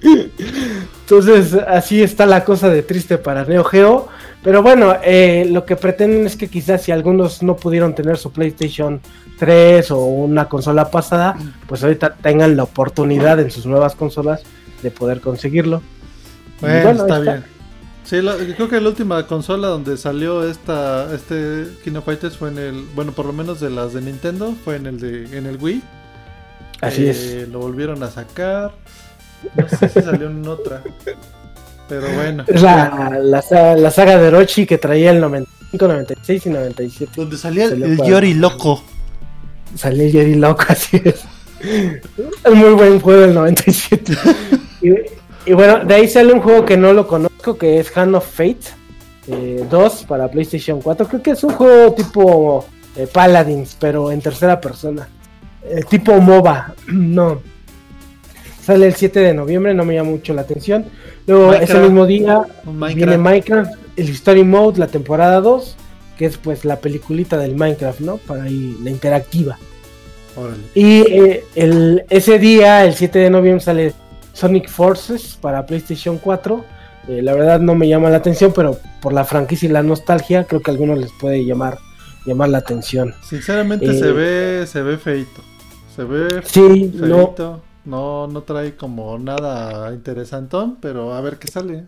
Entonces, 0.03 1.55
así 1.55 2.03
está 2.03 2.27
la 2.27 2.45
cosa 2.45 2.69
de 2.71 2.83
triste 2.83 3.19
para 3.19 3.45
Neo 3.45 3.65
Geo. 3.65 4.09
Pero 4.43 4.63
bueno, 4.63 4.97
eh, 5.05 5.47
lo 5.51 5.67
que 5.67 5.77
pretenden 5.77 6.27
es 6.27 6.37
que 6.37 6.49
quizás 6.49 6.83
si 6.83 6.93
algunos 6.93 7.43
no 7.43 7.57
pudieron 7.57 7.95
tener 7.95 8.17
su 8.17 8.33
PlayStation 8.33 9.01
3 9.39 9.91
o 9.91 9.99
una 10.05 10.49
consola 10.49 10.91
pasada, 10.91 11.37
pues 11.67 11.83
ahorita 11.83 12.15
tengan 12.23 12.57
la 12.57 12.63
oportunidad 12.63 13.39
en 13.41 13.51
sus 13.51 13.67
nuevas 13.67 13.95
consolas 13.95 14.43
de 14.83 14.91
poder 14.91 15.21
conseguirlo. 15.21 15.83
Bueno, 16.61 16.83
bueno, 16.85 17.03
está, 17.03 17.21
bien. 17.21 17.45
Sí, 18.05 18.23
la- 18.23 18.37
creo 18.57 18.69
que 18.69 18.81
la 18.81 18.89
última 18.89 19.27
consola 19.27 19.69
donde 19.69 19.97
salió 19.99 20.49
esta 20.49 21.15
este 21.15 21.67
King 21.85 21.97
of 21.97 22.05
Fighters 22.07 22.37
fue 22.39 22.49
en 22.49 22.59
el, 22.59 22.85
bueno, 22.95 23.13
por 23.13 23.27
lo 23.27 23.33
menos 23.35 23.61
de 23.61 23.69
las 23.71 23.93
de 23.93 24.01
Nintendo, 24.01 24.55
fue 24.65 24.77
en 24.77 24.87
el 24.87 24.99
de 25.01 25.37
en 25.37 25.47
el 25.47 25.59
Wii. 25.61 25.83
Así 26.81 27.05
Eh, 27.07 27.11
es. 27.43 27.49
Lo 27.51 27.59
volvieron 27.59 28.03
a 28.03 28.09
sacar. 28.11 28.73
No 29.57 29.69
sé 29.69 29.89
si 29.89 30.01
salió 30.03 30.29
en 30.31 30.47
otra. 30.47 30.83
Pero 31.89 32.07
bueno. 32.15 32.45
Es 32.47 32.63
la, 32.63 33.19
la, 33.23 33.77
la 33.77 33.91
saga 33.91 34.19
de 34.19 34.29
Orochi 34.29 34.67
que 34.67 34.79
traía 34.79 35.11
el 35.11 35.21
95, 35.21 35.89
96 35.89 36.47
y 36.47 36.51
97. 36.51 37.13
Donde 37.17 37.37
salía 37.37 37.65
el, 37.65 37.71
Salió 37.71 37.87
el 37.87 37.97
para- 37.97 38.09
Yori 38.11 38.35
loco. 38.35 38.83
Salió 39.77 40.03
el 40.05 40.11
Jerry 40.13 40.35
Loco, 40.35 40.65
así 40.69 41.01
es. 41.05 41.25
Es 41.63 42.55
muy 42.55 42.71
buen 42.75 42.99
juego 43.01 43.25
el 43.25 43.35
97. 43.35 44.13
y, 44.83 44.91
y 45.47 45.53
bueno, 45.53 45.85
de 45.85 45.95
ahí 45.95 46.09
sale 46.09 46.33
un 46.33 46.41
juego 46.41 46.65
que 46.65 46.77
no 46.77 46.93
lo 46.93 47.07
conozco, 47.07 47.57
que 47.57 47.79
es 47.79 47.97
Hand 47.97 48.17
of 48.17 48.27
Fate 48.29 48.59
eh, 49.29 49.65
2 49.71 50.05
para 50.09 50.29
PlayStation 50.29 50.81
4. 50.81 51.07
Creo 51.07 51.23
que 51.23 51.31
es 51.33 51.45
un 51.45 51.53
juego 51.53 51.93
tipo 51.93 52.67
eh, 52.97 53.07
Paladins, 53.13 53.77
pero 53.79 54.11
en 54.11 54.21
tercera 54.21 54.61
persona. 54.61 55.09
Eh, 55.65 55.83
tipo 55.89 56.19
MOBA, 56.21 56.75
no. 56.89 57.41
Sale 58.63 58.87
el 58.87 58.95
7 58.95 59.21
de 59.21 59.35
noviembre, 59.35 59.75
no 59.75 59.85
me 59.85 59.95
llama 59.95 60.11
mucho 60.11 60.35
la 60.35 60.43
atención. 60.43 60.85
Luego, 61.27 61.55
ese 61.55 61.79
mismo 61.79 62.07
día, 62.07 62.43
Viene 62.95 63.17
Minecraft. 63.19 63.73
El 63.97 64.09
Story 64.11 64.45
Mode, 64.45 64.79
la 64.79 64.87
temporada 64.87 65.41
2, 65.41 65.77
que 66.17 66.27
es 66.27 66.37
pues 66.37 66.65
la 66.65 66.77
peliculita 66.77 67.37
del 67.39 67.57
Minecraft, 67.57 68.01
¿no? 68.01 68.17
Para 68.19 68.45
ahí, 68.45 68.77
la 68.83 68.91
interactiva. 68.91 69.59
Órale. 70.37 70.63
Y 70.75 71.01
eh, 71.01 71.45
el, 71.55 72.05
ese 72.09 72.39
día, 72.39 72.85
el 72.85 72.95
7 72.95 73.19
de 73.19 73.31
noviembre, 73.31 73.65
sale 73.65 73.95
Sonic 74.33 74.69
Forces 74.69 75.37
para 75.41 75.67
PlayStation 75.67 76.19
4. 76.19 76.65
Eh, 77.09 77.23
la 77.23 77.35
verdad 77.35 77.61
no 77.61 77.75
me 77.75 77.89
llama 77.89 78.11
la 78.11 78.19
atención, 78.19 78.53
pero 78.55 78.79
por 79.01 79.13
la 79.13 79.25
franquicia 79.25 79.69
y 79.69 79.73
la 79.73 79.83
nostalgia, 79.83 80.45
creo 80.45 80.61
que 80.61 80.71
a 80.71 80.75
algunos 80.75 80.99
les 80.99 81.11
puede 81.21 81.45
llamar, 81.45 81.79
llamar 82.27 82.51
la 82.51 82.59
atención. 82.59 83.15
Sinceramente 83.29 83.87
Eh, 83.87 83.99
se 83.99 84.13
ve 84.13 84.67
se 84.67 84.83
ve 84.83 84.99
feito. 84.99 85.43
Se 85.97 86.05
ve 86.05 86.29
Sí, 86.45 86.61
feito. 86.61 87.07
No. 87.07 87.70
No 88.29 88.43
trae 88.43 88.77
como 88.77 89.19
nada 89.19 89.93
interesantón, 89.95 90.79
pero 90.81 91.15
a 91.15 91.21
ver 91.21 91.39
qué 91.39 91.49
sale. 91.49 91.87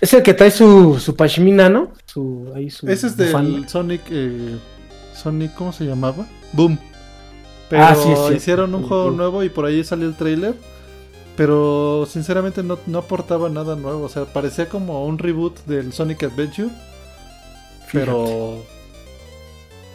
es 0.00 0.12
el 0.12 0.22
que 0.22 0.34
trae 0.34 0.50
su, 0.50 0.98
su 1.00 1.16
pashmina, 1.16 1.68
¿no? 1.68 1.92
Su, 2.06 2.52
ahí 2.54 2.70
su 2.70 2.86
Ese 2.86 3.06
es 3.08 3.16
bufanda. 3.16 3.58
del 3.58 3.68
Sonic 3.68 4.02
eh, 4.10 4.58
Sonic 5.14 5.54
¿cómo 5.54 5.72
se 5.72 5.84
llamaba? 5.84 6.26
Boom. 6.52 6.78
Pero 7.68 7.84
Ah, 7.84 7.94
sí, 7.94 8.14
sí. 8.16 8.34
hicieron 8.34 8.74
un 8.74 8.82
juego 8.82 9.10
nuevo 9.10 9.42
y 9.42 9.48
por 9.50 9.64
ahí 9.66 9.82
salió 9.84 10.06
el 10.08 10.16
trailer. 10.16 10.54
Pero 11.36 12.06
sinceramente 12.08 12.62
no, 12.62 12.78
no 12.86 12.98
aportaba 12.98 13.48
nada 13.50 13.76
nuevo. 13.76 14.04
O 14.04 14.08
sea, 14.08 14.24
parecía 14.26 14.68
como 14.68 15.04
un 15.06 15.18
reboot 15.18 15.64
del 15.66 15.92
Sonic 15.92 16.22
Adventure. 16.24 16.70
Pero 17.92 18.66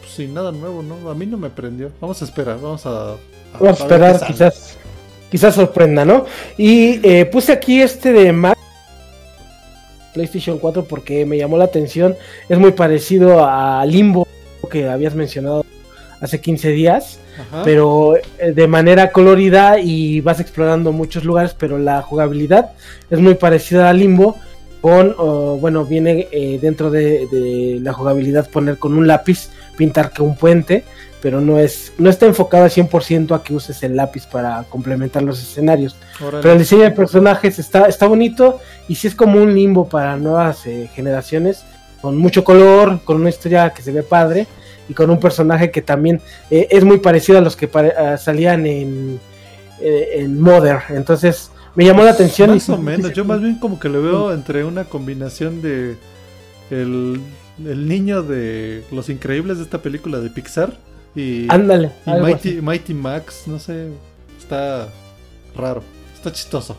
sin 0.06 0.34
nada 0.34 0.52
nuevo, 0.52 0.82
¿no? 0.82 1.10
A 1.10 1.14
mí 1.14 1.26
no 1.26 1.38
me 1.38 1.50
prendió. 1.50 1.90
Vamos 2.00 2.20
a 2.22 2.24
esperar, 2.24 2.60
vamos 2.60 2.84
a... 2.86 3.16
Vamos 3.58 3.80
a 3.80 3.82
esperar, 3.84 4.20
quizás, 4.26 4.78
quizás 5.32 5.54
sorprenda, 5.54 6.04
¿no? 6.04 6.26
Y 6.58 7.00
eh, 7.02 7.24
puse 7.24 7.52
aquí 7.52 7.80
este 7.80 8.12
de 8.12 8.32
Mac 8.32 8.58
PlayStation 10.12 10.58
4 10.58 10.84
porque 10.84 11.24
me 11.24 11.38
llamó 11.38 11.56
la 11.56 11.64
atención. 11.64 12.14
Es 12.50 12.58
muy 12.58 12.72
parecido 12.72 13.42
a 13.42 13.82
Limbo 13.86 14.28
que 14.70 14.90
habías 14.90 15.14
mencionado 15.14 15.64
hace 16.20 16.38
15 16.38 16.68
días, 16.68 17.18
Ajá. 17.40 17.62
pero 17.64 18.16
eh, 18.16 18.52
de 18.52 18.68
manera 18.68 19.10
colorida 19.10 19.80
y 19.80 20.20
vas 20.20 20.38
explorando 20.38 20.92
muchos 20.92 21.24
lugares, 21.24 21.56
pero 21.58 21.78
la 21.78 22.02
jugabilidad 22.02 22.72
es 23.08 23.18
muy 23.18 23.34
parecida 23.34 23.88
a 23.88 23.94
Limbo. 23.94 24.36
Con, 24.82 25.14
oh, 25.16 25.56
bueno, 25.58 25.86
viene 25.86 26.28
eh, 26.30 26.58
dentro 26.60 26.90
de, 26.90 27.26
de 27.30 27.78
la 27.80 27.94
jugabilidad 27.94 28.50
poner 28.50 28.76
con 28.78 28.98
un 28.98 29.06
lápiz, 29.06 29.48
pintar 29.76 30.10
que 30.10 30.22
un 30.22 30.36
puente, 30.36 30.84
pero 31.20 31.40
no 31.40 31.58
es 31.58 31.92
no 31.98 32.10
está 32.10 32.26
enfocado 32.26 32.64
al 32.64 32.70
100% 32.70 33.34
a 33.34 33.42
que 33.42 33.54
uses 33.54 33.82
el 33.82 33.94
lápiz 33.96 34.26
para 34.26 34.64
complementar 34.64 35.22
los 35.22 35.40
escenarios. 35.42 35.96
Órale. 36.20 36.42
Pero 36.42 36.52
el 36.54 36.58
diseño 36.58 36.82
de 36.82 36.90
personajes 36.90 37.58
está, 37.58 37.86
está 37.86 38.06
bonito 38.06 38.60
y 38.88 38.94
sí 38.96 39.06
es 39.06 39.14
como 39.14 39.40
un 39.40 39.54
limbo 39.54 39.88
para 39.88 40.16
nuevas 40.16 40.66
eh, 40.66 40.90
generaciones, 40.94 41.64
con 42.00 42.16
mucho 42.16 42.42
color, 42.42 43.00
con 43.04 43.20
una 43.20 43.28
historia 43.30 43.70
que 43.70 43.82
se 43.82 43.92
ve 43.92 44.02
padre 44.02 44.46
y 44.88 44.94
con 44.94 45.10
un 45.10 45.20
personaje 45.20 45.70
que 45.70 45.80
también 45.82 46.20
eh, 46.50 46.66
es 46.70 46.82
muy 46.84 46.98
parecido 46.98 47.38
a 47.38 47.40
los 47.40 47.54
que 47.54 47.70
salían 48.18 48.66
en, 48.66 49.20
eh, 49.80 50.08
en 50.14 50.40
Mother. 50.40 50.80
Entonces 50.88 51.50
me 51.76 51.84
llamó 51.84 52.02
la 52.02 52.10
atención. 52.10 52.50
Más 52.50 52.68
y- 52.68 52.72
o 52.72 52.78
menos, 52.78 53.12
yo 53.12 53.24
más 53.24 53.40
bien 53.40 53.58
como 53.60 53.78
que 53.78 53.88
lo 53.88 54.02
veo 54.02 54.32
entre 54.32 54.64
una 54.64 54.84
combinación 54.84 55.62
de 55.62 55.96
el, 56.70 57.20
el 57.58 57.88
niño 57.88 58.22
de 58.22 58.82
Los 58.92 59.08
Increíbles 59.08 59.58
de 59.58 59.64
esta 59.64 59.78
película 59.82 60.18
de 60.20 60.30
Pixar 60.30 60.72
y, 61.14 61.46
Ándale. 61.50 61.90
y 62.06 62.10
Mighty. 62.10 62.60
Mighty 62.62 62.94
Max, 62.94 63.42
no 63.46 63.58
sé, 63.58 63.88
está 64.38 64.88
raro, 65.56 65.82
está 66.14 66.32
chistoso. 66.32 66.76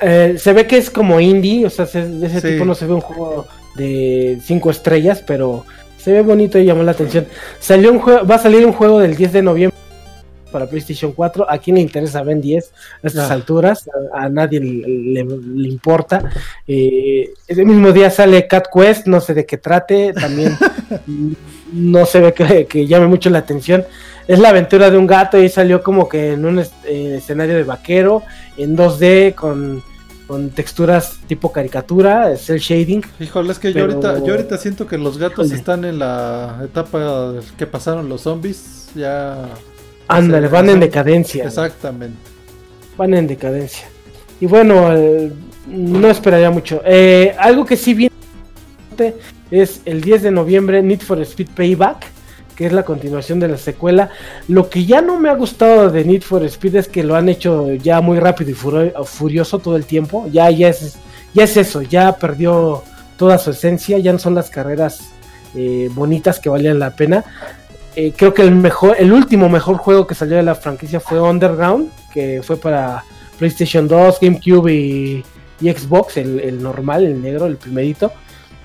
Eh, 0.00 0.34
se 0.38 0.52
ve 0.52 0.66
que 0.66 0.76
es 0.78 0.90
como 0.90 1.20
indie, 1.20 1.64
o 1.66 1.70
sea, 1.70 1.86
se- 1.86 2.08
de 2.08 2.26
ese 2.26 2.40
Sí. 2.40 2.48
tipo 2.48 2.64
no 2.64 2.74
se 2.74 2.86
ve 2.86 2.94
un 2.94 3.00
juego 3.00 3.46
de 3.76 4.38
5 4.44 4.70
estrellas, 4.70 5.22
pero 5.26 5.64
se 5.98 6.12
ve 6.12 6.22
bonito 6.22 6.58
y 6.58 6.64
llamó 6.64 6.82
la 6.82 6.90
atención. 6.92 7.26
Salió 7.60 7.92
un 7.92 8.00
juego, 8.00 8.26
va 8.26 8.34
a 8.36 8.38
salir 8.38 8.66
un 8.66 8.72
juego 8.72 8.98
del 8.98 9.14
10 9.16 9.32
de 9.32 9.42
noviembre 9.42 9.78
para 10.52 10.66
PlayStation 10.66 11.10
4. 11.12 11.50
¿A 11.50 11.58
quién 11.58 11.76
le 11.76 11.82
interesa 11.82 12.22
Ben 12.22 12.40
10 12.40 12.70
a 13.02 13.06
estas 13.06 13.30
Ah. 13.30 13.34
alturas? 13.34 13.88
A, 14.14 14.24
a 14.24 14.28
nadie 14.28 14.60
le, 14.60 15.24
le- 15.24 15.24
le 15.24 15.68
importa. 15.68 16.30
Eh, 16.68 17.30
ese 17.48 17.64
mismo 17.64 17.90
día 17.90 18.10
sale 18.10 18.46
Cat 18.46 18.66
Quest, 18.72 19.06
no 19.08 19.20
sé 19.20 19.34
de 19.34 19.44
qué 19.46 19.56
trate, 19.58 20.12
también 20.12 20.56
no 21.72 22.06
se 22.06 22.20
ve 22.20 22.32
que, 22.34 22.66
que 22.66 22.86
llame 22.86 23.06
mucho 23.06 23.30
la 23.30 23.38
atención. 23.38 23.84
Es 24.28 24.38
la 24.38 24.50
aventura 24.50 24.90
de 24.90 24.98
un 24.98 25.06
gato 25.06 25.42
y 25.42 25.48
salió 25.48 25.82
como 25.82 26.08
que 26.08 26.34
en 26.34 26.44
un 26.44 26.58
es- 26.60 26.72
eh, 26.86 27.16
escenario 27.18 27.56
de 27.56 27.64
vaquero, 27.64 28.22
en 28.56 28.76
2D, 28.76 29.34
con, 29.34 29.82
con 30.28 30.50
texturas 30.50 31.18
tipo 31.26 31.50
caricatura, 31.50 32.36
cel 32.36 32.58
shading. 32.60 33.02
Híjole, 33.18 33.52
es 33.52 33.58
que 33.58 33.72
Pero- 33.72 33.88
yo 33.88 33.94
ahorita 34.08 34.24
yo 34.24 34.32
ahorita 34.34 34.58
siento 34.58 34.86
que 34.86 34.96
los 34.98 35.18
gatos 35.18 35.46
Híjole. 35.46 35.58
están 35.58 35.84
en 35.84 35.98
la 35.98 36.60
etapa 36.64 37.34
que 37.58 37.66
pasaron 37.66 38.08
los 38.08 38.22
zombies, 38.22 38.90
ya 38.94 39.48
Ándale, 40.08 40.48
van 40.48 40.68
en 40.68 40.80
decadencia. 40.80 41.44
exactamente. 41.44 42.18
Van 42.96 43.14
en 43.14 43.26
decadencia. 43.26 43.86
Y 44.40 44.46
bueno, 44.46 44.94
eh, 44.94 45.32
no 45.68 46.08
esperaría 46.08 46.50
mucho. 46.50 46.82
Eh, 46.84 47.34
algo 47.38 47.64
que 47.64 47.76
sí 47.76 47.94
viene 47.94 48.12
es 49.50 49.80
el 49.84 50.00
10 50.00 50.22
de 50.22 50.30
noviembre 50.30 50.82
Need 50.82 51.00
for 51.00 51.20
Speed 51.20 51.48
Payback, 51.54 52.06
que 52.56 52.66
es 52.66 52.72
la 52.72 52.84
continuación 52.84 53.40
de 53.40 53.48
la 53.48 53.56
secuela. 53.56 54.10
Lo 54.48 54.68
que 54.68 54.84
ya 54.84 55.00
no 55.00 55.18
me 55.18 55.28
ha 55.28 55.34
gustado 55.34 55.90
de 55.90 56.04
Need 56.04 56.22
for 56.22 56.44
Speed 56.44 56.76
es 56.76 56.88
que 56.88 57.02
lo 57.02 57.14
han 57.14 57.28
hecho 57.28 57.72
ya 57.74 58.00
muy 58.00 58.18
rápido 58.18 58.50
y 58.50 58.54
furioso 59.04 59.58
todo 59.58 59.76
el 59.76 59.84
tiempo. 59.84 60.26
Ya, 60.30 60.50
ya, 60.50 60.68
es, 60.68 60.96
ya 61.34 61.44
es 61.44 61.56
eso, 61.56 61.82
ya 61.82 62.16
perdió 62.16 62.82
toda 63.16 63.38
su 63.38 63.50
esencia, 63.50 63.98
ya 63.98 64.12
no 64.12 64.18
son 64.18 64.34
las 64.34 64.50
carreras 64.50 65.10
eh, 65.54 65.88
bonitas 65.92 66.40
que 66.40 66.48
valían 66.48 66.78
la 66.78 66.96
pena. 66.96 67.24
Eh, 67.94 68.12
creo 68.16 68.32
que 68.32 68.42
el 68.42 68.52
mejor, 68.52 68.96
el 68.98 69.12
último 69.12 69.48
mejor 69.48 69.76
juego 69.76 70.06
que 70.06 70.14
salió 70.14 70.36
de 70.36 70.42
la 70.42 70.54
franquicia 70.54 70.98
fue 70.98 71.20
Underground, 71.20 71.90
que 72.12 72.40
fue 72.42 72.56
para 72.56 73.04
PlayStation 73.38 73.86
2, 73.86 74.18
GameCube 74.20 74.72
y, 74.72 75.24
y 75.60 75.70
Xbox, 75.70 76.16
el, 76.16 76.40
el 76.40 76.62
normal, 76.62 77.04
el 77.04 77.20
negro, 77.20 77.46
el 77.46 77.56
primerito. 77.56 78.12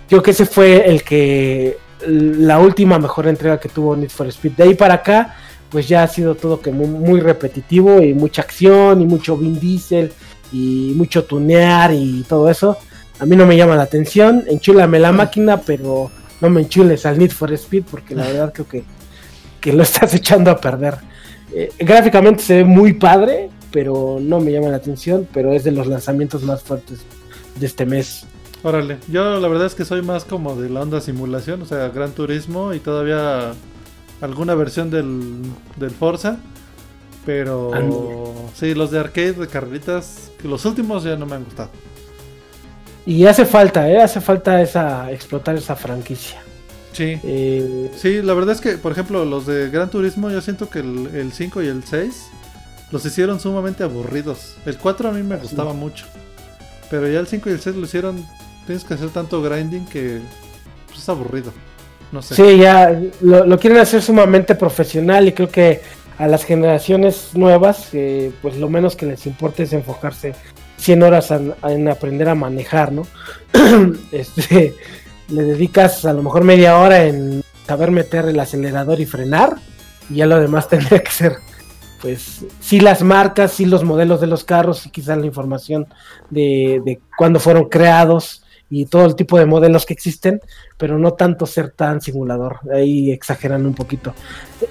Creo 0.08 0.24
que 0.24 0.32
ese 0.32 0.46
fue 0.46 0.90
el 0.90 1.04
que 1.04 1.78
la 2.06 2.60
última 2.60 3.00
mejor 3.00 3.28
entrega 3.28 3.60
que 3.60 3.70
tuvo 3.70 3.96
Need 3.96 4.10
for 4.10 4.28
Speed. 4.28 4.54
De 4.54 4.64
ahí 4.64 4.76
para 4.76 4.96
acá, 4.96 5.36
pues 5.70 5.88
ya 5.88 6.04
ha 6.04 6.08
sido 6.08 6.36
todo 6.36 6.62
que 6.62 6.72
muy, 6.72 6.88
muy 6.88 7.20
repetitivo 7.20 8.02
y 8.02 8.14
mucha 8.14 8.42
acción 8.42 9.02
y 9.02 9.06
mucho 9.06 9.38
Vin 9.38 9.60
Diesel 9.60 10.12
y 10.52 10.94
mucho 10.96 11.26
tunear 11.26 11.94
y 11.94 12.24
todo 12.28 12.50
eso. 12.50 12.78
A 13.20 13.26
mí 13.26 13.36
no 13.36 13.46
me 13.46 13.58
llama 13.58 13.76
la 13.76 13.84
atención. 13.84 14.44
Enchúlame 14.48 15.00
la 15.00 15.12
máquina, 15.12 15.62
pero 15.62 16.12
no 16.40 16.50
me 16.50 16.62
enchules 16.62 17.06
al 17.06 17.18
Need 17.18 17.32
for 17.32 17.52
Speed 17.54 17.84
porque 17.90 18.16
la 18.16 18.24
verdad 18.28 18.54
creo 18.54 18.68
que, 18.68 18.84
que 19.68 19.74
lo 19.74 19.84
estás 19.84 20.14
echando 20.14 20.50
a 20.50 20.62
perder. 20.62 20.96
Eh, 21.54 21.74
gráficamente 21.78 22.42
se 22.42 22.56
ve 22.56 22.64
muy 22.64 22.94
padre, 22.94 23.50
pero 23.70 24.18
no 24.22 24.40
me 24.40 24.54
llama 24.54 24.70
la 24.70 24.78
atención. 24.78 25.28
Pero 25.34 25.52
es 25.52 25.66
de 25.66 25.72
los 25.72 25.88
lanzamientos 25.88 26.42
más 26.44 26.64
fuertes 26.64 27.00
de 27.60 27.66
este 27.66 27.86
mes. 27.86 28.26
Órale, 28.64 28.98
yo 29.10 29.42
la 29.42 29.48
verdad 29.50 29.68
es 29.68 29.76
que 29.76 29.84
soy 29.84 30.02
más 30.02 30.24
como 30.24 30.56
de 30.56 30.70
la 30.70 30.82
onda 30.82 31.02
simulación, 31.02 31.62
o 31.62 31.66
sea, 31.66 31.90
Gran 31.90 32.12
Turismo 32.12 32.74
y 32.74 32.80
todavía 32.80 33.52
alguna 34.22 34.56
versión 34.56 34.90
del, 34.90 35.42
del 35.76 35.92
Forza. 35.92 36.38
Pero 37.26 37.74
Ándale. 37.74 38.06
sí, 38.56 38.74
los 38.74 38.90
de 38.90 39.00
arcade 39.00 39.34
de 39.34 39.48
carreritas, 39.48 40.32
que 40.42 40.48
los 40.48 40.64
últimos 40.64 41.04
ya 41.04 41.18
no 41.18 41.26
me 41.26 41.36
han 41.36 41.44
gustado. 41.44 41.72
Y 43.06 43.26
hace 43.26 43.46
falta, 43.46 43.90
¿eh? 43.90 44.02
Hace 44.02 44.22
falta 44.22 44.62
esa 44.62 45.12
explotar 45.12 45.58
esa 45.58 45.76
franquicia. 45.76 46.47
Sí, 46.98 47.20
Eh, 47.24 47.92
sí, 47.96 48.24
la 48.24 48.34
verdad 48.34 48.56
es 48.56 48.62
que, 48.62 48.72
por 48.80 48.92
ejemplo, 48.92 49.24
los 49.24 49.46
de 49.46 49.70
Gran 49.70 49.92
Turismo, 49.92 50.32
yo 50.32 50.42
siento 50.42 50.68
que 50.68 50.80
el, 50.80 51.08
el 51.14 51.32
5 51.32 51.62
y 51.62 51.68
el 51.68 51.84
6 51.84 52.26
los 52.92 53.06
hicieron 53.06 53.40
sumamente 53.40 53.84
aburridos. 53.84 54.56
El 54.66 54.78
4 54.78 55.10
a 55.10 55.12
mí 55.12 55.22
me 55.22 55.36
gustaba 55.38 55.74
mucho, 55.74 56.06
pero 56.90 57.08
ya 57.08 57.20
el 57.20 57.28
5 57.28 57.50
y 57.50 57.54
el 57.54 57.60
6 57.60 57.76
lo 57.76 57.86
hicieron, 57.86 58.26
tienes 58.66 58.84
que 58.84 58.96
hacer 58.96 59.10
tanto 59.10 59.44
grinding 59.44 59.86
que 59.86 60.22
pues, 60.88 61.00
es 61.00 61.10
aburrido. 61.10 61.54
No 62.12 62.24
sé. 62.24 62.34
Sí, 62.36 62.58
ya 62.58 63.00
lo, 63.22 63.46
lo 63.46 63.60
quieren 63.60 63.80
hacer 63.80 64.02
sumamente 64.02 64.56
profesional 64.56 65.28
y 65.28 65.34
creo 65.34 65.50
que 65.50 65.82
a 66.18 66.28
las 66.28 66.46
generaciones 66.46 67.30
nuevas, 67.34 67.90
eh, 67.94 68.32
pues 68.42 68.58
lo 68.58 68.70
menos 68.70 68.96
que 68.96 69.06
les 69.06 69.28
importa 69.28 69.62
es 69.62 69.74
enfocarse 69.74 70.34
100 70.78 71.04
horas 71.04 71.30
en, 71.30 71.54
en 71.64 71.88
aprender 71.90 72.28
a 72.30 72.34
manejar, 72.34 72.92
¿no? 72.92 73.06
este, 74.12 74.74
le 75.30 75.44
dedicas 75.44 76.06
a 76.06 76.14
lo 76.14 76.24
mejor 76.24 76.44
media 76.44 76.78
hora 76.78 77.06
en 77.06 77.44
saber 77.66 77.92
meter 77.92 78.26
el 78.26 78.40
acelerador 78.40 79.00
y 79.00 79.06
frenar 79.06 79.58
y 80.10 80.16
ya 80.16 80.26
lo 80.26 80.40
demás 80.40 80.70
tendría 80.70 81.02
que 81.04 81.12
ser, 81.12 81.38
pues, 82.02 82.46
sí 82.60 82.80
las 82.80 83.02
marcas, 83.04 83.52
sí 83.52 83.66
los 83.66 83.84
modelos 83.84 84.22
de 84.22 84.28
los 84.28 84.44
carros 84.44 84.86
y 84.86 84.90
quizás 84.90 85.18
la 85.18 85.26
información 85.26 85.88
de, 86.30 86.82
de 86.86 87.00
cuándo 87.18 87.40
fueron 87.40 87.70
creados 87.70 88.44
y 88.70 88.86
todo 88.86 89.06
el 89.06 89.16
tipo 89.16 89.40
de 89.40 89.46
modelos 89.46 89.86
que 89.86 89.94
existen, 89.94 90.42
pero 90.78 91.00
no 91.00 91.14
tanto 91.14 91.46
ser 91.46 91.72
tan 91.72 92.02
simulador. 92.02 92.60
Ahí 92.74 93.12
exageran 93.12 93.66
un 93.66 93.74
poquito. 93.74 94.14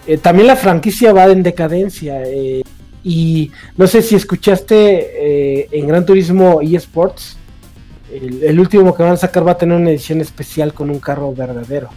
Eh, 0.07 0.19
también 0.19 0.49
la 0.49 0.57
franquicia 0.57 1.13
va 1.13 1.25
en 1.27 1.43
decadencia. 1.43 2.23
eh, 2.25 2.63
y 3.09 3.53
no 3.77 3.87
sé 3.87 4.03
si 4.03 4.17
escuchaste 4.17 5.61
eh, 5.61 5.69
en 5.71 5.87
Gran 5.87 6.05
Turismo 6.05 6.61
eSports. 6.61 7.39
El, 8.17 8.43
el 8.43 8.61
último 8.61 8.95
que 8.95 9.03
van 9.03 9.13
a 9.13 9.17
sacar 9.17 9.47
va 9.47 9.53
a 9.53 9.59
tener 9.59 9.77
una 9.77 9.91
edición 9.91 10.21
especial 10.21 10.73
con 10.73 10.91
un 10.91 11.01
carro 11.01 11.35
verdadero. 11.35 11.91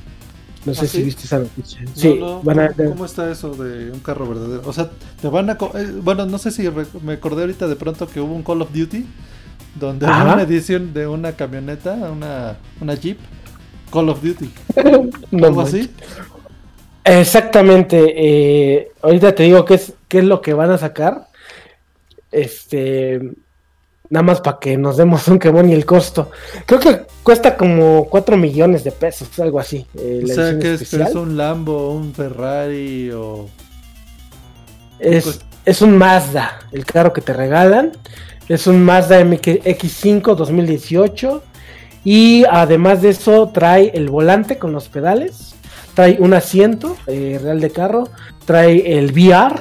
No 0.65 0.73
sé 0.73 0.85
¿Ah, 0.85 0.87
si 0.87 1.03
viste 1.03 1.23
esa 1.23 1.39
noticia. 1.39 1.81
No, 1.81 1.91
sí, 1.95 2.17
no, 2.19 2.41
van 2.41 2.59
a, 2.59 2.73
¿cómo, 2.73 3.05
está 3.05 3.31
eso 3.31 3.53
de 3.55 3.91
un 3.91 3.99
carro 3.99 4.27
verdadero? 4.27 4.61
O 4.65 4.73
sea, 4.73 4.89
te 5.21 5.27
van 5.29 5.49
a... 5.49 5.53
eh, 5.53 5.91
bueno, 6.01 6.25
no 6.25 6.37
sé 6.37 6.51
si 6.51 6.69
me 7.01 7.13
acordé 7.13 7.41
ahorita 7.41 7.67
de 7.67 7.75
pronto 7.75 8.07
que 8.07 8.19
hubo 8.19 8.35
un 8.35 8.43
Call 8.43 8.61
of 8.61 8.73
Duty 8.73 9.05
donde 9.75 10.05
Ajá. 10.05 10.21
había 10.21 10.33
una 10.33 10.43
edición 10.43 10.93
de 10.93 11.07
una 11.07 11.31
camioneta, 11.33 11.93
una, 11.93 12.57
una 12.81 12.93
Jeep, 12.95 13.17
Call 13.91 14.09
of 14.09 14.21
Duty. 14.21 14.51
no 15.31 15.47
algo 15.47 15.61
así. 15.61 15.89
Exactamente. 17.05 18.13
eh, 18.15 18.91
ahorita 19.01 19.33
te 19.33 19.43
digo 19.43 19.63
qué 19.63 19.75
es, 19.75 19.93
qué 20.07 20.19
es 20.19 20.25
lo 20.25 20.41
que 20.41 20.53
van 20.53 20.71
a 20.71 20.77
sacar. 20.77 21.27
Este. 22.31 23.21
Nada 24.09 24.23
más 24.23 24.41
para 24.41 24.57
que 24.59 24.75
nos 24.77 24.97
demos 24.97 25.27
un 25.27 25.37
quemón 25.37 25.69
y 25.69 25.73
el 25.73 25.85
costo. 25.85 26.31
Creo 26.65 26.79
que 26.79 27.01
cuesta 27.21 27.55
como 27.55 28.07
4 28.09 28.37
millones 28.37 28.83
de 28.83 28.91
pesos, 28.91 29.39
algo 29.39 29.59
así. 29.59 29.85
eh, 29.95 30.21
O 30.23 30.27
sea, 30.27 30.57
que 30.57 30.73
es 30.73 30.93
un 31.15 31.37
Lambo, 31.37 31.91
un 31.93 32.13
Ferrari 32.13 33.11
o... 33.11 33.47
Es, 34.99 35.39
es 35.65 35.81
un 35.81 35.97
Mazda, 35.97 36.59
el 36.71 36.85
carro 36.85 37.13
que 37.13 37.21
te 37.21 37.33
regalan. 37.33 37.91
Es 38.47 38.65
un 38.65 38.83
Mazda 38.83 39.21
MX5 39.21 40.35
2018. 40.35 41.43
Y 42.03 42.45
además 42.49 43.01
de 43.03 43.09
eso, 43.09 43.49
trae 43.53 43.91
el 43.93 44.09
volante 44.09 44.57
con 44.57 44.71
los 44.71 44.89
pedales. 44.89 45.53
Trae 45.93 46.17
un 46.19 46.33
asiento 46.33 46.97
eh, 47.07 47.39
real 47.41 47.59
de 47.61 47.69
carro. 47.69 48.09
Trae 48.45 48.97
el 48.97 49.11
VR. 49.11 49.55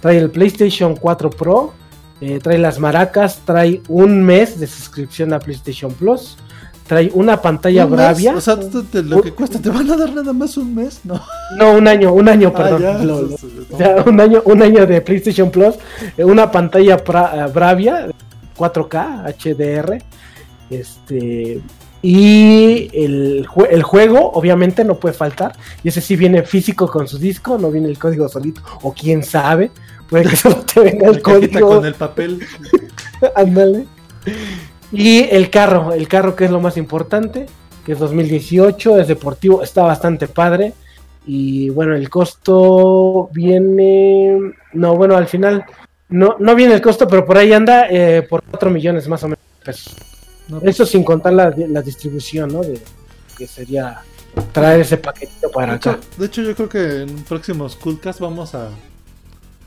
Trae 0.00 0.18
el 0.18 0.30
PlayStation 0.30 0.94
4 0.94 1.30
Pro. 1.30 1.72
Eh, 2.20 2.38
trae 2.42 2.58
las 2.58 2.78
maracas. 2.78 3.40
Trae 3.44 3.82
un 3.88 4.22
mes 4.22 4.58
de 4.60 4.66
suscripción 4.66 5.32
a 5.32 5.38
PlayStation 5.38 5.92
Plus. 5.92 6.36
Trae 6.86 7.10
una 7.12 7.42
pantalla 7.42 7.84
¿Un 7.84 7.90
mes? 7.90 7.98
Bravia. 7.98 8.34
O 8.36 8.40
sea, 8.40 8.58
te- 8.58 8.82
te- 8.82 9.02
lo 9.02 9.20
que 9.20 9.32
cuesta, 9.32 9.60
¿te 9.60 9.68
van 9.68 9.90
a 9.90 9.96
dar 9.96 10.10
nada 10.14 10.32
más 10.32 10.56
un 10.56 10.74
mes? 10.74 11.00
No. 11.04 11.20
No, 11.58 11.72
un 11.74 11.86
año, 11.86 12.12
un 12.14 12.28
año, 12.28 12.50
Ah, 12.54 12.56
perdón. 12.56 12.82
ya, 12.82 12.98
lo- 12.98 13.22
lo- 13.22 14.04
un 14.06 14.20
año, 14.20 14.42
un 14.46 14.62
año 14.62 14.86
de 14.86 15.00
PlayStation 15.02 15.50
Plus, 15.50 15.74
eh, 16.16 16.24
una 16.24 16.50
pantalla 16.50 16.96
pra- 17.04 17.46
eh, 17.46 17.52
Bravia 17.52 18.08
4K 18.56 19.24
HDR, 19.26 19.98
este 20.70 21.60
y 22.00 22.88
el, 22.92 23.46
el 23.70 23.82
juego 23.82 24.30
obviamente 24.32 24.84
no 24.84 24.94
puede 25.00 25.14
faltar 25.14 25.52
y 25.82 25.88
ese 25.88 26.00
sí 26.00 26.14
viene 26.14 26.42
físico 26.44 26.86
con 26.88 27.08
su 27.08 27.18
disco, 27.18 27.58
no 27.58 27.70
viene 27.72 27.88
el 27.88 27.98
código 27.98 28.28
solito 28.28 28.62
o 28.82 28.92
quién 28.94 29.24
sabe, 29.24 29.72
puede 30.08 30.30
que 30.30 30.36
solo 30.36 30.56
te 30.62 30.80
venga 30.80 31.08
el 31.08 31.22
código, 31.22 31.68
con 31.68 31.84
el 31.84 31.94
papel. 31.94 32.40
ándale. 33.34 33.86
Y 34.92 35.20
el 35.30 35.50
carro, 35.50 35.92
el 35.92 36.08
carro 36.08 36.34
que 36.34 36.46
es 36.46 36.50
lo 36.50 36.60
más 36.60 36.76
importante, 36.76 37.46
que 37.84 37.92
es 37.92 37.98
2018, 37.98 38.98
es 38.98 39.08
deportivo, 39.08 39.62
está 39.62 39.82
bastante 39.82 40.28
padre. 40.28 40.72
Y 41.26 41.68
bueno, 41.70 41.94
el 41.94 42.08
costo 42.08 43.28
viene. 43.32 44.38
No, 44.72 44.96
bueno, 44.96 45.16
al 45.16 45.26
final 45.26 45.64
no, 46.08 46.36
no 46.38 46.54
viene 46.54 46.74
el 46.74 46.80
costo, 46.80 47.06
pero 47.06 47.26
por 47.26 47.36
ahí 47.36 47.52
anda 47.52 47.86
eh, 47.90 48.22
por 48.22 48.42
4 48.42 48.70
millones 48.70 49.06
más 49.08 49.22
o 49.24 49.28
menos 49.28 49.44
de 49.58 49.64
pesos. 49.66 49.96
No, 50.48 50.60
pues, 50.60 50.74
Eso 50.74 50.86
sin 50.86 51.04
contar 51.04 51.34
la, 51.34 51.54
la 51.56 51.82
distribución, 51.82 52.52
¿no? 52.52 52.62
De, 52.62 52.80
que 53.36 53.46
sería 53.46 54.00
traer 54.52 54.80
ese 54.80 54.96
paquetito 54.96 55.50
para 55.50 55.72
de, 55.72 55.76
acá. 55.76 55.90
hecho, 55.92 56.00
de 56.18 56.26
hecho, 56.26 56.42
yo 56.42 56.54
creo 56.54 56.68
que 56.68 57.02
en 57.02 57.24
próximos 57.24 57.76
Coolcast 57.76 58.20
vamos 58.20 58.54
a, 58.54 58.70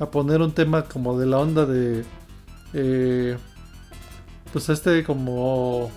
a 0.02 0.10
poner 0.12 0.42
un 0.42 0.52
tema 0.52 0.84
como 0.84 1.18
de 1.20 1.26
la 1.26 1.38
onda 1.40 1.66
de. 1.66 2.04
eh, 2.74 3.38
pues 4.52 4.70
este 4.70 5.04
como. 5.04 5.92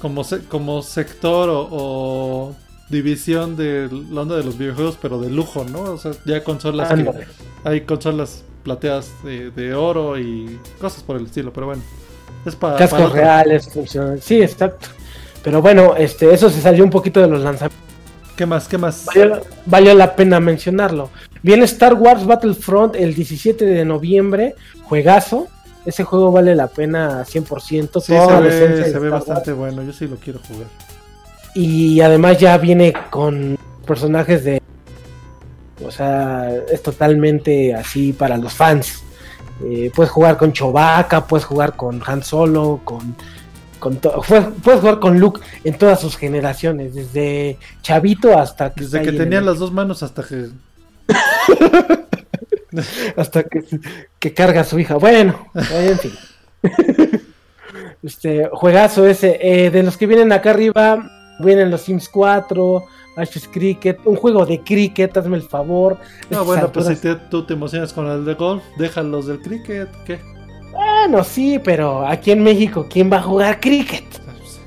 Como, 0.00 0.24
se- 0.24 0.44
como 0.44 0.82
sector 0.82 1.50
o, 1.50 1.68
o 1.70 2.56
división 2.88 3.56
de 3.56 3.88
la 4.10 4.22
onda 4.22 4.36
de 4.36 4.44
los 4.44 4.56
videojuegos, 4.56 4.96
pero 5.00 5.20
de 5.20 5.28
lujo, 5.28 5.64
¿no? 5.64 5.82
O 5.82 5.98
sea, 5.98 6.12
ya 6.24 6.42
consolas 6.42 6.88
que, 6.94 7.26
hay 7.64 7.82
consolas 7.82 8.42
plateadas 8.64 9.10
de, 9.24 9.50
de 9.50 9.74
oro 9.74 10.18
y 10.18 10.58
cosas 10.80 11.02
por 11.02 11.16
el 11.16 11.26
estilo, 11.26 11.52
pero 11.52 11.66
bueno. 11.66 11.82
Es 12.46 12.56
para 12.56 12.76
Cascos 12.78 13.12
reales, 13.12 13.68
funcionan. 13.70 14.20
Sí, 14.22 14.40
exacto. 14.40 14.88
Pero 15.44 15.60
bueno, 15.60 15.94
este, 15.96 16.32
eso 16.32 16.48
se 16.48 16.62
salió 16.62 16.82
un 16.82 16.90
poquito 16.90 17.20
de 17.20 17.28
los 17.28 17.42
lanzamientos. 17.42 17.78
¿Qué 18.36 18.46
más? 18.46 18.68
¿Qué 18.68 18.78
más? 18.78 19.04
Valió, 19.04 19.40
valió 19.66 19.94
la 19.94 20.16
pena 20.16 20.40
mencionarlo. 20.40 21.10
Viene 21.42 21.64
Star 21.64 21.94
Wars 21.94 22.26
Battlefront 22.26 22.96
el 22.96 23.14
17 23.14 23.64
de 23.64 23.84
noviembre, 23.84 24.54
juegazo. 24.84 25.48
Ese 25.86 26.04
juego 26.04 26.30
vale 26.30 26.54
la 26.54 26.66
pena 26.66 27.24
100%. 27.24 28.00
Sí, 28.02 28.12
toda 28.12 28.38
se 28.38 28.66
ve, 28.68 28.84
se 28.92 28.98
bastante 28.98 29.52
Wars. 29.52 29.74
bueno. 29.74 29.82
Yo 29.82 29.92
sí 29.92 30.06
lo 30.06 30.16
quiero 30.16 30.38
jugar. 30.46 30.66
Y 31.54 32.00
además 32.00 32.38
ya 32.38 32.56
viene 32.58 32.92
con 33.10 33.56
personajes 33.86 34.44
de... 34.44 34.60
O 35.84 35.90
sea, 35.90 36.50
es 36.70 36.82
totalmente 36.82 37.74
así 37.74 38.12
para 38.12 38.36
los 38.36 38.52
fans. 38.52 39.02
Eh, 39.64 39.90
puedes 39.94 40.10
jugar 40.10 40.36
con 40.36 40.52
Chewbacca, 40.52 41.26
puedes 41.26 41.44
jugar 41.46 41.74
con 41.76 42.02
Han 42.06 42.22
Solo, 42.22 42.80
con... 42.84 43.16
puedes, 43.80 44.44
puedes 44.62 44.80
jugar 44.80 45.00
con 45.00 45.18
Luke 45.18 45.40
en 45.64 45.76
todas 45.78 46.00
sus 46.00 46.16
generaciones, 46.16 46.94
desde 46.94 47.58
chavito 47.82 48.38
hasta 48.38 48.72
que, 48.74 48.82
Desde 48.84 49.02
que 49.02 49.08
el- 49.08 49.46
las 49.46 49.58
dos 49.58 49.72
manos 49.72 50.02
hasta 50.02 50.22
que. 50.22 50.48
hasta 53.16 53.42
que, 53.44 53.64
que 54.18 54.34
carga 54.34 54.60
a 54.62 54.64
su 54.64 54.78
hija. 54.78 54.96
Bueno, 54.96 55.34
en 55.72 55.98
fin. 55.98 56.12
este 58.02 58.48
juegazo 58.52 59.06
ese. 59.06 59.38
Eh, 59.40 59.70
de 59.70 59.82
los 59.82 59.96
que 59.96 60.06
vienen 60.06 60.32
acá 60.32 60.50
arriba, 60.50 61.10
vienen 61.40 61.70
los 61.70 61.82
Sims 61.82 62.08
4, 62.08 62.84
Ashes 63.16 63.48
Cricket, 63.48 63.98
un 64.04 64.16
juego 64.16 64.46
de 64.46 64.60
cricket, 64.60 65.16
hazme 65.16 65.36
el 65.36 65.42
favor. 65.42 65.98
No, 66.30 66.42
Estas 66.42 66.46
bueno, 66.46 66.72
pues 66.72 66.86
si 66.86 66.96
te- 66.96 67.16
tú 67.16 67.44
te 67.44 67.54
emocionas 67.54 67.92
con 67.92 68.06
el 68.06 68.24
de 68.24 68.34
golf, 68.34 68.62
déjalos 68.78 69.26
del 69.26 69.40
cricket. 69.40 69.88
¿Qué? 70.04 70.18
Bueno, 70.72 71.24
sí, 71.24 71.60
pero 71.62 72.06
aquí 72.06 72.30
en 72.30 72.42
México, 72.42 72.86
¿quién 72.88 73.12
va 73.12 73.18
a 73.18 73.22
jugar 73.22 73.60
cricket? 73.60 74.04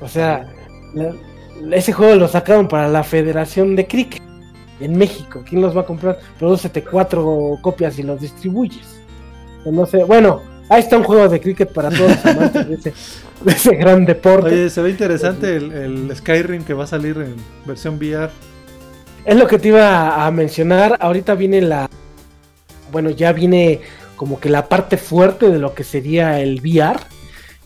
O 0.00 0.08
sea, 0.08 0.46
la- 0.94 1.14
ese 1.72 1.92
juego 1.92 2.14
lo 2.16 2.28
sacaron 2.28 2.68
para 2.68 2.88
la 2.88 3.02
Federación 3.04 3.74
de 3.74 3.86
Cricket 3.86 4.22
en 4.84 4.96
México. 4.96 5.42
¿Quién 5.48 5.62
los 5.62 5.76
va 5.76 5.82
a 5.82 5.86
comprar? 5.86 6.18
Prodúcete 6.38 6.84
cuatro 6.84 7.58
copias 7.60 7.98
y 7.98 8.02
los 8.02 8.20
distribuyes. 8.20 9.00
No 9.64 9.86
sé, 9.86 10.04
bueno, 10.04 10.42
ahí 10.68 10.80
está 10.80 10.96
un 10.98 11.04
juego 11.04 11.28
de 11.28 11.40
cricket 11.40 11.72
para 11.72 11.88
todos 11.90 12.10
los 12.10 12.26
amantes 12.26 12.68
de 12.68 12.74
ese, 12.74 12.92
de 13.44 13.52
ese 13.52 13.74
gran 13.76 14.04
deporte. 14.04 14.48
Oye, 14.48 14.70
se 14.70 14.82
ve 14.82 14.90
interesante 14.90 15.56
el, 15.56 15.72
el 15.72 16.16
Skyrim 16.16 16.64
que 16.64 16.74
va 16.74 16.84
a 16.84 16.86
salir 16.86 17.16
en 17.16 17.34
versión 17.64 17.96
VR. 17.96 18.30
Es 19.24 19.36
lo 19.36 19.46
que 19.46 19.58
te 19.58 19.68
iba 19.68 20.26
a 20.26 20.30
mencionar. 20.30 20.98
Ahorita 21.00 21.34
viene 21.34 21.62
la. 21.62 21.88
Bueno, 22.92 23.08
ya 23.10 23.32
viene 23.32 23.80
como 24.16 24.38
que 24.38 24.50
la 24.50 24.68
parte 24.68 24.98
fuerte 24.98 25.50
de 25.50 25.58
lo 25.58 25.74
que 25.74 25.82
sería 25.82 26.40
el 26.40 26.60
VR. 26.60 27.00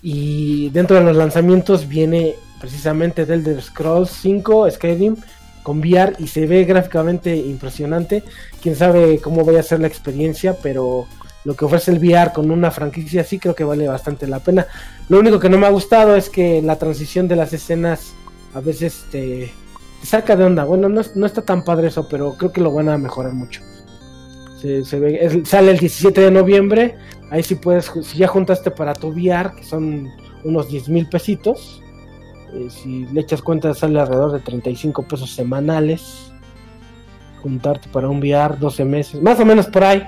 Y 0.01 0.71
dentro 0.71 0.97
de 0.97 1.03
los 1.03 1.17
lanzamientos 1.17 1.89
viene 1.89 2.37
precisamente 2.61 3.27
The 3.27 3.35
Elder 3.35 3.61
Scrolls 3.61 4.11
5 4.11 4.71
Skyrim 4.71 5.17
con 5.69 5.81
VR 5.81 6.15
y 6.19 6.29
se 6.29 6.47
ve 6.47 6.65
gráficamente 6.65 7.37
impresionante. 7.37 8.23
Quién 8.63 8.75
sabe 8.75 9.19
cómo 9.19 9.45
vaya 9.45 9.61
a 9.61 9.63
ser 9.63 9.81
la 9.81 9.87
experiencia, 9.87 10.57
pero 10.63 11.07
lo 11.45 11.55
que 11.57 11.67
ofrece 11.67 11.91
el 11.91 11.99
VR 11.99 12.33
con 12.33 12.51
una 12.51 12.71
franquicia 12.71 13.23
sí 13.23 13.39
creo 13.39 13.55
que 13.55 13.65
vale 13.65 13.87
bastante 13.87 14.27
la 14.27 14.39
pena. 14.39 14.67
Lo 15.11 15.19
único 15.19 15.39
que 15.39 15.51
no 15.51 15.59
me 15.59 15.67
ha 15.67 15.71
gustado 15.71 16.17
es 16.17 16.31
que 16.31 16.63
la 16.63 16.77
transición 16.77 17.29
de 17.29 17.37
las 17.37 17.53
escenas 17.53 18.15
a 18.55 18.61
veces 18.61 19.05
te, 19.11 19.53
te 20.01 20.07
saca 20.07 20.37
de 20.37 20.45
onda. 20.45 20.65
Bueno, 20.65 20.89
no, 20.89 21.03
no 21.15 21.27
está 21.27 21.43
tan 21.43 21.63
padre 21.63 21.89
eso, 21.89 22.09
pero 22.09 22.33
creo 22.39 22.51
que 22.51 22.63
lo 22.63 22.73
van 22.73 22.89
a 22.89 22.97
mejorar 22.97 23.35
mucho. 23.35 23.61
Se, 24.63 24.99
ve, 24.99 25.43
sale 25.45 25.73
el 25.73 25.79
17 25.79 26.19
de 26.19 26.31
noviembre. 26.31 26.97
Ahí 27.31 27.43
sí 27.43 27.57
puedes, 27.57 27.93
si 28.05 28.17
ya 28.17 28.27
juntaste 28.27 28.71
para 28.71 28.95
tu 28.95 29.09
VR, 29.09 29.55
que 29.55 29.65
son 29.65 30.09
unos 30.45 30.71
10 30.71 30.89
mil 30.89 31.11
pesitos. 31.11 31.83
Eh, 32.55 32.69
si 32.71 33.07
le 33.07 33.21
echas 33.21 33.43
cuenta, 33.43 33.73
sale 33.75 34.01
alrededor 34.01 34.33
de 34.33 34.41
35 34.41 35.03
pesos 35.05 35.31
semanales. 35.31 36.33
Juntarte 37.43 37.89
para 37.89 38.09
un 38.09 38.19
VR 38.19 38.59
12 38.59 38.85
meses, 38.85 39.23
más 39.23 39.39
o 39.39 39.45
menos 39.45 39.67
por 39.67 39.85
ahí. 39.85 40.03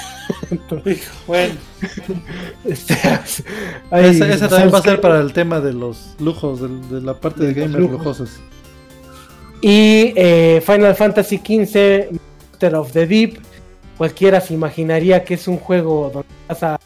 Entonces, 0.50 1.10
Bueno, 1.26 1.54
este, 2.64 2.94
ahí 3.90 4.06
esa, 4.06 4.28
esa 4.28 4.48
también 4.48 4.74
va 4.74 4.78
a 4.78 4.82
ser 4.82 5.00
para 5.00 5.20
el 5.20 5.32
tema 5.32 5.60
de 5.60 5.72
los 5.72 6.14
lujos, 6.18 6.60
de, 6.90 7.00
la 7.00 7.14
parte 7.14 7.42
de, 7.42 7.54
De 7.54 7.60
gamers 7.62 7.80
lujos. 7.80 7.98
lujosos. 7.98 8.40
Y 9.60 10.12
eh, 10.16 10.62
Final 10.64 10.94
Fantasy 10.94 11.38
XV, 11.38 12.12
Master 12.50 12.74
of 12.74 12.92
the 12.92 13.06
Deep. 13.06 13.40
Cualquiera 13.96 14.40
se 14.40 14.52
imaginaría 14.52 15.24
que 15.24 15.34
es 15.34 15.48
un 15.48 15.56
juego 15.56 16.10
donde 16.12 16.28
vas 16.48 16.62
a 16.62 16.80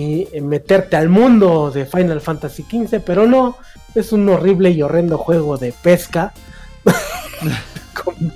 y, 0.00 0.28
eh, 0.32 0.40
meterte 0.40 0.96
al 0.96 1.08
mundo 1.08 1.70
de 1.70 1.86
Final 1.86 2.20
Fantasy 2.20 2.62
XV, 2.62 3.00
pero 3.04 3.26
no. 3.26 3.56
Es 3.94 4.12
un 4.12 4.28
horrible 4.28 4.70
y 4.70 4.82
horrendo 4.82 5.18
juego 5.18 5.58
de 5.58 5.72
pesca. 5.72 6.32
con, 8.02 8.32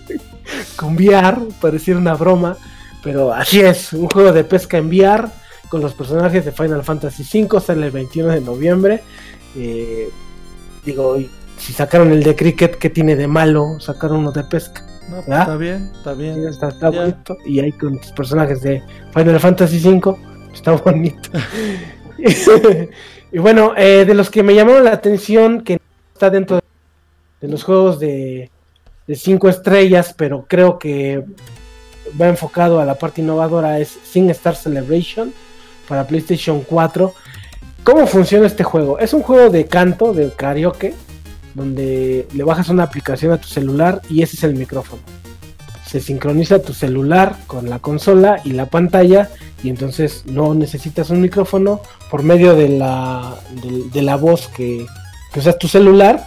con 0.77 0.95
VR, 0.97 1.39
pareciera 1.61 1.99
una 1.99 2.15
broma. 2.15 2.57
Pero 3.03 3.33
así 3.33 3.61
es, 3.61 3.93
un 3.93 4.09
juego 4.09 4.33
de 4.33 4.45
pesca 4.45 4.79
en 4.79 4.89
VR 4.89 5.29
con 5.69 5.81
los 5.81 5.95
personajes 5.95 6.45
de 6.45 6.53
Final 6.53 6.85
Fantasy 6.85 7.23
V. 7.23 7.61
Sale 7.61 7.87
el 7.87 7.93
21 7.93 8.31
de 8.31 8.41
noviembre. 8.41 9.03
Eh, 9.57 10.09
digo, 10.85 11.17
si 11.57 11.73
sacaron 11.73 12.13
el 12.13 12.23
de 12.23 12.35
cricket, 12.37 12.77
¿qué 12.77 12.91
tiene 12.91 13.17
de 13.17 13.27
malo 13.27 13.79
sacar 13.81 14.13
uno 14.13 14.33
de 14.33 14.45
pesca? 14.45 14.85
No, 15.09 15.23
pues 15.23 15.39
está 15.39 15.57
bien, 15.57 15.91
está 15.95 16.15
bien. 16.15 16.49
está, 16.49 16.91
bonito. 16.91 17.37
Y 17.45 17.61
ahí 17.61 17.73
con 17.73 17.99
tus 17.99 18.11
personajes 18.13 18.63
de 18.63 18.83
Final 19.13 19.39
Fantasy 19.39 19.87
V, 19.87 20.17
está 20.55 20.73
bonito. 20.73 21.31
y 23.33 23.39
bueno, 23.39 23.75
eh, 23.77 24.05
de 24.07 24.15
los 24.15 24.31
que 24.31 24.43
me 24.43 24.55
llamaron 24.55 24.85
la 24.85 24.93
atención, 24.93 25.63
que 25.63 25.79
está 26.13 26.31
dentro 26.31 26.61
de 27.41 27.49
los 27.49 27.65
juegos 27.65 27.99
de, 27.99 28.51
cinco 29.15 29.49
estrellas, 29.49 30.15
pero 30.17 30.47
creo 30.49 30.79
que 30.79 31.25
va 32.21 32.29
enfocado 32.29 32.81
a 32.81 32.85
la 32.85 32.95
parte 32.95 33.21
innovadora, 33.21 33.79
es 33.79 33.99
Sing 34.05 34.31
Star 34.31 34.57
Celebration 34.57 35.33
para 35.89 36.07
PlayStation 36.07 36.63
4. 36.63 37.13
¿Cómo 37.83 38.07
funciona 38.07 38.47
este 38.47 38.65
juego? 38.65 38.99
Es 38.99 39.13
un 39.13 39.23
juego 39.23 39.51
de 39.51 39.67
canto, 39.67 40.15
de 40.15 40.31
karaoke, 40.31 40.95
donde 41.55 42.27
le 42.33 42.45
bajas 42.45 42.71
una 42.71 42.85
aplicación 42.85 43.33
a 43.33 43.39
tu 43.39 43.49
celular 43.49 44.01
y 44.09 44.23
ese 44.23 44.37
es 44.37 44.45
el 44.45 44.55
micrófono. 44.55 45.03
Se 45.95 46.01
sincroniza 46.01 46.61
tu 46.61 46.75
celular 46.75 47.37
con 47.47 47.71
la 47.71 47.79
consola 47.79 48.41
y 48.45 48.51
la 48.51 48.67
pantalla 48.67 49.31
y 49.63 49.69
entonces 49.69 50.25
no 50.27 50.53
necesitas 50.53 51.09
un 51.11 51.21
micrófono 51.21 51.83
por 52.11 52.25
medio 52.25 52.57
de 52.57 52.69
la, 52.69 53.37
de, 53.63 53.85
de 53.93 54.03
la 54.03 54.17
voz 54.17 54.49
que, 54.49 54.87
que 55.33 55.39
usas 55.39 55.57
tu 55.57 55.69
celular. 55.69 56.27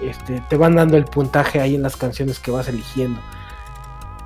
Este, 0.00 0.40
te 0.48 0.56
van 0.56 0.76
dando 0.76 0.96
el 0.96 1.06
puntaje 1.06 1.60
ahí 1.60 1.74
en 1.74 1.82
las 1.82 1.96
canciones 1.96 2.38
que 2.38 2.52
vas 2.52 2.68
eligiendo. 2.68 3.20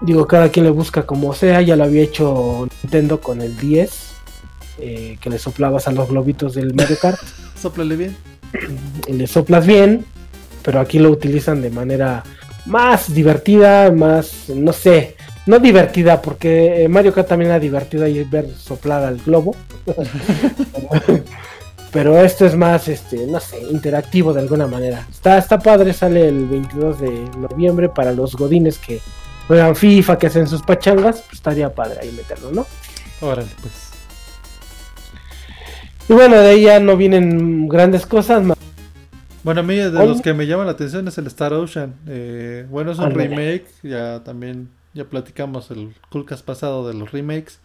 Digo, 0.03 0.27
cada 0.27 0.51
quien 0.51 0.67
le 0.67 0.71
busca 0.71 1.07
como 1.07 1.33
sea, 1.33 1.63
ya 1.63 1.77
lo 1.77 1.85
había 1.85 2.03
hecho 2.03 2.69
Nintendo 2.83 3.23
con 3.23 3.41
el 3.41 3.57
10, 3.57 4.13
eh, 4.81 5.17
que 5.19 5.31
le 5.31 5.39
soplabas 5.39 5.89
a 5.89 5.93
los 5.93 6.11
globitos 6.11 6.53
del 6.53 6.75
Mario 6.75 6.99
Kart 7.01 7.19
Sóplale 7.57 7.97
bien. 7.97 8.15
y 9.07 9.15
le 9.15 9.27
soplas 9.29 9.67
bien, 9.67 10.05
pero 10.63 10.79
aquí 10.79 10.99
lo 10.99 11.09
utilizan 11.11 11.63
de 11.63 11.71
manera 11.71 12.23
más 12.67 13.13
divertida, 13.13 13.91
más, 13.91 14.49
no 14.49 14.73
sé, 14.73 15.17
no 15.47 15.59
divertida, 15.59 16.23
porque 16.23 16.87
Mario 16.89 17.13
Kart 17.13 17.29
también 17.29 17.51
era 17.51 17.61
divertido 17.61 18.05
ahí 18.05 18.25
ver 18.25 18.49
soplar 18.57 19.05
al 19.05 19.19
globo. 19.19 19.55
Pero 21.93 22.19
esto 22.21 22.45
es 22.45 22.57
más, 22.57 22.89
este, 22.89 23.25
no 23.27 23.39
sé, 23.39 23.61
interactivo 23.71 24.33
de 24.33 24.41
alguna 24.41 24.67
manera. 24.67 25.07
Está, 25.09 25.39
está 25.39 25.61
padre, 25.61 25.93
sale 25.93 26.27
el 26.29 26.47
22 26.47 27.01
de 27.01 27.31
noviembre 27.39 27.89
para 27.89 28.11
los 28.13 28.35
godines 28.35 28.79
que 28.79 29.01
juegan 29.47 29.77
FIFA, 29.77 30.19
que 30.19 30.27
hacen 30.27 30.49
sus 30.49 30.63
pachangas. 30.63 31.21
Pues 31.21 31.35
estaría 31.35 31.73
padre 31.73 32.01
ahí 32.03 32.11
meterlo, 32.11 32.51
¿no? 32.51 32.67
Órale, 33.21 33.51
pues. 33.61 33.91
Y 36.09 36.13
bueno, 36.15 36.37
de 36.37 36.49
ahí 36.49 36.63
ya 36.63 36.81
no 36.81 36.97
vienen 36.97 37.69
grandes 37.69 38.07
cosas. 38.07 38.43
Bueno, 39.45 39.61
a 39.61 39.63
mí 39.63 39.77
de 39.77 39.91
los 39.91 40.23
que 40.23 40.33
me 40.33 40.47
llaman 40.47 40.65
la 40.65 40.73
atención 40.73 41.07
es 41.07 41.19
el 41.19 41.27
Star 41.27 41.53
Ocean. 41.53 41.95
Eh, 42.07 42.67
bueno, 42.71 42.93
es 42.93 42.99
un 42.99 43.11
remake. 43.11 43.67
Ya 43.83 44.25
también, 44.25 44.71
ya 44.95 45.05
platicamos 45.05 45.71
el 45.71 45.95
Coolcast 46.09 46.43
pasado 46.43 46.89
de 46.89 46.95
los 46.95 47.13
remakes. 47.13 47.61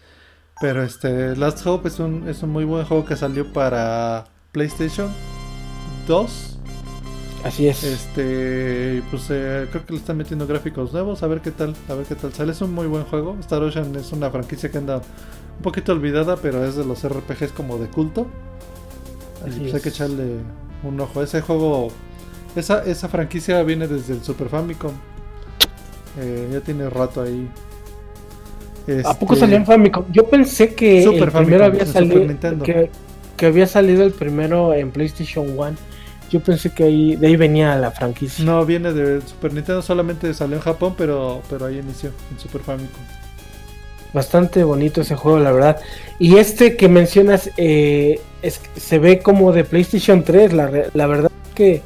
Pero 0.60 0.84
este, 0.84 1.38
Last 1.38 1.66
Hope 1.66 1.88
es 1.88 2.00
un, 2.00 2.28
es 2.28 2.44
un 2.44 2.50
muy 2.50 2.66
buen 2.66 2.86
juego 2.86 3.06
que 3.06 3.16
salió 3.16 3.54
para 3.54 4.26
PlayStation 4.52 5.10
2. 6.06 6.60
Así 7.46 7.70
es. 7.70 7.82
Este, 7.86 9.02
pues 9.10 9.28
eh, 9.30 9.68
creo 9.72 9.86
que 9.86 9.94
le 9.94 10.00
están 10.00 10.18
metiendo 10.18 10.46
gráficos 10.46 10.92
nuevos. 10.92 11.24
A 11.24 11.28
ver 11.28 11.40
qué 11.40 11.52
tal, 11.52 11.74
a 11.88 11.94
ver 11.94 12.06
qué 12.06 12.16
tal 12.16 12.34
sale. 12.34 12.52
Es 12.52 12.62
un 12.62 12.74
muy 12.74 12.88
buen 12.88 13.06
juego. 13.06 13.38
Star 13.40 13.64
Ocean 13.64 13.96
es 13.96 14.12
una 14.12 14.30
franquicia 14.30 14.70
que 14.70 14.80
anda 14.80 14.98
un 14.98 15.64
poquito 15.64 15.94
olvidada, 15.94 16.36
pero 16.36 16.66
es 16.66 16.76
de 16.76 16.84
los 16.84 17.08
RPGs 17.08 17.54
como 17.54 17.78
de 17.78 17.88
culto. 17.88 18.28
Así 19.48 19.62
pues 19.62 19.74
hay 19.76 19.82
que 19.82 19.90
echarle 19.90 20.40
un 20.84 21.00
ojo. 21.00 21.24
Ese 21.24 21.42
juego, 21.42 21.90
esa, 22.56 22.84
esa 22.84 23.08
franquicia 23.10 23.62
viene 23.64 23.88
desde 23.88 24.14
el 24.14 24.24
Super 24.24 24.50
Famicom. 24.50 24.92
Eh, 26.20 26.50
ya 26.52 26.62
tiene 26.62 26.90
rato 26.90 27.22
ahí. 27.22 27.50
¿A 29.06 29.14
poco 29.14 29.34
Este, 29.34 29.46
salió 29.46 29.58
en 29.58 29.66
Famicom? 29.66 30.06
Yo 30.12 30.28
pensé 30.28 30.74
que 30.74 31.04
Super 31.04 31.24
el 31.24 31.32
Famicom, 31.32 31.46
primero 31.46 31.66
había 31.66 31.86
salido. 31.86 32.90
Que 33.38 33.46
había 33.46 33.68
salido 33.68 34.04
el 34.04 34.12
primero 34.12 34.74
en 34.74 34.92
PlayStation 34.92 35.58
1. 35.58 35.76
Yo 36.30 36.40
pensé 36.42 36.72
que 36.72 36.84
ahí, 36.84 37.16
de 37.16 37.28
ahí 37.28 37.36
venía 37.36 37.76
la 37.76 37.92
franquicia. 37.92 38.44
No, 38.46 38.66
viene 38.66 38.94
de 38.94 39.22
Super 39.22 39.54
Nintendo, 39.54 39.82
solamente 39.82 40.34
salió 40.34 40.58
en 40.58 40.62
Japón, 40.62 40.94
pero, 40.98 41.42
pero 41.50 41.66
ahí 41.66 41.80
inició, 41.80 42.12
en 42.32 42.40
Super 42.40 42.62
Famicom. 42.62 43.19
Bastante 44.14 44.64
bonito 44.64 45.02
ese 45.02 45.16
juego, 45.16 45.40
la 45.40 45.52
verdad. 45.52 45.78
Y 46.18 46.38
este 46.38 46.76
que 46.76 46.90
mencionas 46.90 47.52
eh, 47.58 48.20
es, 48.42 48.60
se 48.76 48.98
ve 48.98 49.20
como 49.20 49.52
de 49.52 49.64
PlayStation 49.64 50.24
3. 50.24 50.54
La, 50.54 50.72
la 50.94 51.08
verdad 51.08 51.32
que. 51.54 51.82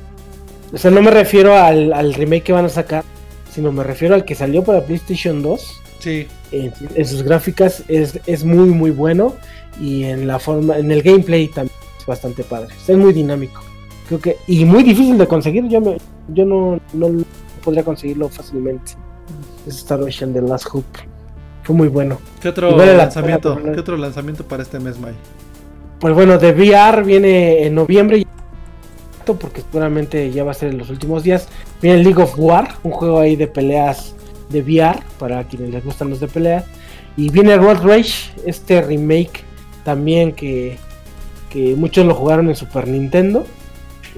O 0.74 0.78
sea, 0.78 0.90
no 0.90 1.02
me 1.02 1.12
refiero 1.12 1.56
al, 1.56 1.94
al 1.94 2.14
remake 2.14 2.44
que 2.44 2.54
van 2.54 2.66
a 2.66 2.70
sacar, 2.70 3.04
sino 3.52 3.72
me 3.72 3.84
refiero 3.84 4.16
al 4.16 4.26
que 4.26 4.36
salió 4.36 4.64
para 4.64 4.82
PlayStation 4.82 5.42
2. 5.42 5.82
Sí, 6.00 6.28
En, 6.52 6.74
en 6.96 7.06
sus 7.06 7.24
gráficas 7.24 7.84
es, 7.88 8.20
es 8.26 8.44
muy, 8.44 8.70
muy 8.70 8.92
bueno. 8.92 9.36
Y 9.80 10.04
en 10.04 10.28
la 10.28 10.40
forma, 10.40 10.78
en 10.78 10.92
el 10.92 11.02
gameplay 11.02 11.48
también 11.48 11.78
es 12.00 12.06
bastante 12.06 12.44
padre. 12.44 12.74
Es 12.88 12.98
muy 12.98 13.14
dinámico. 13.14 13.62
Creo 14.08 14.20
que. 14.20 14.38
Y 14.48 14.64
muy 14.66 14.84
difícil 14.84 15.18
de 15.18 15.28
conseguir. 15.28 15.68
Yo, 15.68 15.82
me, 15.82 15.98
yo 16.30 16.46
no, 16.46 16.80
no 16.94 17.24
podría 17.64 17.84
conseguirlo 17.84 18.30
fácilmente. 18.30 18.94
Es 19.68 19.78
Star 19.78 20.02
Ocean 20.02 20.34
The 20.34 20.42
Last 20.42 20.68
Hoop. 20.74 20.86
Fue 21.64 21.76
muy 21.76 21.88
bueno. 21.88 22.20
¿Qué 22.42 22.50
otro 22.50 22.76
vale 22.76 22.96
lanzamiento? 22.96 23.60
¿Qué 23.62 23.80
otro 23.80 23.98
lanzamiento 23.98 24.44
para 24.46 24.64
este 24.64 24.80
mes, 24.80 25.00
May? 25.00 25.14
Pues 26.00 26.14
bueno, 26.14 26.38
de 26.38 26.52
VR 26.52 27.04
viene 27.04 27.66
en 27.66 27.76
noviembre, 27.76 28.26
porque 29.26 29.62
seguramente 29.62 30.30
ya 30.32 30.44
va 30.44 30.52
a 30.52 30.54
ser 30.54 30.70
en 30.70 30.78
los 30.78 30.90
últimos 30.90 31.24
días. 31.24 31.48
Viene 31.82 32.04
League 32.04 32.22
of 32.22 32.34
War, 32.38 32.76
un 32.84 32.92
juego 32.92 33.20
ahí 33.20 33.38
de 33.38 33.48
peleas 33.48 34.14
de 34.50 34.62
VR, 34.62 35.00
para 35.18 35.46
quienes 35.46 35.70
les 35.70 35.84
gustan 35.84 36.10
los 36.10 36.20
de 36.20 36.28
peleas. 36.28 36.66
Y 37.16 37.30
viene 37.30 37.56
Road 37.56 37.84
Rage, 37.84 38.32
este 38.46 38.82
remake 38.82 39.44
también 39.86 40.34
que, 40.34 40.78
que 41.50 41.76
muchos 41.76 42.06
lo 42.06 42.16
jugaron 42.16 42.50
en 42.50 42.56
Super 42.56 42.88
Nintendo. 42.88 43.46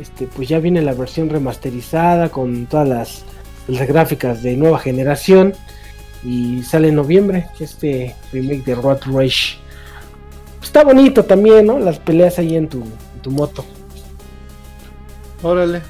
Este, 0.02 0.28
pues 0.28 0.50
ya 0.50 0.60
viene 0.60 0.82
la 0.82 0.94
versión 0.94 1.30
remasterizada 1.30 2.30
con 2.30 2.66
todas 2.66 2.88
las, 2.88 3.26
las 3.68 3.88
gráficas 3.88 4.42
de 4.42 4.58
nueva 4.58 4.80
generación. 4.80 5.54
Y 6.26 6.64
sale 6.64 6.88
en 6.90 6.96
noviembre 6.96 7.48
este 7.60 8.16
remake 8.34 8.64
de 8.66 8.76
Road 8.76 9.00
Rage. 9.06 9.58
Está 10.62 10.84
bonito 10.84 11.24
también, 11.24 11.68
¿no? 11.68 11.78
Las 11.80 12.00
peleas 12.00 12.40
ahí 12.40 12.56
en 12.56 12.68
tu, 12.68 12.82
en 12.82 13.22
tu 13.22 13.30
moto. 13.32 13.64
Órale. 15.44 15.82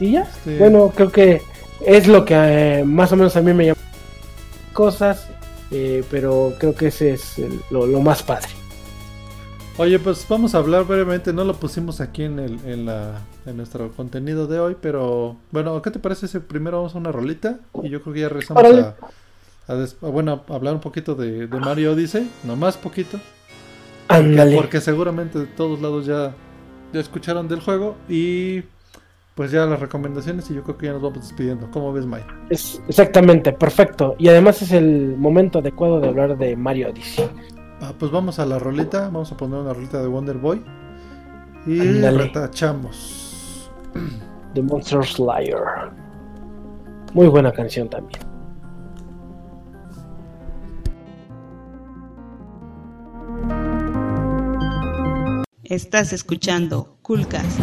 Y 0.00 0.12
ya. 0.12 0.28
Sí. 0.44 0.56
Bueno, 0.58 0.92
creo 0.94 1.12
que 1.12 1.42
es 1.86 2.08
lo 2.08 2.24
que 2.24 2.34
eh, 2.36 2.84
más 2.84 3.12
o 3.12 3.16
menos 3.16 3.36
a 3.36 3.40
mí 3.42 3.52
me 3.52 3.66
llama 3.66 3.78
cosas. 4.72 5.28
eh, 5.70 6.04
pero 6.10 6.52
creo 6.58 6.74
que 6.74 6.88
ese 6.88 7.12
es 7.14 7.38
el- 7.38 7.60
lo, 7.70 7.86
lo 7.86 8.00
más 8.00 8.22
padre. 8.22 8.48
Oye, 9.78 9.98
pues 9.98 10.26
vamos 10.28 10.54
a 10.54 10.58
hablar 10.58 10.84
brevemente. 10.84 11.32
No 11.32 11.44
lo 11.44 11.54
pusimos 11.54 12.00
aquí 12.02 12.24
en, 12.24 12.38
el, 12.38 12.58
en, 12.66 12.84
la, 12.86 13.22
en 13.46 13.56
nuestro 13.56 13.90
contenido 13.92 14.46
de 14.46 14.60
hoy, 14.60 14.76
pero 14.80 15.36
bueno, 15.50 15.80
¿qué 15.82 15.90
te 15.90 15.98
parece 15.98 16.28
si 16.28 16.38
primero 16.38 16.78
vamos 16.78 16.94
a 16.94 16.98
una 16.98 17.12
rolita? 17.12 17.58
Y 17.82 17.88
yo 17.88 18.00
creo 18.02 18.14
que 18.14 18.20
ya 18.20 18.28
regresamos 18.28 18.62
a, 18.64 18.96
a 19.66 19.74
des- 19.74 19.96
a, 20.02 20.06
bueno, 20.06 20.42
a 20.48 20.54
hablar 20.54 20.74
un 20.74 20.80
poquito 20.80 21.14
de, 21.14 21.46
de 21.46 21.60
Mario 21.60 21.92
Odyssey, 21.92 22.30
no 22.44 22.54
más 22.56 22.76
poquito, 22.76 23.18
Ándale. 24.08 24.56
porque 24.56 24.80
seguramente 24.80 25.38
de 25.38 25.46
todos 25.46 25.80
lados 25.80 26.06
ya, 26.06 26.34
ya 26.92 27.00
escucharon 27.00 27.48
del 27.48 27.60
juego 27.60 27.96
y 28.08 28.62
pues 29.34 29.50
ya 29.50 29.64
las 29.64 29.80
recomendaciones 29.80 30.50
y 30.50 30.54
yo 30.54 30.62
creo 30.62 30.76
que 30.76 30.86
ya 30.86 30.92
nos 30.92 31.02
vamos 31.02 31.20
despidiendo. 31.20 31.70
¿Cómo 31.70 31.92
ves, 31.92 32.04
Mike? 32.06 32.26
Es 32.50 32.80
exactamente, 32.86 33.52
perfecto. 33.52 34.14
Y 34.18 34.28
además 34.28 34.60
es 34.60 34.72
el 34.72 35.16
momento 35.16 35.60
adecuado 35.60 36.00
de 36.00 36.08
hablar 36.08 36.36
de 36.36 36.54
Mario 36.54 36.90
Odyssey. 36.90 37.24
Ah, 37.80 37.92
pues 37.98 38.12
vamos 38.12 38.38
a 38.38 38.44
la 38.46 38.58
rolita, 38.58 39.04
vamos 39.06 39.32
a 39.32 39.36
poner 39.36 39.58
una 39.58 39.72
rolita 39.72 40.00
de 40.02 40.06
Wonder 40.06 40.36
Boy 40.36 40.62
y 41.66 41.78
retachamos. 41.80 43.21
The 44.54 44.62
Monster 44.62 45.04
Slayer. 45.04 45.90
Muy 47.14 47.28
buena 47.28 47.52
canción 47.52 47.88
también. 47.88 48.20
Estás 55.64 56.12
escuchando 56.12 56.98
Coolcast. 57.02 57.60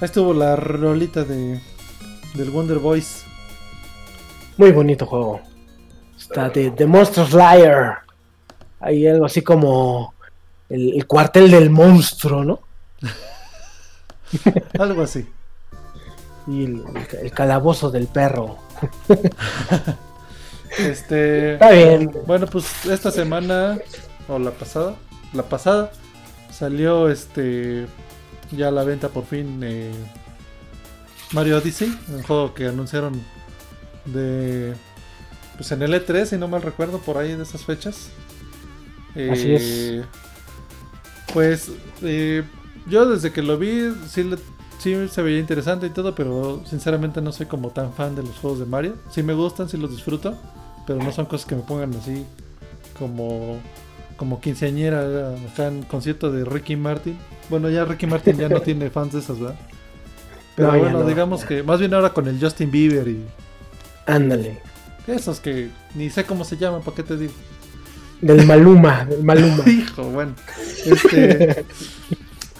Ahí 0.00 0.06
estuvo 0.06 0.32
la 0.32 0.56
rolita 0.56 1.24
de 1.24 1.60
del 2.34 2.50
Wonder 2.50 2.78
Boys. 2.78 3.24
Muy 4.56 4.72
bonito 4.72 5.04
juego. 5.04 5.40
Está 6.18 6.48
de, 6.48 6.70
de 6.70 6.86
Monster 6.86 7.26
Slayer. 7.26 7.94
Hay 8.80 9.06
algo 9.06 9.26
así 9.26 9.42
como 9.42 10.14
el, 10.70 10.94
el 10.94 11.06
cuartel 11.06 11.50
del 11.50 11.68
monstruo, 11.68 12.44
¿no? 12.44 12.60
Algo 14.78 15.02
así. 15.02 15.26
Y 16.46 16.64
el, 16.64 16.84
el 17.22 17.30
calabozo 17.32 17.90
del 17.90 18.06
perro. 18.06 18.56
Este. 20.78 21.54
Está 21.54 21.70
bien. 21.72 22.10
Bueno, 22.26 22.46
pues 22.46 22.86
esta 22.86 23.10
semana, 23.10 23.78
o 24.28 24.38
la 24.38 24.52
pasada, 24.52 24.94
la 25.32 25.42
pasada, 25.42 25.90
salió 26.50 27.10
este. 27.10 27.86
Ya 28.52 28.68
a 28.68 28.70
la 28.70 28.82
venta 28.84 29.08
por 29.08 29.24
fin 29.26 29.60
eh, 29.62 29.92
Mario 31.32 31.58
Odyssey, 31.58 31.96
un 32.08 32.22
juego 32.22 32.54
que 32.54 32.66
anunciaron 32.66 33.20
de. 34.06 34.74
Pues 35.56 35.70
en 35.72 35.82
el 35.82 35.92
E3, 35.94 36.24
si 36.26 36.36
no 36.38 36.48
mal 36.48 36.62
recuerdo, 36.62 36.98
por 36.98 37.18
ahí 37.18 37.34
de 37.36 37.42
esas 37.42 37.64
fechas. 37.64 38.08
Así 39.32 39.52
es. 39.52 39.62
Pues 41.32 41.70
eh, 42.02 42.42
yo 42.86 43.06
desde 43.06 43.30
que 43.32 43.42
lo 43.42 43.58
vi, 43.58 43.92
sí, 44.08 44.24
le- 44.24 44.38
sí 44.78 44.96
se 45.08 45.22
veía 45.22 45.38
interesante 45.38 45.86
y 45.86 45.90
todo, 45.90 46.14
pero 46.14 46.62
sinceramente 46.66 47.20
no 47.20 47.30
soy 47.30 47.46
como 47.46 47.70
tan 47.70 47.92
fan 47.92 48.16
de 48.16 48.22
los 48.22 48.36
juegos 48.38 48.58
de 48.58 48.66
Mario. 48.66 48.96
Sí 49.12 49.22
me 49.22 49.34
gustan, 49.34 49.68
sí 49.68 49.76
los 49.76 49.90
disfruto, 49.90 50.36
pero 50.86 50.98
no 51.02 51.12
son 51.12 51.26
cosas 51.26 51.46
que 51.46 51.54
me 51.54 51.62
pongan 51.62 51.94
así 51.94 52.24
como 52.98 53.58
como 54.20 54.38
quinceañera 54.38 55.32
acá 55.50 55.68
en 55.68 55.82
concierto 55.82 56.30
de 56.30 56.44
Ricky 56.44 56.76
Martin. 56.76 57.16
Bueno, 57.48 57.70
ya 57.70 57.86
Ricky 57.86 58.06
Martin 58.06 58.36
ya 58.36 58.50
no 58.50 58.60
tiene 58.68 58.90
fans 58.90 59.14
de 59.14 59.20
esas, 59.20 59.40
¿verdad? 59.40 59.58
Pero 60.56 60.72
No, 60.74 60.78
bueno, 60.78 60.98
no. 61.00 61.06
digamos 61.08 61.42
que 61.46 61.62
más 61.62 61.80
bien 61.80 61.94
ahora 61.94 62.12
con 62.12 62.28
el 62.28 62.38
Justin 62.38 62.70
Bieber 62.70 63.08
y 63.08 63.24
Ándale. 64.04 64.60
esos 65.06 65.40
que 65.40 65.70
ni 65.94 66.10
sé 66.10 66.24
cómo 66.24 66.44
se 66.44 66.58
llaman, 66.58 66.82
¿para 66.82 66.96
qué 66.96 67.02
te 67.02 67.16
digo? 67.16 67.32
Del 68.20 68.44
Maluma, 68.46 69.06
del 69.06 69.24
Maluma. 69.24 69.64
Hijo, 69.66 70.04
bueno. 70.04 70.34
Este. 70.84 71.64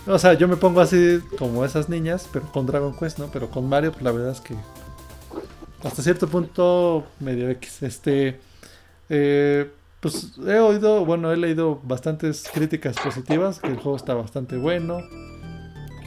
o 0.06 0.18
sea, 0.18 0.32
yo 0.32 0.48
me 0.48 0.56
pongo 0.56 0.80
así 0.80 1.20
como 1.38 1.62
esas 1.66 1.90
niñas, 1.90 2.26
pero 2.32 2.50
con 2.50 2.64
Dragon 2.64 2.96
Quest, 2.98 3.18
¿no? 3.18 3.26
Pero 3.30 3.50
con 3.50 3.68
Mario, 3.68 3.92
pues 3.92 4.02
la 4.02 4.12
verdad 4.12 4.32
es 4.32 4.40
que. 4.40 4.54
Hasta 5.84 6.02
cierto 6.02 6.26
punto, 6.26 7.04
medio 7.20 7.50
X. 7.50 7.82
Este. 7.82 8.40
eh, 9.10 9.70
pues 10.00 10.32
he 10.46 10.58
oído, 10.58 11.04
bueno, 11.04 11.30
he 11.30 11.36
leído 11.36 11.80
bastantes 11.82 12.48
críticas 12.52 12.96
positivas, 13.02 13.60
que 13.60 13.68
el 13.68 13.76
juego 13.76 13.96
está 13.96 14.14
bastante 14.14 14.56
bueno, 14.56 14.98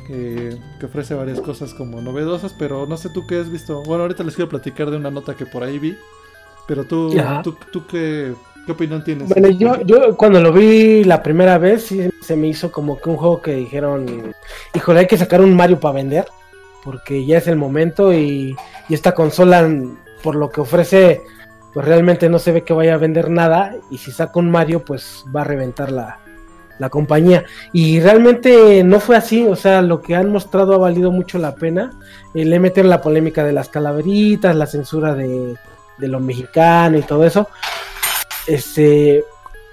que, 0.08 0.58
que 0.80 0.86
ofrece 0.86 1.14
varias 1.14 1.40
cosas 1.40 1.74
como 1.74 2.02
novedosas, 2.02 2.56
pero 2.58 2.88
no 2.88 2.98
sé 2.98 3.10
tú 3.10 3.26
qué 3.28 3.40
has 3.40 3.52
visto. 3.52 3.84
Bueno, 3.84 4.04
ahorita 4.04 4.24
les 4.24 4.36
quiero 4.36 4.50
platicar 4.50 4.90
de 4.90 4.98
una 4.98 5.12
nota 5.12 5.36
que 5.36 5.46
por 5.46 5.64
ahí 5.64 5.78
vi, 5.78 5.96
pero 6.68 6.86
tú, 6.86 7.14
tú, 7.44 7.56
tú 7.72 7.86
qué, 7.86 8.34
qué 8.66 8.72
opinión 8.72 9.04
tienes? 9.04 9.30
Bueno, 9.30 9.50
yo, 9.50 9.82
yo 9.86 10.18
cuando 10.18 10.42
lo 10.42 10.52
vi 10.52 11.04
la 11.04 11.22
primera 11.22 11.60
vez, 11.60 11.84
sí 11.84 12.10
se 12.22 12.36
me 12.36 12.48
hizo 12.48 12.72
como 12.72 12.98
que 13.00 13.10
un 13.10 13.18
juego 13.18 13.42
que 13.42 13.54
dijeron, 13.54 14.34
híjole, 14.74 15.02
hay 15.02 15.08
que 15.08 15.18
sacar 15.18 15.42
un 15.42 15.56
Mario 15.56 15.80
para 15.80 15.96
vender, 15.96 16.26
porque 16.84 17.26
ya 17.26 17.38
es 17.38 17.48
el 17.48 17.58
momento 17.58 18.12
y, 18.12 18.56
y 18.90 18.94
esta 18.94 19.14
consola, 19.14 19.70
por 20.24 20.36
lo 20.36 20.50
que 20.50 20.62
ofrece, 20.62 21.22
pues 21.74 21.86
realmente 21.86 22.30
no 22.30 22.40
se 22.40 22.52
ve 22.52 22.64
que 22.64 22.74
vaya 22.74 22.94
a 22.94 22.98
vender 22.98 23.30
nada, 23.30 23.76
y 23.90 23.98
si 23.98 24.12
saca 24.12 24.40
un 24.40 24.52
Mario, 24.52 24.86
pues 24.86 25.26
va 25.36 25.42
a 25.42 25.46
reventar 25.46 25.92
la, 25.92 26.20
la 26.80 26.90
compañía. 26.90 27.46
Y 27.72 28.00
realmente 28.00 28.84
no 28.84 29.00
fue 29.00 29.16
así, 29.16 29.46
o 29.46 29.56
sea, 29.56 29.82
lo 29.82 30.02
que 30.02 30.16
han 30.16 30.32
mostrado 30.32 30.74
ha 30.76 30.78
valido 30.78 31.12
mucho 31.12 31.40
la 31.40 31.56
pena. 31.56 31.92
Eh, 32.34 32.46
le 32.46 32.60
metieron 32.60 32.90
la 32.90 33.02
polémica 33.02 33.44
de 33.44 33.54
las 33.54 33.70
calaveritas, 33.70 34.56
la 34.56 34.68
censura 34.68 35.16
de, 35.16 35.56
de 35.98 36.08
lo 36.08 36.20
mexicano 36.20 36.98
y 36.98 37.02
todo 37.02 37.26
eso. 37.26 37.48
Este, 38.48 39.24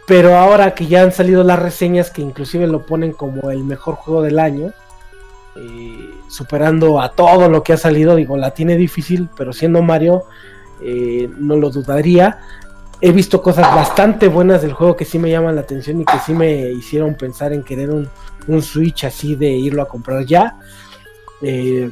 pero 0.07 0.37
ahora 0.37 0.75
que 0.75 0.87
ya 0.87 1.03
han 1.03 1.13
salido 1.13 1.45
las 1.45 1.59
reseñas 1.59 2.11
que 2.11 2.23
inclusive 2.23 2.67
lo 2.67 2.87
ponen 2.87 3.13
como 3.13 3.51
el 3.51 3.65
mejor 3.65 3.95
juego 3.97 4.23
del 4.23 4.39
año, 4.39 4.73
eh, 5.57 6.11
superando 6.29 7.01
a 7.01 7.13
todo 7.13 7.49
lo 7.49 7.63
que 7.63 7.73
ha 7.73 7.77
salido, 7.77 8.17
digo, 8.17 8.37
la 8.37 8.53
tiene 8.53 8.77
difícil, 8.77 9.29
pero 9.37 9.53
siendo 9.53 9.83
Mario, 9.83 10.25
eh, 10.83 11.29
no 11.39 11.57
lo 11.57 11.71
dudaría. 11.71 12.39
He 13.03 13.13
visto 13.13 13.41
cosas 13.41 13.75
bastante 13.75 14.29
buenas 14.29 14.61
del 14.63 14.73
juego 14.75 14.95
que 14.97 15.05
sí 15.07 15.19
me 15.19 15.31
llaman 15.31 15.55
la 15.55 15.63
atención 15.63 16.01
y 16.01 16.05
que 16.05 16.19
sí 16.25 16.33
me 16.35 16.71
hicieron 16.71 17.15
pensar 17.15 17.53
en 17.53 17.63
querer 17.63 17.91
un, 17.91 18.09
un 18.47 18.63
Switch 18.63 19.05
así 19.05 19.37
de 19.37 19.49
irlo 19.51 19.83
a 19.83 19.89
comprar 19.89 20.27
ya. 20.27 20.59
Eh, 21.43 21.91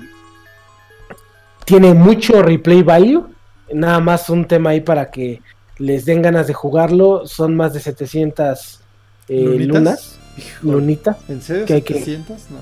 tiene 1.65 1.94
mucho 1.94 2.43
replay 2.43 2.82
value. 2.82 3.27
Nada 3.73 4.01
más 4.01 4.31
un 4.31 4.47
tema 4.47 4.70
ahí 4.70 4.81
para 4.81 5.10
que 5.10 5.43
les 5.78 6.05
den 6.05 6.23
ganas 6.23 6.47
de 6.47 6.55
jugarlo. 6.55 7.27
Son 7.27 7.55
más 7.56 7.73
de 7.74 7.81
700 7.81 8.81
eh, 9.28 9.44
lunas. 9.66 10.19
Lunita. 10.62 11.19
¿En 11.28 11.43
serio? 11.43 11.65
¿Qué 11.66 11.74
hay 11.74 11.82
que- 11.82 12.05
¿700? 12.05 12.28
No. 12.51 12.59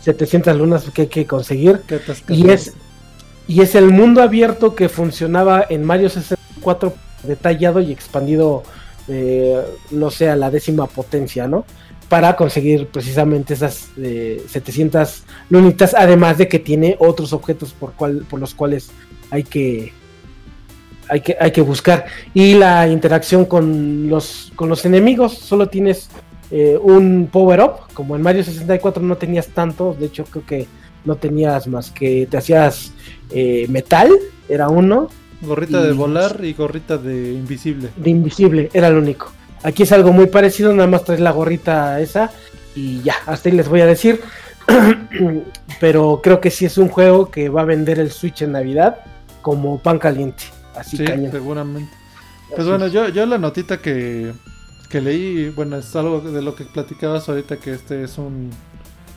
700 0.00 0.56
lunas 0.56 0.90
que 0.92 1.02
hay 1.02 1.08
que 1.08 1.26
conseguir. 1.26 1.80
Y 2.28 2.50
es, 2.50 2.74
y 3.48 3.60
es 3.60 3.74
el 3.74 3.90
mundo 3.90 4.22
abierto 4.22 4.74
que 4.74 4.88
funcionaba 4.88 5.64
en 5.68 5.84
Mario 5.84 6.08
64 6.08 6.94
detallado 7.24 7.80
y 7.80 7.92
expandido, 7.92 8.62
eh, 9.08 9.60
no 9.90 10.10
sé, 10.10 10.28
a 10.28 10.36
la 10.36 10.50
décima 10.50 10.86
potencia, 10.86 11.46
¿no? 11.46 11.64
Para 12.08 12.36
conseguir 12.36 12.88
precisamente 12.88 13.54
esas 13.54 13.88
eh, 13.96 14.44
700 14.48 15.24
lunitas, 15.50 15.94
además 15.94 16.38
de 16.38 16.48
que 16.48 16.58
tiene 16.58 16.96
otros 16.98 17.32
objetos 17.32 17.72
por, 17.72 17.92
cual, 17.92 18.26
por 18.28 18.38
los 18.38 18.54
cuales 18.54 18.90
hay 19.30 19.44
que, 19.44 19.92
hay 21.08 21.20
que, 21.20 21.36
hay 21.40 21.50
que 21.50 21.62
buscar. 21.62 22.06
Y 22.34 22.54
la 22.54 22.86
interacción 22.88 23.44
con 23.44 24.08
los, 24.08 24.52
con 24.56 24.68
los 24.68 24.84
enemigos, 24.84 25.38
solo 25.38 25.68
tienes 25.68 26.10
eh, 26.50 26.78
un 26.80 27.28
power-up, 27.32 27.92
como 27.94 28.14
en 28.14 28.22
Mario 28.22 28.44
64 28.44 29.02
no 29.02 29.16
tenías 29.16 29.48
tanto, 29.48 29.96
de 29.98 30.06
hecho 30.06 30.24
creo 30.24 30.44
que 30.44 30.66
no 31.04 31.16
tenías 31.16 31.66
más 31.66 31.90
que 31.90 32.26
te 32.30 32.36
hacías 32.36 32.92
eh, 33.30 33.66
metal, 33.68 34.10
era 34.48 34.68
uno, 34.68 35.08
Gorrita 35.40 35.82
de 35.82 35.92
volar 35.92 36.38
y 36.44 36.52
gorrita 36.52 36.98
de 36.98 37.32
invisible. 37.32 37.88
de 37.96 38.10
invisible, 38.10 38.70
era 38.72 38.88
el 38.88 38.94
único. 38.96 39.32
Aquí 39.64 39.82
es 39.82 39.90
algo 39.92 40.12
muy 40.12 40.26
parecido, 40.26 40.72
nada 40.72 40.86
más 40.88 41.04
traes 41.04 41.20
la 41.20 41.32
gorrita 41.32 42.00
esa 42.00 42.30
y 42.76 43.02
ya, 43.02 43.14
hasta 43.26 43.48
ahí 43.48 43.54
les 43.56 43.68
voy 43.68 43.80
a 43.80 43.86
decir. 43.86 44.20
Pero 45.80 46.20
creo 46.22 46.40
que 46.40 46.50
sí 46.50 46.64
es 46.64 46.78
un 46.78 46.88
juego 46.88 47.30
que 47.30 47.48
va 47.48 47.62
a 47.62 47.64
vender 47.64 47.98
el 47.98 48.10
Switch 48.10 48.42
en 48.42 48.52
Navidad 48.52 48.98
como 49.40 49.78
pan 49.82 49.98
caliente, 49.98 50.44
así 50.74 50.96
Sí, 50.96 51.04
cañón. 51.04 51.32
seguramente. 51.32 51.92
Pues 52.54 52.60
Así 52.60 52.68
bueno, 52.68 52.86
es. 52.86 52.92
yo, 52.92 53.08
yo 53.08 53.26
la 53.26 53.38
notita 53.38 53.78
que, 53.80 54.32
que 54.88 55.00
leí, 55.00 55.48
bueno, 55.50 55.76
es 55.76 55.94
algo 55.96 56.20
de 56.20 56.42
lo 56.42 56.54
que 56.54 56.64
platicabas 56.64 57.28
ahorita, 57.28 57.56
que 57.56 57.72
este 57.72 58.04
es 58.04 58.18
un... 58.18 58.50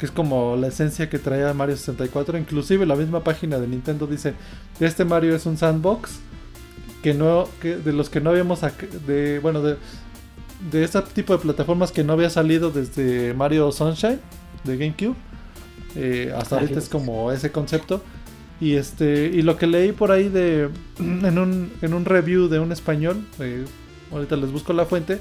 es 0.06 0.12
como 0.12 0.56
la 0.56 0.68
esencia 0.68 1.10
que 1.10 1.20
traía 1.20 1.54
Mario 1.54 1.76
64. 1.76 2.38
Inclusive 2.38 2.86
la 2.86 2.96
misma 2.96 3.24
página 3.24 3.60
de 3.60 3.68
Nintendo 3.68 4.08
dice, 4.08 4.34
este 4.80 5.06
Mario 5.06 5.36
es 5.36 5.46
un 5.46 5.58
sandbox, 5.58 6.20
que 7.04 7.14
no, 7.14 7.48
que 7.62 7.78
de 7.78 7.94
los 7.94 8.10
que 8.10 8.22
no 8.22 8.32
habíamos, 8.32 8.62
de, 9.06 9.40
bueno, 9.40 9.62
de, 9.62 9.78
de 10.72 10.84
ese 10.84 11.02
tipo 11.02 11.34
de 11.34 11.40
plataformas 11.40 11.92
que 11.92 12.04
no 12.04 12.14
había 12.14 12.30
salido 12.30 12.72
desde 12.72 13.34
Mario 13.34 13.72
Sunshine 13.72 14.20
de 14.64 14.78
GameCube. 14.78 15.16
Eh, 15.96 16.34
hasta 16.36 16.56
ahorita 16.56 16.80
es. 16.80 16.90
como 16.90 17.32
ese 17.32 17.52
concepto. 17.52 18.02
Y 18.60 18.76
este 18.76 19.26
y 19.34 19.42
lo 19.42 19.58
que 19.58 19.68
leí 19.68 19.92
por 19.92 20.12
ahí 20.12 20.30
de 20.30 20.70
en 21.00 21.38
un, 21.38 21.72
en 21.82 21.94
un 21.94 22.06
review 22.06 22.48
de 22.48 22.60
un 22.60 22.72
español, 22.72 23.26
eh, 23.40 23.66
ahorita 24.12 24.36
les 24.38 24.52
busco 24.52 24.74
la 24.74 24.86
fuente, 24.86 25.20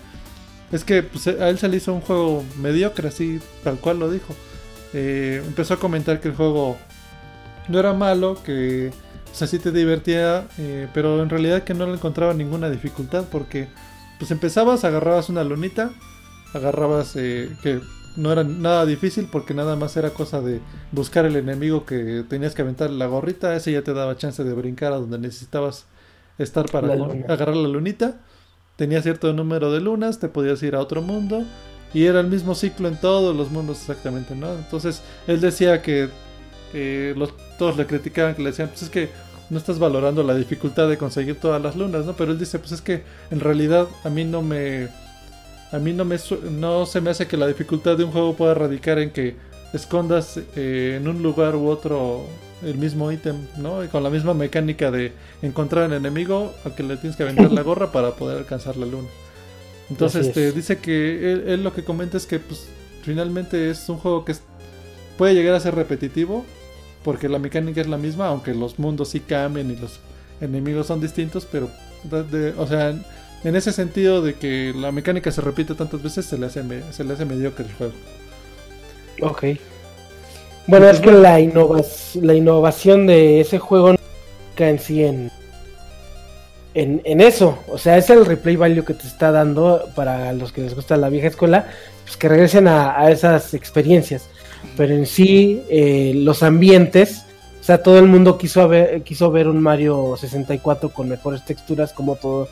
es 0.73 0.85
que 0.85 1.03
pues, 1.03 1.27
a 1.27 1.49
él 1.49 1.59
se 1.59 1.69
le 1.69 1.77
hizo 1.77 1.93
un 1.93 2.01
juego 2.01 2.45
mediocre, 2.61 3.09
así 3.09 3.41
tal 3.63 3.79
cual 3.79 3.99
lo 3.99 4.11
dijo. 4.11 4.35
Eh, 4.95 5.43
empezó 5.45 5.75
a 5.75 5.77
comentar 5.79 6.21
que 6.21 6.29
el 6.29 6.37
juego 6.37 6.79
no 7.69 7.79
era 7.81 7.93
malo, 7.93 8.39
que 8.45 8.93
o 9.31 9.35
sea, 9.35 9.49
sí 9.49 9.59
te 9.59 9.73
divertía, 9.73 10.47
eh, 10.59 10.87
pero 10.95 11.21
en 11.21 11.29
realidad 11.29 11.65
que 11.65 11.75
no 11.75 11.87
le 11.87 11.95
encontraba 11.95 12.33
ninguna 12.35 12.71
dificultad 12.71 13.25
porque 13.31 13.67
pues 14.21 14.31
empezabas, 14.31 14.85
agarrabas 14.85 15.29
una 15.29 15.43
lunita, 15.43 15.91
agarrabas 16.53 17.17
eh, 17.17 17.51
que 17.61 17.81
no 18.17 18.31
era 18.31 18.45
nada 18.45 18.87
difícil 18.87 19.29
porque 19.31 19.53
nada 19.53 19.75
más 19.75 19.97
era 19.97 20.11
cosa 20.11 20.41
de 20.41 20.61
buscar 20.93 21.25
el 21.25 21.35
enemigo 21.35 21.85
que 21.85 22.25
tenías 22.29 22.55
que 22.55 22.63
aventar 22.63 22.91
la 22.91 23.07
gorrita, 23.07 23.57
ese 23.57 23.73
ya 23.73 23.83
te 23.83 23.93
daba 23.93 24.17
chance 24.17 24.45
de 24.45 24.55
brincar 24.55 24.93
a 24.93 24.99
donde 24.99 25.19
necesitabas 25.19 25.87
estar 26.39 26.67
para 26.71 26.95
La 26.95 27.05
agarrar 27.29 27.57
la 27.57 27.69
lunita. 27.69 28.21
Tenía 28.77 29.03
cierto 29.03 29.33
número 29.33 29.73
de 29.73 29.81
lunas, 29.81 30.21
te 30.21 30.29
podías 30.29 30.63
ir 30.63 30.77
a 30.77 30.81
otro 30.81 31.03
mundo 31.03 31.45
y 31.95 32.05
era 32.07 32.21
el 32.21 32.27
mismo 32.27 32.55
ciclo 32.55 32.89
en 32.89 32.97
todos 32.97 33.35
los 33.35 33.51
mundos 33.51 33.81
exactamente, 33.81 34.35
¿no? 34.35 34.53
Entonces 34.53 35.01
él 35.29 35.41
decía 35.41 35.81
que 35.81 36.09
eh, 36.75 37.15
los, 37.17 37.33
todos 37.57 37.77
le 37.77 37.87
criticaban, 37.87 38.35
que 38.35 38.43
le 38.43 38.51
decían, 38.51 38.69
pues 38.69 38.83
es 38.83 38.91
que 38.91 39.09
no 39.49 39.59
estás 39.59 39.79
valorando 39.79 40.25
la 40.25 40.35
dificultad 40.35 40.89
de 40.89 40.99
conseguir 40.99 41.37
todas 41.37 41.63
las 41.63 41.77
lunas, 41.77 42.05
¿no? 42.05 42.15
Pero 42.15 42.33
él 42.33 42.39
dice, 42.39 42.59
pues 42.59 42.73
es 42.73 42.83
que 42.83 43.05
en 43.31 43.41
realidad 43.41 43.87
a 44.03 44.11
mí 44.11 44.25
no 44.25 44.43
me... 44.43 44.89
A 45.73 45.79
mí 45.79 45.93
no, 45.93 46.05
me, 46.05 46.19
no 46.53 46.87
se 46.87 47.01
me 47.01 47.11
hace 47.11 47.27
que 47.27 47.37
la 47.37 47.49
dificultad 47.49 47.97
de 47.97 48.05
un 48.05 48.13
juego 48.13 48.37
pueda 48.37 48.55
radicar 48.55 49.01
en 49.01 49.11
que 49.11 49.35
escondas 49.73 50.39
eh, 50.55 50.99
en 51.01 51.09
un 51.09 51.21
lugar 51.21 51.57
u 51.57 51.69
otro 51.69 52.27
el 52.63 52.77
mismo 52.77 53.11
ítem, 53.11 53.47
¿no? 53.57 53.83
Y 53.83 53.89
con 53.89 54.03
la 54.05 54.11
misma 54.11 54.35
mecánica 54.35 54.93
de 54.93 55.13
encontrar 55.43 55.85
al 55.85 55.95
enemigo 55.95 56.55
al 56.65 56.77
que 56.77 56.85
le 56.85 56.97
tienes 56.97 57.17
que 57.17 57.25
aventar 57.25 57.51
la 57.51 57.63
gorra 57.63 57.91
para 57.91 58.13
poder 58.13 58.39
alcanzar 58.39 58.77
la 58.77 58.87
luna. 58.87 59.09
Entonces, 59.91 60.29
este, 60.29 60.49
es. 60.49 60.55
dice 60.55 60.79
que 60.79 61.33
él, 61.33 61.45
él 61.47 61.65
lo 61.65 61.75
que 61.75 61.85
comenta 61.85 62.17
es 62.17 62.27
que 62.27 62.39
pues, 62.39 62.67
finalmente 63.03 63.71
es 63.71 63.89
un 63.89 63.99
juego 63.99 64.25
que 64.25 64.33
es- 64.33 64.43
puede 65.19 65.35
llegar 65.35 65.55
a 65.55 65.61
ser 65.61 65.75
repetitivo 65.75 66.45
porque 67.05 67.29
la 67.29 67.39
mecánica 67.39 67.81
es 67.81 67.87
la 67.87 67.99
misma, 67.99 68.29
aunque 68.29 68.55
los 68.55 68.79
mundos 68.79 69.11
sí 69.11 69.21
cambian 69.21 69.71
y 69.71 69.77
los 69.77 70.01
enemigos 70.41 70.87
son 70.87 71.01
distintos, 71.01 71.47
pero, 71.51 71.69
de- 72.31 72.55
o 72.57 72.67
sea, 72.67 72.91
en, 72.91 73.05
en 73.45 73.57
ese 73.57 73.73
sentido 73.73 74.23
de 74.23 74.35
que 74.35 74.73
la 74.75 74.91
mecánica 74.91 75.31
se 75.31 75.43
repite 75.43 75.75
tantas 75.75 76.03
veces, 76.03 76.25
se 76.25 76.39
le 76.39 76.47
hace, 76.47 76.63
me- 76.63 76.93
se 76.93 77.05
le 77.05 77.13
hace 77.13 77.27
mediocre 77.27 77.67
el 77.67 77.73
juego. 77.75 77.93
Ok. 79.21 79.45
Bueno, 80.67 80.89
es 80.89 80.99
que 81.01 81.13
la, 81.13 81.41
innovas- 81.41 82.15
la 82.21 82.35
innovación 82.35 83.07
de 83.07 83.41
ese 83.41 83.59
juego 83.59 83.93
no 83.93 83.99
está 84.51 84.71
en 84.71 84.79
sí 84.79 85.05
en, 86.75 87.21
eso. 87.21 87.59
O 87.69 87.79
sea, 87.79 87.97
es 87.97 88.11
el 88.11 88.27
replay 88.27 88.57
value 88.57 88.85
que 88.85 88.95
te 88.95 89.07
está 89.07 89.31
dando 89.31 89.89
para 89.95 90.33
los 90.33 90.53
que 90.53 90.61
les 90.61 90.75
gusta 90.75 90.97
la 90.97 91.09
vieja 91.09 91.29
escuela, 91.29 91.67
pues 92.05 92.17
que 92.17 92.29
regresen 92.29 92.69
a, 92.69 92.99
a 93.01 93.11
esas 93.11 93.55
experiencias. 93.55 94.29
Pero 94.77 94.95
en 94.95 95.07
sí, 95.07 95.63
eh, 95.69 96.13
los 96.17 96.43
ambientes, 96.43 97.25
o 97.61 97.65
sea, 97.65 97.83
todo 97.83 97.99
el 97.99 98.07
mundo 98.07 98.39
quiso 98.39 98.67
ver, 98.69 99.03
quiso 99.03 99.31
ver 99.31 99.49
un 99.49 99.61
Mario 99.61 100.17
64 100.19 100.91
con 100.91 101.09
mejores 101.09 101.45
texturas, 101.45 101.93
como 101.93 102.17
todo, 102.17 102.49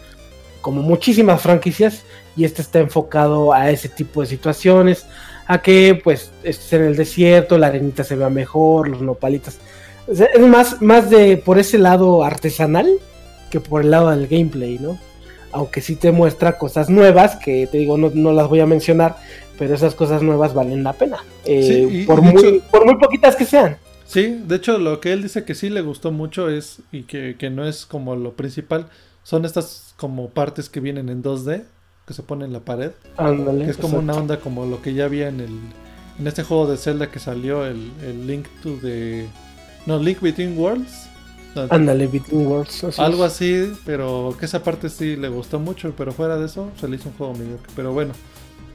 como 0.60 0.82
muchísimas 0.82 1.40
franquicias, 1.42 2.02
y 2.36 2.44
este 2.44 2.62
está 2.62 2.78
enfocado 2.78 3.52
a 3.52 3.70
ese 3.70 3.88
tipo 3.88 4.20
de 4.20 4.26
situaciones 4.26 5.06
a 5.46 5.60
que 5.60 6.00
pues 6.02 6.30
estés 6.44 6.72
en 6.74 6.84
el 6.84 6.96
desierto, 6.96 7.58
la 7.58 7.66
arenita 7.66 8.04
se 8.04 8.16
vea 8.16 8.30
mejor, 8.30 8.88
los 8.88 9.02
nopalitas. 9.02 9.58
O 10.06 10.14
sea, 10.14 10.26
es 10.26 10.40
más, 10.40 10.80
más 10.80 11.10
de 11.10 11.36
por 11.36 11.58
ese 11.58 11.78
lado 11.78 12.24
artesanal 12.24 12.88
que 13.52 13.60
por 13.60 13.82
el 13.82 13.90
lado 13.90 14.10
del 14.10 14.26
gameplay, 14.26 14.78
¿no? 14.80 14.98
Aunque 15.52 15.82
sí 15.82 15.94
te 15.96 16.10
muestra 16.10 16.56
cosas 16.56 16.88
nuevas, 16.88 17.36
que 17.36 17.66
te 17.66 17.76
digo, 17.76 17.98
no, 17.98 18.10
no 18.14 18.32
las 18.32 18.48
voy 18.48 18.60
a 18.60 18.66
mencionar, 18.66 19.16
pero 19.58 19.74
esas 19.74 19.94
cosas 19.94 20.22
nuevas 20.22 20.54
valen 20.54 20.82
la 20.82 20.94
pena. 20.94 21.18
eh, 21.44 21.86
Sí, 21.90 21.98
y- 22.00 22.04
por, 22.06 22.18
y 22.18 22.22
muy, 22.22 22.42
hecho- 22.42 22.64
por 22.70 22.86
muy 22.86 22.96
poquitas 22.96 23.36
que 23.36 23.44
sean. 23.44 23.76
Sí, 24.06 24.42
de 24.46 24.56
hecho 24.56 24.78
lo 24.78 24.98
que 25.00 25.12
él 25.12 25.22
dice 25.22 25.44
que 25.44 25.54
sí 25.54 25.68
le 25.70 25.82
gustó 25.82 26.10
mucho 26.10 26.48
es, 26.48 26.78
y 26.90 27.02
que, 27.02 27.36
que 27.38 27.50
no 27.50 27.66
es 27.68 27.84
como 27.86 28.16
lo 28.16 28.32
principal, 28.32 28.86
son 29.22 29.44
estas 29.44 29.94
como 29.98 30.30
partes 30.30 30.68
que 30.70 30.80
vienen 30.80 31.08
en 31.10 31.22
2D, 31.22 31.62
que 32.06 32.14
se 32.14 32.22
ponen 32.22 32.46
en 32.48 32.52
la 32.54 32.60
pared, 32.60 32.90
Ándale, 33.18 33.66
que 33.66 33.70
es 33.70 33.76
como 33.76 33.98
una 33.98 34.14
onda 34.14 34.38
como 34.40 34.64
lo 34.66 34.80
que 34.82 34.94
ya 34.94 35.04
había 35.04 35.28
en 35.28 35.40
el 35.40 35.50
en 36.18 36.26
este 36.26 36.42
juego 36.42 36.66
de 36.66 36.76
Zelda 36.76 37.10
que 37.10 37.18
salió, 37.18 37.64
el, 37.66 37.90
el 38.04 38.26
Link 38.26 38.46
to 38.62 38.76
the... 38.82 39.26
No, 39.86 39.98
Link 39.98 40.20
Between 40.20 40.58
Worlds. 40.58 41.01
Ándale, 41.68 42.06
Between 42.06 42.46
Worlds. 42.46 42.84
así 42.84 43.00
algo 43.02 43.26
es. 43.26 43.32
así, 43.32 43.72
pero 43.84 44.34
que 44.38 44.46
esa 44.46 44.62
parte 44.62 44.88
sí 44.88 45.16
le 45.16 45.28
gustó 45.28 45.58
mucho, 45.58 45.92
pero 45.96 46.12
fuera 46.12 46.38
de 46.38 46.46
eso 46.46 46.70
se 46.80 46.88
le 46.88 46.96
hizo 46.96 47.08
un 47.10 47.14
juego 47.16 47.34
mediocre. 47.34 47.70
Pero 47.76 47.92
bueno, 47.92 48.12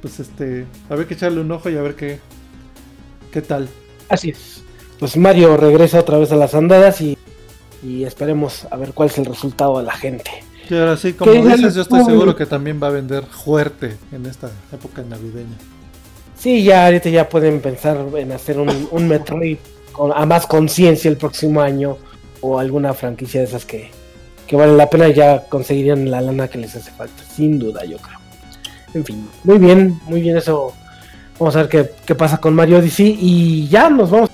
pues 0.02 0.20
este, 0.20 0.66
a 0.90 0.96
ver 0.96 1.08
que 1.08 1.16
echarle 1.16 1.42
un 1.42 1.52
ojo 1.52 1.70
y 1.70 1.78
a 1.78 1.82
ver 1.82 1.96
qué, 1.96 2.20
qué 3.32 3.42
tal. 3.42 3.68
Así 4.10 4.30
es. 4.30 4.64
Pues 5.00 5.18
Mario 5.18 5.58
regresa 5.58 6.00
otra 6.00 6.18
vez 6.18 6.32
a 6.32 6.36
las 6.36 6.54
andadas 6.56 7.02
y, 7.02 7.18
y 7.84 8.04
esperemos 8.04 8.68
a 8.72 8.78
ver 8.78 8.94
cuál 8.94 9.10
es 9.10 9.18
el 9.18 9.26
resultado 9.26 9.78
de 9.80 9.86
la 9.86 9.94
gente. 9.94 10.32
Y 10.70 10.76
ahora 10.76 10.98
sí, 10.98 11.14
como 11.14 11.32
dices, 11.32 11.76
yo 11.76 11.82
estoy 11.82 12.04
seguro 12.04 12.36
que 12.36 12.46
también 12.46 12.80
va 12.82 12.88
a 12.88 12.92
vender 12.92 13.26
fuerte 13.26 13.98
en 14.12 14.26
esta 14.26 14.52
época 14.72 15.02
navideña. 15.02 15.58
Sí, 16.38 16.64
ya 16.64 16.86
ahorita 16.86 17.10
ya 17.10 17.30
pueden 17.30 17.62
pensar 17.62 17.98
en 18.16 18.32
hacer 18.32 18.60
un, 18.60 18.88
un 18.92 19.08
Metroid 19.08 19.58
con, 19.92 20.12
a 20.14 20.26
más 20.26 20.46
conciencia 20.46 21.10
el 21.10 21.18
próximo 21.18 21.62
año 21.62 21.98
o 22.42 22.60
alguna 22.60 22.94
franquicia 22.94 23.42
de 23.42 23.48
esas 23.48 23.66
que, 23.66 23.92
que 24.48 24.56
vale 24.56 24.76
la 24.76 24.90
pena 24.90 25.10
ya 25.10 25.44
conseguirían 25.44 26.10
la 26.10 26.22
lana 26.22 26.48
que 26.48 26.58
les 26.58 26.76
hace 26.76 26.92
falta, 26.92 27.24
sin 27.24 27.60
duda 27.60 27.84
yo 27.86 27.98
creo. 27.98 28.20
En 28.94 29.06
fin, 29.06 29.30
muy 29.44 29.58
bien, 29.58 30.00
muy 30.06 30.22
bien 30.22 30.38
eso. 30.38 30.74
Vamos 31.40 31.56
a 31.56 31.64
ver 31.64 31.70
qué, 31.70 31.92
qué 32.06 32.16
pasa 32.16 32.40
con 32.40 32.56
Mario 32.56 32.80
Odyssey 32.80 33.18
y 33.20 33.68
ya 33.68 33.90
nos 33.90 34.10
vamos 34.10 34.32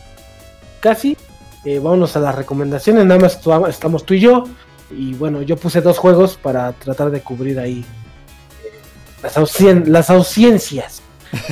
casi. 0.79 1.17
Eh, 1.65 1.79
vámonos 1.79 2.15
a 2.15 2.19
las 2.19 2.35
recomendaciones, 2.35 3.05
nada 3.05 3.19
más 3.19 3.39
estamos 3.69 4.05
tú 4.05 4.13
y 4.13 4.19
yo. 4.19 4.43
Y 4.91 5.13
bueno, 5.13 5.41
yo 5.41 5.57
puse 5.57 5.81
dos 5.81 5.97
juegos 5.97 6.37
para 6.37 6.71
tratar 6.73 7.09
de 7.09 7.21
cubrir 7.21 7.59
ahí 7.59 7.83
las, 9.23 9.61
las 9.87 10.09
ausencias. 10.09 11.02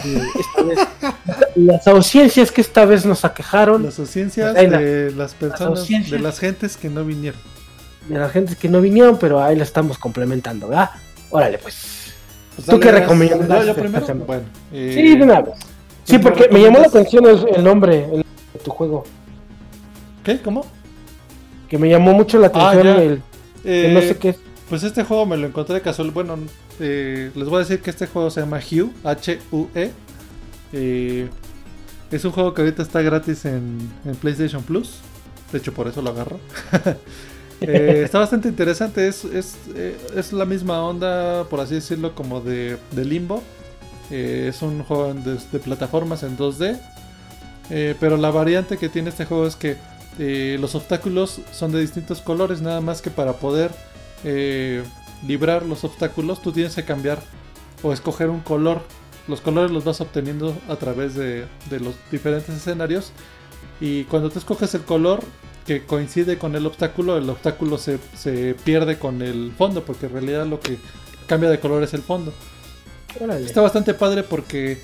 Eh, 0.05 0.21
esta 0.39 0.63
vez- 0.63 1.15
las 1.55 1.87
ausencias 1.87 2.51
que 2.51 2.61
esta 2.61 2.85
vez 2.85 3.05
nos 3.05 3.25
aquejaron 3.25 3.83
Las 3.83 3.97
ausencias 3.99 4.53
la- 4.53 4.77
de 4.79 5.11
las 5.11 5.33
personas, 5.33 5.87
de 5.87 6.19
las 6.19 6.39
gentes 6.39 6.77
que 6.77 6.89
no 6.89 7.03
vinieron. 7.03 7.39
de 8.07 8.17
la 8.19 8.29
gente 8.29 8.55
que 8.55 8.69
no 8.69 8.79
vinieron, 8.81 9.17
pero 9.17 9.41
ahí 9.43 9.55
la 9.55 9.63
estamos 9.63 9.97
complementando, 9.97 10.67
¿verdad? 10.67 10.91
Órale, 11.29 11.57
pues. 11.57 12.13
Pues 12.55 12.67
¿Tú 12.67 12.79
qué 12.79 12.91
das- 12.91 13.01
recomiendas. 13.01 13.47
Bueno. 14.27 14.43
eh, 14.73 14.91
Sí, 14.93 15.17
de 15.17 15.23
una 15.23 15.41
vez. 15.41 15.55
Sí, 16.03 16.17
¿tú 16.17 16.23
porque 16.23 16.49
me 16.51 16.61
llamó 16.61 16.79
la 16.79 16.87
atención 16.87 17.25
el, 17.25 17.63
nombre 17.63 18.07
de 18.07 18.59
tu 18.63 18.71
juego. 18.71 19.05
¿Qué? 20.23 20.39
¿Cómo? 20.41 20.65
Que 21.69 21.77
me 21.77 21.89
llamó 21.89 22.11
mucho 22.13 22.37
la 22.39 22.51
Ah, 22.53 22.71
atención 22.71 22.97
el, 22.99 23.21
Eh, 23.63 23.91
no 23.93 24.01
sé 24.01 24.17
qué 24.17 24.29
es. 24.29 24.39
Pues 24.69 24.83
este 24.83 25.03
juego 25.03 25.25
me 25.25 25.37
lo 25.37 25.47
encontré 25.47 25.79
casual. 25.81 26.11
Bueno, 26.11 26.37
eh, 26.81 27.31
les 27.35 27.47
voy 27.47 27.57
a 27.57 27.59
decir 27.59 27.79
que 27.79 27.91
este 27.91 28.07
juego 28.07 28.31
se 28.31 28.41
llama 28.41 28.59
Hue, 28.59 28.89
H-U-E. 29.03 29.91
Eh, 30.73 31.29
es 32.11 32.25
un 32.25 32.31
juego 32.31 32.53
que 32.53 32.61
ahorita 32.61 32.81
está 32.81 33.01
gratis 33.01 33.45
en, 33.45 33.77
PlayStation 34.19 34.63
Plus. 34.63 34.95
De 35.51 35.59
hecho, 35.59 35.73
por 35.73 35.87
eso 35.87 36.01
lo 36.01 36.09
agarro. 36.09 36.39
Eh, 37.63 38.01
está 38.05 38.17
bastante 38.17 38.47
interesante. 38.47 39.07
Es, 39.07 39.23
es, 39.23 39.55
es 40.15 40.33
la 40.33 40.45
misma 40.45 40.83
onda, 40.83 41.43
por 41.43 41.59
así 41.59 41.75
decirlo, 41.75 42.15
como 42.15 42.41
de, 42.41 42.77
de 42.89 43.05
Limbo. 43.05 43.43
Es 44.09 44.63
un 44.63 44.81
juego 44.83 45.13
de, 45.13 45.59
plataformas 45.59 46.23
en 46.23 46.35
2D. 46.35 46.79
Eh, 47.69 47.95
pero 47.99 48.17
la 48.17 48.31
variante 48.31 48.79
que 48.79 48.89
tiene 48.89 49.09
este 49.09 49.25
juego 49.25 49.45
es 49.45 49.55
que 49.55 49.77
los 50.57 50.73
obstáculos 50.73 51.39
son 51.51 51.71
de 51.71 51.81
distintos 51.81 52.21
colores, 52.21 52.63
nada 52.63 52.81
más 52.81 52.99
que 53.03 53.11
para 53.11 53.33
poder 53.33 53.69
librar 55.25 55.65
los 55.65 55.83
obstáculos, 55.83 56.41
tú 56.41 56.51
tienes 56.51 56.75
que 56.75 56.83
cambiar 56.83 57.21
o 57.83 57.93
escoger 57.93 58.29
un 58.29 58.41
color. 58.41 58.81
Los 59.27 59.41
colores 59.41 59.71
los 59.71 59.83
vas 59.83 60.01
obteniendo 60.01 60.57
a 60.67 60.75
través 60.75 61.15
de, 61.15 61.45
de 61.69 61.79
los 61.79 61.95
diferentes 62.11 62.55
escenarios. 62.55 63.11
Y 63.79 64.03
cuando 64.05 64.29
tú 64.29 64.39
escoges 64.39 64.73
el 64.75 64.81
color 64.81 65.21
que 65.65 65.85
coincide 65.85 66.37
con 66.37 66.55
el 66.55 66.65
obstáculo, 66.65 67.17
el 67.17 67.29
obstáculo 67.29 67.77
se, 67.77 67.99
se 68.15 68.55
pierde 68.63 68.97
con 68.97 69.21
el 69.21 69.51
fondo, 69.57 69.83
porque 69.83 70.07
en 70.07 70.13
realidad 70.13 70.45
lo 70.45 70.59
que 70.59 70.77
cambia 71.27 71.49
de 71.49 71.59
color 71.59 71.83
es 71.83 71.93
el 71.93 72.01
fondo. 72.01 72.33
Órale. 73.19 73.45
Está 73.45 73.61
bastante 73.61 73.93
padre 73.93 74.23
porque, 74.23 74.81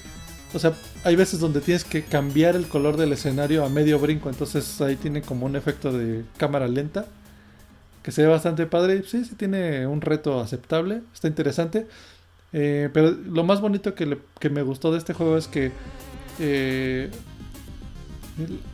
o 0.54 0.60
sea, 0.60 0.74
hay 1.04 1.16
veces 1.16 1.40
donde 1.40 1.62
tienes 1.62 1.84
que 1.84 2.04
cambiar 2.04 2.56
el 2.56 2.68
color 2.68 2.98
del 2.98 3.14
escenario 3.14 3.66
a 3.66 3.70
medio 3.70 4.00
brinco, 4.00 4.30
entonces 4.30 4.80
ahí 4.82 4.96
tiene 4.96 5.22
como 5.22 5.46
un 5.46 5.56
efecto 5.56 5.92
de 5.92 6.24
cámara 6.38 6.68
lenta 6.68 7.06
que 8.08 8.14
se 8.14 8.22
ve 8.22 8.30
bastante 8.30 8.66
padre. 8.68 9.04
Sí, 9.04 9.26
sí 9.26 9.36
tiene 9.36 9.86
un 9.86 10.00
reto 10.00 10.40
aceptable, 10.40 11.02
está 11.14 11.28
interesante. 11.28 11.88
Eh, 12.54 12.90
pero 12.94 13.12
lo 13.12 13.44
más 13.44 13.60
bonito 13.60 13.96
que, 13.96 14.06
le- 14.06 14.20
que 14.40 14.50
me 14.50 14.62
gustó 14.62 14.94
de 14.94 14.98
este 14.98 15.14
juego 15.14 15.36
es 15.36 15.50
que 15.50 15.74
eh, 16.40 17.12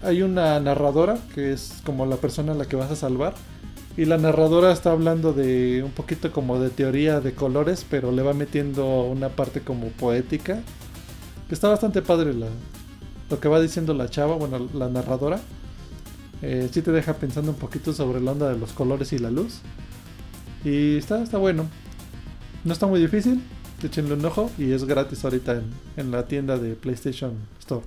hay 0.04 0.22
una 0.22 0.60
narradora 0.60 1.18
que 1.34 1.52
es 1.52 1.82
como 1.84 2.06
la 2.06 2.18
persona 2.18 2.52
a 2.52 2.56
la 2.56 2.66
que 2.66 2.76
vas 2.76 2.92
a 2.92 2.96
salvar. 2.96 3.34
Y 3.98 4.06
la 4.06 4.20
narradora 4.20 4.72
está 4.72 4.92
hablando 4.92 5.34
de 5.34 5.82
un 5.84 5.92
poquito 5.94 6.32
como 6.32 6.60
de 6.60 6.70
teoría 6.70 7.20
de 7.20 7.34
colores, 7.34 7.88
pero 7.90 8.12
le 8.12 8.22
va 8.22 8.34
metiendo 8.36 9.02
una 9.06 9.30
parte 9.30 9.62
como 9.62 9.88
poética. 9.88 10.62
Que 11.48 11.56
está 11.56 11.70
bastante 11.70 12.04
padre 12.04 12.36
la, 12.36 12.50
lo 13.32 13.40
que 13.40 13.48
va 13.48 13.60
diciendo 13.60 13.96
la 13.96 14.10
chava, 14.10 14.36
bueno, 14.36 14.70
la 14.76 14.90
narradora. 14.90 15.40
Eh, 16.44 16.68
sí 16.72 16.82
te 16.82 16.92
deja 16.92 17.14
pensando 17.14 17.52
un 17.52 17.58
poquito 17.58 17.94
sobre 17.94 18.20
la 18.20 18.34
onda 18.34 18.52
de 18.52 18.60
los 18.60 18.74
colores 18.74 19.14
y 19.14 19.18
la 19.18 19.32
luz. 19.32 19.62
Y 20.66 20.98
está, 20.98 21.24
está 21.24 21.38
bueno. 21.38 21.68
No 22.64 22.74
está 22.74 22.86
muy 22.86 23.00
difícil. 23.00 23.42
Échenle 23.82 24.14
un 24.14 24.26
ojo 24.26 24.50
y 24.58 24.72
es 24.72 24.84
gratis 24.86 25.24
ahorita 25.26 25.54
en, 25.54 25.64
en 25.98 26.12
la 26.12 26.26
tienda 26.26 26.58
de 26.58 26.76
PlayStation 26.76 27.34
Store. 27.60 27.86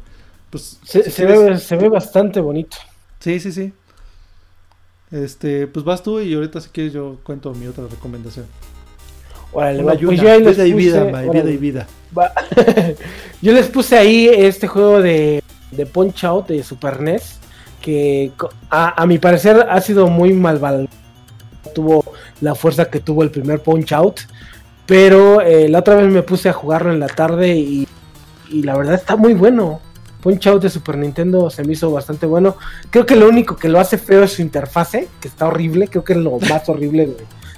Pues, 0.50 0.78
Se, 0.84 1.02
si 1.04 1.10
se 1.10 1.24
quieres- 1.26 1.44
ve, 1.44 1.58
se 1.58 1.76
ve 1.76 1.88
bastante 1.88 2.40
bonito. 2.40 2.76
Sí, 3.20 3.40
sí, 3.40 3.52
sí. 3.52 3.72
Este, 5.10 5.66
pues 5.68 5.84
vas 5.84 6.02
tú 6.02 6.20
y 6.20 6.34
ahorita 6.34 6.60
si 6.60 6.68
quieres 6.70 6.92
yo 6.92 7.18
cuento 7.22 7.52
mi 7.54 7.66
otra 7.66 7.86
recomendación. 7.86 8.46
Órale, 9.52 9.82
va, 9.82 9.94
pues 9.94 10.20
yo 10.20 10.30
ahí 10.30 10.42
les 10.42 10.56
vida 10.56 10.66
y 10.66 10.72
vida, 10.72 11.04
órale. 11.04 11.30
vida 11.30 11.50
y 11.50 11.56
vida. 11.56 11.86
Va. 12.16 12.32
Yo 13.42 13.52
les 13.52 13.68
puse 13.68 13.96
ahí 13.96 14.26
este 14.28 14.66
juego 14.66 15.00
de, 15.00 15.42
de 15.70 15.86
Punch 15.86 16.24
Out 16.24 16.48
de 16.48 16.62
Super 16.62 17.00
NES. 17.00 17.38
Que 17.80 18.32
a, 18.70 19.04
mi 19.06 19.18
parecer 19.18 19.66
ha 19.70 19.80
sido 19.80 20.08
muy 20.08 20.32
mal 20.32 20.58
val- 20.58 20.88
Tuvo 21.74 22.04
la 22.40 22.54
fuerza 22.54 22.86
que 22.90 23.00
tuvo 23.00 23.22
el 23.22 23.30
primer 23.30 23.60
Punch 23.62 23.92
Out. 23.92 24.20
Pero 24.86 25.40
eh, 25.40 25.68
la 25.68 25.80
otra 25.80 25.96
vez 25.96 26.10
me 26.12 26.22
puse 26.22 26.48
a 26.48 26.52
jugarlo 26.52 26.92
en 26.92 27.00
la 27.00 27.08
tarde 27.08 27.54
y, 27.56 27.86
la 28.50 28.76
verdad 28.76 28.94
está 28.94 29.16
muy 29.16 29.34
bueno. 29.34 29.80
Punch 30.22 30.46
Out 30.46 30.62
de 30.62 30.70
Super 30.70 30.96
Nintendo 30.96 31.50
se 31.50 31.64
me 31.64 31.72
hizo 31.74 31.90
bastante 31.90 32.26
bueno. 32.26 32.56
Creo 32.90 33.04
que 33.06 33.16
lo 33.16 33.28
único 33.28 33.56
que 33.56 33.68
lo 33.68 33.78
hace 33.80 33.98
feo 33.98 34.22
es 34.24 34.32
su 34.34 34.42
interfase, 34.42 35.08
que 35.20 35.28
está 35.28 35.46
horrible. 35.46 35.88
Creo 35.88 36.04
que 36.04 36.12
es 36.14 36.18
lo 36.18 36.38
más 36.38 36.68
horrible 36.68 37.06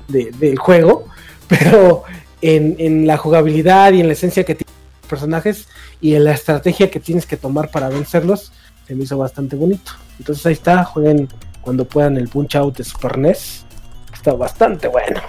de- 0.09 0.25
de- 0.25 0.31
del 0.33 0.59
juego. 0.59 1.07
Pero 1.49 2.03
en, 2.43 2.77
en 2.79 3.07
la 3.07 3.17
jugabilidad 3.17 3.93
y 3.93 4.01
en 4.01 4.07
la 4.07 4.13
esencia 4.15 4.45
que 4.45 4.55
tienen 4.55 4.75
los 5.03 5.09
personajes 5.09 5.69
y 6.01 6.15
en 6.15 6.25
la 6.25 6.33
estrategia 6.33 6.91
que 6.91 7.01
tienes 7.01 7.27
que 7.27 7.37
tomar 7.37 7.71
para 7.71 7.89
vencerlos, 7.89 8.53
se 8.89 8.95
me 8.97 9.05
hizo 9.05 9.17
bastante 9.19 9.55
bonito. 9.55 9.93
Entonces 10.19 10.45
ahí 10.47 10.55
está, 10.55 10.83
jueguen 10.85 11.29
cuando 11.61 11.85
puedan 11.85 12.17
el 12.17 12.27
Punch 12.29 12.57
Out 12.57 12.79
de 12.79 12.85
Super 12.85 13.19
NES. 13.19 13.65
Está 14.13 14.33
bastante 14.33 14.89
bueno. 14.89 15.21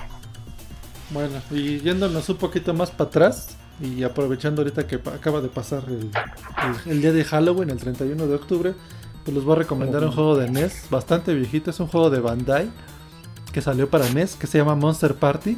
Bueno, 1.11 1.35
y 1.51 1.79
yéndonos 1.81 2.27
un 2.29 2.37
poquito 2.37 2.73
más 2.73 2.89
para 2.91 3.09
atrás 3.09 3.57
y 3.81 4.03
aprovechando 4.03 4.61
ahorita 4.61 4.87
que 4.87 4.95
acaba 4.95 5.41
de 5.41 5.47
pasar 5.49 5.83
el, 5.87 6.09
el- 6.85 6.91
el 6.91 7.01
día 7.01 7.11
de 7.11 7.23
Halloween, 7.23 7.69
el 7.69 7.77
31 7.77 8.27
de 8.27 8.35
octubre, 8.35 8.73
pues 9.23 9.35
les 9.35 9.43
voy 9.43 9.53
a 9.53 9.59
recomendar 9.59 10.03
un 10.03 10.11
juego 10.11 10.37
de 10.37 10.49
NES 10.49 10.85
bastante 10.89 11.33
viejito. 11.33 11.69
Es 11.71 11.79
un 11.79 11.87
juego 11.87 12.09
de 12.09 12.19
Bandai 12.19 12.69
que 13.51 13.61
salió 13.61 13.89
para 13.89 14.07
NES 14.09 14.35
que 14.35 14.47
se 14.47 14.57
llama 14.57 14.75
Monster 14.75 15.15
Party. 15.15 15.57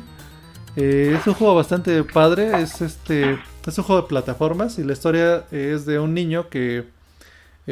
Eh, 0.78 1.18
es 1.20 1.28
un 1.28 1.34
juego 1.34 1.54
bastante 1.56 2.04
padre. 2.04 2.62
Es 2.62 2.82
este 2.82 3.38
es 3.66 3.78
un 3.78 3.84
juego 3.84 4.02
de 4.04 4.08
plataformas 4.08 4.80
y 4.80 4.84
la 4.84 4.94
historia 4.94 5.46
es 5.52 5.86
de 5.86 6.00
un 6.00 6.14
niño 6.14 6.48
que 6.50 6.88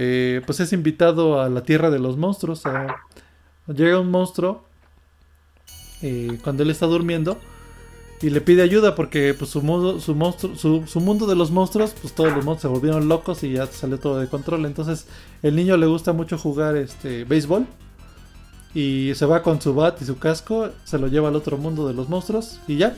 eh, 0.01 0.41
pues 0.45 0.61
es 0.61 0.71
invitado 0.71 1.41
a 1.41 1.49
la 1.49 1.63
tierra 1.63 1.89
de 1.89 1.99
los 1.99 2.15
monstruos. 2.15 2.63
llega 3.67 3.99
un 3.99 4.09
monstruo 4.09 4.63
eh, 6.01 6.39
cuando 6.41 6.63
él 6.63 6.69
está 6.69 6.85
durmiendo 6.85 7.37
y 8.21 8.29
le 8.29 8.39
pide 8.39 8.61
ayuda 8.61 8.95
porque 8.95 9.33
pues 9.37 9.51
su 9.51 9.61
mundo, 9.61 9.99
su, 9.99 10.85
su 10.87 10.99
mundo 11.01 11.27
de 11.27 11.35
los 11.35 11.51
monstruos, 11.51 11.93
pues 12.01 12.15
todos 12.15 12.33
los 12.33 12.45
monstruos 12.45 12.61
se 12.61 12.79
volvieron 12.79 13.09
locos 13.09 13.43
y 13.43 13.51
ya 13.51 13.67
salió 13.67 13.99
todo 13.99 14.19
de 14.19 14.27
control. 14.27 14.65
Entonces 14.65 15.05
el 15.43 15.57
niño 15.57 15.75
le 15.75 15.85
gusta 15.85 16.13
mucho 16.13 16.37
jugar 16.37 16.77
este 16.77 17.25
béisbol 17.25 17.67
y 18.73 19.11
se 19.15 19.25
va 19.25 19.43
con 19.43 19.61
su 19.61 19.73
bat 19.73 20.01
y 20.01 20.05
su 20.05 20.17
casco, 20.17 20.69
se 20.85 20.97
lo 20.97 21.07
lleva 21.07 21.27
al 21.27 21.35
otro 21.35 21.57
mundo 21.57 21.85
de 21.85 21.93
los 21.93 22.07
monstruos 22.07 22.61
y 22.69 22.77
ya. 22.77 22.95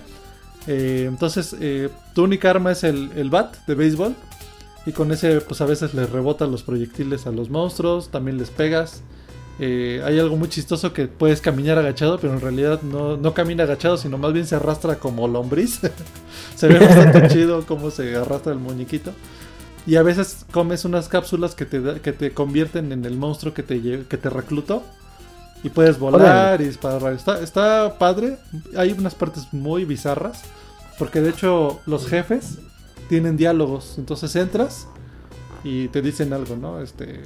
Eh, 0.67 1.05
entonces 1.07 1.55
eh, 1.59 1.89
tu 2.13 2.23
única 2.23 2.51
arma 2.51 2.73
es 2.73 2.83
el, 2.83 3.11
el 3.15 3.31
bat 3.31 3.57
de 3.65 3.73
béisbol 3.73 4.15
y 4.85 4.91
con 4.91 5.11
ese 5.11 5.41
pues 5.41 5.61
a 5.61 5.65
veces 5.65 5.93
le 5.93 6.05
rebotan 6.05 6.51
los 6.51 6.63
proyectiles 6.63 7.27
a 7.27 7.31
los 7.31 7.49
monstruos, 7.49 8.09
también 8.09 8.37
les 8.37 8.49
pegas. 8.49 9.01
Eh, 9.59 10.01
hay 10.03 10.17
algo 10.19 10.37
muy 10.37 10.49
chistoso 10.49 10.91
que 10.91 11.07
puedes 11.07 11.39
caminar 11.41 11.77
agachado, 11.77 12.17
pero 12.19 12.33
en 12.33 12.41
realidad 12.41 12.81
no, 12.81 13.15
no 13.17 13.33
camina 13.35 13.63
agachado, 13.63 13.97
sino 13.97 14.17
más 14.17 14.33
bien 14.33 14.47
se 14.47 14.55
arrastra 14.55 14.95
como 14.95 15.27
lombriz. 15.27 15.81
se 16.55 16.67
ve 16.67 16.79
bastante 16.79 17.27
chido 17.33 17.65
cómo 17.67 17.91
se 17.91 18.15
arrastra 18.15 18.53
el 18.53 18.59
muñequito. 18.59 19.11
Y 19.85 19.95
a 19.97 20.03
veces 20.03 20.45
comes 20.51 20.85
unas 20.85 21.07
cápsulas 21.09 21.53
que 21.55 21.65
te, 21.65 21.81
da- 21.81 21.99
que 21.99 22.11
te 22.13 22.31
convierten 22.31 22.91
en 22.91 23.05
el 23.05 23.17
monstruo 23.17 23.53
que 23.53 23.61
te, 23.63 23.79
que 24.07 24.17
te 24.17 24.29
reclutó. 24.29 24.83
Y 25.63 25.69
puedes 25.69 25.99
volar 25.99 26.59
y 26.61 26.65
disparar. 26.65 27.13
Está, 27.13 27.39
está 27.39 27.97
padre. 27.99 28.37
Hay 28.75 28.93
unas 28.93 29.13
partes 29.13 29.47
muy 29.51 29.85
bizarras. 29.85 30.41
Porque 30.97 31.21
de 31.21 31.29
hecho 31.31 31.79
los 31.85 32.07
jefes 32.07 32.59
tienen 33.11 33.35
diálogos. 33.35 33.95
Entonces 33.97 34.33
entras 34.37 34.87
y 35.65 35.89
te 35.89 36.01
dicen 36.01 36.31
algo, 36.31 36.55
¿no? 36.55 36.79
Este, 36.81 37.19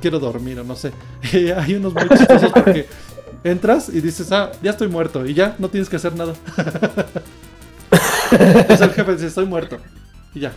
quiero 0.00 0.20
dormir 0.20 0.60
o 0.60 0.64
no 0.64 0.76
sé. 0.76 0.92
Y 1.32 1.50
hay 1.50 1.74
unos 1.74 1.92
muy 1.94 2.08
chistosos 2.08 2.52
porque 2.52 2.86
entras 3.42 3.88
y 3.88 4.00
dices, 4.00 4.30
ah, 4.30 4.52
ya 4.62 4.70
estoy 4.70 4.86
muerto 4.86 5.26
y 5.26 5.34
ya 5.34 5.56
no 5.58 5.68
tienes 5.68 5.88
que 5.88 5.96
hacer 5.96 6.14
nada. 6.14 6.34
Entonces 8.30 8.80
el 8.80 8.90
jefe 8.92 9.12
dice, 9.14 9.26
estoy 9.26 9.46
muerto 9.46 9.78
y 10.32 10.40
ya. 10.40 10.52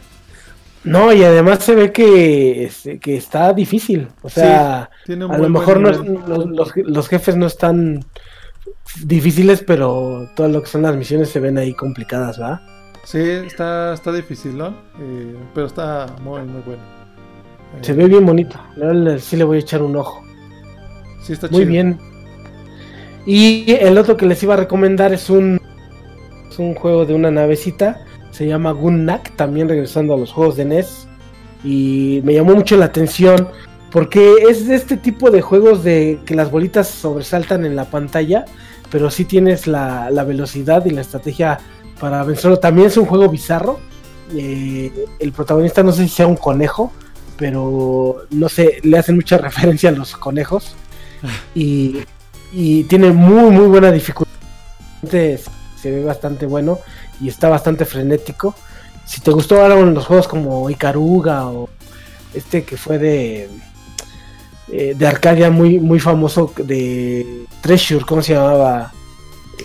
No, 0.84 1.12
y 1.12 1.24
además 1.24 1.64
se 1.64 1.74
ve 1.74 1.92
que, 1.92 2.66
este, 2.66 3.00
que 3.00 3.18
está 3.18 3.54
difícil. 3.54 4.10
O 4.22 4.30
sea, 4.30 4.90
Sí, 5.08 5.14
a 5.14 5.16
lo 5.16 5.50
mejor 5.50 5.80
no 5.80 5.90
los- 6.48 6.72
los 6.76 7.08
jefes 7.08 7.36
no 7.38 7.48
están 7.48 8.06
difíciles, 9.04 9.64
pero 9.66 10.30
todo 10.36 10.48
lo 10.50 10.62
que 10.62 10.70
son 10.70 10.84
las 10.84 10.96
misiones 10.96 11.30
se 11.30 11.40
ven 11.40 11.58
ahí 11.58 11.74
complicadas, 11.74 12.40
¿va? 12.40 12.62
Sí, 13.04 13.20
está, 13.20 13.94
está 13.94 14.12
difícil, 14.12 14.58
¿no? 14.58 14.70
Eh, 15.00 15.36
pero 15.54 15.68
está 15.68 16.08
muy, 16.22 16.42
muy 16.44 16.62
bueno. 16.62 16.82
Eh, 17.76 17.80
Se 17.82 17.94
ve 17.94 18.08
bien 18.08 18.26
bonito. 18.26 18.58
Sí 19.20 19.36
le 19.36 19.44
voy 19.44 19.58
a 19.58 19.60
echar 19.62 19.82
un 19.82 19.96
ojo. 19.96 20.22
Sí, 21.22 21.34
está 21.34 21.48
Muy 21.50 21.66
chido. 21.66 21.72
bien. 21.72 22.00
Y 23.26 23.72
el 23.72 23.98
otro 23.98 24.18
que 24.18 24.26
les 24.26 24.42
iba 24.44 24.54
a 24.54 24.58
recomendar 24.58 25.14
es 25.14 25.30
un, 25.30 25.60
es 26.50 26.60
un 26.60 26.76
juego 26.76 27.06
de 27.06 27.14
una 27.14 27.32
navecita. 27.32 28.06
Se 28.32 28.48
llama 28.48 28.72
Gunnak, 28.72 29.36
también 29.36 29.70
regresando 29.70 30.14
a 30.14 30.18
los 30.18 30.32
juegos 30.32 30.56
de 30.58 30.66
NES. 30.66 31.08
Y 31.64 32.22
me 32.24 32.34
llamó 32.34 32.56
mucho 32.56 32.76
la 32.78 32.86
atención 32.86 33.48
porque 33.92 34.34
es 34.50 34.68
de 34.68 34.76
este 34.76 34.98
tipo 34.98 35.30
de 35.30 35.42
juegos 35.42 35.84
de 35.84 36.20
que 36.26 36.36
las 36.36 36.50
bolitas 36.52 36.88
sobresaltan 36.88 37.64
en 37.64 37.76
la 37.76 37.86
pantalla, 37.86 38.44
pero 38.90 39.12
sí 39.12 39.24
tienes 39.24 39.68
la, 39.68 40.10
la 40.10 40.24
velocidad 40.24 40.84
y 40.86 40.90
la 40.90 41.02
estrategia 41.02 41.60
para 42.04 42.22
vencerlo. 42.26 42.60
También 42.60 42.88
es 42.88 42.98
un 42.98 43.06
juego 43.06 43.30
bizarro. 43.30 43.80
Eh, 44.36 44.92
el 45.20 45.32
protagonista 45.32 45.84
no 45.84 45.94
sé 45.94 46.04
si 46.04 46.10
sea 46.10 46.28
un 46.28 46.36
conejo, 46.36 46.92
pero 47.38 48.26
no 48.30 48.50
sé, 48.50 48.80
le 48.84 48.98
hacen 48.98 49.16
mucha 49.16 49.38
referencia 49.48 49.88
a 49.88 49.94
los 49.94 50.18
conejos. 50.18 50.76
Y, 51.56 52.00
y 52.52 52.84
tiene 52.84 53.12
muy, 53.12 53.50
muy 53.52 53.68
buena 53.68 53.90
dificultad. 53.90 54.34
Se 55.10 55.92
ve 55.92 56.04
bastante 56.04 56.46
bueno 56.46 56.80
y 57.22 57.30
está 57.30 57.48
bastante 57.48 57.86
frenético. 57.86 58.54
Si 59.06 59.22
te 59.22 59.32
gustó 59.32 59.62
ahora 59.62 59.80
los 59.80 60.06
juegos 60.06 60.28
como 60.28 60.70
Icaruga 60.70 61.48
o 61.48 61.70
este 62.34 62.66
que 62.66 62.76
fue 62.76 62.98
de 62.98 63.50
eh, 64.70 64.94
de 64.98 65.08
Arcadia 65.08 65.50
muy 65.50 65.80
muy 65.80 66.02
famoso 66.02 66.54
de 66.58 67.46
Treasure, 67.62 68.04
¿cómo 68.04 68.22
se 68.22 68.34
llamaba? 68.34 68.92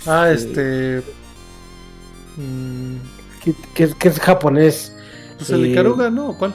Ah, 0.06 0.30
este. 0.30 1.02
mm, 1.02 1.17
que, 3.42 3.54
que- 3.74 3.94
que 3.94 4.08
es 4.08 4.18
japonés. 4.20 4.94
pues 5.36 5.50
el 5.50 5.62
de 5.62 5.72
Eh, 5.72 5.74
Caruga, 5.74 6.10
¿no? 6.10 6.36
¿Cuál? 6.38 6.54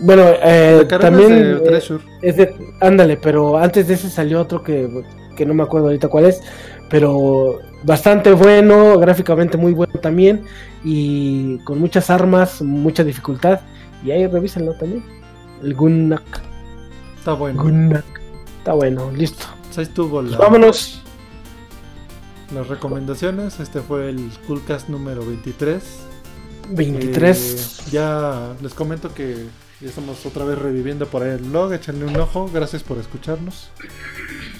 Bueno, 0.00 0.22
eh, 0.42 0.86
también 1.00 1.32
es 1.32 1.38
de 1.38 1.60
Treasure. 1.60 2.04
Es 2.22 2.36
de, 2.36 2.54
ándale, 2.80 3.16
pero 3.16 3.58
antes 3.58 3.88
de 3.88 3.94
ese 3.94 4.08
salió 4.08 4.40
otro 4.40 4.62
que, 4.62 4.88
que 5.36 5.44
no 5.44 5.54
me 5.54 5.62
acuerdo 5.64 5.88
ahorita 5.88 6.08
cuál 6.08 6.26
es, 6.26 6.40
pero 6.88 7.58
bastante 7.82 8.32
bueno, 8.32 8.98
gráficamente 8.98 9.56
muy 9.56 9.72
bueno 9.72 9.94
también, 10.00 10.44
y 10.84 11.58
con 11.64 11.80
muchas 11.80 12.10
armas, 12.10 12.62
mucha 12.62 13.02
dificultad, 13.02 13.60
y 14.04 14.12
ahí 14.12 14.26
revísenlo 14.26 14.74
también. 14.74 15.02
El 15.62 15.74
Gunnak. 15.74 16.22
Está 17.18 17.32
bueno. 17.32 17.60
Gunnak. 17.62 18.04
Está 18.58 18.74
bueno, 18.74 19.10
listo. 19.16 19.46
Pues 19.66 19.78
ahí 19.78 19.84
estuvo 19.84 20.22
la- 20.22 20.28
Pues 20.28 20.38
vámonos. 20.38 21.02
Las 22.52 22.68
recomendaciones. 22.68 23.60
Este 23.60 23.80
fue 23.80 24.08
el 24.10 24.30
Coolcast 24.46 24.88
número 24.88 25.24
23. 25.24 25.82
23. 26.70 27.38
Eh, 27.86 27.90
ya 27.90 28.54
les 28.60 28.74
comento 28.74 29.12
que 29.14 29.46
ya 29.80 29.88
estamos 29.88 30.24
otra 30.26 30.44
vez 30.44 30.58
reviviendo 30.58 31.06
por 31.06 31.22
ahí 31.22 31.30
el 31.30 31.44
blog. 31.44 31.72
Échenle 31.72 32.06
un 32.06 32.16
ojo. 32.16 32.50
Gracias 32.52 32.82
por 32.82 32.98
escucharnos. 32.98 33.70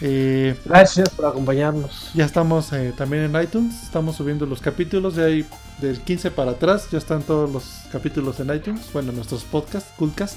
Eh, 0.01 0.56
Gracias 0.65 1.10
por 1.10 1.27
acompañarnos. 1.27 2.10
ya 2.15 2.24
estamos 2.24 2.73
eh, 2.73 2.93
también 2.97 3.24
en 3.24 3.43
iTunes. 3.43 3.82
Estamos 3.82 4.16
subiendo 4.16 4.47
los 4.47 4.60
capítulos. 4.60 5.16
Ya 5.16 5.24
hay 5.24 5.44
del 5.81 6.01
15 6.01 6.31
para 6.31 6.52
atrás. 6.52 6.89
Ya 6.90 6.98
están 6.98 7.23
todos 7.23 7.51
los 7.51 7.65
capítulos 7.90 8.39
en 8.40 8.55
iTunes. 8.55 8.93
Bueno, 8.93 9.12
nuestros 9.12 9.44
podcasts, 9.44 9.93
Coolcast. 9.97 10.36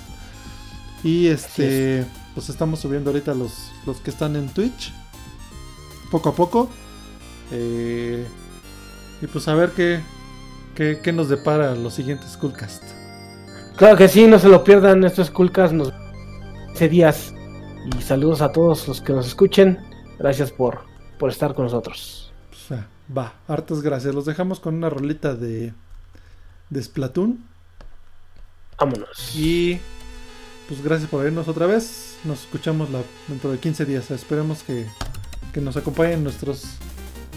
Y 1.03 1.27
este, 1.27 2.05
pues 2.35 2.49
estamos 2.49 2.79
subiendo 2.79 3.09
ahorita 3.09 3.33
los, 3.33 3.71
los 3.85 3.97
que 3.97 4.09
están 4.11 4.35
en 4.35 4.49
Twitch. 4.49 4.93
Poco 6.11 6.29
a 6.29 6.35
poco. 6.35 6.69
Eh, 7.51 8.25
y 9.21 9.27
pues 9.27 9.47
a 9.47 9.55
ver 9.55 9.71
qué, 9.71 9.99
qué, 10.75 10.99
qué 11.03 11.11
nos 11.11 11.29
depara 11.29 11.75
los 11.75 11.93
siguientes 11.93 12.37
Coolcast. 12.37 12.83
Claro 13.75 13.97
que 13.97 14.07
sí, 14.07 14.27
no 14.27 14.39
se 14.39 14.49
lo 14.49 14.63
pierdan. 14.63 15.03
Estos 15.03 15.31
Coolcast 15.31 15.73
nos 15.73 15.93
15 16.81 16.89
días. 16.89 17.33
Y 17.97 18.01
saludos 18.01 18.41
a 18.41 18.51
todos 18.51 18.87
los 18.87 19.01
que 19.01 19.13
nos 19.13 19.27
escuchen. 19.27 19.79
Gracias 20.17 20.51
por, 20.51 20.81
por 21.19 21.29
estar 21.29 21.53
con 21.53 21.65
nosotros. 21.65 22.31
Pues, 22.49 22.79
ah, 22.79 22.87
va, 23.15 23.33
hartas 23.47 23.81
gracias. 23.81 24.15
Los 24.15 24.25
dejamos 24.25 24.59
con 24.59 24.75
una 24.75 24.89
rolita 24.89 25.35
de, 25.35 25.73
de 26.69 26.83
Splatoon. 26.83 27.43
Vámonos. 28.79 29.35
Y 29.35 29.79
pues 30.67 30.81
gracias 30.83 31.09
por 31.09 31.23
vernos 31.23 31.47
otra 31.47 31.65
vez. 31.67 32.17
Nos 32.23 32.41
escuchamos 32.41 32.89
la, 32.89 33.01
dentro 33.27 33.51
de 33.51 33.59
15 33.59 33.85
días. 33.85 34.09
Esperemos 34.09 34.63
que, 34.63 34.87
que 35.53 35.61
nos 35.61 35.77
acompañen 35.77 36.23
nuestros, 36.23 36.63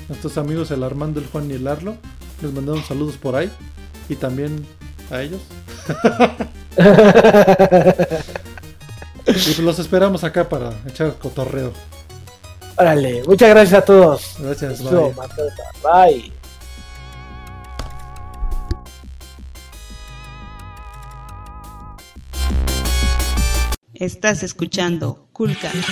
nuestros 0.09 0.39
amigos 0.39 0.71
el 0.71 0.83
Armando, 0.83 1.21
el 1.21 1.27
Juan 1.27 1.51
y 1.51 1.55
el 1.55 1.67
Arlo. 1.67 1.97
Les 2.43 2.53
mandamos 2.53 2.87
saludos 2.87 3.17
por 3.17 3.37
ahí. 3.37 3.51
Y 4.09 4.17
también 4.17 4.65
a 5.11 5.23
ellos. 5.23 5.41
Y 9.27 9.33
pues 9.33 9.59
los 9.59 9.79
esperamos 9.79 10.23
acá 10.23 10.49
para 10.49 10.73
echar 10.87 11.17
cotorreo. 11.17 11.73
Órale, 12.77 13.23
muchas 13.25 13.49
gracias 13.49 13.83
a 13.83 13.85
todos. 13.85 14.37
Gracias, 14.39 14.83
bye. 14.83 15.15
Bye. 15.83 16.33
Estás 23.95 24.43
escuchando 24.43 25.29
Coolcast. 25.33 25.89